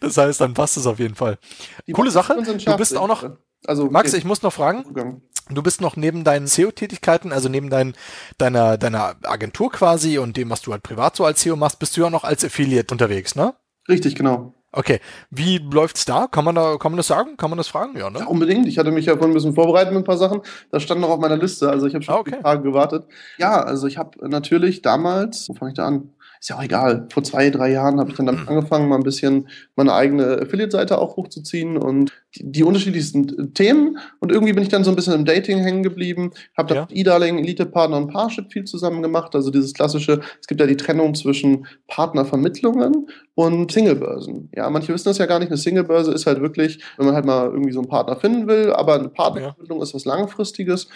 Das 0.00 0.16
heißt, 0.16 0.40
dann 0.40 0.54
passt 0.54 0.76
es 0.76 0.86
auf 0.86 0.98
jeden 0.98 1.14
Fall. 1.14 1.38
Die 1.86 1.92
Coole 1.92 2.11
Sache. 2.11 2.36
Du 2.42 2.76
bist 2.76 2.96
auch 2.96 3.08
noch, 3.08 3.28
Also, 3.66 3.90
Max, 3.90 4.12
ich 4.12 4.24
muss 4.24 4.42
noch 4.42 4.52
fragen, 4.52 5.22
du 5.48 5.62
bist 5.62 5.80
noch 5.80 5.96
neben 5.96 6.24
deinen 6.24 6.46
SEO-Tätigkeiten, 6.46 7.32
also 7.32 7.48
neben 7.48 7.70
dein, 7.70 7.94
deiner, 8.38 8.78
deiner 8.78 9.16
Agentur 9.22 9.70
quasi 9.70 10.18
und 10.18 10.36
dem, 10.36 10.50
was 10.50 10.62
du 10.62 10.72
halt 10.72 10.82
privat 10.82 11.16
so 11.16 11.24
als 11.24 11.42
SEO 11.42 11.56
machst, 11.56 11.78
bist 11.78 11.96
du 11.96 12.02
ja 12.02 12.11
noch 12.11 12.24
als 12.24 12.44
Affiliate 12.44 12.92
unterwegs, 12.92 13.34
ne? 13.34 13.54
Richtig, 13.88 14.14
genau. 14.14 14.54
Okay. 14.72 15.00
Wie 15.30 15.58
läuft's 15.58 16.04
da? 16.04 16.28
Kann 16.28 16.44
man 16.44 16.54
da, 16.54 16.76
kann 16.76 16.92
man 16.92 16.96
das 16.96 17.08
sagen? 17.08 17.36
Kann 17.36 17.50
man 17.50 17.56
das 17.56 17.66
fragen? 17.68 17.94
Ja, 17.96 18.04
Ja, 18.04 18.10
ne? 18.10 18.26
unbedingt. 18.28 18.68
Ich 18.68 18.78
hatte 18.78 18.92
mich 18.92 19.06
ja 19.06 19.14
vorhin 19.14 19.32
ein 19.32 19.34
bisschen 19.34 19.54
vorbereitet 19.54 19.92
mit 19.92 20.02
ein 20.02 20.04
paar 20.04 20.16
Sachen. 20.16 20.42
Das 20.70 20.82
stand 20.84 21.00
noch 21.00 21.10
auf 21.10 21.18
meiner 21.18 21.36
Liste. 21.36 21.68
Also 21.68 21.86
ich 21.86 21.94
habe 21.94 22.04
schon 22.04 22.14
Ah, 22.14 22.18
okay. 22.18 22.34
okay. 22.34 22.42
Tage 22.42 22.62
gewartet. 22.62 23.04
Ja, 23.38 23.62
also 23.62 23.86
ich 23.88 23.98
habe 23.98 24.28
natürlich 24.28 24.80
damals, 24.82 25.48
wo 25.48 25.54
fange 25.54 25.72
ich 25.72 25.76
da 25.76 25.86
an? 25.86 26.10
Ist 26.41 26.49
ja 26.49 26.57
auch 26.57 26.62
egal. 26.62 27.07
Vor 27.12 27.22
zwei, 27.22 27.51
drei 27.51 27.70
Jahren 27.70 28.01
habe 28.01 28.11
ich 28.11 28.16
dann 28.16 28.24
damit 28.24 28.43
Mhm. 28.45 28.49
angefangen, 28.49 28.88
mal 28.88 28.97
ein 28.97 29.03
bisschen 29.03 29.47
meine 29.76 29.93
eigene 29.93 30.41
Affiliate-Seite 30.41 30.97
auch 30.99 31.16
hochzuziehen 31.16 31.76
und 31.76 32.11
die, 32.34 32.51
die 32.51 32.64
unterschiedlichsten 32.64 33.53
Themen. 33.53 33.99
Und 34.20 34.32
irgendwie 34.32 34.55
bin 34.55 34.62
ich 34.62 34.70
dann 34.70 34.82
so 34.82 34.88
ein 34.91 34.97
bisschen 34.97 35.12
im 35.12 35.26
Dating 35.26 35.59
hängen 35.59 35.82
geblieben. 35.82 36.30
Habe 36.57 36.68
da 36.70 36.74
Ja. 36.76 36.80
mit 36.88 36.97
E-Darling, 36.97 37.38
Elite-Partner 37.41 37.99
und 37.99 38.09
Parship 38.11 38.51
viel 38.51 38.64
zusammen 38.64 39.03
gemacht. 39.03 39.34
Also 39.34 39.51
dieses 39.51 39.74
klassische, 39.74 40.20
es 40.41 40.47
gibt 40.47 40.62
ja 40.62 40.66
die 40.66 40.78
Trennung 40.78 41.14
zwischen 41.14 41.66
Partnervermittlungen 41.88 43.09
und 43.34 43.70
Singlebörsen. 43.72 44.51
Ja, 44.57 44.68
manche 44.70 44.93
wissen 44.95 45.09
das 45.09 45.18
ja 45.18 45.26
gar 45.26 45.38
nicht. 45.41 45.49
Eine 45.49 45.57
Singlebörse 45.59 46.12
ist 46.12 46.26
halt 46.26 46.41
wirklich, 46.41 46.82
wenn 46.97 47.07
man 47.07 47.14
halt 47.14 47.26
mal 47.26 47.49
irgendwie 47.51 47.72
so 47.72 47.80
einen 47.80 47.88
Partner 47.88 48.16
finden 48.16 48.47
will, 48.47 48.72
aber 48.72 48.95
eine 48.95 49.09
Partnervermittlung 49.11 49.82
ist 49.82 49.95
was 49.95 50.05
Langfristiges. 50.05 50.88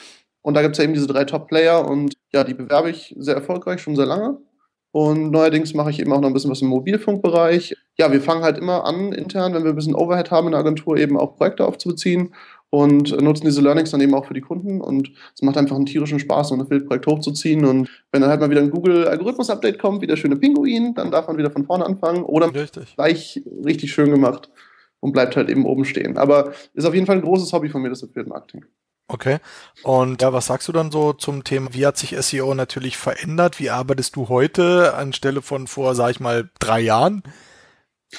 Und 0.42 0.54
da 0.54 0.62
gibt 0.62 0.72
es 0.72 0.78
ja 0.78 0.84
eben 0.84 0.92
diese 0.94 1.06
drei 1.06 1.24
Top-Player 1.24 1.86
und 1.86 2.14
ja, 2.32 2.44
die 2.44 2.54
bewerbe 2.54 2.90
ich 2.90 3.14
sehr 3.18 3.34
erfolgreich 3.34 3.80
schon 3.80 3.96
sehr 3.96 4.06
lange. 4.06 4.38
Und 4.94 5.32
neuerdings 5.32 5.74
mache 5.74 5.90
ich 5.90 5.98
eben 5.98 6.12
auch 6.12 6.20
noch 6.20 6.28
ein 6.28 6.32
bisschen 6.32 6.52
was 6.52 6.62
im 6.62 6.68
Mobilfunkbereich. 6.68 7.74
Ja, 7.98 8.12
wir 8.12 8.20
fangen 8.20 8.44
halt 8.44 8.56
immer 8.56 8.84
an, 8.84 9.12
intern, 9.12 9.52
wenn 9.52 9.64
wir 9.64 9.70
ein 9.70 9.74
bisschen 9.74 9.96
Overhead 9.96 10.30
haben 10.30 10.46
in 10.46 10.52
der 10.52 10.60
Agentur, 10.60 10.96
eben 10.96 11.18
auch 11.18 11.34
Projekte 11.34 11.66
aufzubeziehen 11.66 12.32
und 12.70 13.20
nutzen 13.20 13.44
diese 13.44 13.60
Learnings 13.60 13.90
dann 13.90 14.00
eben 14.00 14.14
auch 14.14 14.26
für 14.26 14.34
die 14.34 14.40
Kunden. 14.40 14.80
Und 14.80 15.10
es 15.34 15.42
macht 15.42 15.56
einfach 15.56 15.74
einen 15.74 15.86
tierischen 15.86 16.20
Spaß, 16.20 16.50
so 16.50 16.54
ein 16.54 16.60
Affiliate-Projekt 16.60 17.08
hochzuziehen. 17.08 17.64
Und 17.64 17.90
wenn 18.12 18.20
dann 18.20 18.30
halt 18.30 18.38
mal 18.38 18.50
wieder 18.50 18.60
ein 18.60 18.70
Google-Algorithmus-Update 18.70 19.80
kommt, 19.80 20.00
wie 20.00 20.06
der 20.06 20.14
schöne 20.14 20.36
Pinguin, 20.36 20.94
dann 20.94 21.10
darf 21.10 21.26
man 21.26 21.38
wieder 21.38 21.50
von 21.50 21.64
vorne 21.64 21.84
anfangen. 21.84 22.22
Oder 22.22 22.54
Richtig. 22.54 22.94
gleich 22.94 23.42
richtig 23.64 23.92
schön 23.92 24.12
gemacht 24.12 24.48
und 25.00 25.10
bleibt 25.10 25.34
halt 25.34 25.50
eben 25.50 25.66
oben 25.66 25.84
stehen. 25.84 26.18
Aber 26.18 26.52
ist 26.72 26.84
auf 26.84 26.94
jeden 26.94 27.06
Fall 27.06 27.16
ein 27.16 27.22
großes 27.22 27.52
Hobby 27.52 27.68
von 27.68 27.82
mir, 27.82 27.88
das 27.88 28.04
Affiliate-Marketing. 28.04 28.64
Okay. 29.06 29.38
Und 29.82 30.22
ja, 30.22 30.32
was 30.32 30.46
sagst 30.46 30.66
du 30.68 30.72
dann 30.72 30.90
so 30.90 31.12
zum 31.12 31.44
Thema, 31.44 31.74
wie 31.74 31.86
hat 31.86 31.98
sich 31.98 32.16
SEO 32.18 32.54
natürlich 32.54 32.96
verändert? 32.96 33.58
Wie 33.60 33.70
arbeitest 33.70 34.16
du 34.16 34.28
heute 34.28 34.94
anstelle 34.94 35.42
von 35.42 35.66
vor, 35.66 35.94
sag 35.94 36.10
ich 36.10 36.20
mal, 36.20 36.50
drei 36.58 36.80
Jahren? 36.80 37.22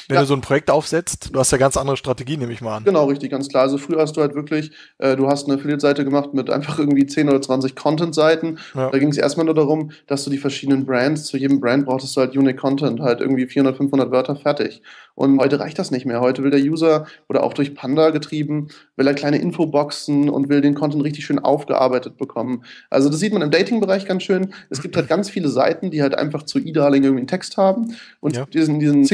Wenn 0.08 0.16
Ja. 0.16 0.22
du 0.22 0.28
so 0.28 0.34
ein 0.34 0.41
Projekt 0.41 0.70
aufsetzt, 0.72 1.30
du 1.34 1.39
hast 1.39 1.52
ja 1.52 1.58
ganz 1.58 1.78
andere 1.78 1.98
Strategien, 1.98 2.39
nehme 2.39 2.54
ich 2.54 2.62
mal 2.62 2.78
an. 2.78 2.84
Genau, 2.84 3.06
richtig, 3.06 3.32
ganz 3.32 3.48
klar. 3.50 3.64
Also 3.64 3.78
früher 3.78 4.00
hast 4.02 4.16
du 4.18 4.22
halt 4.22 4.36
wirklich, 4.36 4.72
äh, 5.00 5.16
du 5.16 5.28
hast 5.28 5.46
eine 5.48 5.56
Affiliate-Seite 5.56 6.04
gemacht 6.06 6.34
mit 6.34 6.50
einfach 6.50 6.80
irgendwie 6.80 7.06
10 7.06 7.30
oder 7.30 7.41
20 7.41 7.76
Content-Seiten. 7.76 8.60
Ja. 8.74 8.89
Da 8.89 8.98
ging 9.00 9.10
es 9.10 9.18
erstmal 9.18 9.46
nur 9.46 9.56
darum, 9.56 9.91
dass 10.08 10.24
du 10.24 10.30
die 10.30 10.38
verschiedenen 10.38 10.86
Brands, 10.86 11.26
zu 11.26 11.38
jedem 11.38 11.60
Brand 11.60 11.86
brauchtest 11.86 12.16
du 12.16 12.22
halt 12.22 12.36
Unique 12.36 12.58
Content, 12.58 13.00
halt 13.00 13.22
irgendwie 13.22 13.46
400, 13.48 13.78
500 13.78 14.12
Wörter 14.12 14.36
fertig. 14.36 14.82
Und 15.16 15.39
heute 15.39 15.60
reicht 15.60 15.80
das 15.80 15.91
nicht 15.91 16.06
mehr. 16.06 16.20
Heute 16.20 16.43
will 16.43 16.52
der 16.52 16.60
User 16.60 17.06
oder 17.30 17.43
auch 17.43 17.54
durch 17.54 17.74
Panda 17.74 18.10
getrieben, 18.10 18.68
will 18.98 19.08
er 19.08 19.14
kleine 19.14 19.38
Infoboxen 19.38 20.30
und 20.30 20.50
will 20.50 20.60
den 20.62 20.76
Content 20.76 21.04
richtig 21.04 21.26
schön 21.26 21.39
aufgearbeitet 21.39 22.18
bekommen. 22.18 22.64
Also 22.89 23.10
das 23.10 23.20
sieht 23.20 23.32
man 23.34 23.41
im 23.41 23.50
Dating-Bereich 23.52 24.06
ganz 24.06 24.24
schön. 24.24 24.54
Es 24.70 24.82
gibt 24.82 24.98
halt 24.98 25.08
ganz 25.08 25.30
viele 25.30 25.48
Seiten, 25.50 25.89
die 25.89 26.02
halt 26.02 26.18
einfach 26.18 26.43
zu 26.43 26.60
e-Darling 26.60 27.04
irgendwie 27.04 27.22
einen 27.22 27.28
Text 27.28 27.56
haben. 27.58 27.96
Und 28.20 28.36
Ja. 28.36 28.46
diesen, 28.46 28.80
diesen 28.80 29.06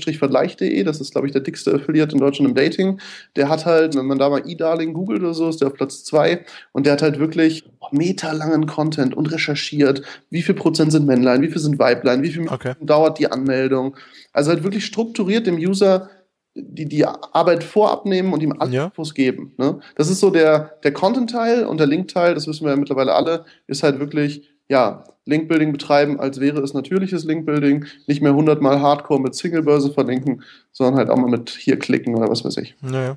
Singlebörsen-vergleich.de, 0.00 0.82
das 0.84 1.00
ist, 1.00 1.12
glaube 1.12 1.26
ich, 1.26 1.32
der 1.32 1.42
dickste 1.42 1.74
Affiliate 1.74 2.12
in 2.12 2.20
Deutschland 2.20 2.48
im 2.50 2.54
Dating, 2.54 3.00
der 3.36 3.48
hat 3.48 3.66
halt, 3.66 3.96
wenn 3.96 4.06
man 4.06 4.18
da 4.18 4.28
mal 4.28 4.42
e-Darling 4.48 4.92
googelt 4.92 5.20
oder 5.20 5.34
so, 5.34 5.48
ist 5.48 5.60
der 5.60 5.68
auf 5.68 5.74
Platz 5.74 6.04
zwei 6.04 6.44
und 6.72 6.86
der 6.86 6.94
hat 6.94 7.02
halt 7.02 7.18
wirklich 7.18 7.64
meterlangen 7.92 8.66
Content 8.66 9.14
und 9.16 9.32
recherchiert, 9.32 10.02
wie 10.30 10.42
viel 10.42 10.54
Prozent 10.54 10.92
sind 10.92 11.06
Männlein, 11.06 11.42
wie 11.42 11.48
viel 11.48 11.60
sind 11.60 11.78
Weiblein, 11.78 12.22
wie 12.22 12.30
viel 12.30 12.48
Okay. 12.48 12.74
dauert 12.80 13.18
die 13.18 13.30
Anmeldung. 13.30 13.96
Also 14.32 14.50
halt 14.50 14.62
wirklich 14.64 14.84
strukturiert 14.84 15.46
dem 15.46 15.56
User 15.56 16.08
die, 16.54 16.86
die 16.86 17.04
Arbeit 17.06 17.62
vorab 17.62 18.06
nehmen 18.06 18.32
und 18.32 18.42
ihm 18.42 18.54
alle 18.58 18.72
Ja. 18.72 18.84
Infos 18.86 19.14
geben. 19.14 19.52
Ne? 19.56 19.78
Das 19.94 20.10
ist 20.10 20.20
so 20.20 20.30
der, 20.30 20.78
der 20.82 20.92
Content-Teil 20.92 21.64
und 21.64 21.78
der 21.78 21.86
Link-Teil, 21.86 22.34
das 22.34 22.48
wissen 22.48 22.64
wir 22.64 22.70
ja 22.70 22.76
mittlerweile 22.76 23.14
alle, 23.14 23.44
ist 23.68 23.82
halt 23.82 24.00
wirklich, 24.00 24.50
ja, 24.68 25.04
Link-Building 25.30 25.72
betreiben, 25.72 26.20
als 26.20 26.40
wäre 26.40 26.60
es 26.60 26.74
natürliches 26.74 27.24
Link-Building, 27.24 27.86
nicht 28.06 28.20
mehr 28.20 28.34
hundertmal 28.34 28.82
Hardcore 28.82 29.20
mit 29.20 29.34
Single-Börse 29.34 29.92
verlinken, 29.92 30.42
sondern 30.72 30.96
halt 30.96 31.08
auch 31.08 31.16
mal 31.16 31.30
mit 31.30 31.50
hier 31.50 31.78
klicken 31.78 32.14
oder 32.14 32.28
was 32.28 32.44
weiß 32.44 32.58
ich. 32.58 32.76
Naja. 32.82 33.16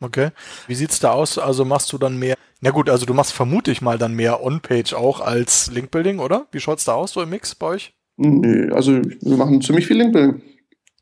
Okay. 0.00 0.30
Wie 0.68 0.76
sieht's 0.76 1.00
da 1.00 1.10
aus? 1.10 1.38
Also 1.38 1.64
machst 1.64 1.92
du 1.92 1.98
dann 1.98 2.18
mehr, 2.18 2.36
na 2.60 2.70
gut, 2.70 2.88
also 2.88 3.04
du 3.04 3.14
machst 3.14 3.32
vermute 3.32 3.72
ich 3.72 3.82
mal 3.82 3.98
dann 3.98 4.14
mehr 4.14 4.44
On-Page 4.44 4.94
auch 4.94 5.20
als 5.20 5.72
Linkbuilding, 5.72 6.20
oder? 6.20 6.46
Wie 6.52 6.60
schaut's 6.60 6.84
da 6.84 6.94
aus 6.94 7.12
so 7.12 7.22
im 7.22 7.30
Mix 7.30 7.54
bei 7.56 7.66
euch? 7.66 7.94
Nö, 8.16 8.72
also 8.72 9.00
wir 9.02 9.36
machen 9.36 9.60
ziemlich 9.60 9.86
viel 9.86 9.96
Link-Building. 9.96 10.42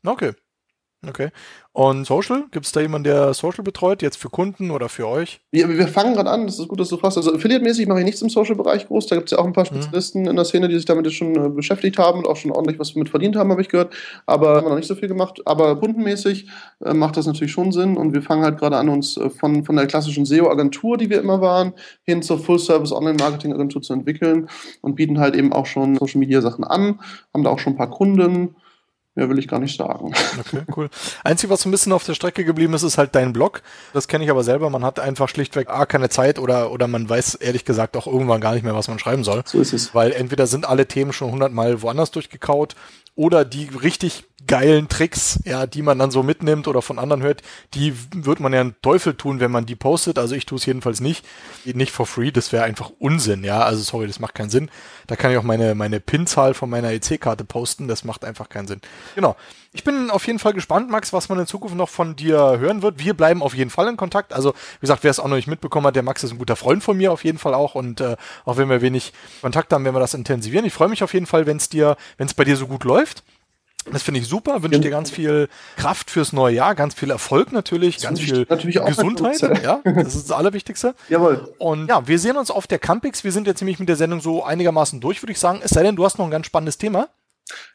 Okay. 0.03 0.31
Okay. 1.05 1.29
Und 1.73 2.07
Social? 2.07 2.45
Gibt's 2.49 2.71
da 2.71 2.81
jemanden, 2.81 3.03
der 3.03 3.35
Social 3.35 3.63
betreut, 3.63 4.01
jetzt 4.01 4.17
für 4.17 4.29
Kunden 4.29 4.71
oder 4.71 4.89
für 4.89 5.07
euch? 5.07 5.41
Wir, 5.51 5.69
wir 5.69 5.87
fangen 5.87 6.15
gerade 6.15 6.31
an, 6.31 6.47
das 6.47 6.57
ist 6.57 6.67
gut, 6.67 6.79
dass 6.79 6.89
du 6.89 6.97
fragst. 6.97 7.17
Also 7.17 7.35
Affiliate-mäßig 7.35 7.87
mache 7.87 7.99
ich 7.99 8.05
nichts 8.05 8.21
im 8.23 8.29
Social-Bereich 8.29 8.87
groß. 8.87 9.05
Da 9.05 9.15
gibt 9.15 9.27
es 9.27 9.31
ja 9.31 9.37
auch 9.37 9.45
ein 9.45 9.53
paar 9.53 9.65
Spezialisten 9.65 10.25
in 10.25 10.35
der 10.35 10.45
Szene, 10.45 10.67
die 10.67 10.75
sich 10.75 10.85
damit 10.85 11.05
jetzt 11.05 11.15
schon 11.15 11.35
äh, 11.35 11.49
beschäftigt 11.49 11.99
haben 11.99 12.19
und 12.19 12.27
auch 12.27 12.35
schon 12.35 12.49
ordentlich 12.49 12.79
was 12.79 12.95
mit 12.95 13.09
verdient 13.09 13.35
haben, 13.35 13.51
habe 13.51 13.61
ich 13.61 13.69
gehört. 13.69 13.93
Aber 14.25 14.55
haben 14.55 14.65
wir 14.65 14.69
noch 14.69 14.77
nicht 14.77 14.87
so 14.87 14.95
viel 14.95 15.07
gemacht. 15.07 15.39
Aber 15.45 15.79
kundenmäßig 15.79 16.49
äh, 16.83 16.95
macht 16.95 17.15
das 17.15 17.27
natürlich 17.27 17.51
schon 17.51 17.71
Sinn. 17.71 17.95
Und 17.95 18.13
wir 18.13 18.23
fangen 18.23 18.43
halt 18.43 18.57
gerade 18.57 18.77
an, 18.77 18.89
uns 18.89 19.17
äh, 19.17 19.29
von, 19.29 19.63
von 19.63 19.75
der 19.75 19.85
klassischen 19.85 20.25
SEO-Agentur, 20.25 20.97
die 20.97 21.11
wir 21.11 21.19
immer 21.19 21.41
waren, 21.41 21.73
hin 22.01 22.23
zur 22.23 22.39
Full-Service-Online-Marketing-Agentur 22.39 23.83
zu 23.83 23.93
entwickeln 23.93 24.49
und 24.81 24.95
bieten 24.95 25.19
halt 25.19 25.35
eben 25.35 25.53
auch 25.53 25.67
schon 25.67 25.95
Social-Media-Sachen 25.95 26.63
an. 26.63 26.99
Haben 27.35 27.43
da 27.43 27.51
auch 27.51 27.59
schon 27.59 27.73
ein 27.73 27.77
paar 27.77 27.91
Kunden. 27.91 28.55
Mehr 29.17 29.29
will 29.29 29.39
ich 29.39 29.47
gar 29.47 29.57
nicht 29.57 29.75
sagen. 29.75 30.13
Okay, 30.39 30.61
cool. 30.77 30.91
Einzige, 31.23 31.51
was 31.51 31.61
so 31.61 31.69
ein 31.69 31.71
bisschen 31.71 31.91
auf 31.91 32.03
der 32.03 32.13
Strecke 32.13 32.45
geblieben 32.45 32.75
ist, 32.75 32.83
ist 32.83 32.99
halt 32.99 33.15
dein 33.15 33.33
Blog. 33.33 33.63
Das 33.91 34.07
kenne 34.07 34.23
ich 34.23 34.29
aber 34.29 34.43
selber. 34.43 34.69
Man 34.69 34.85
hat 34.85 34.99
einfach 34.99 35.27
schlichtweg 35.27 35.71
A, 35.71 35.87
keine 35.87 36.09
Zeit 36.09 36.37
oder, 36.37 36.71
oder 36.71 36.87
man 36.87 37.09
weiß 37.09 37.33
ehrlich 37.33 37.65
gesagt 37.65 37.97
auch 37.97 38.05
irgendwann 38.05 38.41
gar 38.41 38.53
nicht 38.53 38.61
mehr, 38.61 38.75
was 38.75 38.87
man 38.87 38.99
schreiben 38.99 39.23
soll. 39.23 39.41
So 39.45 39.59
ist 39.59 39.73
es. 39.73 39.95
Weil 39.95 40.11
entweder 40.11 40.45
sind 40.45 40.69
alle 40.69 40.87
Themen 40.87 41.13
schon 41.13 41.31
hundertmal 41.31 41.81
woanders 41.81 42.11
durchgekaut 42.11 42.75
oder 43.15 43.43
die 43.43 43.69
richtig 43.81 44.25
geilen 44.45 44.87
Tricks, 44.87 45.39
ja, 45.45 45.65
die 45.65 45.81
man 45.81 45.97
dann 45.97 46.11
so 46.11 46.21
mitnimmt 46.21 46.67
oder 46.67 46.83
von 46.83 46.99
anderen 46.99 47.23
hört, 47.23 47.41
die 47.73 47.93
wird 48.13 48.39
man 48.39 48.53
ja 48.53 48.61
einen 48.61 48.75
Teufel 48.83 49.15
tun, 49.15 49.39
wenn 49.39 49.49
man 49.49 49.65
die 49.65 49.75
postet. 49.75 50.19
Also 50.19 50.35
ich 50.35 50.45
tue 50.45 50.57
es 50.57 50.65
jedenfalls 50.65 51.01
nicht. 51.01 51.25
Nicht 51.65 51.91
for 51.91 52.05
free, 52.05 52.31
das 52.31 52.51
wäre 52.51 52.63
einfach 52.63 52.91
Unsinn, 52.99 53.43
ja. 53.43 53.61
Also 53.61 53.81
sorry, 53.81 54.05
das 54.05 54.19
macht 54.19 54.35
keinen 54.35 54.51
Sinn. 54.51 54.69
Da 55.07 55.15
kann 55.15 55.31
ich 55.31 55.37
auch 55.37 55.43
meine, 55.43 55.73
meine 55.73 55.99
PIN-Zahl 55.99 56.53
von 56.53 56.69
meiner 56.69 56.91
EC-Karte 56.91 57.45
posten, 57.45 57.87
das 57.87 58.03
macht 58.03 58.23
einfach 58.23 58.47
keinen 58.49 58.67
Sinn. 58.67 58.81
Genau. 59.15 59.35
Ich 59.73 59.83
bin 59.83 60.09
auf 60.09 60.25
jeden 60.25 60.39
Fall 60.39 60.53
gespannt, 60.53 60.89
Max, 60.89 61.13
was 61.13 61.29
man 61.29 61.39
in 61.39 61.45
Zukunft 61.45 61.75
noch 61.75 61.89
von 61.89 62.15
dir 62.15 62.57
hören 62.59 62.81
wird. 62.81 62.99
Wir 62.99 63.15
bleiben 63.15 63.43
auf 63.43 63.53
jeden 63.53 63.69
Fall 63.69 63.87
in 63.87 63.97
Kontakt. 63.97 64.33
Also, 64.33 64.53
wie 64.53 64.81
gesagt, 64.81 65.03
wer 65.03 65.11
es 65.11 65.19
auch 65.19 65.27
noch 65.27 65.35
nicht 65.35 65.47
mitbekommen 65.47 65.85
hat, 65.87 65.95
der 65.95 66.03
Max 66.03 66.23
ist 66.23 66.31
ein 66.31 66.39
guter 66.39 66.55
Freund 66.55 66.83
von 66.83 66.97
mir 66.97 67.11
auf 67.11 67.23
jeden 67.23 67.37
Fall 67.37 67.53
auch. 67.53 67.75
Und 67.75 68.01
äh, 68.01 68.15
auch 68.45 68.57
wenn 68.57 68.69
wir 68.69 68.81
wenig 68.81 69.13
Kontakt 69.41 69.73
haben, 69.73 69.83
werden 69.83 69.95
wir 69.95 69.99
das 69.99 70.13
intensivieren. 70.13 70.65
Ich 70.65 70.73
freue 70.73 70.89
mich 70.89 71.03
auf 71.03 71.13
jeden 71.13 71.25
Fall, 71.25 71.45
wenn 71.45 71.57
es 71.57 71.69
dir, 71.69 71.97
wenn 72.17 72.27
es 72.27 72.33
bei 72.33 72.43
dir 72.43 72.55
so 72.55 72.67
gut 72.67 72.85
läuft. 72.85 73.23
Das 73.91 74.03
finde 74.03 74.19
ich 74.19 74.27
super. 74.27 74.63
Wünsche 74.63 74.79
dir 74.79 74.89
ganz 74.89 75.11
viel 75.11 75.47
Kraft 75.75 76.11
fürs 76.11 76.33
neue 76.33 76.55
Jahr, 76.55 76.75
ganz 76.75 76.93
viel 76.93 77.09
Erfolg 77.09 77.51
natürlich, 77.51 77.99
ganz 78.01 78.19
wünsche 78.19 78.45
viel 78.45 78.81
Gesundheit. 78.85 79.41
Ja, 79.63 79.81
das 79.83 80.15
ist 80.15 80.29
das 80.29 80.37
Allerwichtigste. 80.37 80.95
Jawohl. 81.09 81.53
Und 81.57 81.87
ja, 81.87 82.07
wir 82.07 82.19
sehen 82.19 82.37
uns 82.37 82.51
auf 82.51 82.67
der 82.67 82.79
Campix. 82.79 83.23
Wir 83.23 83.31
sind 83.31 83.47
jetzt 83.47 83.61
nämlich 83.61 83.79
mit 83.79 83.89
der 83.89 83.95
Sendung 83.95 84.21
so 84.21 84.43
einigermaßen 84.43 84.99
durch, 84.99 85.21
würde 85.23 85.31
ich 85.31 85.39
sagen. 85.39 85.61
Es 85.63 85.71
sei 85.71 85.83
denn, 85.83 85.95
du 85.95 86.05
hast 86.05 86.17
noch 86.17 86.25
ein 86.25 86.31
ganz 86.31 86.45
spannendes 86.45 86.77
Thema. 86.77 87.07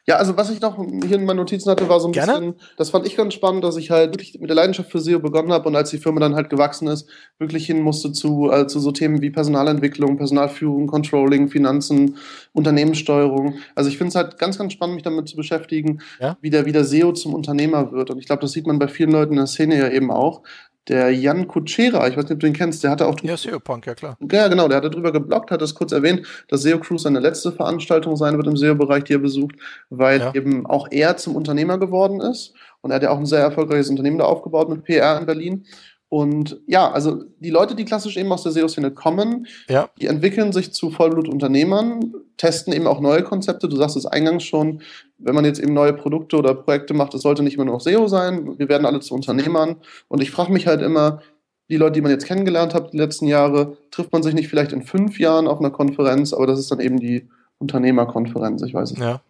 Ja, 0.05 0.17
also 0.17 0.35
was 0.35 0.49
ich 0.49 0.59
noch 0.61 0.77
hier 0.77 1.15
in 1.15 1.25
meinen 1.25 1.37
Notizen 1.37 1.69
hatte, 1.69 1.87
war 1.87 1.99
so 1.99 2.07
ein 2.07 2.11
Gerne. 2.11 2.33
bisschen, 2.33 2.55
das 2.77 2.89
fand 2.89 3.07
ich 3.07 3.15
ganz 3.15 3.33
spannend, 3.33 3.63
dass 3.63 3.77
ich 3.77 3.89
halt 3.91 4.11
wirklich 4.13 4.37
mit 4.39 4.49
der 4.49 4.55
Leidenschaft 4.55 4.91
für 4.91 4.99
SEO 4.99 5.19
begonnen 5.19 5.51
habe 5.51 5.67
und 5.69 5.75
als 5.75 5.89
die 5.91 5.97
Firma 5.97 6.19
dann 6.19 6.35
halt 6.35 6.49
gewachsen 6.49 6.87
ist, 6.87 7.07
wirklich 7.39 7.65
hin 7.65 7.81
musste 7.81 8.11
zu, 8.11 8.51
äh, 8.51 8.67
zu 8.67 8.79
so 8.79 8.91
Themen 8.91 9.21
wie 9.21 9.29
Personalentwicklung, 9.29 10.17
Personalführung, 10.17 10.87
Controlling, 10.87 11.47
Finanzen, 11.49 12.17
Unternehmenssteuerung. 12.53 13.55
Also 13.75 13.89
ich 13.89 13.97
finde 13.97 14.09
es 14.09 14.15
halt 14.15 14.37
ganz, 14.37 14.57
ganz 14.57 14.73
spannend, 14.73 14.95
mich 14.95 15.03
damit 15.03 15.27
zu 15.29 15.35
beschäftigen, 15.35 16.01
Ja. 16.19 16.37
wie, 16.41 16.49
der, 16.49 16.65
wie 16.65 16.71
der 16.71 16.85
SEO 16.85 17.13
zum 17.13 17.33
Unternehmer 17.33 17.91
wird. 17.91 18.09
Und 18.09 18.19
ich 18.19 18.25
glaube, 18.25 18.41
das 18.41 18.51
sieht 18.51 18.67
man 18.67 18.79
bei 18.79 18.87
vielen 18.87 19.11
Leuten 19.11 19.33
in 19.33 19.37
der 19.37 19.47
Szene 19.47 19.77
ja 19.77 19.89
eben 19.89 20.11
auch. 20.11 20.41
Der 20.89 21.11
Jan 21.11 21.47
Kutschera, 21.47 22.07
ich 22.09 22.17
weiß 22.17 22.25
nicht, 22.25 22.33
ob 22.33 22.39
du 22.41 22.47
ihn 22.47 22.53
kennst, 22.53 22.83
der 22.83 22.91
hatte 22.91 23.05
auch 23.07 23.15
Ja, 23.23 23.37
SEO-Punk, 23.37 23.85
ja 23.87 23.95
klar. 23.95 24.17
ja, 24.31 24.47
genau, 24.49 24.67
der 24.67 24.77
hat 24.77 24.83
darüber 24.85 25.13
geblockt, 25.13 25.49
hat 25.49 25.61
das 25.61 25.75
kurz 25.75 25.93
erwähnt, 25.93 26.27
dass 26.49 26.61
SEO 26.63 26.77
Cruise 26.79 27.03
seine 27.03 27.19
letzte 27.21 27.53
Veranstaltung 27.53 28.17
sein 28.17 28.35
wird 28.35 28.47
im 28.47 28.57
SEO-Bereich, 28.57 29.05
die 29.05 29.13
er 29.13 29.19
besucht, 29.19 29.55
weil 29.89 30.19
Ja. 30.19 30.33
eben 30.35 30.65
auch 30.65 30.87
er 30.91 31.15
zum 31.15 31.35
Unternehmer 31.37 31.77
geworden 31.77 32.19
ist. 32.19 32.53
Und 32.81 32.91
er 32.91 32.95
hat 32.95 33.03
ja 33.03 33.11
auch 33.11 33.17
ein 33.17 33.25
sehr 33.25 33.39
erfolgreiches 33.39 33.89
Unternehmen 33.89 34.17
da 34.17 34.25
aufgebaut 34.25 34.67
mit 34.67 34.83
PR 34.83 35.17
in 35.19 35.25
Berlin. 35.25 35.65
Und 36.13 36.59
ja, 36.67 36.91
also 36.91 37.23
die 37.39 37.49
Leute, 37.49 37.73
die 37.73 37.85
klassisch 37.85 38.17
eben 38.17 38.31
aus 38.31 38.43
der 38.43 38.51
SEO-Szene 38.51 38.91
kommen, 38.91 39.47
Ja. 39.67 39.89
die 39.99 40.05
entwickeln 40.05 40.51
sich 40.53 40.71
zu 40.71 40.91
Vollblutunternehmern, 40.91 42.13
testen 42.37 42.71
eben 42.71 42.85
auch 42.85 43.01
neue 43.01 43.23
Konzepte. 43.23 43.67
Du 43.67 43.75
sagst 43.77 43.97
es 43.97 44.05
eingangs 44.05 44.43
schon, 44.43 44.81
wenn 45.17 45.33
man 45.33 45.43
jetzt 45.43 45.59
eben 45.59 45.73
neue 45.73 45.91
Produkte 45.93 46.37
oder 46.37 46.53
Projekte 46.53 46.93
macht, 46.93 47.15
es 47.15 47.23
sollte 47.23 47.41
nicht 47.41 47.55
immer 47.55 47.65
nur 47.65 47.73
noch 47.73 47.81
SEO 47.81 48.07
sein. 48.07 48.59
Wir 48.59 48.69
werden 48.69 48.85
alle 48.85 48.99
zu 48.99 49.15
Unternehmern. 49.15 49.77
Und 50.07 50.21
ich 50.21 50.29
frage 50.29 50.53
mich 50.53 50.67
halt 50.67 50.83
immer, 50.83 51.23
die 51.71 51.77
Leute, 51.77 51.93
die 51.93 52.01
man 52.01 52.11
jetzt 52.11 52.27
kennengelernt 52.27 52.75
hat 52.75 52.93
die 52.93 52.97
letzten 52.97 53.25
Jahre, 53.25 53.77
trifft 53.89 54.13
man 54.13 54.21
sich 54.21 54.35
nicht 54.35 54.49
vielleicht 54.49 54.71
in 54.71 54.83
fünf 54.83 55.17
Jahren 55.17 55.47
auf 55.47 55.59
einer 55.61 55.71
Konferenz, 55.71 56.31
aber 56.31 56.45
das 56.45 56.59
ist 56.59 56.69
dann 56.69 56.79
eben 56.79 56.99
die 56.99 57.27
Unternehmerkonferenz, 57.57 58.61
ich 58.61 58.75
weiß 58.75 58.91
es 58.91 58.97
nicht. 58.97 59.03
Ja. 59.07 59.21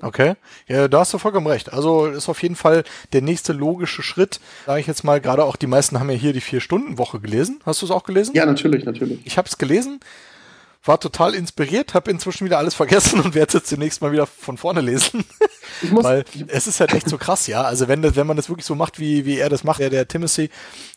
Okay. 0.00 0.34
Ja, 0.66 0.88
da 0.88 1.00
hast 1.00 1.14
du 1.14 1.18
vollkommen 1.18 1.46
recht. 1.46 1.72
Also 1.72 2.06
ist 2.06 2.28
auf 2.28 2.42
jeden 2.42 2.56
Fall 2.56 2.84
der 3.12 3.22
nächste 3.22 3.52
logische 3.52 4.02
Schritt. 4.02 4.40
Sage 4.66 4.80
ich 4.80 4.86
jetzt 4.86 5.04
mal, 5.04 5.20
gerade 5.20 5.44
auch 5.44 5.56
die 5.56 5.66
meisten 5.66 6.00
haben 6.00 6.10
ja 6.10 6.16
hier 6.16 6.32
die 6.32 6.40
Vier-Stunden-Woche 6.40 7.20
gelesen. 7.20 7.60
Hast 7.64 7.82
du 7.82 7.86
es 7.86 7.92
auch 7.92 8.04
gelesen? 8.04 8.34
Ja, 8.34 8.44
natürlich, 8.44 8.84
natürlich. 8.84 9.20
Ich 9.24 9.38
habe 9.38 9.48
es 9.48 9.56
gelesen, 9.56 10.00
war 10.86 11.00
total 11.00 11.34
inspiriert, 11.34 11.94
habe 11.94 12.10
inzwischen 12.10 12.44
wieder 12.44 12.58
alles 12.58 12.74
vergessen 12.74 13.20
und 13.20 13.34
werde 13.34 13.48
es 13.48 13.54
jetzt 13.54 13.72
demnächst 13.72 14.02
mal 14.02 14.12
wieder 14.12 14.26
von 14.26 14.58
vorne 14.58 14.80
lesen. 14.80 15.24
Weil 15.90 16.24
es 16.48 16.66
ist 16.66 16.80
halt 16.80 16.92
echt 16.92 17.08
so 17.08 17.18
krass, 17.18 17.46
ja. 17.46 17.62
Also 17.62 17.88
wenn, 17.88 18.02
das, 18.02 18.16
wenn 18.16 18.26
man 18.26 18.36
das 18.36 18.48
wirklich 18.48 18.66
so 18.66 18.74
macht, 18.74 18.98
wie, 19.00 19.24
wie 19.24 19.38
er 19.38 19.48
das 19.48 19.64
macht, 19.64 19.80
der, 19.80 19.90
der 19.90 20.06
Timothy, 20.06 20.50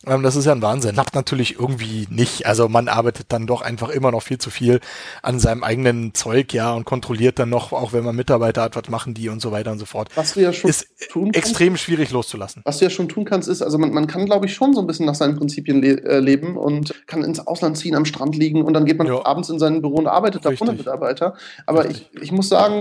ähm, 0.06 0.22
das 0.22 0.36
ist 0.36 0.44
ja 0.44 0.52
ein 0.52 0.62
Wahnsinn. 0.62 0.92
Klappt 0.92 1.14
natürlich 1.14 1.58
irgendwie 1.58 2.06
nicht. 2.10 2.46
Also 2.46 2.68
man 2.68 2.88
arbeitet 2.88 3.26
dann 3.30 3.46
doch 3.46 3.62
einfach 3.62 3.88
immer 3.88 4.10
noch 4.12 4.22
viel 4.22 4.38
zu 4.38 4.50
viel 4.50 4.80
an 5.22 5.40
seinem 5.40 5.64
eigenen 5.64 6.14
Zeug, 6.14 6.52
ja, 6.52 6.72
und 6.72 6.84
kontrolliert 6.84 7.38
dann 7.38 7.48
noch, 7.48 7.72
auch 7.72 7.92
wenn 7.92 8.04
man 8.04 8.14
Mitarbeiter 8.14 8.62
hat, 8.62 8.76
was 8.76 8.88
machen 8.88 9.14
die 9.14 9.28
und 9.30 9.40
so 9.40 9.52
weiter 9.52 9.72
und 9.72 9.78
so 9.78 9.86
fort. 9.86 10.10
was 10.14 10.34
du 10.34 10.40
ja 10.40 10.52
schon 10.52 10.70
Ist 10.70 10.86
tun 11.10 11.32
kannst, 11.32 11.48
extrem 11.48 11.76
schwierig 11.76 12.10
loszulassen. 12.10 12.62
was 12.64 12.78
du 12.78 12.84
ja 12.84 12.90
schon 12.90 13.08
tun 13.08 13.24
kannst, 13.24 13.48
ist, 13.48 13.62
also 13.62 13.78
man, 13.78 13.92
man 13.92 14.06
kann, 14.06 14.26
glaube 14.26 14.46
ich, 14.46 14.54
schon 14.54 14.74
so 14.74 14.80
ein 14.80 14.86
bisschen 14.86 15.06
nach 15.06 15.14
seinen 15.14 15.36
Prinzipien 15.36 15.80
le 15.82 16.02
äh, 16.04 16.18
leben 16.20 16.56
und 16.56 16.94
kann 17.06 17.24
ins 17.24 17.40
Ausland 17.46 17.76
ziehen, 17.78 17.94
am 17.96 18.04
Strand 18.04 18.36
liegen 18.36 18.62
und 18.62 18.74
dann 18.74 18.84
geht 18.84 18.98
man 18.98 19.06
Ja. 19.06 19.24
abends 19.24 19.48
in 19.48 19.58
sein 19.78 19.82
Büro 19.82 19.96
und 19.96 20.06
arbeitet 20.06 20.44
da 20.44 20.48
ohne 20.50 20.58
Richtig. 20.60 20.78
Mitarbeiter. 20.78 21.34
Aber 21.66 21.84
Richtig. 21.84 22.10
ich, 22.14 22.22
ich 22.22 22.32
muss 22.32 22.48
sagen, 22.48 22.80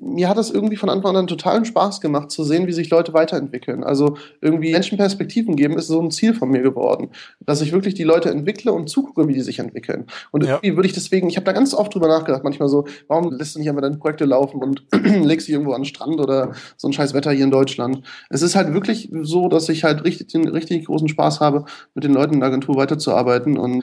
mir 0.00 0.28
hat 0.28 0.36
das 0.38 0.50
irgendwie 0.50 0.76
von 0.76 0.88
Anfang 0.88 1.16
an 1.16 1.26
totalen 1.26 1.64
Spaß 1.64 2.00
gemacht, 2.00 2.30
zu 2.30 2.44
sehen, 2.44 2.68
wie 2.68 2.72
sich 2.72 2.88
Leute 2.90 3.14
weiterentwickeln. 3.14 3.82
Also 3.82 4.16
irgendwie 4.40 4.70
Menschen 4.70 4.96
Perspektiven 4.96 5.56
geben, 5.56 5.76
ist 5.76 5.88
so 5.88 6.00
ein 6.00 6.12
Ziel 6.12 6.34
von 6.34 6.50
mir 6.50 6.62
geworden. 6.62 7.10
Dass 7.40 7.60
ich 7.60 7.72
wirklich 7.72 7.94
die 7.94 8.04
Leute 8.04 8.30
entwickle 8.30 8.72
und 8.72 8.88
zugucke, 8.88 9.26
wie 9.26 9.32
die 9.32 9.40
sich 9.40 9.58
entwickeln. 9.58 10.06
Und 10.30 10.44
Ja. 10.44 10.54
irgendwie 10.54 10.76
würde 10.76 10.86
ich 10.86 10.92
deswegen, 10.92 11.28
ich 11.28 11.36
habe 11.36 11.44
da 11.44 11.52
ganz 11.52 11.74
oft 11.74 11.92
drüber 11.92 12.06
nachgedacht, 12.06 12.44
manchmal 12.44 12.68
so, 12.68 12.84
warum 13.08 13.32
lässt 13.32 13.56
du 13.56 13.58
nicht 13.58 13.68
einfach 13.68 13.82
deine 13.82 13.96
Projekte 13.96 14.24
laufen 14.24 14.62
und 14.62 14.84
legst 14.92 15.48
dich 15.48 15.54
irgendwo 15.54 15.72
an 15.72 15.80
den 15.80 15.86
Strand 15.86 16.20
oder 16.20 16.52
so 16.76 16.88
ein 16.88 16.92
scheiß 16.92 17.12
Wetter 17.12 17.32
hier 17.32 17.44
in 17.44 17.50
Deutschland. 17.50 18.02
Es 18.30 18.42
ist 18.42 18.54
halt 18.54 18.72
wirklich 18.72 19.10
so, 19.22 19.48
dass 19.48 19.68
ich 19.68 19.82
halt 19.82 20.04
richtig, 20.04 20.28
den 20.28 20.46
richtig 20.46 20.86
großen 20.86 21.08
Spaß 21.08 21.40
habe, 21.40 21.64
mit 21.94 22.04
den 22.04 22.14
Leuten 22.14 22.34
in 22.34 22.40
der 22.40 22.50
Agentur 22.50 22.76
weiterzuarbeiten. 22.76 23.58
Und 23.58 23.82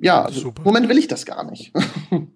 ja, 0.00 0.22
also 0.22 0.40
Super. 0.40 0.62
im 0.62 0.64
Moment 0.64 0.88
will 0.88 0.98
ich 0.98 1.08
das 1.08 1.26
gar 1.26 1.44
nicht. 1.44 1.72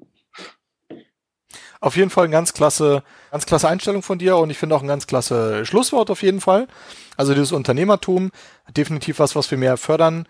Auf 1.80 1.96
jeden 1.96 2.10
Fall 2.10 2.24
ein 2.24 2.30
ganz 2.30 2.54
klasse, 2.54 3.02
Ganz 3.36 3.44
klasse 3.44 3.68
Einstellung 3.68 4.02
von 4.02 4.18
dir 4.18 4.38
und 4.38 4.48
ich 4.48 4.56
finde 4.56 4.74
auch 4.74 4.80
ein 4.80 4.88
ganz 4.88 5.06
klasse 5.06 5.66
Schlusswort 5.66 6.08
auf 6.10 6.22
jeden 6.22 6.40
Fall. 6.40 6.68
Also 7.18 7.34
dieses 7.34 7.52
Unternehmertum, 7.52 8.30
definitiv 8.74 9.18
was, 9.18 9.36
was 9.36 9.50
wir 9.50 9.58
mehr 9.58 9.76
fördern 9.76 10.26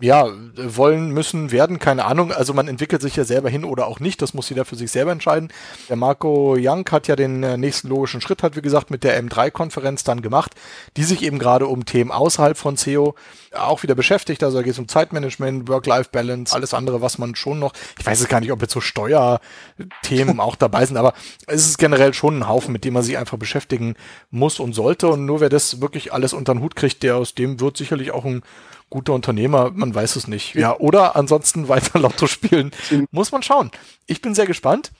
ja, 0.00 0.28
wollen, 0.56 1.10
müssen, 1.10 1.50
werden, 1.50 1.78
keine 1.78 2.04
Ahnung. 2.04 2.32
Also 2.32 2.54
man 2.54 2.68
entwickelt 2.68 3.02
sich 3.02 3.16
ja 3.16 3.24
selber 3.24 3.48
hin 3.48 3.64
oder 3.64 3.86
auch 3.86 4.00
nicht. 4.00 4.22
Das 4.22 4.34
muss 4.34 4.48
jeder 4.48 4.64
für 4.64 4.76
sich 4.76 4.90
selber 4.90 5.12
entscheiden. 5.12 5.52
Der 5.88 5.96
Marco 5.96 6.56
Young 6.58 6.88
hat 6.90 7.08
ja 7.08 7.16
den 7.16 7.42
äh, 7.42 7.56
nächsten 7.56 7.88
logischen 7.88 8.20
Schritt, 8.20 8.42
hat 8.42 8.56
wie 8.56 8.62
gesagt, 8.62 8.90
mit 8.90 9.04
der 9.04 9.22
M3-Konferenz 9.22 10.04
dann 10.04 10.22
gemacht, 10.22 10.54
die 10.96 11.04
sich 11.04 11.22
eben 11.22 11.38
gerade 11.38 11.66
um 11.66 11.84
Themen 11.84 12.10
außerhalb 12.10 12.56
von 12.56 12.76
SEO 12.76 13.14
auch 13.54 13.82
wieder 13.82 13.94
beschäftigt. 13.94 14.42
Also 14.42 14.58
da 14.58 14.62
geht 14.62 14.72
es 14.72 14.78
um 14.78 14.88
Zeitmanagement, 14.88 15.68
Work-Life-Balance, 15.68 16.54
alles 16.54 16.74
andere, 16.74 17.00
was 17.00 17.18
man 17.18 17.34
schon 17.34 17.58
noch, 17.58 17.72
ich 17.98 18.06
weiß 18.06 18.20
es 18.20 18.28
gar 18.28 18.40
nicht, 18.40 18.52
ob 18.52 18.60
jetzt 18.60 18.72
so 18.72 18.80
Steuerthemen 18.80 20.40
auch 20.40 20.56
dabei 20.56 20.86
sind, 20.86 20.96
aber 20.96 21.14
es 21.46 21.66
ist 21.66 21.78
generell 21.78 22.14
schon 22.14 22.38
ein 22.38 22.48
Haufen, 22.48 22.72
mit 22.72 22.84
dem 22.84 22.94
man 22.94 23.02
sich 23.02 23.18
einfach 23.18 23.38
beschäftigen 23.38 23.94
muss 24.30 24.60
und 24.60 24.72
sollte. 24.72 25.08
Und 25.08 25.26
nur 25.26 25.40
wer 25.40 25.48
das 25.48 25.80
wirklich 25.80 26.12
alles 26.12 26.32
unter 26.32 26.54
den 26.54 26.62
Hut 26.62 26.76
kriegt, 26.76 27.02
der 27.02 27.16
aus 27.16 27.34
dem 27.34 27.60
wird 27.60 27.76
sicherlich 27.76 28.10
auch 28.10 28.24
ein 28.24 28.42
guter 28.90 29.12
Unternehmer, 29.12 29.70
man 29.74 29.94
weiß 29.94 30.16
es 30.16 30.28
nicht. 30.28 30.54
Ja, 30.54 30.76
oder 30.76 31.16
ansonsten 31.16 31.68
weiter 31.68 31.98
Lotto 31.98 32.26
spielen. 32.26 32.72
Muss 33.10 33.32
man 33.32 33.42
schauen. 33.42 33.70
Ich 34.06 34.20
bin 34.22 34.34
sehr 34.34 34.46
gespannt. 34.46 34.90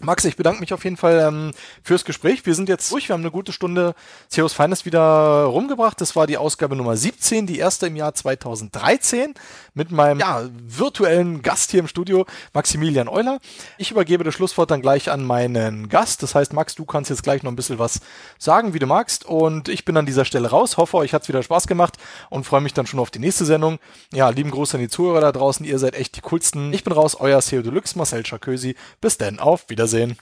Max, 0.00 0.24
ich 0.24 0.36
bedanke 0.36 0.60
mich 0.60 0.72
auf 0.72 0.84
jeden 0.84 0.96
Fall 0.96 1.18
ähm, 1.26 1.50
fürs 1.82 2.04
Gespräch. 2.04 2.46
Wir 2.46 2.54
sind 2.54 2.68
jetzt 2.68 2.92
durch. 2.92 3.08
Wir 3.08 3.14
haben 3.14 3.22
eine 3.22 3.32
gute 3.32 3.52
Stunde 3.52 3.96
CEOs 4.28 4.52
Finest 4.52 4.86
wieder 4.86 5.44
rumgebracht. 5.44 6.00
Das 6.00 6.14
war 6.14 6.28
die 6.28 6.38
Ausgabe 6.38 6.76
Nummer 6.76 6.96
17, 6.96 7.48
die 7.48 7.58
erste 7.58 7.88
im 7.88 7.96
Jahr 7.96 8.14
2013 8.14 9.34
mit 9.74 9.90
meinem 9.90 10.20
ja, 10.20 10.42
virtuellen 10.56 11.42
Gast 11.42 11.72
hier 11.72 11.80
im 11.80 11.88
Studio, 11.88 12.26
Maximilian 12.54 13.08
Euler. 13.08 13.40
Ich 13.76 13.90
übergebe 13.90 14.22
das 14.22 14.34
Schlusswort 14.34 14.70
dann 14.70 14.82
gleich 14.82 15.10
an 15.10 15.24
meinen 15.24 15.88
Gast. 15.88 16.22
Das 16.22 16.36
heißt, 16.36 16.52
Max, 16.52 16.76
du 16.76 16.84
kannst 16.84 17.10
jetzt 17.10 17.24
gleich 17.24 17.42
noch 17.42 17.50
ein 17.50 17.56
bisschen 17.56 17.80
was 17.80 18.00
sagen, 18.38 18.74
wie 18.74 18.78
du 18.78 18.86
magst. 18.86 19.24
Und 19.24 19.68
ich 19.68 19.84
bin 19.84 19.96
an 19.96 20.06
dieser 20.06 20.24
Stelle 20.24 20.50
raus. 20.50 20.76
Hoffe, 20.76 20.96
euch 20.98 21.12
hat's 21.12 21.26
wieder 21.26 21.42
Spaß 21.42 21.66
gemacht 21.66 21.96
und 22.30 22.44
freue 22.44 22.60
mich 22.60 22.72
dann 22.74 22.86
schon 22.86 23.00
auf 23.00 23.10
die 23.10 23.18
nächste 23.18 23.44
Sendung. 23.44 23.80
Ja, 24.12 24.28
lieben 24.28 24.52
Gruß 24.52 24.76
an 24.76 24.80
die 24.80 24.88
Zuhörer 24.88 25.20
da 25.20 25.32
draußen. 25.32 25.66
Ihr 25.66 25.80
seid 25.80 25.96
echt 25.96 26.14
die 26.14 26.20
coolsten. 26.20 26.72
Ich 26.72 26.84
bin 26.84 26.92
raus, 26.92 27.16
euer 27.18 27.40
CEO 27.40 27.62
Deluxe, 27.62 27.98
Marcel 27.98 28.22
Charkösi. 28.22 28.76
Bis 29.00 29.18
dann, 29.18 29.40
auf 29.40 29.68
Wiedersehen. 29.68 29.87
Wiedersehen. 29.88 30.16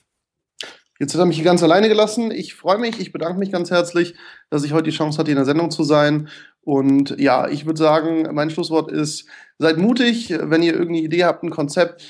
Jetzt 0.98 1.12
hat 1.12 1.20
er 1.20 1.26
mich 1.26 1.36
hier 1.36 1.44
ganz 1.44 1.62
alleine 1.62 1.88
gelassen. 1.88 2.30
Ich 2.30 2.54
freue 2.54 2.78
mich, 2.78 2.98
ich 3.00 3.12
bedanke 3.12 3.38
mich 3.38 3.52
ganz 3.52 3.70
herzlich, 3.70 4.14
dass 4.48 4.64
ich 4.64 4.72
heute 4.72 4.84
die 4.84 4.96
Chance 4.96 5.18
hatte, 5.18 5.30
in 5.30 5.36
der 5.36 5.44
Sendung 5.44 5.70
zu 5.70 5.84
sein. 5.84 6.28
Und 6.62 7.16
ja, 7.18 7.48
ich 7.48 7.66
würde 7.66 7.78
sagen, 7.78 8.28
mein 8.32 8.50
Schlusswort 8.50 8.90
ist, 8.90 9.26
seid 9.58 9.76
mutig, 9.76 10.34
wenn 10.40 10.62
ihr 10.62 10.72
irgendeine 10.72 11.04
Idee 11.04 11.24
habt, 11.24 11.42
ein 11.42 11.50
Konzept, 11.50 12.02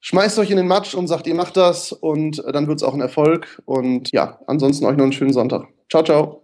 schmeißt 0.00 0.38
euch 0.38 0.50
in 0.50 0.56
den 0.56 0.66
Matsch 0.66 0.94
und 0.94 1.06
sagt, 1.06 1.26
ihr 1.26 1.34
macht 1.34 1.56
das 1.56 1.92
und 1.92 2.42
dann 2.52 2.66
wird 2.66 2.78
es 2.78 2.82
auch 2.82 2.94
ein 2.94 3.00
Erfolg. 3.00 3.62
Und 3.66 4.10
ja, 4.12 4.40
ansonsten 4.46 4.84
euch 4.84 4.96
noch 4.96 5.04
einen 5.04 5.12
schönen 5.12 5.32
Sonntag. 5.32 5.68
Ciao, 5.88 6.02
ciao. 6.02 6.43